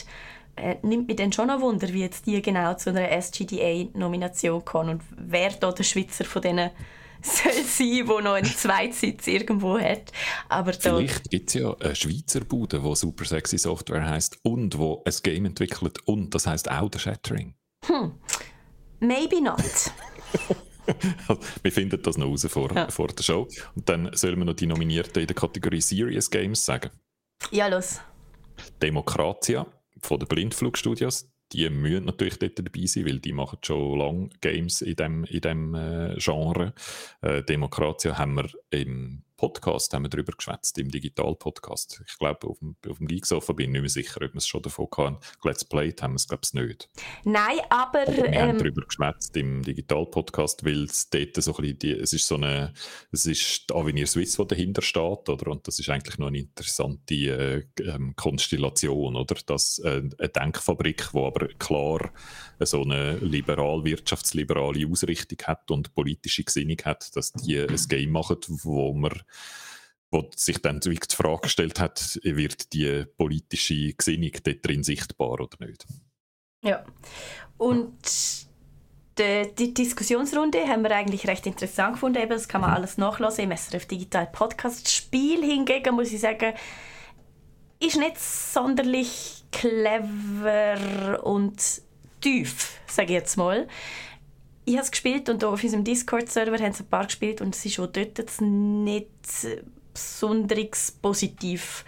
Äh, 0.55 0.77
nimmt 0.83 1.07
mich 1.07 1.17
dann 1.17 1.33
schon 1.33 1.49
ein 1.49 1.61
Wunder, 1.61 1.89
wie 1.89 2.01
jetzt 2.01 2.25
die 2.25 2.41
genau 2.41 2.75
zu 2.75 2.89
einer 2.91 3.11
SGDA-Nomination 3.11 4.63
kommen 4.63 4.89
und 4.91 5.01
wer 5.17 5.51
da 5.51 5.71
der 5.71 5.83
Schweizer 5.83 6.23
von 6.23 6.41
denen 6.41 6.71
soll 7.21 7.51
sein, 7.51 8.07
der 8.07 8.21
noch 8.21 8.33
einen 8.33 8.45
Zweitsitz 8.45 9.27
irgendwo 9.27 9.77
hat. 9.77 10.11
Aber 10.47 10.73
Vielleicht 10.73 11.29
gibt 11.29 11.49
es 11.49 11.55
ja 11.55 11.75
eine 11.79 11.95
Schweizer 11.95 12.41
Bude, 12.41 12.79
die 12.79 12.95
Super 12.95 13.25
Sexy 13.25 13.57
Software 13.57 14.07
heißt 14.07 14.39
und 14.43 14.77
wo 14.77 15.03
ein 15.05 15.13
Game 15.23 15.45
entwickelt 15.45 15.99
und 16.05 16.33
das 16.33 16.47
heißt 16.47 16.71
auch 16.71 16.89
der 16.89 16.99
Shattering. 16.99 17.53
Hm. 17.85 18.13
Maybe 19.01 19.41
not. 19.41 19.59
wir 21.63 21.71
finden 21.71 22.01
das 22.01 22.17
noch 22.17 22.27
raus 22.27 22.45
vor, 22.49 22.73
ja. 22.73 22.89
vor 22.89 23.07
der 23.07 23.23
Show. 23.23 23.47
Und 23.75 23.89
dann 23.89 24.09
sollen 24.13 24.37
wir 24.37 24.45
noch 24.45 24.55
die 24.55 24.67
Nominierten 24.67 25.21
in 25.21 25.27
der 25.27 25.35
Kategorie 25.35 25.81
Serious 25.81 26.29
Games 26.29 26.63
sagen. 26.65 26.91
Ja, 27.51 27.67
los. 27.67 28.01
Demokratia 28.81 29.67
von 30.01 30.19
den 30.19 30.27
Blindflugstudios. 30.27 31.29
Die 31.51 31.69
müssen 31.69 32.05
natürlich 32.05 32.39
dort 32.39 32.57
dabei 32.57 32.85
sein, 32.85 33.05
weil 33.05 33.19
die 33.19 33.33
machen 33.33 33.59
schon 33.61 33.99
lange 33.99 34.29
Games 34.41 34.81
in 34.81 34.95
dem, 34.95 35.23
in 35.25 35.41
dem 35.41 35.75
äh, 35.75 36.15
Genre. 36.17 36.73
Äh, 37.21 37.43
Demokratia 37.43 38.17
haben 38.17 38.35
wir 38.35 38.49
im 38.71 39.23
Podcast 39.37 39.93
haben 39.93 40.03
wir 40.03 40.09
darüber 40.09 40.31
geschwätzt, 40.31 40.77
im 40.77 40.89
Digital-Podcast. 40.89 42.03
Ich 42.07 42.17
glaube, 42.17 42.47
auf 42.47 42.59
dem, 42.59 42.75
auf 42.89 42.97
dem 42.99 43.07
Geeksofa 43.07 43.53
bin 43.53 43.65
ich 43.65 43.71
nicht 43.73 43.81
mehr 43.81 43.89
sicher, 43.89 44.21
ob 44.21 44.33
wir 44.33 44.37
es 44.37 44.47
schon 44.47 44.61
davon 44.61 44.87
hatten. 44.97 45.17
Let's 45.43 45.65
Played 45.65 46.01
haben 46.01 46.13
wir 46.13 46.17
es, 46.17 46.27
glaube 46.27 46.41
ich, 46.43 46.53
nicht. 46.53 46.89
Nein, 47.23 47.59
aber... 47.69 48.01
aber 48.03 48.15
wir 48.15 48.25
ähm, 48.25 48.49
haben 48.49 48.57
darüber 48.57 48.85
geschwätzt 48.85 49.35
im 49.37 49.61
Digital-Podcast, 49.61 50.63
weil 50.65 50.83
es 50.85 51.09
dort 51.09 51.35
so 51.35 51.55
ein 51.55 51.61
bisschen, 51.61 51.79
die, 51.79 51.91
es 51.91 52.13
ist 52.13 52.27
so 52.27 52.35
eine, 52.35 52.73
es 53.11 53.25
ist 53.25 53.71
Avenir 53.73 54.07
Swiss, 54.07 54.37
die 54.37 54.47
dahinter 54.47 54.81
steht, 54.81 55.29
oder? 55.29 55.51
Und 55.51 55.67
das 55.67 55.79
ist 55.79 55.89
eigentlich 55.89 56.17
noch 56.17 56.27
eine 56.27 56.39
interessante 56.39 57.15
äh, 57.15 57.63
ähm, 57.81 58.15
Konstellation, 58.15 59.15
oder? 59.15 59.35
Das, 59.45 59.79
äh, 59.79 60.01
eine 60.17 60.29
Denkfabrik, 60.29 61.09
die 61.13 61.19
aber 61.19 61.47
klar 61.59 62.11
so 62.59 62.83
eine 62.83 63.17
liberal, 63.17 63.83
wirtschaftsliberale 63.83 64.87
Ausrichtung 64.87 65.39
hat 65.45 65.69
und 65.71 65.93
politische 65.93 66.43
Gesinnung 66.43 66.77
hat, 66.85 67.15
dass 67.15 67.33
die 67.33 67.59
ein 67.59 67.75
Game 67.89 68.11
machen, 68.11 68.37
wo 68.47 68.93
man 68.93 69.11
wo 70.11 70.29
sich 70.35 70.61
dann 70.61 70.79
die 70.79 70.97
Frage 71.09 71.41
gestellt 71.41 71.79
hat, 71.79 72.19
wird 72.23 72.73
die 72.73 73.05
politische 73.17 73.93
Gesinnung 73.93 74.31
dort 74.43 74.65
drin 74.65 74.83
sichtbar 74.83 75.39
oder 75.39 75.57
nicht? 75.59 75.85
Ja, 76.63 76.83
und 77.57 77.93
die, 79.17 79.55
die, 79.57 79.73
Diskussionsrunde 79.73 80.67
haben 80.67 80.83
wir 80.83 80.91
eigentlich 80.91 81.27
recht 81.27 81.45
interessant 81.45 81.93
gefunden. 81.93 82.21
Eben, 82.21 82.31
das 82.31 82.47
kann 82.47 82.61
man 82.61 82.71
mhm. 82.71 82.75
alles 82.77 82.97
nachlesen 82.97 83.45
im 83.45 83.57
SRF 83.57 83.85
Digital 83.85 84.27
Podcast. 84.27 84.89
Spiel 84.89 85.43
hingegen, 85.43 85.95
muss 85.95 86.11
ich 86.11 86.19
sagen, 86.19 86.53
ist 87.79 87.97
nicht 87.97 88.19
sonderlich 88.19 89.43
clever 89.51 91.23
und 91.23 91.61
tief, 92.19 92.79
sage 92.87 93.13
ich 93.13 93.19
jetzt 93.19 93.37
mal. 93.37 93.67
Ich 94.67 94.73
habe 94.73 94.83
es 94.83 94.91
gespielt 94.91 95.29
und 95.29 95.43
auf 95.43 95.63
unserem 95.63 95.83
Discord-Server 95.83 96.57
haben 96.57 96.71
es 96.71 96.79
ein 96.79 96.87
paar 96.87 97.05
gespielt 97.05 97.39
und 97.39 97.55
es 97.55 97.63
ist 97.65 97.79
auch 97.79 97.87
dort 97.87 98.19
nicht 98.41 99.07
besonders 99.93 100.91
positiv 100.91 101.85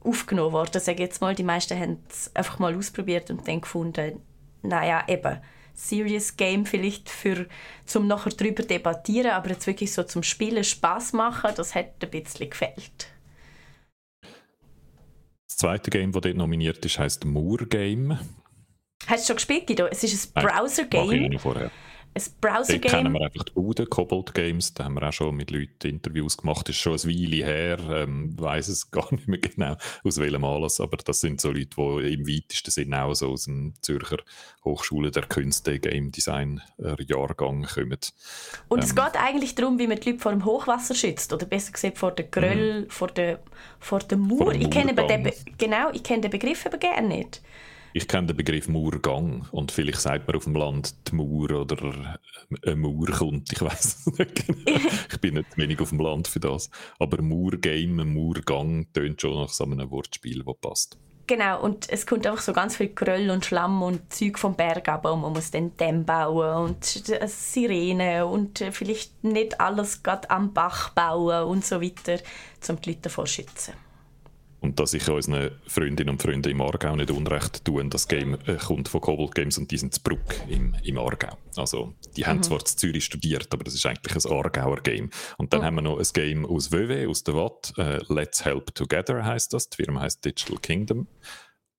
aufgenommen 0.00 0.52
worden. 0.52 0.80
Sage 0.80 1.02
jetzt 1.02 1.20
mal, 1.20 1.34
die 1.34 1.42
meisten 1.42 1.78
haben 1.78 1.98
es 2.08 2.30
einfach 2.34 2.60
mal 2.60 2.76
ausprobiert 2.76 3.30
und 3.30 3.48
dann 3.48 3.60
gefunden, 3.60 4.20
naja, 4.62 5.04
eben, 5.08 5.40
Serious 5.76 6.36
Game 6.36 6.66
vielleicht 6.66 7.08
für 7.10 7.48
zum 7.84 8.06
nachher 8.06 8.30
darüber 8.30 8.62
debattieren, 8.62 9.32
aber 9.32 9.50
jetzt 9.50 9.66
wirklich 9.66 9.92
so 9.92 10.04
zum 10.04 10.22
Spielen 10.22 10.62
Spaß 10.62 11.14
machen, 11.14 11.50
das 11.56 11.74
hat 11.74 11.94
ein 12.00 12.10
bisschen 12.10 12.48
gefällt. 12.48 13.08
Das 15.48 15.56
zweite 15.56 15.90
Game, 15.90 16.12
das 16.12 16.22
dort 16.22 16.36
nominiert 16.36 16.84
ist, 16.84 17.00
heißt 17.00 17.24
Moor 17.24 17.58
Game. 17.66 18.16
Hast 19.06 19.24
du 19.24 19.26
schon 19.26 19.36
gespielt, 19.36 19.66
Guido? 19.66 19.86
Es 19.86 20.04
ist 20.04 20.36
ein 20.36 20.44
Browser-Game. 20.44 21.38
Ein 22.14 22.22
Browser-Game. 22.40 22.82
Da 22.82 22.88
kennen 22.88 23.12
wir 23.12 23.20
einfach 23.22 23.42
die 23.42 23.52
Bude, 23.52 23.86
Cobalt 23.86 24.34
Games, 24.34 24.72
da 24.72 24.84
haben 24.84 24.94
wir 24.94 25.08
auch 25.08 25.12
schon 25.12 25.34
mit 25.34 25.50
Leuten 25.50 25.88
Interviews 25.88 26.36
gemacht, 26.36 26.68
das 26.68 26.76
ist 26.76 26.82
schon 26.82 26.92
ein 26.92 27.04
Weile 27.04 27.44
her, 27.44 27.78
ähm, 27.90 28.38
weiß 28.38 28.68
es 28.68 28.90
gar 28.92 29.12
nicht 29.12 29.26
mehr 29.26 29.40
genau, 29.40 29.76
aus 30.04 30.18
welchem 30.18 30.44
Anlass, 30.44 30.80
aber 30.80 30.96
das 30.96 31.20
sind 31.20 31.40
so 31.40 31.50
Leute, 31.50 31.70
die 31.76 32.14
im 32.14 32.28
weitesten 32.28 32.70
Sinne 32.70 33.02
auch 33.02 33.14
so 33.14 33.32
aus 33.32 33.44
dem 33.44 33.74
Zürcher 33.80 34.18
Hochschule 34.64 35.10
der 35.10 35.24
Künste 35.24 35.78
Game 35.80 36.12
Design 36.12 36.62
äh, 36.78 36.94
Jahrgang 37.02 37.64
kommen. 37.64 37.98
Und 38.68 38.78
ähm, 38.78 38.84
es 38.84 38.94
geht 38.94 39.16
eigentlich 39.16 39.54
darum, 39.56 39.78
wie 39.78 39.86
man 39.86 39.98
die 39.98 40.10
Leute 40.10 40.22
vor 40.22 40.32
dem 40.32 40.44
Hochwasser 40.44 40.94
schützt, 40.94 41.32
oder 41.32 41.46
besser 41.46 41.72
gesagt 41.72 41.98
vor 41.98 42.12
der 42.12 42.26
Gröll, 42.26 42.82
mhm. 42.82 42.90
vor 42.90 43.08
der, 43.08 43.40
vor 43.80 43.98
der 43.98 44.18
Mauer. 44.18 44.52
Ich 44.52 44.70
kenne 44.70 44.94
den, 44.94 45.32
genau, 45.58 45.90
ich 45.92 46.02
kenne 46.02 46.22
den 46.22 46.30
Begriff 46.30 46.64
aber 46.64 46.78
gerne 46.78 47.08
nicht. 47.08 47.42
Ich 47.96 48.08
kenne 48.08 48.26
den 48.26 48.36
Begriff 48.36 48.66
Murgang 48.66 49.46
und 49.52 49.70
vielleicht 49.70 50.00
sagt 50.00 50.26
man 50.26 50.34
auf 50.34 50.42
dem 50.42 50.56
Land 50.56 50.96
die 51.06 51.14
Mauer 51.14 51.60
oder 51.60 52.18
eine 52.66 52.74
Mauer 52.74 53.06
kommt, 53.06 53.52
ich 53.52 53.62
weiß 53.62 53.84
es 53.84 54.18
nicht 54.18 54.46
genau. 54.46 54.80
ich 55.12 55.20
bin 55.20 55.34
nicht 55.34 55.56
wenig 55.56 55.78
auf 55.78 55.90
dem 55.90 56.00
Land 56.00 56.26
für 56.26 56.40
das. 56.40 56.70
Aber 56.98 57.22
Murgame, 57.22 58.04
Murgang 58.04 58.92
tönt 58.92 59.20
schon 59.20 59.40
nach 59.40 59.50
so 59.50 59.62
einem 59.62 59.88
Wortspiel, 59.92 60.42
das 60.42 60.56
passt. 60.60 60.98
Genau, 61.28 61.62
und 61.62 61.88
es 61.88 62.04
kommt 62.04 62.26
einfach 62.26 62.42
so 62.42 62.52
ganz 62.52 62.76
viel 62.76 62.88
Gröll 62.88 63.30
und 63.30 63.44
Schlamm 63.44 63.80
und 63.80 64.12
Zeug 64.12 64.40
vom 64.40 64.56
Berg 64.56 64.88
ab 64.88 65.04
und 65.06 65.20
man 65.20 65.32
muss 65.32 65.52
dann 65.52 65.76
Dämm 65.76 66.04
bauen 66.04 66.70
und 66.70 66.84
Sirene 66.84 68.26
und 68.26 68.58
vielleicht 68.72 69.22
nicht 69.22 69.60
alles 69.60 70.02
gerade 70.02 70.28
am 70.30 70.52
Bach 70.52 70.90
bauen 70.90 71.44
und 71.44 71.64
so 71.64 71.80
weiter, 71.80 72.18
um 72.68 72.80
die 72.80 72.90
Leute 72.90 73.02
davor 73.02 73.26
zu 73.26 73.34
schützen. 73.34 73.74
Und 74.64 74.80
dass 74.80 74.94
ich 74.94 75.06
unseren 75.10 75.50
Freundinnen 75.66 76.08
und 76.08 76.22
Freunden 76.22 76.50
im 76.50 76.62
Aargau 76.62 76.96
nicht 76.96 77.10
unrecht 77.10 77.66
tue, 77.66 77.84
das 77.84 78.08
Game 78.08 78.38
äh, 78.46 78.54
kommt 78.54 78.88
von 78.88 79.02
Cobalt 79.02 79.34
Games 79.34 79.58
und 79.58 79.70
die 79.70 79.76
sind 79.76 79.94
zu 79.94 80.00
Bruck 80.02 80.24
im, 80.48 80.74
im 80.82 80.96
Aargau. 80.96 81.36
Also, 81.56 81.92
die 82.16 82.22
mhm. 82.22 82.26
haben 82.26 82.42
zwar 82.42 82.60
in 82.60 82.64
Zürich 82.64 83.04
studiert, 83.04 83.48
aber 83.52 83.62
das 83.62 83.74
ist 83.74 83.84
eigentlich 83.84 84.24
ein 84.24 84.32
Aargauer 84.32 84.80
Game. 84.80 85.10
Und 85.36 85.52
dann 85.52 85.60
mhm. 85.60 85.64
haben 85.66 85.74
wir 85.74 85.82
noch 85.82 85.98
ein 85.98 86.06
Game 86.14 86.46
aus 86.46 86.72
WW, 86.72 87.06
aus 87.06 87.22
der 87.24 87.34
Watt. 87.34 87.74
Äh, 87.76 88.00
Let's 88.08 88.46
Help 88.46 88.74
Together 88.74 89.22
heißt 89.22 89.52
das. 89.52 89.68
Die 89.68 89.84
Firma 89.84 90.00
heißt 90.00 90.24
Digital 90.24 90.56
Kingdom. 90.56 91.08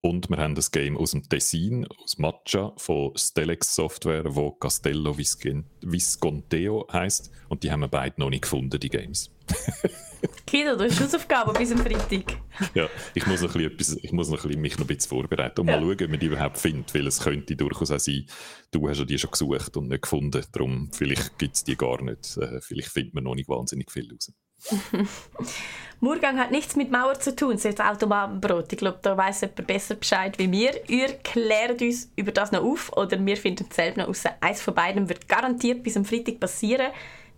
Und 0.06 0.30
wir 0.30 0.38
haben 0.38 0.54
das 0.54 0.70
Game 0.70 0.98
aus 0.98 1.12
dem 1.12 1.28
Tessin, 1.28 1.88
aus 1.88 2.20
Matcha, 2.20 2.74
von 2.78 3.12
Stelex 3.18 3.74
Software, 3.74 4.36
wo 4.36 4.52
Castello 4.52 5.18
Visconteo 5.18 6.88
heißt. 6.94 7.32
Und 7.50 7.64
die 7.64 7.72
haben 7.72 7.80
wir 7.80 7.88
beide 7.88 8.22
noch 8.22 8.30
nicht 8.30 8.44
gefunden, 8.44 8.80
die 8.80 8.90
Games. 8.90 9.32
Kinder, 10.46 10.78
du 10.78 10.84
hast 10.84 11.02
Hausaufgaben 11.02 11.54
bis 11.54 11.72
am 11.72 11.80
Freitag. 11.80 12.38
ja, 12.76 12.88
ich 13.16 13.26
muss, 13.26 13.42
noch 13.42 13.56
ein 13.56 13.76
bisschen, 13.76 13.98
ich 14.04 14.12
muss 14.12 14.30
noch 14.30 14.44
ein 14.44 14.48
bisschen, 14.50 14.62
mich 14.62 14.78
noch 14.78 14.84
ein 14.86 14.96
bisschen 14.96 15.10
vorbereiten 15.10 15.62
und 15.62 15.70
ja. 15.70 15.80
mal 15.80 15.82
schauen, 15.82 16.04
ob 16.04 16.10
man 16.12 16.20
die 16.20 16.28
überhaupt 16.28 16.60
findet, 16.60 16.94
weil 16.94 17.08
es 17.08 17.20
könnte 17.20 17.56
durchaus 17.56 17.90
auch 17.90 18.00
sein, 18.00 18.28
du 18.70 18.88
hast 18.88 19.00
ja 19.00 19.06
die 19.06 19.18
schon 19.18 19.32
gesucht 19.32 19.76
und 19.76 19.88
nicht 19.88 20.04
gefunden, 20.04 20.46
darum 20.52 20.92
vielleicht 20.94 21.40
gibt 21.40 21.56
es 21.56 21.64
die 21.64 21.76
gar 21.76 22.00
nicht, 22.04 22.38
äh, 22.38 22.62
vielleicht 22.62 22.90
findet 22.90 23.16
man 23.16 23.24
noch 23.24 23.34
nicht 23.34 23.50
wahnsinnig 23.50 23.92
viel 23.92 24.08
raus. 24.12 24.32
Murgang 26.00 26.38
hat 26.38 26.52
nichts 26.52 26.76
mit 26.76 26.92
Mauer 26.92 27.20
zu 27.20 27.36
tun, 27.36 27.54
ist 27.54 27.82
Automatenbrot. 27.82 28.72
Ich 28.74 28.80
glaube, 28.80 29.00
da 29.02 29.16
weiß 29.18 29.42
jemand 29.42 29.68
besser 29.68 29.96
Bescheid 29.96 30.38
wie 30.38 30.52
wir. 30.52 30.90
Ihr 30.90 31.14
klärt 31.24 31.82
uns 31.82 32.12
über 32.16 32.32
das 32.32 32.52
noch 32.52 32.64
auf 32.64 32.96
oder 32.96 33.24
wir 33.26 33.38
finden 33.38 33.66
es 33.70 33.76
selbst 33.76 33.98
noch 33.98 34.08
raus. 34.08 34.24
Eins 34.42 34.62
von 34.62 34.76
beiden 34.76 35.08
wird 35.10 35.28
garantiert 35.28 35.84
bis 35.84 35.98
am 35.98 36.06
Freitag 36.06 36.40
passieren 36.40 36.92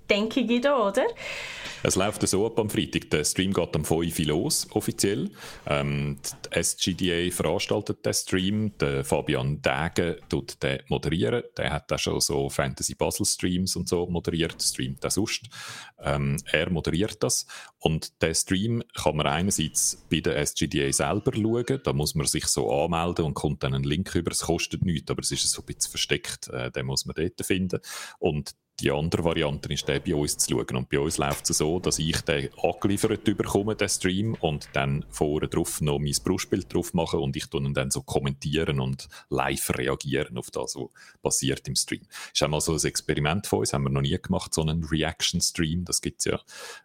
denke 0.09 0.41
ich 0.41 0.61
da, 0.61 0.87
oder? 0.87 1.05
Es 1.83 1.95
läuft 1.95 2.27
so 2.27 2.45
ab 2.45 2.59
am 2.59 2.69
Freitag. 2.69 3.09
Der 3.11 3.23
Stream 3.23 3.53
geht 3.53 3.75
am 3.75 3.85
5 3.85 4.19
Uhr 4.19 4.25
los, 4.25 4.67
offiziell. 4.71 5.29
Ähm, 5.67 6.17
die 6.45 6.59
SGDA 6.59 7.31
veranstaltet 7.31 8.05
den 8.05 8.13
Stream. 8.13 8.77
Der 8.79 9.05
Fabian 9.05 9.61
Degen 9.61 10.15
tut 10.27 10.61
den 10.63 10.79
moderieren. 10.87 11.43
Der 11.55 11.71
hat 11.71 11.91
auch 11.93 11.99
schon 11.99 12.19
so 12.19 12.49
Fantasy 12.49 12.95
Basel 12.95 13.25
Streams 13.25 13.75
und 13.75 13.87
so 13.87 14.07
moderiert. 14.07 14.61
Streamt 14.61 15.03
der 15.03 15.11
sonst. 15.11 15.43
Ähm, 16.01 16.37
er 16.51 16.69
moderiert 16.71 17.21
das. 17.21 17.45
Und 17.79 18.21
den 18.21 18.33
Stream 18.33 18.83
kann 18.95 19.15
man 19.15 19.27
einerseits 19.27 20.03
bei 20.09 20.19
der 20.19 20.37
SGDA 20.37 20.91
selber 20.91 21.31
schauen. 21.33 21.79
Da 21.83 21.93
muss 21.93 22.15
man 22.15 22.25
sich 22.25 22.47
so 22.47 22.71
anmelden 22.71 23.25
und 23.25 23.35
kommt 23.35 23.63
dann 23.63 23.75
einen 23.75 23.83
Link 23.83 24.15
über. 24.15 24.31
Es 24.31 24.41
kostet 24.41 24.83
nichts, 24.83 25.11
aber 25.11 25.21
es 25.21 25.31
ist 25.31 25.49
so 25.49 25.61
ein 25.61 25.65
bisschen 25.65 25.91
versteckt. 25.91 26.47
Äh, 26.49 26.71
den 26.71 26.87
muss 26.87 27.05
man 27.05 27.15
dort 27.15 27.45
finden. 27.45 27.79
Und 28.19 28.55
die 28.79 28.91
andere 28.91 29.23
Variante 29.23 29.73
ist, 29.73 29.87
den 29.87 30.01
bei 30.03 30.13
uns 30.13 30.37
zu 30.37 30.51
schauen. 30.51 30.75
Und 30.75 30.89
bei 30.89 30.99
uns 30.99 31.17
läuft 31.17 31.49
es 31.49 31.57
so, 31.57 31.79
dass 31.79 31.99
ich 31.99 32.21
den 32.21 32.49
angeliefert 32.61 33.23
bekomme, 33.23 33.75
den 33.75 33.89
Stream, 33.89 34.35
und 34.39 34.69
dann 34.73 35.05
vorne 35.09 35.47
drauf 35.47 35.81
noch 35.81 35.99
mein 35.99 36.13
Brustbild 36.23 36.73
drauf 36.73 36.93
mache 36.93 37.17
und 37.17 37.35
ich 37.35 37.51
ihn 37.53 37.73
dann 37.73 37.91
so 37.91 38.01
kommentieren 38.01 38.79
und 38.79 39.07
live 39.29 39.71
reagieren 39.77 40.37
auf 40.37 40.51
das, 40.51 40.75
was 40.75 40.89
passiert 41.21 41.67
im 41.67 41.75
Stream. 41.75 42.05
Ist 42.33 42.43
einmal 42.43 42.61
so 42.61 42.73
ein 42.73 42.83
Experiment 42.83 43.47
von 43.47 43.59
uns, 43.59 43.73
haben 43.73 43.83
wir 43.83 43.89
noch 43.89 44.01
nie 44.01 44.17
gemacht, 44.17 44.53
so 44.53 44.61
einen 44.61 44.83
Reaction-Stream, 44.83 45.85
das 45.85 46.01
gibt 46.01 46.19
es 46.19 46.25
ja, 46.25 46.39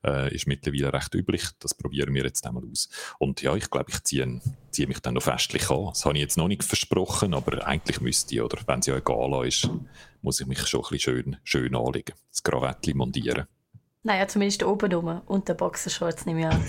äh, 0.04 0.34
ist 0.34 0.46
mittlerweile 0.46 0.92
recht 0.92 1.14
üblich, 1.14 1.44
das 1.58 1.74
probieren 1.74 2.14
wir 2.14 2.24
jetzt 2.24 2.46
einmal 2.46 2.64
aus. 2.70 2.88
Und 3.18 3.42
ja, 3.42 3.54
ich 3.54 3.70
glaube, 3.70 3.90
ich 3.90 4.02
ziehe, 4.02 4.40
ziehe 4.72 4.88
mich 4.88 5.00
dann 5.00 5.14
noch 5.14 5.22
festlich 5.22 5.70
an. 5.70 5.86
Das 5.86 6.04
habe 6.04 6.16
ich 6.16 6.22
jetzt 6.22 6.36
noch 6.36 6.48
nicht 6.48 6.64
versprochen, 6.64 7.34
aber 7.34 7.66
eigentlich 7.66 8.00
müsste 8.00 8.34
ich, 8.34 8.42
oder 8.42 8.58
wenn 8.66 8.80
es 8.80 8.86
ja 8.86 8.96
egal 8.96 9.46
ist, 9.46 9.68
muss 10.22 10.40
ich 10.40 10.46
mich 10.46 10.66
schon 10.66 10.80
ein 10.80 10.90
bisschen 10.90 11.00
schön, 11.00 11.36
schön 11.44 11.76
anlegen. 11.76 12.14
Das 12.30 12.42
Krawattchen 12.42 12.96
montieren. 12.96 13.46
Naja, 14.04 14.26
zumindest 14.26 14.64
oben 14.64 14.92
rum 14.92 15.22
und 15.26 15.48
der 15.48 15.54
Boxershorts 15.54 16.26
nehme 16.26 16.40
ich 16.40 16.46
an. 16.46 16.64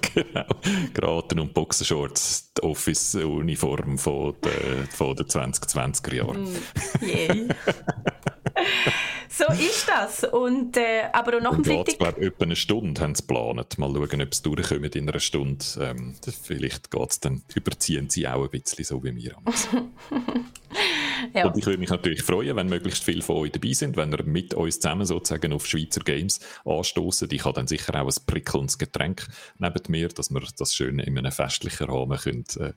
genau, 0.14 0.46
Krawatten 0.94 1.40
und 1.40 1.52
Boxershorts, 1.52 2.54
die 2.54 2.62
Office-Uniform 2.62 3.98
von 3.98 4.34
den, 4.40 4.86
von 4.86 5.14
den 5.14 5.26
2020er 5.26 6.14
Jahren. 6.14 6.44
Mm, 6.44 6.56
yay. 7.02 7.48
so 9.36 9.52
ist 9.52 9.88
das. 9.88 10.24
Und, 10.24 10.76
äh, 10.76 11.08
aber 11.12 11.36
auch 11.36 11.42
nach 11.42 11.54
dem 11.54 11.64
Freitag... 11.64 11.88
Ich 11.88 11.98
glaube, 11.98 12.20
etwa 12.20 12.44
eine 12.44 12.56
Stunde 12.56 13.00
haben 13.00 13.14
sie 13.14 13.22
geplant. 13.22 13.78
Mal 13.78 13.92
schauen, 13.92 14.22
ob 14.22 14.34
sie 14.34 14.42
durchkommen 14.42 14.92
in 14.92 15.08
einer 15.08 15.20
Stunde. 15.20 15.64
Ähm, 15.80 16.14
vielleicht 16.42 16.90
geht's 16.90 17.20
dann, 17.20 17.42
überziehen 17.54 18.10
sie 18.10 18.28
auch 18.28 18.44
ein 18.44 18.50
bisschen 18.50 18.84
so 18.84 19.02
wie 19.02 19.16
wir. 19.16 19.36
ja. 21.34 21.46
Und 21.46 21.58
ich 21.58 21.66
würde 21.66 21.78
mich 21.78 21.90
natürlich 21.90 22.22
freuen, 22.22 22.54
wenn 22.56 22.68
möglichst 22.68 23.02
viele 23.02 23.22
von 23.22 23.36
euch 23.36 23.52
dabei 23.52 23.72
sind, 23.72 23.96
wenn 23.96 24.12
ihr 24.12 24.22
mit 24.24 24.54
uns 24.54 24.78
zusammen 24.78 25.06
sozusagen 25.06 25.52
auf 25.52 25.66
Schweizer 25.66 26.02
Games 26.02 26.40
anstoßen. 26.64 27.28
Ich 27.32 27.44
habe 27.44 27.54
dann 27.54 27.66
sicher 27.66 28.00
auch 28.00 28.06
ein 28.06 28.26
prickelndes 28.26 28.78
Getränk 28.78 29.26
neben 29.58 29.82
mir, 29.88 30.08
dass 30.08 30.30
wir 30.30 30.42
das 30.56 30.74
schön 30.74 31.00
in 31.00 31.18
einem 31.18 31.32
festlichen 31.32 31.88
Rahmen 31.90 32.18
können, 32.18 32.44
äh, 32.60 32.72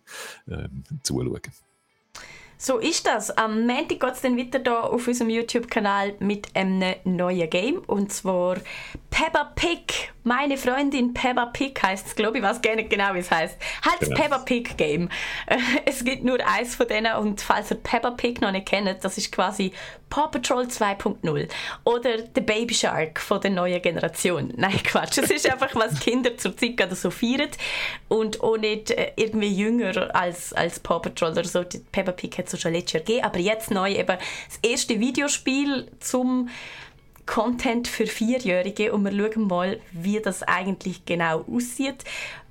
äh, 0.51 0.69
zuschauen 1.03 1.41
können. 1.41 1.55
So 2.59 2.79
ist 2.79 3.05
das. 3.05 3.29
Am 3.37 3.67
Montag 3.67 3.99
geht 3.99 4.13
es 4.13 4.21
dann 4.21 4.35
weiter 4.35 4.59
hier 4.63 4.83
auf 4.83 5.07
unserem 5.07 5.29
YouTube-Kanal 5.29 6.15
mit 6.19 6.55
einem 6.55 6.95
neuen 7.03 7.47
Game. 7.51 7.83
Und 7.85 8.11
zwar 8.11 8.55
Peppa 9.11 9.51
Pig. 9.55 10.11
Meine 10.23 10.57
Freundin 10.57 11.13
Peppa 11.13 11.45
Pig 11.45 11.79
heißt 11.81 12.07
es, 12.07 12.15
glaube 12.15 12.37
ich. 12.37 12.43
weiß 12.43 12.59
gar 12.63 12.75
nicht 12.75 12.89
genau, 12.89 13.13
wie 13.13 13.19
es 13.19 13.29
heißt. 13.29 13.57
Halt 13.85 13.99
genau. 13.99 14.15
Peppa 14.15 14.39
Pig 14.39 14.75
Game. 14.75 15.09
Es 15.85 16.03
gibt 16.03 16.23
nur 16.23 16.39
eins 16.47 16.75
von 16.75 16.87
denen. 16.87 17.15
Und 17.17 17.41
falls 17.41 17.69
ihr 17.69 17.77
Peppa 17.77 18.09
Pig 18.11 18.41
noch 18.41 18.51
nicht 18.51 18.67
kennt, 18.67 19.03
das 19.03 19.19
ist 19.19 19.31
quasi 19.31 19.71
Paw 20.09 20.27
Patrol 20.27 20.65
2.0 20.65 21.47
oder 21.83 22.17
The 22.33 22.41
Baby 22.41 22.73
Shark 22.73 23.19
von 23.19 23.41
der 23.41 23.51
neuen 23.51 23.81
Generation. 23.81 24.53
Nein, 24.57 24.81
Quatsch. 24.83 25.17
Es 25.17 25.29
ist 25.29 25.49
einfach, 25.51 25.75
was 25.75 25.99
Kinder 25.99 26.37
zur 26.37 26.55
Zeit 26.55 26.77
gerade 26.77 26.95
so 26.95 27.09
feiern 27.09 27.49
und 28.07 28.41
auch 28.41 28.57
nicht 28.57 28.91
äh, 28.91 29.11
irgendwie 29.15 29.53
jünger 29.53 30.15
als, 30.15 30.53
als 30.53 30.79
Paw 30.79 30.99
Patrol 30.99 31.31
oder 31.31 31.43
so. 31.43 31.63
Die 31.63 31.79
Peppa 31.79 32.11
Pig 32.11 32.37
hat 32.37 32.51
es 32.51 32.59
schon 32.59 32.73
letztes 32.73 32.93
Jahr 32.93 33.03
gegeben, 33.03 33.25
aber 33.25 33.39
jetzt 33.39 33.71
neu 33.71 33.91
eben 33.91 34.17
das 34.17 34.59
erste 34.61 34.99
Videospiel 34.99 35.91
zum 35.99 36.49
Content 37.25 37.87
für 37.87 38.07
Vierjährige 38.07 38.93
und 38.93 39.03
wir 39.03 39.11
schauen 39.11 39.47
mal, 39.47 39.79
wie 39.91 40.19
das 40.19 40.43
eigentlich 40.43 41.05
genau 41.05 41.43
aussieht 41.51 42.05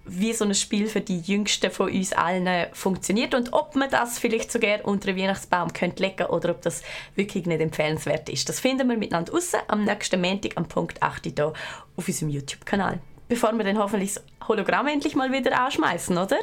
wie 0.06 0.32
so 0.32 0.44
ein 0.44 0.54
Spiel 0.54 0.86
für 0.86 1.00
die 1.00 1.20
Jüngsten 1.20 1.70
von 1.70 1.90
uns 1.90 2.12
allen 2.12 2.66
funktioniert 2.72 3.34
und 3.34 3.52
ob 3.52 3.74
man 3.74 3.90
das 3.90 4.18
vielleicht 4.18 4.52
sogar 4.52 4.84
unter 4.84 5.12
den 5.12 5.16
Weihnachtsbaum 5.16 5.72
könnte 5.72 6.02
legen 6.02 6.26
oder 6.26 6.50
ob 6.50 6.62
das 6.62 6.82
wirklich 7.14 7.46
nicht 7.46 7.60
empfehlenswert 7.60 8.28
ist. 8.28 8.48
Das 8.48 8.60
finden 8.60 8.88
wir 8.88 8.96
miteinander 8.96 9.32
raus 9.32 9.52
am 9.68 9.84
nächsten 9.84 10.20
Montag 10.20 10.56
am 10.56 10.66
Punkt 10.66 11.02
8 11.02 11.24
hier 11.24 11.52
auf 11.96 12.08
unserem 12.08 12.28
YouTube-Kanal. 12.28 13.00
Bevor 13.28 13.52
wir 13.52 13.64
dann 13.64 13.78
hoffentlich 13.78 14.14
das 14.14 14.24
Hologramm 14.46 14.86
endlich 14.86 15.16
mal 15.16 15.32
wieder 15.32 15.60
anschmeißen, 15.60 16.16
oder? 16.16 16.38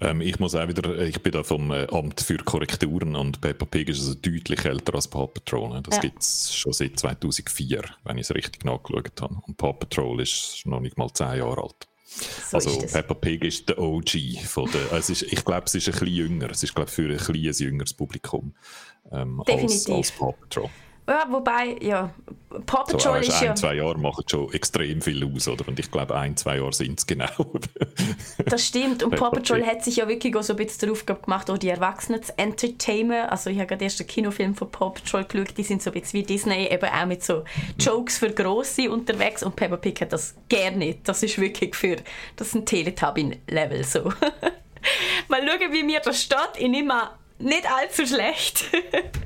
Ähm, 0.00 0.20
ich 0.20 0.38
muss 0.38 0.54
auch 0.54 0.68
wieder, 0.68 0.98
ich 0.98 1.22
bin 1.22 1.32
da 1.32 1.42
vom 1.42 1.70
äh, 1.70 1.86
Amt 1.90 2.20
für 2.20 2.36
Korrekturen 2.36 3.16
und 3.16 3.40
Peppa 3.40 3.64
Pig 3.64 3.88
ist 3.88 4.00
also 4.00 4.14
deutlich 4.14 4.64
älter 4.64 4.94
als 4.94 5.08
Paw 5.08 5.26
Patrol. 5.26 5.70
Ne? 5.70 5.82
Das 5.82 5.96
ja. 5.96 6.02
gibt 6.02 6.20
es 6.20 6.54
schon 6.54 6.74
seit 6.74 6.98
2004, 6.98 7.82
wenn 8.04 8.18
ich 8.18 8.28
es 8.28 8.34
richtig 8.34 8.64
nachgeschaut 8.64 9.20
habe. 9.22 9.36
Und 9.46 9.56
Paw 9.56 9.72
Patrol 9.72 10.20
ist 10.20 10.62
noch 10.66 10.80
nicht 10.80 10.98
mal 10.98 11.10
10 11.10 11.38
Jahre 11.38 11.62
alt. 11.62 11.88
So 12.06 12.56
also 12.56 12.78
Peppa 12.78 13.14
Pig 13.14 13.44
ist 13.44 13.68
der 13.68 13.78
OG. 13.78 14.38
Von 14.44 14.70
der, 14.70 14.92
also 14.92 15.12
ist, 15.12 15.22
ich 15.22 15.44
glaube, 15.44 15.64
es 15.66 15.74
ist 15.74 15.88
ein 15.88 15.92
bisschen 15.92 16.08
jünger. 16.08 16.50
Es 16.50 16.62
ist 16.62 16.74
glaube 16.74 16.90
für 16.90 17.10
ein 17.10 17.16
kleines 17.16 17.58
jüngeres 17.58 17.92
Publikum 17.92 18.54
ähm, 19.10 19.42
als, 19.46 19.90
als 19.90 20.12
Paw 20.12 20.32
Patrol. 20.32 20.70
Ja, 21.08 21.26
wobei, 21.30 21.76
ja, 21.80 22.12
Paw 22.64 22.84
Patrol 22.84 23.22
so, 23.22 23.28
ist 23.28 23.40
ein, 23.40 23.46
ja... 23.46 23.54
zwei 23.54 23.74
Jahre 23.74 23.98
machen 23.98 24.24
schon 24.28 24.52
extrem 24.52 25.00
viel 25.00 25.24
aus, 25.24 25.46
oder? 25.46 25.68
Und 25.68 25.78
ich 25.78 25.90
glaube, 25.90 26.16
ein, 26.16 26.36
zwei 26.36 26.56
Jahre 26.56 26.72
sind 26.72 26.98
es 26.98 27.06
genau. 27.06 27.26
das 28.44 28.66
stimmt. 28.66 29.02
Und 29.02 29.14
Paw 29.14 29.30
Patrol 29.30 29.64
hat 29.64 29.84
sich 29.84 29.96
ja 29.96 30.08
wirklich 30.08 30.34
auch 30.34 30.42
so 30.42 30.54
ein 30.54 30.56
bisschen 30.56 30.88
darauf 30.88 31.06
gemacht, 31.06 31.50
auch 31.50 31.58
die 31.58 31.68
Erwachsenen 31.68 32.22
zu 32.22 32.36
entertainen. 32.38 33.28
Also 33.28 33.50
ich 33.50 33.58
habe 33.58 33.68
gerade 33.68 33.84
erst 33.84 34.00
einen 34.00 34.08
Kinofilm 34.08 34.54
von 34.54 34.70
Paw 34.70 34.90
Patrol 34.90 35.24
geschaut, 35.24 35.56
die 35.56 35.62
sind 35.62 35.82
so 35.82 35.90
ein 35.90 36.00
bisschen 36.00 36.20
wie 36.20 36.24
Disney, 36.24 36.66
eben 36.66 36.88
auch 36.88 37.06
mit 37.06 37.22
so 37.22 37.44
Jokes 37.78 38.18
für 38.18 38.30
Grosse 38.30 38.90
unterwegs 38.90 39.42
und 39.42 39.54
Peppa 39.54 39.76
Pig 39.76 40.00
hat 40.00 40.12
das 40.12 40.34
gerne 40.48 40.78
nicht. 40.78 41.08
Das 41.08 41.22
ist 41.22 41.38
wirklich 41.38 41.74
für... 41.74 41.96
Das 42.36 42.48
ist 42.48 42.54
ein 42.54 42.66
Teletubby-Level 42.66 43.84
so. 43.84 44.04
Mal 45.28 45.40
schauen, 45.46 45.72
wie 45.72 45.82
mir 45.82 46.00
das 46.00 46.22
steht. 46.22 46.50
Ich 46.58 46.68
nehme 46.68 47.10
nicht 47.38 47.70
allzu 47.70 48.06
schlecht. 48.06 48.64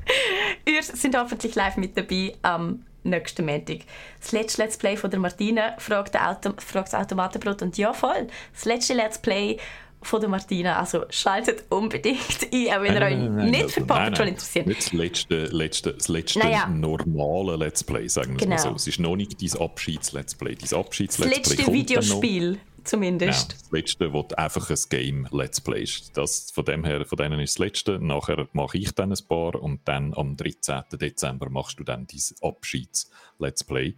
Ihr 0.67 0.83
sind 0.83 1.17
hoffentlich 1.17 1.55
live 1.55 1.77
mit 1.77 1.97
dabei 1.97 2.35
am 2.43 2.85
nächsten 3.03 3.47
Montag. 3.47 3.81
Das 4.21 4.33
letzte 4.33 4.63
Let's 4.63 4.77
Play 4.77 4.97
von 4.97 5.11
der 5.11 5.21
Martina 5.21 5.75
fragt, 5.79 6.19
Auto, 6.19 6.53
fragt 6.59 6.93
das 6.93 7.01
Automatenbrot 7.01 7.63
und 7.63 7.79
ja 7.79 7.93
voll, 7.93 8.29
das 8.53 8.65
letzte 8.65 8.95
Let's 8.95 9.19
Play 9.19 9.59
von 10.03 10.21
der 10.21 10.31
Martina. 10.31 10.79
Also 10.79 11.05
schaltet 11.11 11.65
unbedingt 11.69 12.49
ein, 12.53 12.69
auch 12.73 12.83
wenn 12.83 12.95
ihr 12.95 13.03
euch 13.03 13.51
nicht 13.51 13.71
für 13.71 13.83
Paw 13.83 14.11
Patrol 14.11 14.29
interessiert. 14.29 14.67
Nicht 14.67 14.81
das 14.81 14.93
letzte, 14.93 15.45
letzte, 15.47 15.93
das 15.95 16.09
letzte 16.09 16.39
naja. 16.39 16.67
normale 16.67 17.57
Let's 17.57 17.85
Play, 17.85 18.09
sagen 18.09 18.33
wir 18.33 18.39
genau. 18.39 18.57
mal 18.57 18.59
so. 18.59 18.75
Es 18.75 18.87
ist 18.87 18.99
noch 18.99 19.17
nicht 19.17 19.41
dein 19.41 19.61
Abschieds-Let's 19.61 20.35
Play. 20.35 20.55
Dein 20.55 20.79
Abschieds-Let's 20.79 21.17
Play 21.17 21.43
Das 21.43 21.57
letzte 21.57 21.73
Videospiel 21.73 22.59
zumindest. 22.85 23.53
Ja, 23.53 23.59
das 23.59 23.73
letzte, 23.73 24.13
wo 24.13 24.27
einfach 24.37 24.71
ein 24.71 24.79
Game 24.89 25.29
Let's 25.31 25.61
Play 25.61 25.83
ist. 25.83 26.17
Das, 26.17 26.51
von 26.51 26.65
dem 26.65 26.85
her, 26.85 27.05
von 27.05 27.17
denen 27.17 27.41
ist 27.41 27.55
das 27.55 27.59
letzte. 27.59 27.99
Nachher 27.99 28.49
mache 28.53 28.79
ich 28.79 28.93
dann 28.93 29.13
ein 29.13 29.19
paar 29.29 29.55
und 29.55 29.81
dann 29.87 30.15
am 30.15 30.37
13. 30.37 30.83
Dezember 30.93 31.51
machst 31.51 31.79
du 31.79 31.85
dann 31.85 32.07
dein 32.07 32.49
Abschieds 32.49 33.11
Let's 33.39 33.65
Play. 33.65 33.95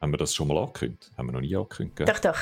Haben 0.00 0.12
wir 0.12 0.18
das 0.18 0.34
schon 0.34 0.48
mal 0.48 0.58
angekündigt? 0.58 1.10
Haben 1.16 1.28
wir 1.28 1.32
noch 1.32 1.40
nie 1.40 1.56
angekündigt? 1.56 2.08
Doch, 2.08 2.18
doch. 2.18 2.38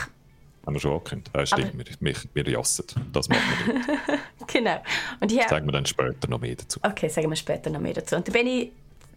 Haben 0.66 0.74
wir 0.74 0.80
schon 0.80 0.92
angekündigt. 0.92 1.30
Ah, 1.34 1.46
stimmt, 1.46 1.76
wir, 1.76 1.84
wir, 2.00 2.14
wir 2.32 2.48
jassen. 2.48 2.86
Das 3.12 3.28
machen 3.28 3.42
wir 3.66 3.74
nicht. 3.74 3.88
genau. 4.46 4.82
Und 5.20 5.30
hier... 5.30 5.48
Sagen 5.48 5.66
wir 5.66 5.72
dann 5.72 5.86
später 5.86 6.28
noch 6.28 6.40
mehr 6.40 6.56
dazu. 6.56 6.80
Okay, 6.82 7.08
sagen 7.08 7.28
wir 7.28 7.36
später 7.36 7.70
noch 7.70 7.80
mehr 7.80 7.94
dazu. 7.94 8.16
Und 8.16 8.32
wenn 8.32 8.46
ich 8.46 8.70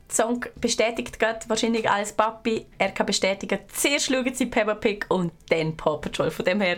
Song 0.09 0.45
bestätigt 0.55 1.19
gerade 1.19 1.39
wahrscheinlich 1.47 1.89
als 1.89 2.13
Papi. 2.13 2.65
Er 2.77 2.91
kann 2.91 3.05
bestätigen, 3.05 3.59
zuerst 3.73 4.07
schauen 4.07 4.33
sie 4.33 4.45
Peppa 4.45 4.75
Pig 4.75 5.05
und 5.09 5.31
dann 5.49 5.75
Paw 5.75 5.97
Patrol. 5.97 6.31
Von 6.31 6.45
dem 6.45 6.61
her 6.61 6.77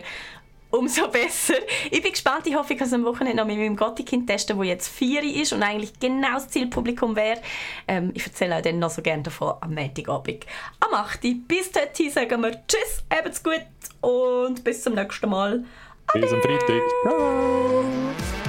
umso 0.69 1.07
besser. 1.11 1.55
Ich 1.91 2.01
bin 2.01 2.11
gespannt. 2.11 2.47
Ich 2.47 2.55
hoffe, 2.55 2.73
ich 2.73 2.79
kann 2.79 2.87
es 2.87 2.93
am 2.93 3.05
Wochenende 3.05 3.37
noch 3.37 3.45
mit 3.45 3.57
meinem 3.57 3.75
Gottikind 3.75 4.27
testen, 4.27 4.57
wo 4.57 4.63
jetzt 4.63 4.87
vier 4.87 5.23
ist 5.23 5.53
und 5.53 5.63
eigentlich 5.63 5.99
genau 5.99 6.33
das 6.33 6.49
Zielpublikum 6.49 7.15
wäre. 7.15 7.41
Ähm, 7.87 8.11
ich 8.13 8.25
erzähle 8.25 8.57
auch 8.57 8.61
dann 8.61 8.79
noch 8.79 8.89
so 8.89 9.01
gerne 9.01 9.23
davon 9.23 9.55
am 9.61 9.73
Montagabend. 9.73 10.45
Am 10.79 10.93
8. 10.93 11.21
Bis 11.47 11.71
dorthin 11.71 12.11
sagen 12.11 12.41
wir 12.41 12.51
Tschüss, 12.67 13.03
habt's 13.13 13.43
gut 13.43 13.65
und 14.01 14.63
bis 14.63 14.83
zum 14.83 14.95
nächsten 14.95 15.29
Mal. 15.29 15.63
Ade. 16.07 16.21
Bis 16.21 16.33
am 16.33 16.41
Freitag. 16.41 16.81
Ciao. 17.03 18.48